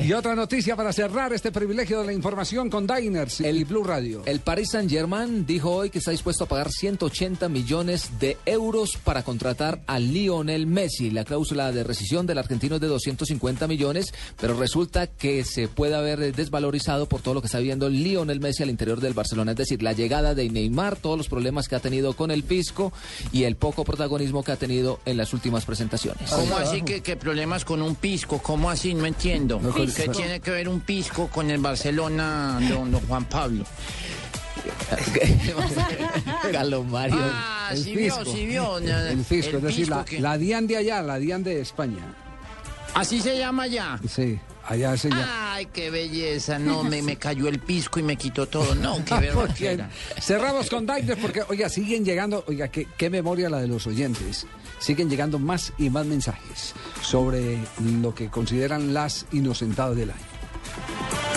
Y 0.03 0.11
otra 0.13 0.35
noticia 0.35 0.75
para 0.75 0.93
cerrar 0.93 1.33
este 1.33 1.51
privilegio 1.51 1.99
de 2.01 2.05
la 2.07 2.13
información 2.13 2.69
con 2.69 2.86
Diners 2.87 3.41
y 3.41 3.63
Blue 3.65 3.83
Radio. 3.83 4.23
El 4.25 4.39
Paris 4.39 4.69
Saint-Germain 4.71 5.45
dijo 5.45 5.71
hoy 5.71 5.89
que 5.89 5.99
está 5.99 6.11
dispuesto 6.11 6.45
a 6.45 6.47
pagar 6.47 6.71
180 6.71 7.49
millones 7.49 8.11
de 8.19 8.37
euros 8.45 8.97
para 9.03 9.23
contratar 9.23 9.81
a 9.87 9.99
Lionel 9.99 10.67
Messi. 10.67 11.11
La 11.11 11.25
cláusula 11.25 11.71
de 11.71 11.83
rescisión 11.83 12.25
del 12.25 12.37
argentino 12.37 12.75
es 12.75 12.81
de 12.81 12.87
250 12.87 13.67
millones, 13.67 14.13
pero 14.39 14.57
resulta 14.57 15.07
que 15.07 15.43
se 15.43 15.67
puede 15.67 15.95
haber 15.95 16.33
desvalorizado 16.33 17.07
por 17.07 17.21
todo 17.21 17.33
lo 17.33 17.41
que 17.41 17.47
está 17.47 17.59
viendo 17.59 17.89
Lionel 17.89 18.39
Messi 18.39 18.63
al 18.63 18.69
interior 18.69 19.01
del 19.01 19.13
Barcelona. 19.13 19.51
Es 19.51 19.57
decir, 19.57 19.83
la 19.83 19.93
llegada 19.93 20.33
de 20.33 20.49
Neymar, 20.49 20.95
todos 20.95 21.17
los 21.17 21.27
problemas 21.27 21.67
que 21.67 21.75
ha 21.75 21.79
tenido 21.79 22.13
con 22.13 22.31
el 22.31 22.43
pisco 22.43 22.93
y 23.31 23.43
el 23.43 23.55
poco 23.57 23.83
protagonismo 23.83 24.43
que 24.43 24.53
ha 24.53 24.57
tenido 24.57 25.01
en 25.05 25.17
las 25.17 25.33
últimas 25.33 25.65
presentaciones. 25.65 26.31
¿Cómo 26.31 26.55
así 26.57 26.81
que, 26.81 27.01
que 27.01 27.17
problemas 27.17 27.65
con 27.65 27.81
un 27.81 27.95
pisco? 27.95 28.39
¿Cómo 28.39 28.69
así? 28.69 28.93
No 28.93 29.05
entiendo. 29.05 29.59
No, 29.61 29.73
¿Qué 29.73 30.07
tiene 30.09 30.39
que 30.39 30.51
ver 30.51 30.69
un 30.69 30.81
pisco 30.81 31.27
con 31.27 31.49
el 31.49 31.59
Barcelona, 31.59 32.59
don, 32.77 32.91
don 32.91 33.01
Juan 33.07 33.25
Pablo? 33.25 33.63
Carlos 36.51 36.85
Mario. 36.85 37.17
Ah, 37.21 37.71
sí 37.75 37.95
vio, 37.95 38.25
sí 38.25 38.45
vio. 38.45 38.77
El 38.79 39.23
fisco, 39.23 39.57
es 39.57 39.63
decir, 39.63 39.87
la, 39.89 40.03
pisco 40.03 40.17
que- 40.17 40.21
la 40.21 40.37
DIAN 40.37 40.67
de 40.67 40.77
allá, 40.77 41.01
la 41.01 41.17
DIAN 41.19 41.43
de 41.43 41.61
España. 41.61 42.03
Así 42.93 43.21
se 43.21 43.37
llama 43.37 43.67
ya. 43.67 43.99
Sí, 44.09 44.39
allá 44.65 44.97
se 44.97 45.09
llama. 45.09 45.53
Ay, 45.55 45.67
qué 45.67 45.89
belleza. 45.89 46.57
No, 46.57 46.83
me, 46.83 47.01
me 47.01 47.17
cayó 47.17 47.47
el 47.47 47.59
pisco 47.59 47.99
y 47.99 48.03
me 48.03 48.15
quitó 48.15 48.47
todo. 48.47 48.73
No, 48.75 49.03
qué 49.05 49.31
bien. 49.59 49.87
Cerramos 50.19 50.69
con 50.69 50.85
Diners 50.85 51.19
porque, 51.21 51.43
oiga, 51.47 51.69
siguen 51.69 52.03
llegando, 52.03 52.43
oiga, 52.47 52.67
qué, 52.69 52.87
qué 52.97 53.09
memoria 53.09 53.49
la 53.49 53.59
de 53.59 53.67
los 53.67 53.85
oyentes. 53.87 54.47
Siguen 54.79 55.09
llegando 55.09 55.39
más 55.39 55.73
y 55.77 55.89
más 55.89 56.05
mensajes 56.05 56.73
sobre 57.01 57.57
lo 58.01 58.13
que 58.15 58.29
consideran 58.29 58.93
las 58.93 59.25
inocentadas 59.31 59.95
del 59.95 60.11
año. 60.11 61.36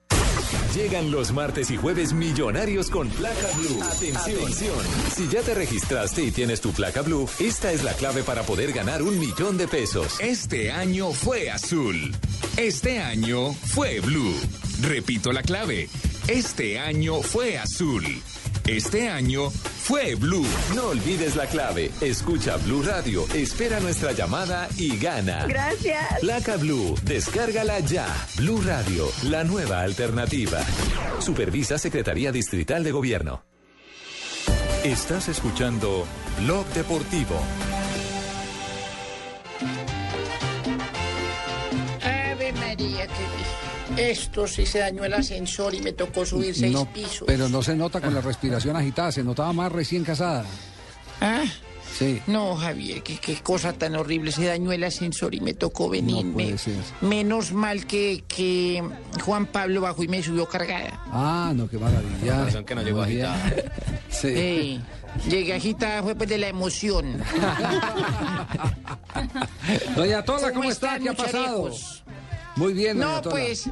Llegan 0.75 1.11
los 1.11 1.33
martes 1.33 1.69
y 1.69 1.75
jueves 1.75 2.13
millonarios 2.13 2.89
con 2.89 3.09
placa 3.09 3.47
blue. 3.57 3.83
Atención. 3.83 4.79
Si 5.13 5.27
ya 5.27 5.41
te 5.41 5.53
registraste 5.53 6.23
y 6.23 6.31
tienes 6.31 6.61
tu 6.61 6.71
placa 6.71 7.01
blue, 7.01 7.27
esta 7.39 7.73
es 7.73 7.83
la 7.83 7.93
clave 7.93 8.23
para 8.23 8.43
poder 8.43 8.71
ganar 8.71 9.01
un 9.01 9.19
millón 9.19 9.57
de 9.57 9.67
pesos. 9.67 10.17
Este 10.21 10.71
año 10.71 11.11
fue 11.11 11.51
azul. 11.51 12.15
Este 12.55 12.99
año 12.99 13.53
fue 13.53 13.99
blue. 13.99 14.33
Repito 14.81 15.33
la 15.33 15.43
clave. 15.43 15.89
Este 16.29 16.79
año 16.79 17.21
fue 17.21 17.57
azul. 17.57 18.05
Este 18.67 19.09
año 19.09 19.49
fue 19.49 20.15
blue. 20.15 20.45
No 20.75 20.89
olvides 20.89 21.35
la 21.35 21.47
clave. 21.47 21.91
Escucha 21.99 22.57
Blue 22.57 22.83
Radio, 22.83 23.25
espera 23.33 23.79
nuestra 23.79 24.11
llamada 24.11 24.69
y 24.77 24.97
gana. 24.97 25.45
Gracias. 25.47 26.19
Placa 26.19 26.57
Blue, 26.57 26.95
descárgala 27.03 27.79
ya. 27.79 28.07
Blue 28.37 28.61
Radio, 28.61 29.07
la 29.23 29.43
nueva 29.43 29.81
alternativa. 29.81 30.59
Supervisa 31.19 31.77
Secretaría 31.77 32.31
Distrital 32.31 32.83
de 32.83 32.91
Gobierno. 32.91 33.43
Estás 34.83 35.27
escuchando 35.27 36.05
Blog 36.39 36.65
Deportivo. 36.73 37.39
Esto 44.09 44.47
sí 44.47 44.65
se 44.65 44.79
dañó 44.79 45.03
el 45.05 45.13
ascensor 45.13 45.73
y 45.75 45.81
me 45.81 45.93
tocó 45.93 46.25
subir 46.25 46.55
seis 46.55 46.73
No, 46.73 46.85
pisos. 46.91 47.23
pero 47.27 47.47
no 47.49 47.61
se 47.61 47.75
nota 47.75 48.01
con 48.01 48.13
la 48.13 48.21
respiración 48.21 48.75
agitada, 48.75 49.11
se 49.11 49.23
notaba 49.23 49.53
más 49.53 49.71
recién 49.71 50.03
casada. 50.03 50.43
¿Ah? 51.19 51.43
Sí. 51.97 52.21
No, 52.25 52.55
Javier, 52.55 53.03
qué, 53.03 53.17
qué 53.17 53.35
cosa 53.43 53.73
tan 53.73 53.95
horrible. 53.95 54.31
Se 54.31 54.45
dañó 54.45 54.71
el 54.71 54.83
ascensor 54.85 55.35
y 55.35 55.41
me 55.41 55.53
tocó 55.53 55.89
venir. 55.89 56.25
No 56.25 56.33
puede 56.33 56.51
Me- 56.53 56.57
ser. 56.57 56.75
menos 57.01 57.51
mal 57.51 57.85
que, 57.85 58.23
que 58.29 58.81
Juan 59.25 59.45
Pablo 59.45 59.81
bajó 59.81 60.01
y 60.03 60.07
me 60.07 60.23
subió 60.23 60.47
cargada. 60.47 61.01
Ah, 61.11 61.51
no, 61.53 61.67
qué 61.67 61.77
maravilla. 61.77 62.45
Razón 62.45 62.63
que 62.65 62.75
no 62.75 62.81
llegó 62.81 63.01
agitada. 63.01 63.53
Sí. 64.09 64.33
Sí. 64.33 64.81
Llegué 65.29 65.53
agitada 65.53 66.01
fue 66.01 66.15
pues 66.15 66.29
de 66.29 66.37
la 66.37 66.47
emoción. 66.47 67.17
Doña 69.95 70.23
Tola, 70.23 70.49
¿cómo, 70.49 70.53
¿Cómo 70.61 70.71
está? 70.71 70.95
están, 70.97 71.03
¿Qué 71.03 71.09
ha 71.09 71.13
pasado? 71.13 71.69
Muy 72.55 72.73
bien, 72.73 72.97
doña 72.99 73.15
No, 73.15 73.21
Tola. 73.21 73.35
pues 73.35 73.69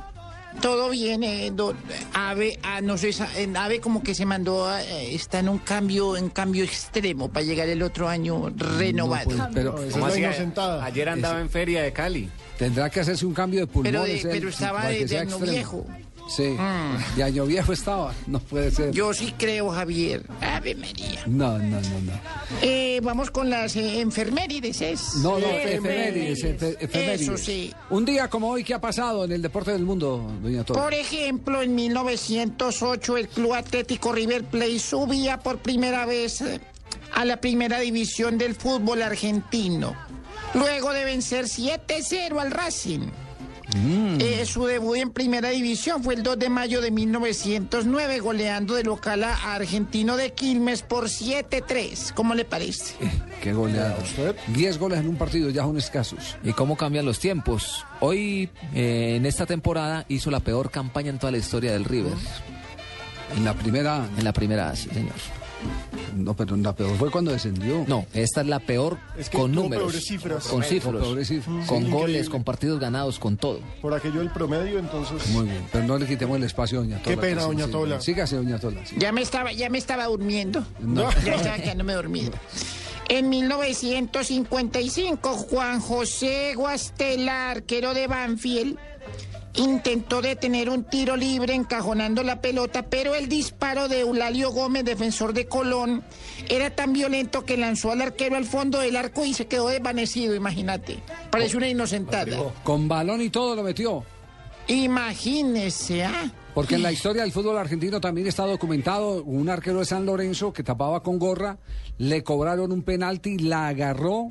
todo 0.61 0.89
bien. 0.89 1.23
eh, 1.23 1.51
don- 1.53 1.75
Ave, 2.13 2.59
ah, 2.63 2.81
no 2.81 2.97
sé, 2.97 3.11
Ave 3.55 3.79
como 3.79 4.03
que 4.03 4.13
se 4.15 4.25
mandó, 4.25 4.65
a- 4.67 4.83
eh, 4.83 5.15
está 5.15 5.39
en 5.39 5.49
un 5.49 5.59
cambio, 5.59 6.17
en 6.17 6.29
cambio 6.29 6.63
extremo 6.63 7.29
para 7.31 7.45
llegar 7.45 7.67
el 7.69 7.81
otro 7.81 8.07
año 8.09 8.51
renovado. 8.55 9.25
pues, 9.25 9.41
pero- 9.53 9.81
Esa 9.83 9.93
¿Cómo 9.93 10.07
es 10.07 10.13
la 10.13 10.29
así? 10.29 10.37
inocentada. 10.39 10.85
Ayer 10.85 11.09
andaba 11.09 11.41
en 11.41 11.49
feria 11.49 11.83
de 11.83 11.91
Cali. 11.93 12.29
Tendrá 12.57 12.89
que 12.89 12.99
hacerse 12.99 13.25
un 13.25 13.33
cambio 13.33 13.61
de 13.61 13.67
pero, 13.67 13.99
pulmones. 14.01 14.23
de- 14.23 14.29
pero 14.29 14.49
estaba 14.49 14.87
de, 14.87 14.99
de 14.99 15.07
sea 15.07 15.21
año 15.21 15.29
extremo. 15.31 15.51
viejo. 15.53 15.87
Sí. 16.35 16.55
De 17.15 17.23
año 17.23 17.45
viejo 17.45 17.73
estaba. 17.73 18.13
No 18.27 18.39
puede 18.39 18.69
ser. 18.71 18.91
Yo 18.91 19.13
sí 19.13 19.33
creo, 19.37 19.69
Javier. 19.71 20.25
Ave 20.41 20.75
María. 20.75 21.23
No, 21.25 21.57
no, 21.57 21.81
no, 21.81 22.01
no. 22.01 22.11
Eh, 22.61 22.99
vamos 23.03 23.31
con 23.31 23.49
las 23.49 23.75
eh, 23.75 23.99
enfermérides. 23.99 24.81
¿es? 24.81 25.15
No, 25.17 25.39
no, 25.39 25.47
Efemérides. 25.47 26.43
efemérides, 26.43 26.43
efe- 26.43 26.77
efemérides. 26.79 27.21
Eso 27.21 27.37
sí. 27.37 27.73
Un 27.89 28.05
día 28.05 28.27
como 28.29 28.49
hoy, 28.49 28.63
¿qué 28.63 28.73
ha 28.75 28.81
pasado 28.81 29.25
en 29.25 29.31
el 29.31 29.41
deporte 29.41 29.71
del 29.71 29.83
mundo, 29.83 30.31
doña 30.41 30.63
Tola? 30.63 30.81
Por 30.83 30.93
ejemplo, 30.93 31.61
en 31.63 31.73
1908 31.75 33.17
el 33.17 33.27
Club 33.27 33.53
Atlético 33.53 34.11
River 34.13 34.43
Plate 34.43 34.79
subía 34.79 35.39
por 35.39 35.57
primera 35.59 36.05
vez 36.05 36.41
eh, 36.41 36.61
a 37.15 37.25
la 37.25 37.37
primera 37.41 37.79
división 37.79 38.37
del 38.37 38.53
fútbol 38.55 39.01
argentino, 39.01 39.95
luego 40.53 40.93
de 40.93 41.05
vencer 41.05 41.45
7-0 41.45 42.39
al 42.39 42.51
Racing. 42.51 43.07
Eh, 43.75 44.45
su 44.45 44.65
debut 44.65 44.97
en 44.97 45.11
primera 45.11 45.49
división 45.49 46.03
fue 46.03 46.15
el 46.15 46.23
2 46.23 46.39
de 46.39 46.49
mayo 46.49 46.81
de 46.81 46.91
1909, 46.91 48.19
goleando 48.19 48.73
de 48.73 48.83
local 48.83 49.23
a 49.23 49.53
Argentino 49.53 50.17
de 50.17 50.33
Quilmes 50.33 50.81
por 50.81 51.05
7-3. 51.05 52.13
¿Cómo 52.13 52.33
le 52.33 52.45
parece? 52.45 52.95
Qué 53.41 53.53
goleada. 53.53 53.97
10 54.47 54.77
goles 54.79 54.99
en 54.99 55.07
un 55.07 55.17
partido 55.17 55.49
ya 55.49 55.63
son 55.63 55.77
escasos. 55.77 56.37
¿Y 56.43 56.53
cómo 56.53 56.77
cambian 56.77 57.05
los 57.05 57.19
tiempos? 57.19 57.85
Hoy, 57.99 58.49
eh, 58.73 59.15
en 59.17 59.25
esta 59.25 59.45
temporada, 59.45 60.05
hizo 60.09 60.31
la 60.31 60.39
peor 60.39 60.71
campaña 60.71 61.09
en 61.09 61.19
toda 61.19 61.31
la 61.31 61.37
historia 61.37 61.71
del 61.71 61.85
River. 61.85 62.13
En 63.37 63.45
la 63.45 63.53
primera. 63.53 64.07
En 64.17 64.23
la 64.23 64.33
primera, 64.33 64.75
sí, 64.75 64.89
señor. 64.89 65.13
No, 66.15 66.35
pero 66.35 66.55
la 66.57 66.75
peor 66.75 66.95
fue 66.97 67.11
cuando 67.11 67.31
descendió. 67.31 67.85
No, 67.87 68.05
esta 68.13 68.41
es 68.41 68.47
la 68.47 68.59
peor 68.59 68.97
Es 69.17 69.29
que 69.29 69.37
con 69.37 69.51
números. 69.53 69.85
peores 69.85 70.05
cifras. 70.05 70.45
Con 70.47 70.63
cifras. 70.63 71.03
Con 71.03 71.23
Sí, 71.25 71.41
goles, 71.67 71.91
increíble. 71.91 72.25
con 72.29 72.43
partidos 72.43 72.79
ganados, 72.79 73.19
con 73.19 73.37
todo. 73.37 73.59
Por 73.81 73.93
aquello 73.93 74.19
del 74.19 74.31
promedio, 74.31 74.79
entonces. 74.79 75.27
Muy 75.29 75.45
bien, 75.45 75.63
pero 75.71 75.85
no 75.85 75.97
le 75.97 76.05
quitemos 76.07 76.37
el 76.37 76.43
espacio 76.43 76.79
a 76.79 76.81
doña 76.81 76.97
Tola. 77.01 77.15
Qué 77.15 77.21
pena, 77.21 77.43
doña 77.43 77.65
sí. 77.65 77.71
Tola. 77.71 78.01
Sígase, 78.01 78.35
doña 78.37 78.59
Tola. 78.59 78.85
sí. 78.85 78.95
Ya 78.97 79.11
me 79.11 79.21
estaba, 79.21 79.51
ya 79.53 79.69
me 79.69 79.77
estaba 79.77 80.05
durmiendo. 80.07 80.65
No. 80.79 81.09
Ya 81.23 81.35
estaba 81.35 81.57
quedándome 81.57 81.93
dormido. 81.93 82.31
En 83.07 83.29
1955, 83.29 85.29
Juan 85.33 85.79
José 85.79 86.53
Guastela, 86.55 87.51
arquero 87.51 87.93
de 87.93 88.07
Banfield, 88.07 88.77
intentó 89.55 90.21
detener 90.21 90.69
un 90.69 90.83
tiro 90.83 91.15
libre 91.15 91.53
encajonando 91.53 92.23
la 92.23 92.41
pelota, 92.41 92.83
pero 92.83 93.15
el 93.15 93.27
disparo 93.27 93.87
de 93.87 94.01
Eulalio 94.01 94.51
Gómez, 94.51 94.85
defensor 94.85 95.33
de 95.33 95.47
Colón, 95.47 96.03
era 96.49 96.75
tan 96.75 96.93
violento 96.93 97.45
que 97.45 97.57
lanzó 97.57 97.91
al 97.91 98.01
arquero 98.01 98.35
al 98.35 98.45
fondo 98.45 98.79
del 98.79 98.95
arco 98.95 99.25
y 99.25 99.33
se 99.33 99.47
quedó 99.47 99.69
desvanecido, 99.69 100.35
imagínate. 100.35 100.99
Parece 101.31 101.57
una 101.57 101.67
inocentada. 101.67 102.37
Con 102.63 102.87
balón 102.87 103.21
y 103.21 103.29
todo 103.29 103.55
lo 103.55 103.63
metió. 103.63 104.03
Imagínese, 104.67 106.03
¿ah? 106.03 106.31
Porque 106.53 106.75
en 106.75 106.83
la 106.83 106.91
historia 106.91 107.23
del 107.23 107.31
fútbol 107.31 107.57
argentino 107.57 107.99
también 107.99 108.27
está 108.27 108.45
documentado 108.45 109.23
un 109.23 109.49
arquero 109.49 109.79
de 109.79 109.85
San 109.85 110.05
Lorenzo 110.05 110.53
que 110.53 110.63
tapaba 110.63 111.01
con 111.01 111.17
gorra, 111.17 111.57
le 111.97 112.23
cobraron 112.23 112.71
un 112.71 112.83
penalti, 112.83 113.39
la 113.39 113.67
agarró, 113.67 114.29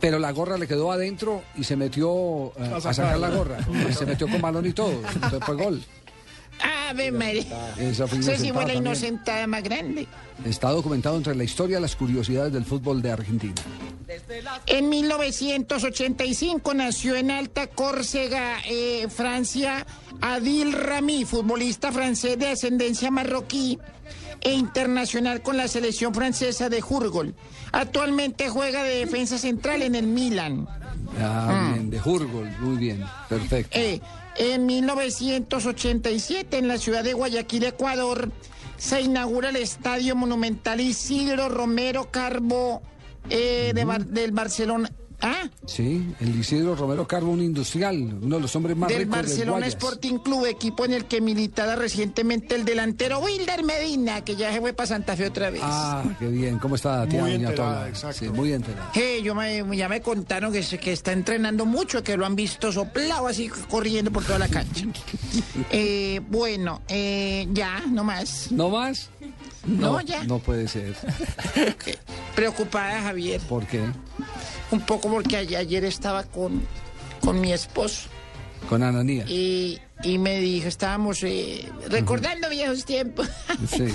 pero 0.00 0.18
la 0.18 0.30
gorra 0.32 0.58
le 0.58 0.66
quedó 0.66 0.92
adentro 0.92 1.42
y 1.56 1.64
se 1.64 1.76
metió 1.76 2.52
eh, 2.56 2.72
a, 2.74 2.80
sacar 2.80 3.18
la 3.18 3.30
gorra. 3.30 3.58
Y 3.88 3.92
se 3.92 4.06
metió 4.06 4.28
con 4.28 4.40
balón 4.40 4.66
y 4.66 4.72
todo. 4.72 5.00
Entonces 5.14 5.40
fue 5.44 5.56
gol. 5.56 5.82
Ave 6.60 7.12
María. 7.12 7.74
Esa 7.78 8.06
fue 8.06 8.22
sí 8.22 8.52
fue 8.52 8.66
la 8.66 8.74
inocentada 8.74 9.46
más 9.46 9.62
grande. 9.62 10.06
Está 10.44 10.70
documentado 10.70 11.16
entre 11.16 11.34
la 11.34 11.44
historia 11.44 11.80
las 11.80 11.96
curiosidades 11.96 12.52
del 12.52 12.64
fútbol 12.64 13.02
de 13.02 13.12
Argentina. 13.12 13.54
En 14.66 14.88
1985 14.88 16.74
nació 16.74 17.16
en 17.16 17.30
Alta 17.30 17.66
Córcega, 17.66 18.58
eh, 18.66 19.06
Francia, 19.08 19.86
Adil 20.20 20.72
Rami, 20.72 21.24
futbolista 21.24 21.92
francés 21.92 22.38
de 22.38 22.48
ascendencia 22.48 23.10
marroquí 23.10 23.78
e 24.40 24.52
internacional 24.52 25.42
con 25.42 25.56
la 25.56 25.68
selección 25.68 26.14
francesa 26.14 26.68
de 26.68 26.80
Jurgol. 26.80 27.34
Actualmente 27.72 28.48
juega 28.48 28.82
de 28.82 28.96
defensa 28.96 29.38
central 29.38 29.82
en 29.82 29.94
el 29.94 30.06
Milan. 30.06 30.66
Ah, 31.20 31.70
bien, 31.74 31.90
de 31.90 31.98
Jurgol, 31.98 32.48
muy 32.60 32.76
bien, 32.76 33.04
perfecto. 33.28 33.76
Eh, 33.78 34.00
en 34.36 34.66
1987, 34.66 36.58
en 36.58 36.68
la 36.68 36.78
ciudad 36.78 37.02
de 37.04 37.12
Guayaquil, 37.12 37.64
Ecuador, 37.64 38.30
se 38.76 39.00
inaugura 39.00 39.48
el 39.50 39.56
Estadio 39.56 40.14
Monumental 40.14 40.80
Isidro 40.80 41.48
Romero 41.48 42.10
Carbo 42.10 42.82
eh, 43.30 43.72
de 43.74 43.84
Bar- 43.84 44.06
del 44.06 44.30
Barcelona. 44.32 44.90
¿Ah? 45.20 45.48
Sí, 45.66 46.14
el 46.20 46.38
Isidro 46.38 46.76
Romero 46.76 47.06
Carbo, 47.08 47.32
un 47.32 47.42
industrial, 47.42 48.18
uno 48.22 48.36
de 48.36 48.42
los 48.42 48.54
hombres 48.54 48.76
más 48.76 48.88
del 48.88 49.00
ricos 49.00 49.16
del 49.16 49.24
Barcelona. 49.26 49.66
Sporting 49.66 50.18
Club, 50.18 50.46
equipo 50.46 50.84
en 50.84 50.92
el 50.92 51.06
que 51.06 51.20
militara 51.20 51.74
recientemente 51.74 52.54
el 52.54 52.64
delantero 52.64 53.18
Wilder 53.18 53.64
Medina, 53.64 54.24
que 54.24 54.36
ya 54.36 54.52
se 54.52 54.60
fue 54.60 54.72
para 54.72 54.86
Santa 54.86 55.16
Fe 55.16 55.26
otra 55.26 55.50
vez. 55.50 55.60
Ah, 55.64 56.04
qué 56.20 56.28
bien, 56.28 56.58
¿cómo 56.58 56.76
está 56.76 57.06
tía 57.08 57.20
Muy 57.20 57.32
doña 57.32 57.48
enterada, 57.48 57.74
Tola? 57.78 57.88
exacto. 57.88 58.18
Sí, 58.18 58.28
muy 58.30 58.52
enterada. 58.52 58.92
Yo 59.22 59.34
me, 59.34 59.76
ya 59.76 59.88
me 59.88 60.00
contaron 60.00 60.52
que, 60.52 60.60
que 60.62 60.92
está 60.92 61.12
entrenando 61.12 61.66
mucho, 61.66 62.04
que 62.04 62.16
lo 62.16 62.24
han 62.24 62.36
visto 62.36 62.70
soplado 62.70 63.26
así 63.26 63.48
corriendo 63.48 64.12
por 64.12 64.24
toda 64.24 64.38
la 64.38 64.48
cancha. 64.48 64.86
Eh, 65.70 66.20
bueno, 66.28 66.82
eh, 66.88 67.46
ya, 67.52 67.82
no 67.90 68.04
más. 68.04 68.50
¿No 68.52 68.70
más? 68.70 69.10
No, 69.66 70.00
ya. 70.00 70.24
No 70.24 70.38
puede 70.38 70.68
ser. 70.68 70.96
Preocupada, 72.34 73.02
Javier. 73.02 73.40
¿Por 73.42 73.66
qué? 73.66 73.82
Un 74.70 74.80
poco 74.80 75.10
porque 75.10 75.36
ayer 75.36 75.84
estaba 75.84 76.24
con, 76.24 76.62
con 77.20 77.40
mi 77.40 77.52
esposo 77.52 78.08
Con 78.68 78.82
Ananía. 78.82 79.24
y, 79.26 79.78
y 80.02 80.18
me 80.18 80.40
dijo, 80.40 80.68
estábamos 80.68 81.22
eh, 81.22 81.70
recordando 81.88 82.48
viejos 82.50 82.84
tiempos. 82.84 83.28
Sí. 83.68 83.86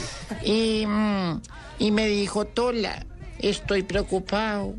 y, 0.43 0.85
mm, 0.85 1.41
y 1.79 1.91
me 1.91 2.07
dijo, 2.07 2.45
Tola, 2.45 3.05
estoy 3.39 3.83
preocupado 3.83 4.75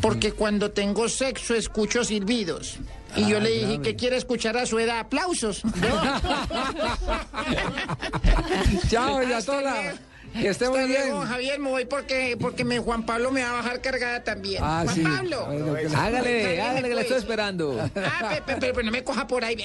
porque 0.00 0.32
cuando 0.32 0.72
tengo 0.72 1.08
sexo 1.08 1.54
escucho 1.54 2.02
silbidos. 2.04 2.78
Y 3.16 3.28
yo 3.28 3.38
le 3.38 3.48
dije, 3.50 3.66
grave. 3.66 3.82
¿qué 3.82 3.94
quiere 3.94 4.16
escuchar 4.16 4.56
a 4.56 4.66
su 4.66 4.76
edad? 4.80 4.98
Aplausos. 4.98 5.62
Chao, 8.90 9.18
Hasta 9.18 9.42
Tola. 9.52 9.94
Que 10.40 10.48
esté 10.48 10.68
muy 10.68 10.84
bien. 10.86 11.08
luego, 11.08 11.20
Javier, 11.22 11.58
me 11.60 11.68
voy 11.70 11.84
porque, 11.84 12.36
porque 12.40 12.64
me, 12.64 12.78
Juan 12.78 13.06
Pablo 13.06 13.30
me 13.30 13.42
va 13.42 13.50
a 13.50 13.52
bajar 13.54 13.80
cargada 13.80 14.22
también. 14.24 14.62
Ah, 14.64 14.82
Juan 14.84 14.94
sí. 14.94 15.02
Pablo. 15.02 15.48
Que 15.48 15.58
le- 15.58 15.96
Hágale, 15.96 15.96
Hágale, 15.96 16.60
hágale 16.60 16.82
que 16.88 16.88
la 16.88 16.94
pues. 16.94 17.02
estoy 17.04 17.18
esperando. 17.18 17.80
Ah, 17.96 18.28
pe- 18.30 18.42
pe- 18.42 18.56
pero, 18.60 18.74
pero 18.74 18.82
no 18.86 18.90
me 18.92 19.04
coja 19.04 19.26
por 19.26 19.44
ahí. 19.44 19.56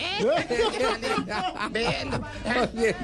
Véalo. 1.72 2.20
Muy 2.72 2.82
bien. 2.84 2.96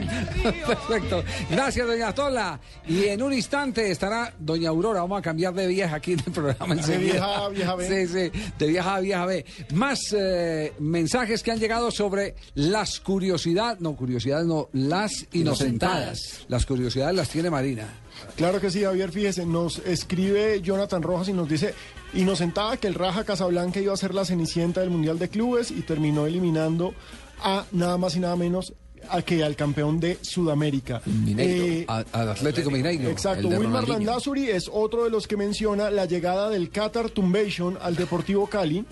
Perfecto. 0.67 1.23
Gracias, 1.49 1.87
doña 1.87 2.13
Tola. 2.13 2.59
Y 2.87 3.05
en 3.05 3.21
un 3.21 3.33
instante 3.33 3.89
estará 3.91 4.33
doña 4.39 4.69
Aurora. 4.69 5.01
Vamos 5.01 5.19
a 5.19 5.21
cambiar 5.21 5.53
de 5.53 5.67
vieja 5.67 5.95
aquí 5.95 6.13
en 6.13 6.19
el 6.25 6.31
programa. 6.31 6.73
enseguida. 6.75 7.13
vieja 7.13 7.45
a 7.45 7.49
vieja 7.49 7.75
B. 7.75 7.87
Sí, 7.87 8.13
sí, 8.13 8.39
de 8.57 8.67
vieja 8.67 8.95
a 8.95 8.99
vieja 8.99 9.25
B. 9.25 9.45
Más 9.73 9.99
eh, 10.17 10.73
mensajes 10.79 11.43
que 11.43 11.51
han 11.51 11.59
llegado 11.59 11.91
sobre 11.91 12.35
las 12.55 12.99
curiosidades, 12.99 13.81
no, 13.81 13.95
curiosidades 13.95 14.45
no, 14.45 14.69
las 14.73 15.25
inocentadas. 15.33 16.45
Las 16.47 16.65
curiosidades 16.65 17.15
las 17.15 17.29
tiene 17.29 17.49
Marina. 17.55 17.87
Claro 18.35 18.59
que 18.59 18.69
sí, 18.69 18.83
Javier, 18.83 19.11
fíjese, 19.11 19.45
nos 19.45 19.79
escribe 19.79 20.61
Jonathan 20.61 21.01
Rojas 21.01 21.29
y 21.29 21.33
nos 21.33 21.47
dice, 21.47 21.73
inocentada 22.13 22.77
que 22.77 22.87
el 22.87 22.93
Raja 22.93 23.23
Casablanca 23.23 23.79
iba 23.79 23.93
a 23.93 23.97
ser 23.97 24.13
la 24.13 24.25
cenicienta 24.25 24.81
del 24.81 24.89
Mundial 24.89 25.17
de 25.19 25.29
Clubes 25.29 25.71
y 25.71 25.81
terminó 25.81 26.25
eliminando 26.25 26.93
a 27.41 27.65
nada 27.71 27.97
más 27.97 28.15
y 28.15 28.19
nada 28.19 28.35
menos 28.35 28.73
a 29.09 29.21
que 29.21 29.43
al 29.43 29.55
campeón 29.55 29.99
de 29.99 30.17
Sudamérica. 30.21 31.01
Mineiro, 31.05 31.65
Eh, 31.65 31.85
a- 31.87 32.03
al 32.11 32.29
Atlético 32.29 32.71
Mineiro. 32.71 33.09
Exacto, 33.09 33.47
Wilmar. 33.49 33.87
Landazuri 33.87 34.49
es 34.49 34.69
otro 34.71 35.03
de 35.03 35.09
los 35.11 35.27
que 35.27 35.37
menciona 35.37 35.91
la 35.91 36.05
llegada 36.05 36.49
del 36.49 36.69
Qatar 36.71 37.09
Tumbation 37.11 37.77
al 37.81 37.95
Deportivo 37.95 38.47
Cali. 38.47 38.83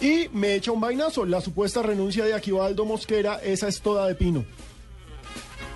Y 0.00 0.28
me 0.32 0.54
echa 0.54 0.72
un 0.72 0.80
vainazo, 0.80 1.24
la 1.24 1.40
supuesta 1.40 1.82
renuncia 1.82 2.24
de 2.24 2.34
Aquivaldo 2.34 2.84
Mosquera, 2.84 3.36
esa 3.42 3.68
es 3.68 3.80
toda 3.80 4.06
de 4.06 4.14
pino. 4.16 4.44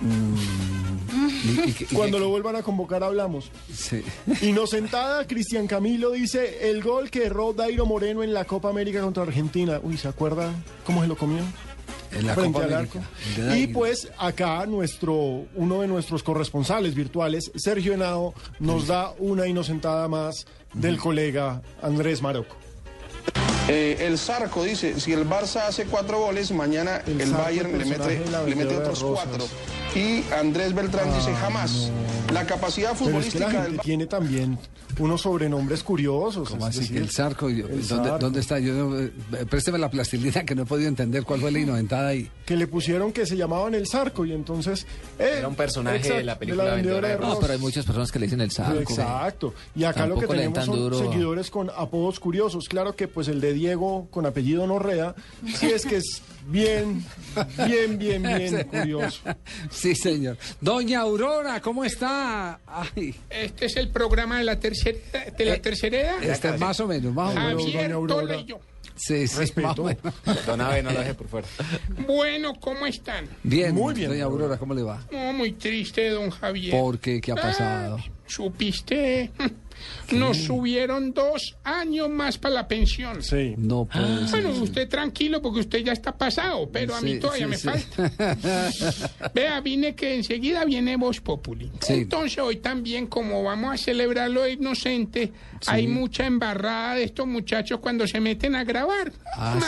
Y- 0.01 1.06
y- 1.47 1.75
y- 1.83 1.95
Cuando 1.95 2.19
lo 2.19 2.29
vuelvan 2.29 2.55
a 2.55 2.63
convocar 2.63 3.03
hablamos. 3.03 3.51
Sí. 3.73 4.03
Inocentada, 4.41 5.25
Cristian 5.27 5.67
Camilo 5.67 6.11
dice 6.11 6.69
el 6.69 6.81
gol 6.83 7.09
que 7.09 7.25
erró 7.25 7.53
Dairo 7.53 7.85
Moreno 7.85 8.23
en 8.23 8.33
la 8.33 8.45
Copa 8.45 8.69
América 8.69 9.01
contra 9.01 9.23
Argentina. 9.23 9.79
Uy, 9.83 9.97
¿se 9.97 10.07
acuerda 10.07 10.51
cómo 10.85 11.01
se 11.01 11.07
lo 11.07 11.15
comió? 11.17 11.39
En 12.11 12.25
la 12.25 12.35
Frente 12.35 12.53
Copa 12.53 12.65
al 12.65 12.73
América. 12.73 12.99
arco. 12.99 13.09
El 13.41 13.47
de 13.49 13.59
Y 13.59 13.67
pues 13.67 14.07
acá 14.17 14.65
nuestro, 14.65 15.13
uno 15.55 15.81
de 15.81 15.87
nuestros 15.87 16.23
corresponsales 16.23 16.95
virtuales, 16.95 17.51
Sergio 17.55 17.93
Henao, 17.93 18.33
nos 18.59 18.87
da 18.87 19.13
una 19.19 19.45
inocentada 19.47 20.07
más 20.07 20.45
del 20.73 20.97
colega 20.97 21.61
Andrés 21.81 22.21
Maroco. 22.21 22.55
Eh, 23.69 23.97
el 24.07 24.17
Zarco 24.17 24.63
dice, 24.63 24.97
si 25.01 25.11
el 25.11 25.27
Barça 25.27 25.67
hace 25.67 25.83
cuatro 25.85 26.19
goles, 26.19 26.51
mañana 26.51 27.01
El 27.05 27.31
Bayern 27.33 27.77
le 27.77 27.83
mete, 27.83 28.21
le 28.47 28.77
otros 28.77 29.03
cuatro. 29.03 29.45
Y 29.95 30.23
Andrés 30.33 30.73
Beltrán 30.73 31.13
dice, 31.13 31.33
jamás. 31.35 31.91
La 32.33 32.45
capacidad 32.45 32.93
Pero 32.97 33.19
es 33.19 33.33
que 33.33 33.39
la 33.39 33.45
futbolística 33.47 33.63
del 33.63 33.79
tiene 33.79 34.05
también 34.05 34.57
unos 34.99 35.21
sobrenombres 35.21 35.81
curiosos. 35.83 36.49
¿Cómo 36.49 36.65
así 36.65 36.79
que 36.79 36.81
decir, 36.85 36.97
el 36.97 37.09
Zarco? 37.09 37.49
Yo- 37.49 37.67
el 37.67 37.87
¿dónde, 37.87 38.09
Zarco. 38.09 38.19
dónde 38.19 38.39
está? 38.39 38.59
Yo, 38.59 38.99
eh, 38.99 39.11
présteme 39.49 39.77
la 39.77 39.89
plastilina 39.89 40.43
que 40.43 40.53
no 40.55 40.63
he 40.63 40.65
podido 40.65 40.89
entender 40.89 41.23
cuál 41.23 41.39
fue 41.41 41.51
la 41.51 41.59
inoventada 41.59 42.09
ahí. 42.09 42.29
Que 42.45 42.55
le 42.55 42.67
pusieron 42.67 43.11
que 43.11 43.25
se 43.25 43.37
llamaban 43.37 43.75
el 43.75 43.87
Zarco 43.87 44.25
y 44.25 44.33
entonces... 44.33 44.85
eh, 45.19 45.35
Era 45.39 45.47
un 45.47 45.55
personaje 45.55 45.97
exacto, 45.97 46.17
de 46.17 46.23
la 46.23 46.37
película 46.39 46.63
vendedora 46.75 47.07
de 47.09 47.15
No, 47.15 47.21
rosas. 47.21 47.37
pero 47.41 47.53
hay 47.53 47.59
muchas 47.59 47.85
personas 47.85 48.11
que 48.11 48.19
le 48.19 48.25
dicen 48.25 48.41
el 48.41 48.51
Zarco. 48.51 48.79
Exacto. 48.79 49.53
Y 49.75 49.83
acá 49.83 50.05
lo 50.05 50.17
que 50.19 50.27
tenemos 50.27 50.65
son 50.65 50.77
duro. 50.77 50.97
seguidores 50.99 51.49
con 51.49 51.69
apodos 51.69 52.19
curiosos. 52.19 52.67
Claro 52.67 52.95
que 52.95 53.07
pues 53.07 53.27
el 53.27 53.39
de 53.41 53.53
Diego 53.53 54.07
con 54.11 54.25
apellido 54.25 54.65
Norrea, 54.67 55.15
sí 55.55 55.67
es 55.67 55.85
que 55.85 55.97
es 55.97 56.21
bien, 56.47 57.03
bien, 57.67 57.97
bien, 57.97 58.23
bien 58.23 58.63
curioso. 58.71 59.19
Sí, 59.69 59.95
señor. 59.95 60.37
Doña 60.61 61.01
Aurora, 61.01 61.61
¿cómo 61.61 61.83
está? 61.83 62.16
Ay, 62.67 63.15
Este 63.29 63.65
es 63.65 63.75
el 63.77 63.89
programa 63.89 64.37
de 64.37 64.43
la 64.43 64.59
tercera, 64.59 64.97
de 65.37 65.45
la 65.45 65.57
tercera 65.61 65.97
edad. 65.99 66.23
este 66.23 66.49
es 66.49 66.59
más 66.59 66.79
o 66.79 66.87
menos, 66.87 67.13
más 67.13 67.35
o 67.35 67.39
menos. 67.39 67.63
Javier 67.63 67.91
Tola 68.07 68.35
y 68.37 68.45
yo. 68.45 68.59
Sí, 68.95 69.27
sí, 69.27 69.53
más 69.61 69.77
o 69.77 69.83
menos. 69.83 70.01
Don 70.47 70.59
Abe, 70.59 70.81
no 70.81 70.91
lo 70.91 70.99
deje 70.99 71.13
por 71.13 71.27
fuera. 71.27 71.47
Bueno, 72.07 72.53
¿cómo 72.59 72.87
están? 72.87 73.27
Bien, 73.43 73.75
Muy 73.75 73.93
bien, 73.93 74.09
Doña 74.09 74.23
Aurora, 74.23 74.57
¿cómo 74.57 74.73
le 74.73 74.81
va? 74.81 75.05
No, 75.11 75.33
muy 75.33 75.51
triste, 75.51 76.09
don 76.09 76.31
Javier. 76.31 76.71
¿Por 76.71 76.97
qué? 76.99 77.21
¿Qué 77.21 77.31
ha 77.31 77.35
pasado? 77.35 77.99
¿Supiste? 78.25 79.31
Nos 80.11 80.37
subieron 80.37 81.13
dos 81.13 81.57
años 81.63 82.09
más 82.09 82.37
para 82.37 82.55
la 82.55 82.67
pensión. 82.67 83.21
Sí. 83.21 83.55
No 83.57 83.85
puede 83.85 84.27
ser. 84.27 84.43
Bueno, 84.43 84.61
usted 84.63 84.87
tranquilo 84.87 85.41
porque 85.41 85.59
usted 85.61 85.79
ya 85.79 85.91
está 85.91 86.17
pasado, 86.17 86.69
pero 86.71 86.95
a 86.95 87.01
mí 87.01 87.13
Sí, 87.13 87.19
todavía 87.19 87.45
sí, 87.45 87.49
me 87.49 87.57
sí. 87.57 87.67
falta. 87.67 89.31
Vea, 89.33 89.59
vine 89.61 89.95
que 89.95 90.15
enseguida 90.15 90.63
viene 90.65 90.95
Voz 90.95 91.19
Populi. 91.19 91.69
Sí. 91.81 91.93
Entonces 91.93 92.37
hoy 92.39 92.57
también, 92.57 93.07
como 93.07 93.43
vamos 93.43 93.73
a 93.73 93.77
celebrar 93.77 94.29
lo 94.29 94.47
inocente, 94.47 95.31
hay 95.65 95.87
mucha 95.87 96.25
embarrada 96.25 96.95
de 96.95 97.03
estos 97.03 97.27
muchachos 97.27 97.79
cuando 97.79 98.07
se 98.07 98.19
meten 98.19 98.55
a 98.55 98.63
grabar. 98.63 99.11
Ah, 99.35 99.59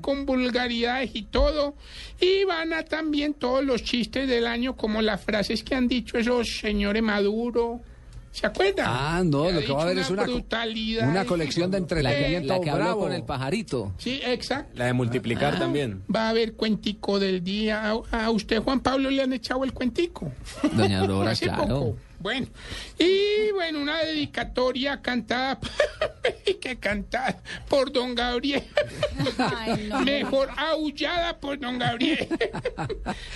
con 0.00 0.26
vulgaridades 0.26 1.10
y 1.14 1.22
todo. 1.22 1.74
Y 2.20 2.44
van 2.44 2.72
a 2.72 2.84
también 2.84 3.34
todos 3.34 3.64
los 3.64 3.82
chistes 3.82 4.28
del 4.28 4.46
año, 4.46 4.76
como 4.76 5.02
las 5.02 5.20
frases 5.22 5.62
que 5.62 5.74
han 5.74 5.88
dicho 5.88 6.18
esos 6.18 6.58
señores 6.60 7.02
Maduro. 7.02 7.80
¿Se 8.30 8.46
acuerdan? 8.46 8.86
Ah, 8.88 9.22
no, 9.24 9.50
lo 9.50 9.60
que 9.60 9.72
va 9.72 9.80
a 9.80 9.82
haber 9.84 9.98
es 9.98 10.10
una, 10.10 10.24
una 11.02 11.24
colección 11.24 11.70
de 11.70 11.78
La, 11.78 11.82
entretenimiento 11.82 12.54
la 12.54 12.60
que 12.60 12.70
habló 12.70 12.84
bravo. 12.84 13.00
con 13.02 13.12
el 13.12 13.22
pajarito. 13.24 13.92
Sí, 13.98 14.20
exacto. 14.24 14.72
La 14.76 14.86
de 14.86 14.92
multiplicar 14.92 15.58
también. 15.58 16.02
Va 16.14 16.26
a 16.26 16.28
haber 16.30 16.54
cuentico 16.54 17.18
del 17.18 17.42
día. 17.42 17.90
A, 18.10 18.24
a 18.26 18.30
usted, 18.30 18.60
Juan 18.62 18.80
Pablo, 18.80 19.10
le 19.10 19.22
han 19.22 19.32
echado 19.32 19.64
el 19.64 19.72
cuentico. 19.72 20.30
Doña 20.72 21.00
Aurora, 21.02 21.34
claro. 21.34 21.62
poco. 21.66 21.96
Bueno, 22.20 22.46
y 22.98 23.52
bueno, 23.52 23.80
una 23.80 23.98
dedicatoria 24.02 25.00
cantada, 25.00 25.58
que 26.60 26.76
cantada 26.76 27.40
por 27.68 27.92
don 27.92 28.14
Gabriel. 28.16 28.64
Ay, 29.38 29.86
no. 29.88 30.00
Mejor 30.00 30.50
aullada 30.56 31.38
por 31.38 31.58
don 31.60 31.78
Gabriel. 31.78 32.26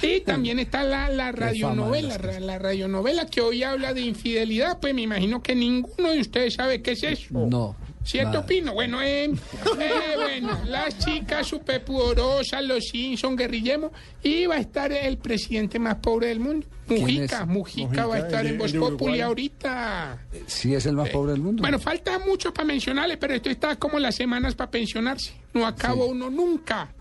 y 0.02 0.20
también 0.20 0.58
está 0.58 0.82
la, 0.82 1.08
la 1.10 1.30
radionovela, 1.32 2.18
ra- 2.18 2.40
la 2.40 2.58
radionovela 2.58 3.26
que 3.26 3.40
hoy 3.40 3.62
habla 3.62 3.94
de 3.94 4.00
infidelidad. 4.00 4.80
Pues 4.80 4.94
me 4.94 5.02
imagino 5.02 5.42
que 5.42 5.54
ninguno 5.54 6.10
de 6.10 6.20
ustedes 6.20 6.54
sabe 6.54 6.82
qué 6.82 6.92
es 6.92 7.02
eso. 7.04 7.28
No. 7.30 7.76
¿Cierto. 8.04 8.44
Pino? 8.44 8.74
Bueno, 8.74 9.00
eh, 9.00 9.24
eh, 9.24 10.14
bueno, 10.16 10.60
las 10.66 10.98
chicas 10.98 11.46
superpudorosas, 11.46 12.62
los 12.64 12.84
Simpson, 12.84 13.36
guerrillemos, 13.36 13.92
y 14.22 14.46
va 14.46 14.56
a 14.56 14.58
estar 14.58 14.92
el 14.92 15.18
presidente 15.18 15.78
más 15.78 15.96
pobre 15.96 16.28
del 16.28 16.40
mundo. 16.40 16.66
¿Quién 16.86 17.00
Mujica? 17.00 17.46
Mujica 17.46 18.06
va 18.06 18.16
a 18.16 18.18
estar 18.18 18.44
en 18.44 18.58
Voz 18.58 18.72
Populi 18.72 19.20
ahorita. 19.20 20.18
Sí, 20.46 20.74
es 20.74 20.86
el 20.86 20.96
más 20.96 21.08
pobre 21.10 21.32
del 21.32 21.40
mundo. 21.40 21.62
Bueno, 21.62 21.78
falta 21.78 22.18
mucho 22.18 22.52
para 22.52 22.66
mencionarle, 22.66 23.16
pero 23.16 23.34
esto 23.34 23.50
está 23.50 23.76
como 23.76 23.98
las 23.98 24.14
semanas 24.14 24.54
para 24.54 24.70
pensionarse. 24.70 25.32
No 25.54 25.66
acaba 25.66 26.04
uno 26.04 26.28
nunca. 26.28 26.92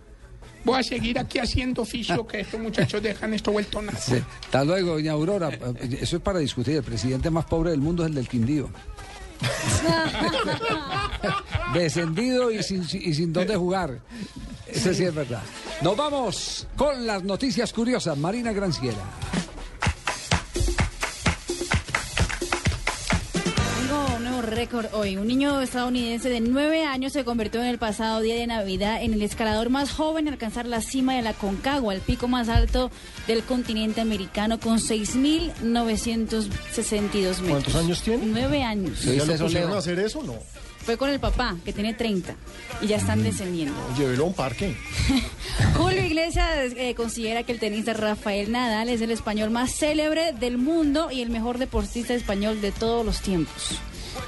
Voy 0.63 0.79
a 0.79 0.83
seguir 0.83 1.17
aquí 1.17 1.39
haciendo 1.39 1.81
oficio 1.81 2.25
que 2.27 2.41
estos 2.41 2.59
muchachos 2.59 3.01
dejan 3.01 3.33
esto 3.33 3.51
vuelto 3.51 3.81
nada. 3.81 3.97
Sí. 3.97 4.21
Hasta 4.43 4.63
luego, 4.63 4.91
doña 4.91 5.13
Aurora. 5.13 5.49
Eso 5.99 6.17
es 6.17 6.21
para 6.21 6.37
discutir. 6.37 6.75
El 6.75 6.83
presidente 6.83 7.31
más 7.31 7.45
pobre 7.45 7.71
del 7.71 7.79
mundo 7.79 8.03
es 8.03 8.09
el 8.09 8.15
del 8.15 8.27
Quindío. 8.27 8.69
Descendido 11.73 12.51
y 12.51 12.63
sin, 12.63 13.33
dónde 13.33 13.55
jugar. 13.55 13.99
Eso 14.67 14.93
sí 14.93 15.03
es 15.03 15.13
verdad. 15.13 15.41
Nos 15.81 15.97
vamos 15.97 16.67
con 16.75 17.05
las 17.05 17.23
noticias 17.23 17.73
curiosas. 17.73 18.17
Marina 18.17 18.51
Granciera. 18.51 18.97
Récord 24.71 24.93
hoy. 24.93 25.17
Un 25.17 25.27
niño 25.27 25.59
estadounidense 25.61 26.29
de 26.29 26.39
nueve 26.39 26.85
años 26.85 27.11
se 27.11 27.25
convirtió 27.25 27.59
en 27.61 27.67
el 27.67 27.77
pasado 27.77 28.21
día 28.21 28.35
de 28.35 28.47
Navidad 28.47 29.03
en 29.03 29.13
el 29.13 29.21
escalador 29.21 29.69
más 29.69 29.91
joven 29.91 30.27
en 30.27 30.33
alcanzar 30.33 30.65
la 30.65 30.79
cima 30.81 31.15
de 31.15 31.21
la 31.21 31.33
Concagua, 31.33 31.93
el 31.93 31.99
pico 31.99 32.29
más 32.29 32.47
alto 32.47 32.89
del 33.27 33.43
continente 33.43 33.99
americano, 33.99 34.57
con 34.59 34.79
6.962 34.79 37.11
metros. 37.11 37.41
¿Cuántos 37.49 37.75
años 37.75 38.01
tiene? 38.01 38.25
Nueve 38.27 38.63
años. 38.63 39.03
¿Ya 39.03 39.11
¿Viste 39.11 39.37
lo 39.37 39.45
pusieron 39.45 39.73
a 39.73 39.79
hacer 39.79 39.99
eso? 39.99 40.23
No. 40.23 40.35
Fue 40.85 40.95
con 40.97 41.09
el 41.09 41.19
papá, 41.19 41.57
que 41.63 41.73
tiene 41.73 41.93
30, 41.93 42.33
y 42.81 42.87
ya 42.87 42.97
están 42.97 43.21
descendiendo. 43.23 43.75
Llévelo 43.97 44.23
a 44.23 44.27
un 44.27 44.33
parque. 44.33 44.75
Julio 45.77 46.03
Iglesias 46.03 46.73
eh, 46.75 46.95
considera 46.95 47.43
que 47.43 47.51
el 47.51 47.59
tenista 47.59 47.93
Rafael 47.93 48.51
Nadal 48.51 48.89
es 48.89 48.99
el 49.01 49.11
español 49.11 49.51
más 49.51 49.75
célebre 49.75 50.31
del 50.31 50.57
mundo 50.57 51.11
y 51.11 51.21
el 51.21 51.29
mejor 51.29 51.59
deportista 51.59 52.15
español 52.15 52.61
de 52.61 52.71
todos 52.71 53.05
los 53.05 53.21
tiempos. 53.21 53.79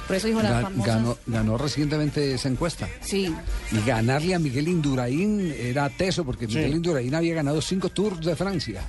Por 0.06 0.16
eso 0.16 0.26
dijo 0.26 0.42
la 0.42 0.60
famosa. 0.60 0.94
Ganó, 0.94 1.18
ganó 1.26 1.58
recientemente 1.58 2.34
esa 2.34 2.48
encuesta. 2.48 2.88
Sí. 3.00 3.34
Y 3.72 3.80
ganarle 3.86 4.34
a 4.34 4.38
Miguel 4.38 4.68
Indurain 4.68 5.54
era 5.58 5.88
teso, 5.90 6.24
porque 6.24 6.46
Miguel 6.46 6.74
Indurain 6.74 7.14
había 7.14 7.34
ganado 7.34 7.60
cinco 7.60 7.88
Tours 7.88 8.24
de 8.24 8.36
Francia. 8.36 8.82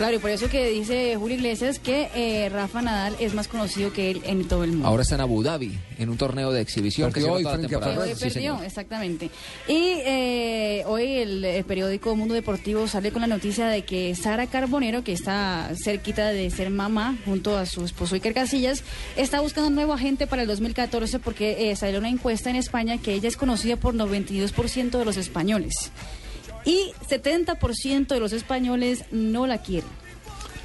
Claro, 0.00 0.16
y 0.16 0.18
por 0.18 0.30
eso 0.30 0.48
que 0.48 0.70
dice 0.70 1.14
Julio 1.18 1.36
Iglesias 1.36 1.78
que 1.78 2.08
eh, 2.14 2.48
Rafa 2.48 2.80
Nadal 2.80 3.14
es 3.20 3.34
más 3.34 3.48
conocido 3.48 3.92
que 3.92 4.10
él 4.10 4.22
en 4.24 4.48
todo 4.48 4.64
el 4.64 4.70
mundo. 4.72 4.88
Ahora 4.88 5.02
está 5.02 5.16
en 5.16 5.20
Abu 5.20 5.42
Dhabi, 5.42 5.78
en 5.98 6.08
un 6.08 6.16
torneo 6.16 6.52
de 6.52 6.62
exhibición 6.62 7.12
que 7.12 7.22
hoy 7.22 7.42
toda 7.42 7.58
la 7.58 7.68
Que 7.68 7.76
hoy 7.76 8.08
Sí, 8.14 8.14
perdió, 8.18 8.30
señor. 8.54 8.64
exactamente. 8.64 9.26
Y 9.68 9.74
eh, 10.06 10.84
hoy 10.86 11.16
el, 11.16 11.44
el 11.44 11.64
periódico 11.64 12.16
Mundo 12.16 12.32
Deportivo 12.32 12.88
sale 12.88 13.12
con 13.12 13.20
la 13.20 13.26
noticia 13.28 13.66
de 13.68 13.82
que 13.84 14.14
Sara 14.14 14.46
Carbonero, 14.46 15.04
que 15.04 15.12
está 15.12 15.70
cerquita 15.76 16.28
de 16.30 16.48
ser 16.48 16.70
mamá 16.70 17.18
junto 17.26 17.58
a 17.58 17.66
su 17.66 17.84
esposo 17.84 18.14
Iker 18.14 18.32
Casillas, 18.32 18.82
está 19.16 19.40
buscando 19.42 19.68
un 19.68 19.74
nuevo 19.74 19.92
agente 19.92 20.26
para 20.26 20.40
el 20.40 20.48
2014 20.48 21.18
porque 21.18 21.70
eh, 21.70 21.76
salió 21.76 21.98
una 21.98 22.08
encuesta 22.08 22.48
en 22.48 22.56
España 22.56 22.96
que 22.96 23.12
ella 23.12 23.28
es 23.28 23.36
conocida 23.36 23.76
por 23.76 23.94
92% 23.94 24.98
de 24.98 25.04
los 25.04 25.18
españoles. 25.18 25.92
Y 26.64 26.92
70% 27.08 28.08
de 28.08 28.20
los 28.20 28.32
españoles 28.32 29.04
no 29.10 29.46
la 29.46 29.58
quieren. 29.58 29.88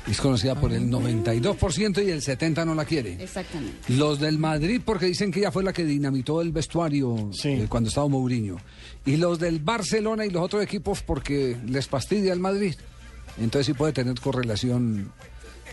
Es 0.08 0.22
conocida 0.22 0.54
por 0.54 0.72
el 0.72 0.90
92% 0.92 2.06
y 2.06 2.12
el 2.12 2.22
70% 2.22 2.66
no 2.66 2.76
la 2.76 2.86
quiere. 2.86 3.22
Exactamente. 3.24 3.92
Los 3.94 4.20
del 4.20 4.38
Madrid 4.38 4.82
porque 4.86 5.08
dicen 5.08 5.32
que 5.32 5.40
ella 5.40 5.52
fue 5.52 5.64
la 5.64 5.74
que 5.74 5.84
dinamitó 5.84 6.42
el 6.42 6.52
vestuario 6.52 7.32
eh, 7.44 7.66
cuando 7.68 7.90
estaba 7.90 8.08
Mourinho. 8.08 8.58
Y 9.04 9.18
los 9.18 9.40
del 9.40 9.60
Barcelona 9.60 10.26
y 10.26 10.30
los 10.30 10.44
otros 10.44 10.62
equipos 10.62 11.02
porque 11.02 11.58
les 11.66 11.88
fastidia 11.88 12.34
el 12.34 12.40
Madrid. 12.40 12.76
Entonces 13.40 13.66
sí 13.66 13.74
puede 13.74 13.94
tener 13.94 14.20
correlación 14.20 15.12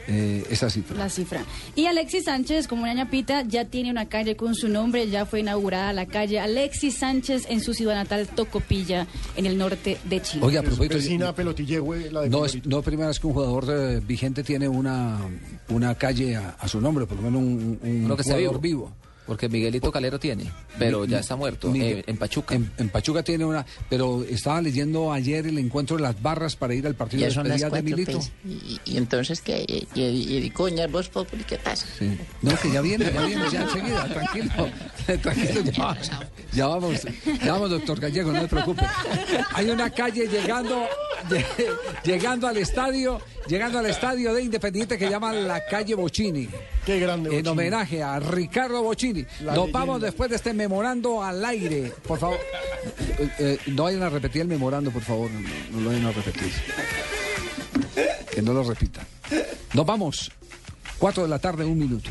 eh, 0.08 0.44
esa 0.50 0.68
cifra. 0.70 0.96
La 0.96 1.08
cifra. 1.08 1.44
Y 1.74 1.86
Alexis 1.86 2.24
Sánchez, 2.24 2.68
como 2.68 2.82
una 2.82 2.94
ñapita, 2.94 3.42
ya 3.42 3.64
tiene 3.64 3.90
una 3.90 4.06
calle 4.08 4.36
con 4.36 4.54
su 4.54 4.68
nombre. 4.68 5.08
Ya 5.08 5.26
fue 5.26 5.40
inaugurada 5.40 5.92
la 5.92 6.06
calle 6.06 6.40
Alexis 6.40 6.94
Sánchez 6.98 7.46
en 7.48 7.60
su 7.60 7.74
ciudad 7.74 7.94
natal, 7.94 8.28
Tocopilla, 8.28 9.06
en 9.36 9.46
el 9.46 9.56
norte 9.58 9.98
de 10.04 10.20
Chile. 10.22 10.44
Oye, 10.44 10.58
a 10.58 10.62
propósito, 10.62 10.96
Vecina 10.96 11.34
Pelotillehue, 11.34 12.10
la 12.10 12.22
de 12.22 12.28
No 12.30 12.44
es 12.44 12.64
no 12.66 12.78
es 12.78 12.84
primera 12.84 13.08
vez 13.08 13.18
que 13.20 13.26
un 13.26 13.32
jugador 13.34 13.66
eh, 13.70 14.00
vigente 14.06 14.42
tiene 14.42 14.68
una, 14.68 15.18
una 15.68 15.94
calle 15.94 16.36
a, 16.36 16.56
a 16.58 16.68
su 16.68 16.80
nombre, 16.80 17.06
por 17.06 17.16
lo 17.18 17.22
menos 17.24 17.40
un, 17.42 17.78
un 17.82 18.04
Uno 18.04 18.16
que 18.16 18.24
sea 18.24 18.34
jugador 18.36 18.60
vivo. 18.60 18.84
vivo. 18.86 19.01
Porque 19.26 19.48
Miguelito 19.48 19.92
Calero 19.92 20.18
tiene, 20.18 20.50
pero 20.78 21.02
Mi- 21.02 21.08
ya 21.08 21.20
está 21.20 21.36
muerto. 21.36 21.72
Eh, 21.74 22.02
en 22.06 22.16
Pachuca. 22.16 22.54
En, 22.56 22.70
en 22.76 22.88
Pachuca 22.88 23.22
tiene 23.22 23.44
una, 23.44 23.64
pero 23.88 24.24
estaba 24.28 24.60
leyendo 24.60 25.12
ayer 25.12 25.46
el 25.46 25.58
encuentro 25.58 25.96
de 25.96 26.02
las 26.02 26.20
barras 26.20 26.56
para 26.56 26.74
ir 26.74 26.86
al 26.86 26.94
partido 26.96 27.20
de 27.22 27.28
despedida 27.28 27.70
de 27.70 27.82
Milito. 27.82 28.12
pues. 28.12 28.32
Y, 28.44 28.80
y 28.84 28.96
entonces, 28.96 29.40
¿qué? 29.40 29.64
¿Y, 29.94 30.00
y, 30.00 30.36
y 30.38 30.50
coña, 30.50 30.86
vos, 30.88 31.08
Populi, 31.08 31.44
qué 31.44 31.56
pasa? 31.56 31.86
Sí. 31.98 32.18
No, 32.42 32.56
que 32.58 32.72
ya 32.72 32.80
viene, 32.80 33.04
ya 33.12 33.24
viene, 33.26 33.44
ya 33.50 33.62
enseguida, 33.62 34.08
tranquilo, 34.08 34.68
tranquilo, 35.22 35.62
ya 35.70 35.84
vamos, 35.84 36.10
ya 36.52 36.66
vamos, 36.66 37.00
ya 37.44 37.52
vamos, 37.52 37.70
doctor 37.70 38.00
Gallego, 38.00 38.32
no 38.32 38.40
se 38.42 38.48
preocupe. 38.48 38.82
Hay 39.54 39.70
una 39.70 39.88
calle 39.90 40.26
llegando, 40.26 40.84
lle- 41.30 41.46
llegando 42.04 42.48
al 42.48 42.56
estadio, 42.56 43.20
llegando 43.46 43.78
al 43.78 43.86
estadio 43.86 44.34
de 44.34 44.42
Independiente 44.42 44.98
que 44.98 45.08
llama 45.08 45.32
la 45.32 45.64
calle 45.64 45.94
Bocini. 45.94 46.48
Qué 46.84 46.98
grande. 46.98 47.28
En 47.30 47.36
Bocini. 47.36 47.48
homenaje 47.50 48.02
a 48.02 48.18
Ricardo 48.18 48.82
Bocini. 48.82 49.11
La 49.40 49.52
Nos 49.52 49.56
leyenda. 49.66 49.78
vamos 49.78 50.00
después 50.00 50.30
de 50.30 50.36
este 50.36 50.52
memorando 50.54 51.22
al 51.22 51.44
aire. 51.44 51.92
Por 52.06 52.18
favor, 52.18 52.38
Eh, 53.18 53.28
eh, 53.38 53.58
no 53.66 53.84
vayan 53.84 54.02
a 54.02 54.08
repetir 54.10 54.42
el 54.42 54.48
memorando, 54.48 54.90
por 54.90 55.02
favor. 55.02 55.30
No, 55.30 55.40
no 55.72 55.80
lo 55.80 55.90
vayan 55.90 56.06
a 56.06 56.12
repetir. 56.12 56.50
Que 58.34 58.42
no 58.42 58.52
lo 58.52 58.62
repitan. 58.64 59.06
Nos 59.74 59.86
vamos. 59.86 60.32
4 60.98 61.22
de 61.24 61.28
la 61.28 61.38
tarde, 61.38 61.64
un 61.64 61.78
minuto. 61.78 62.10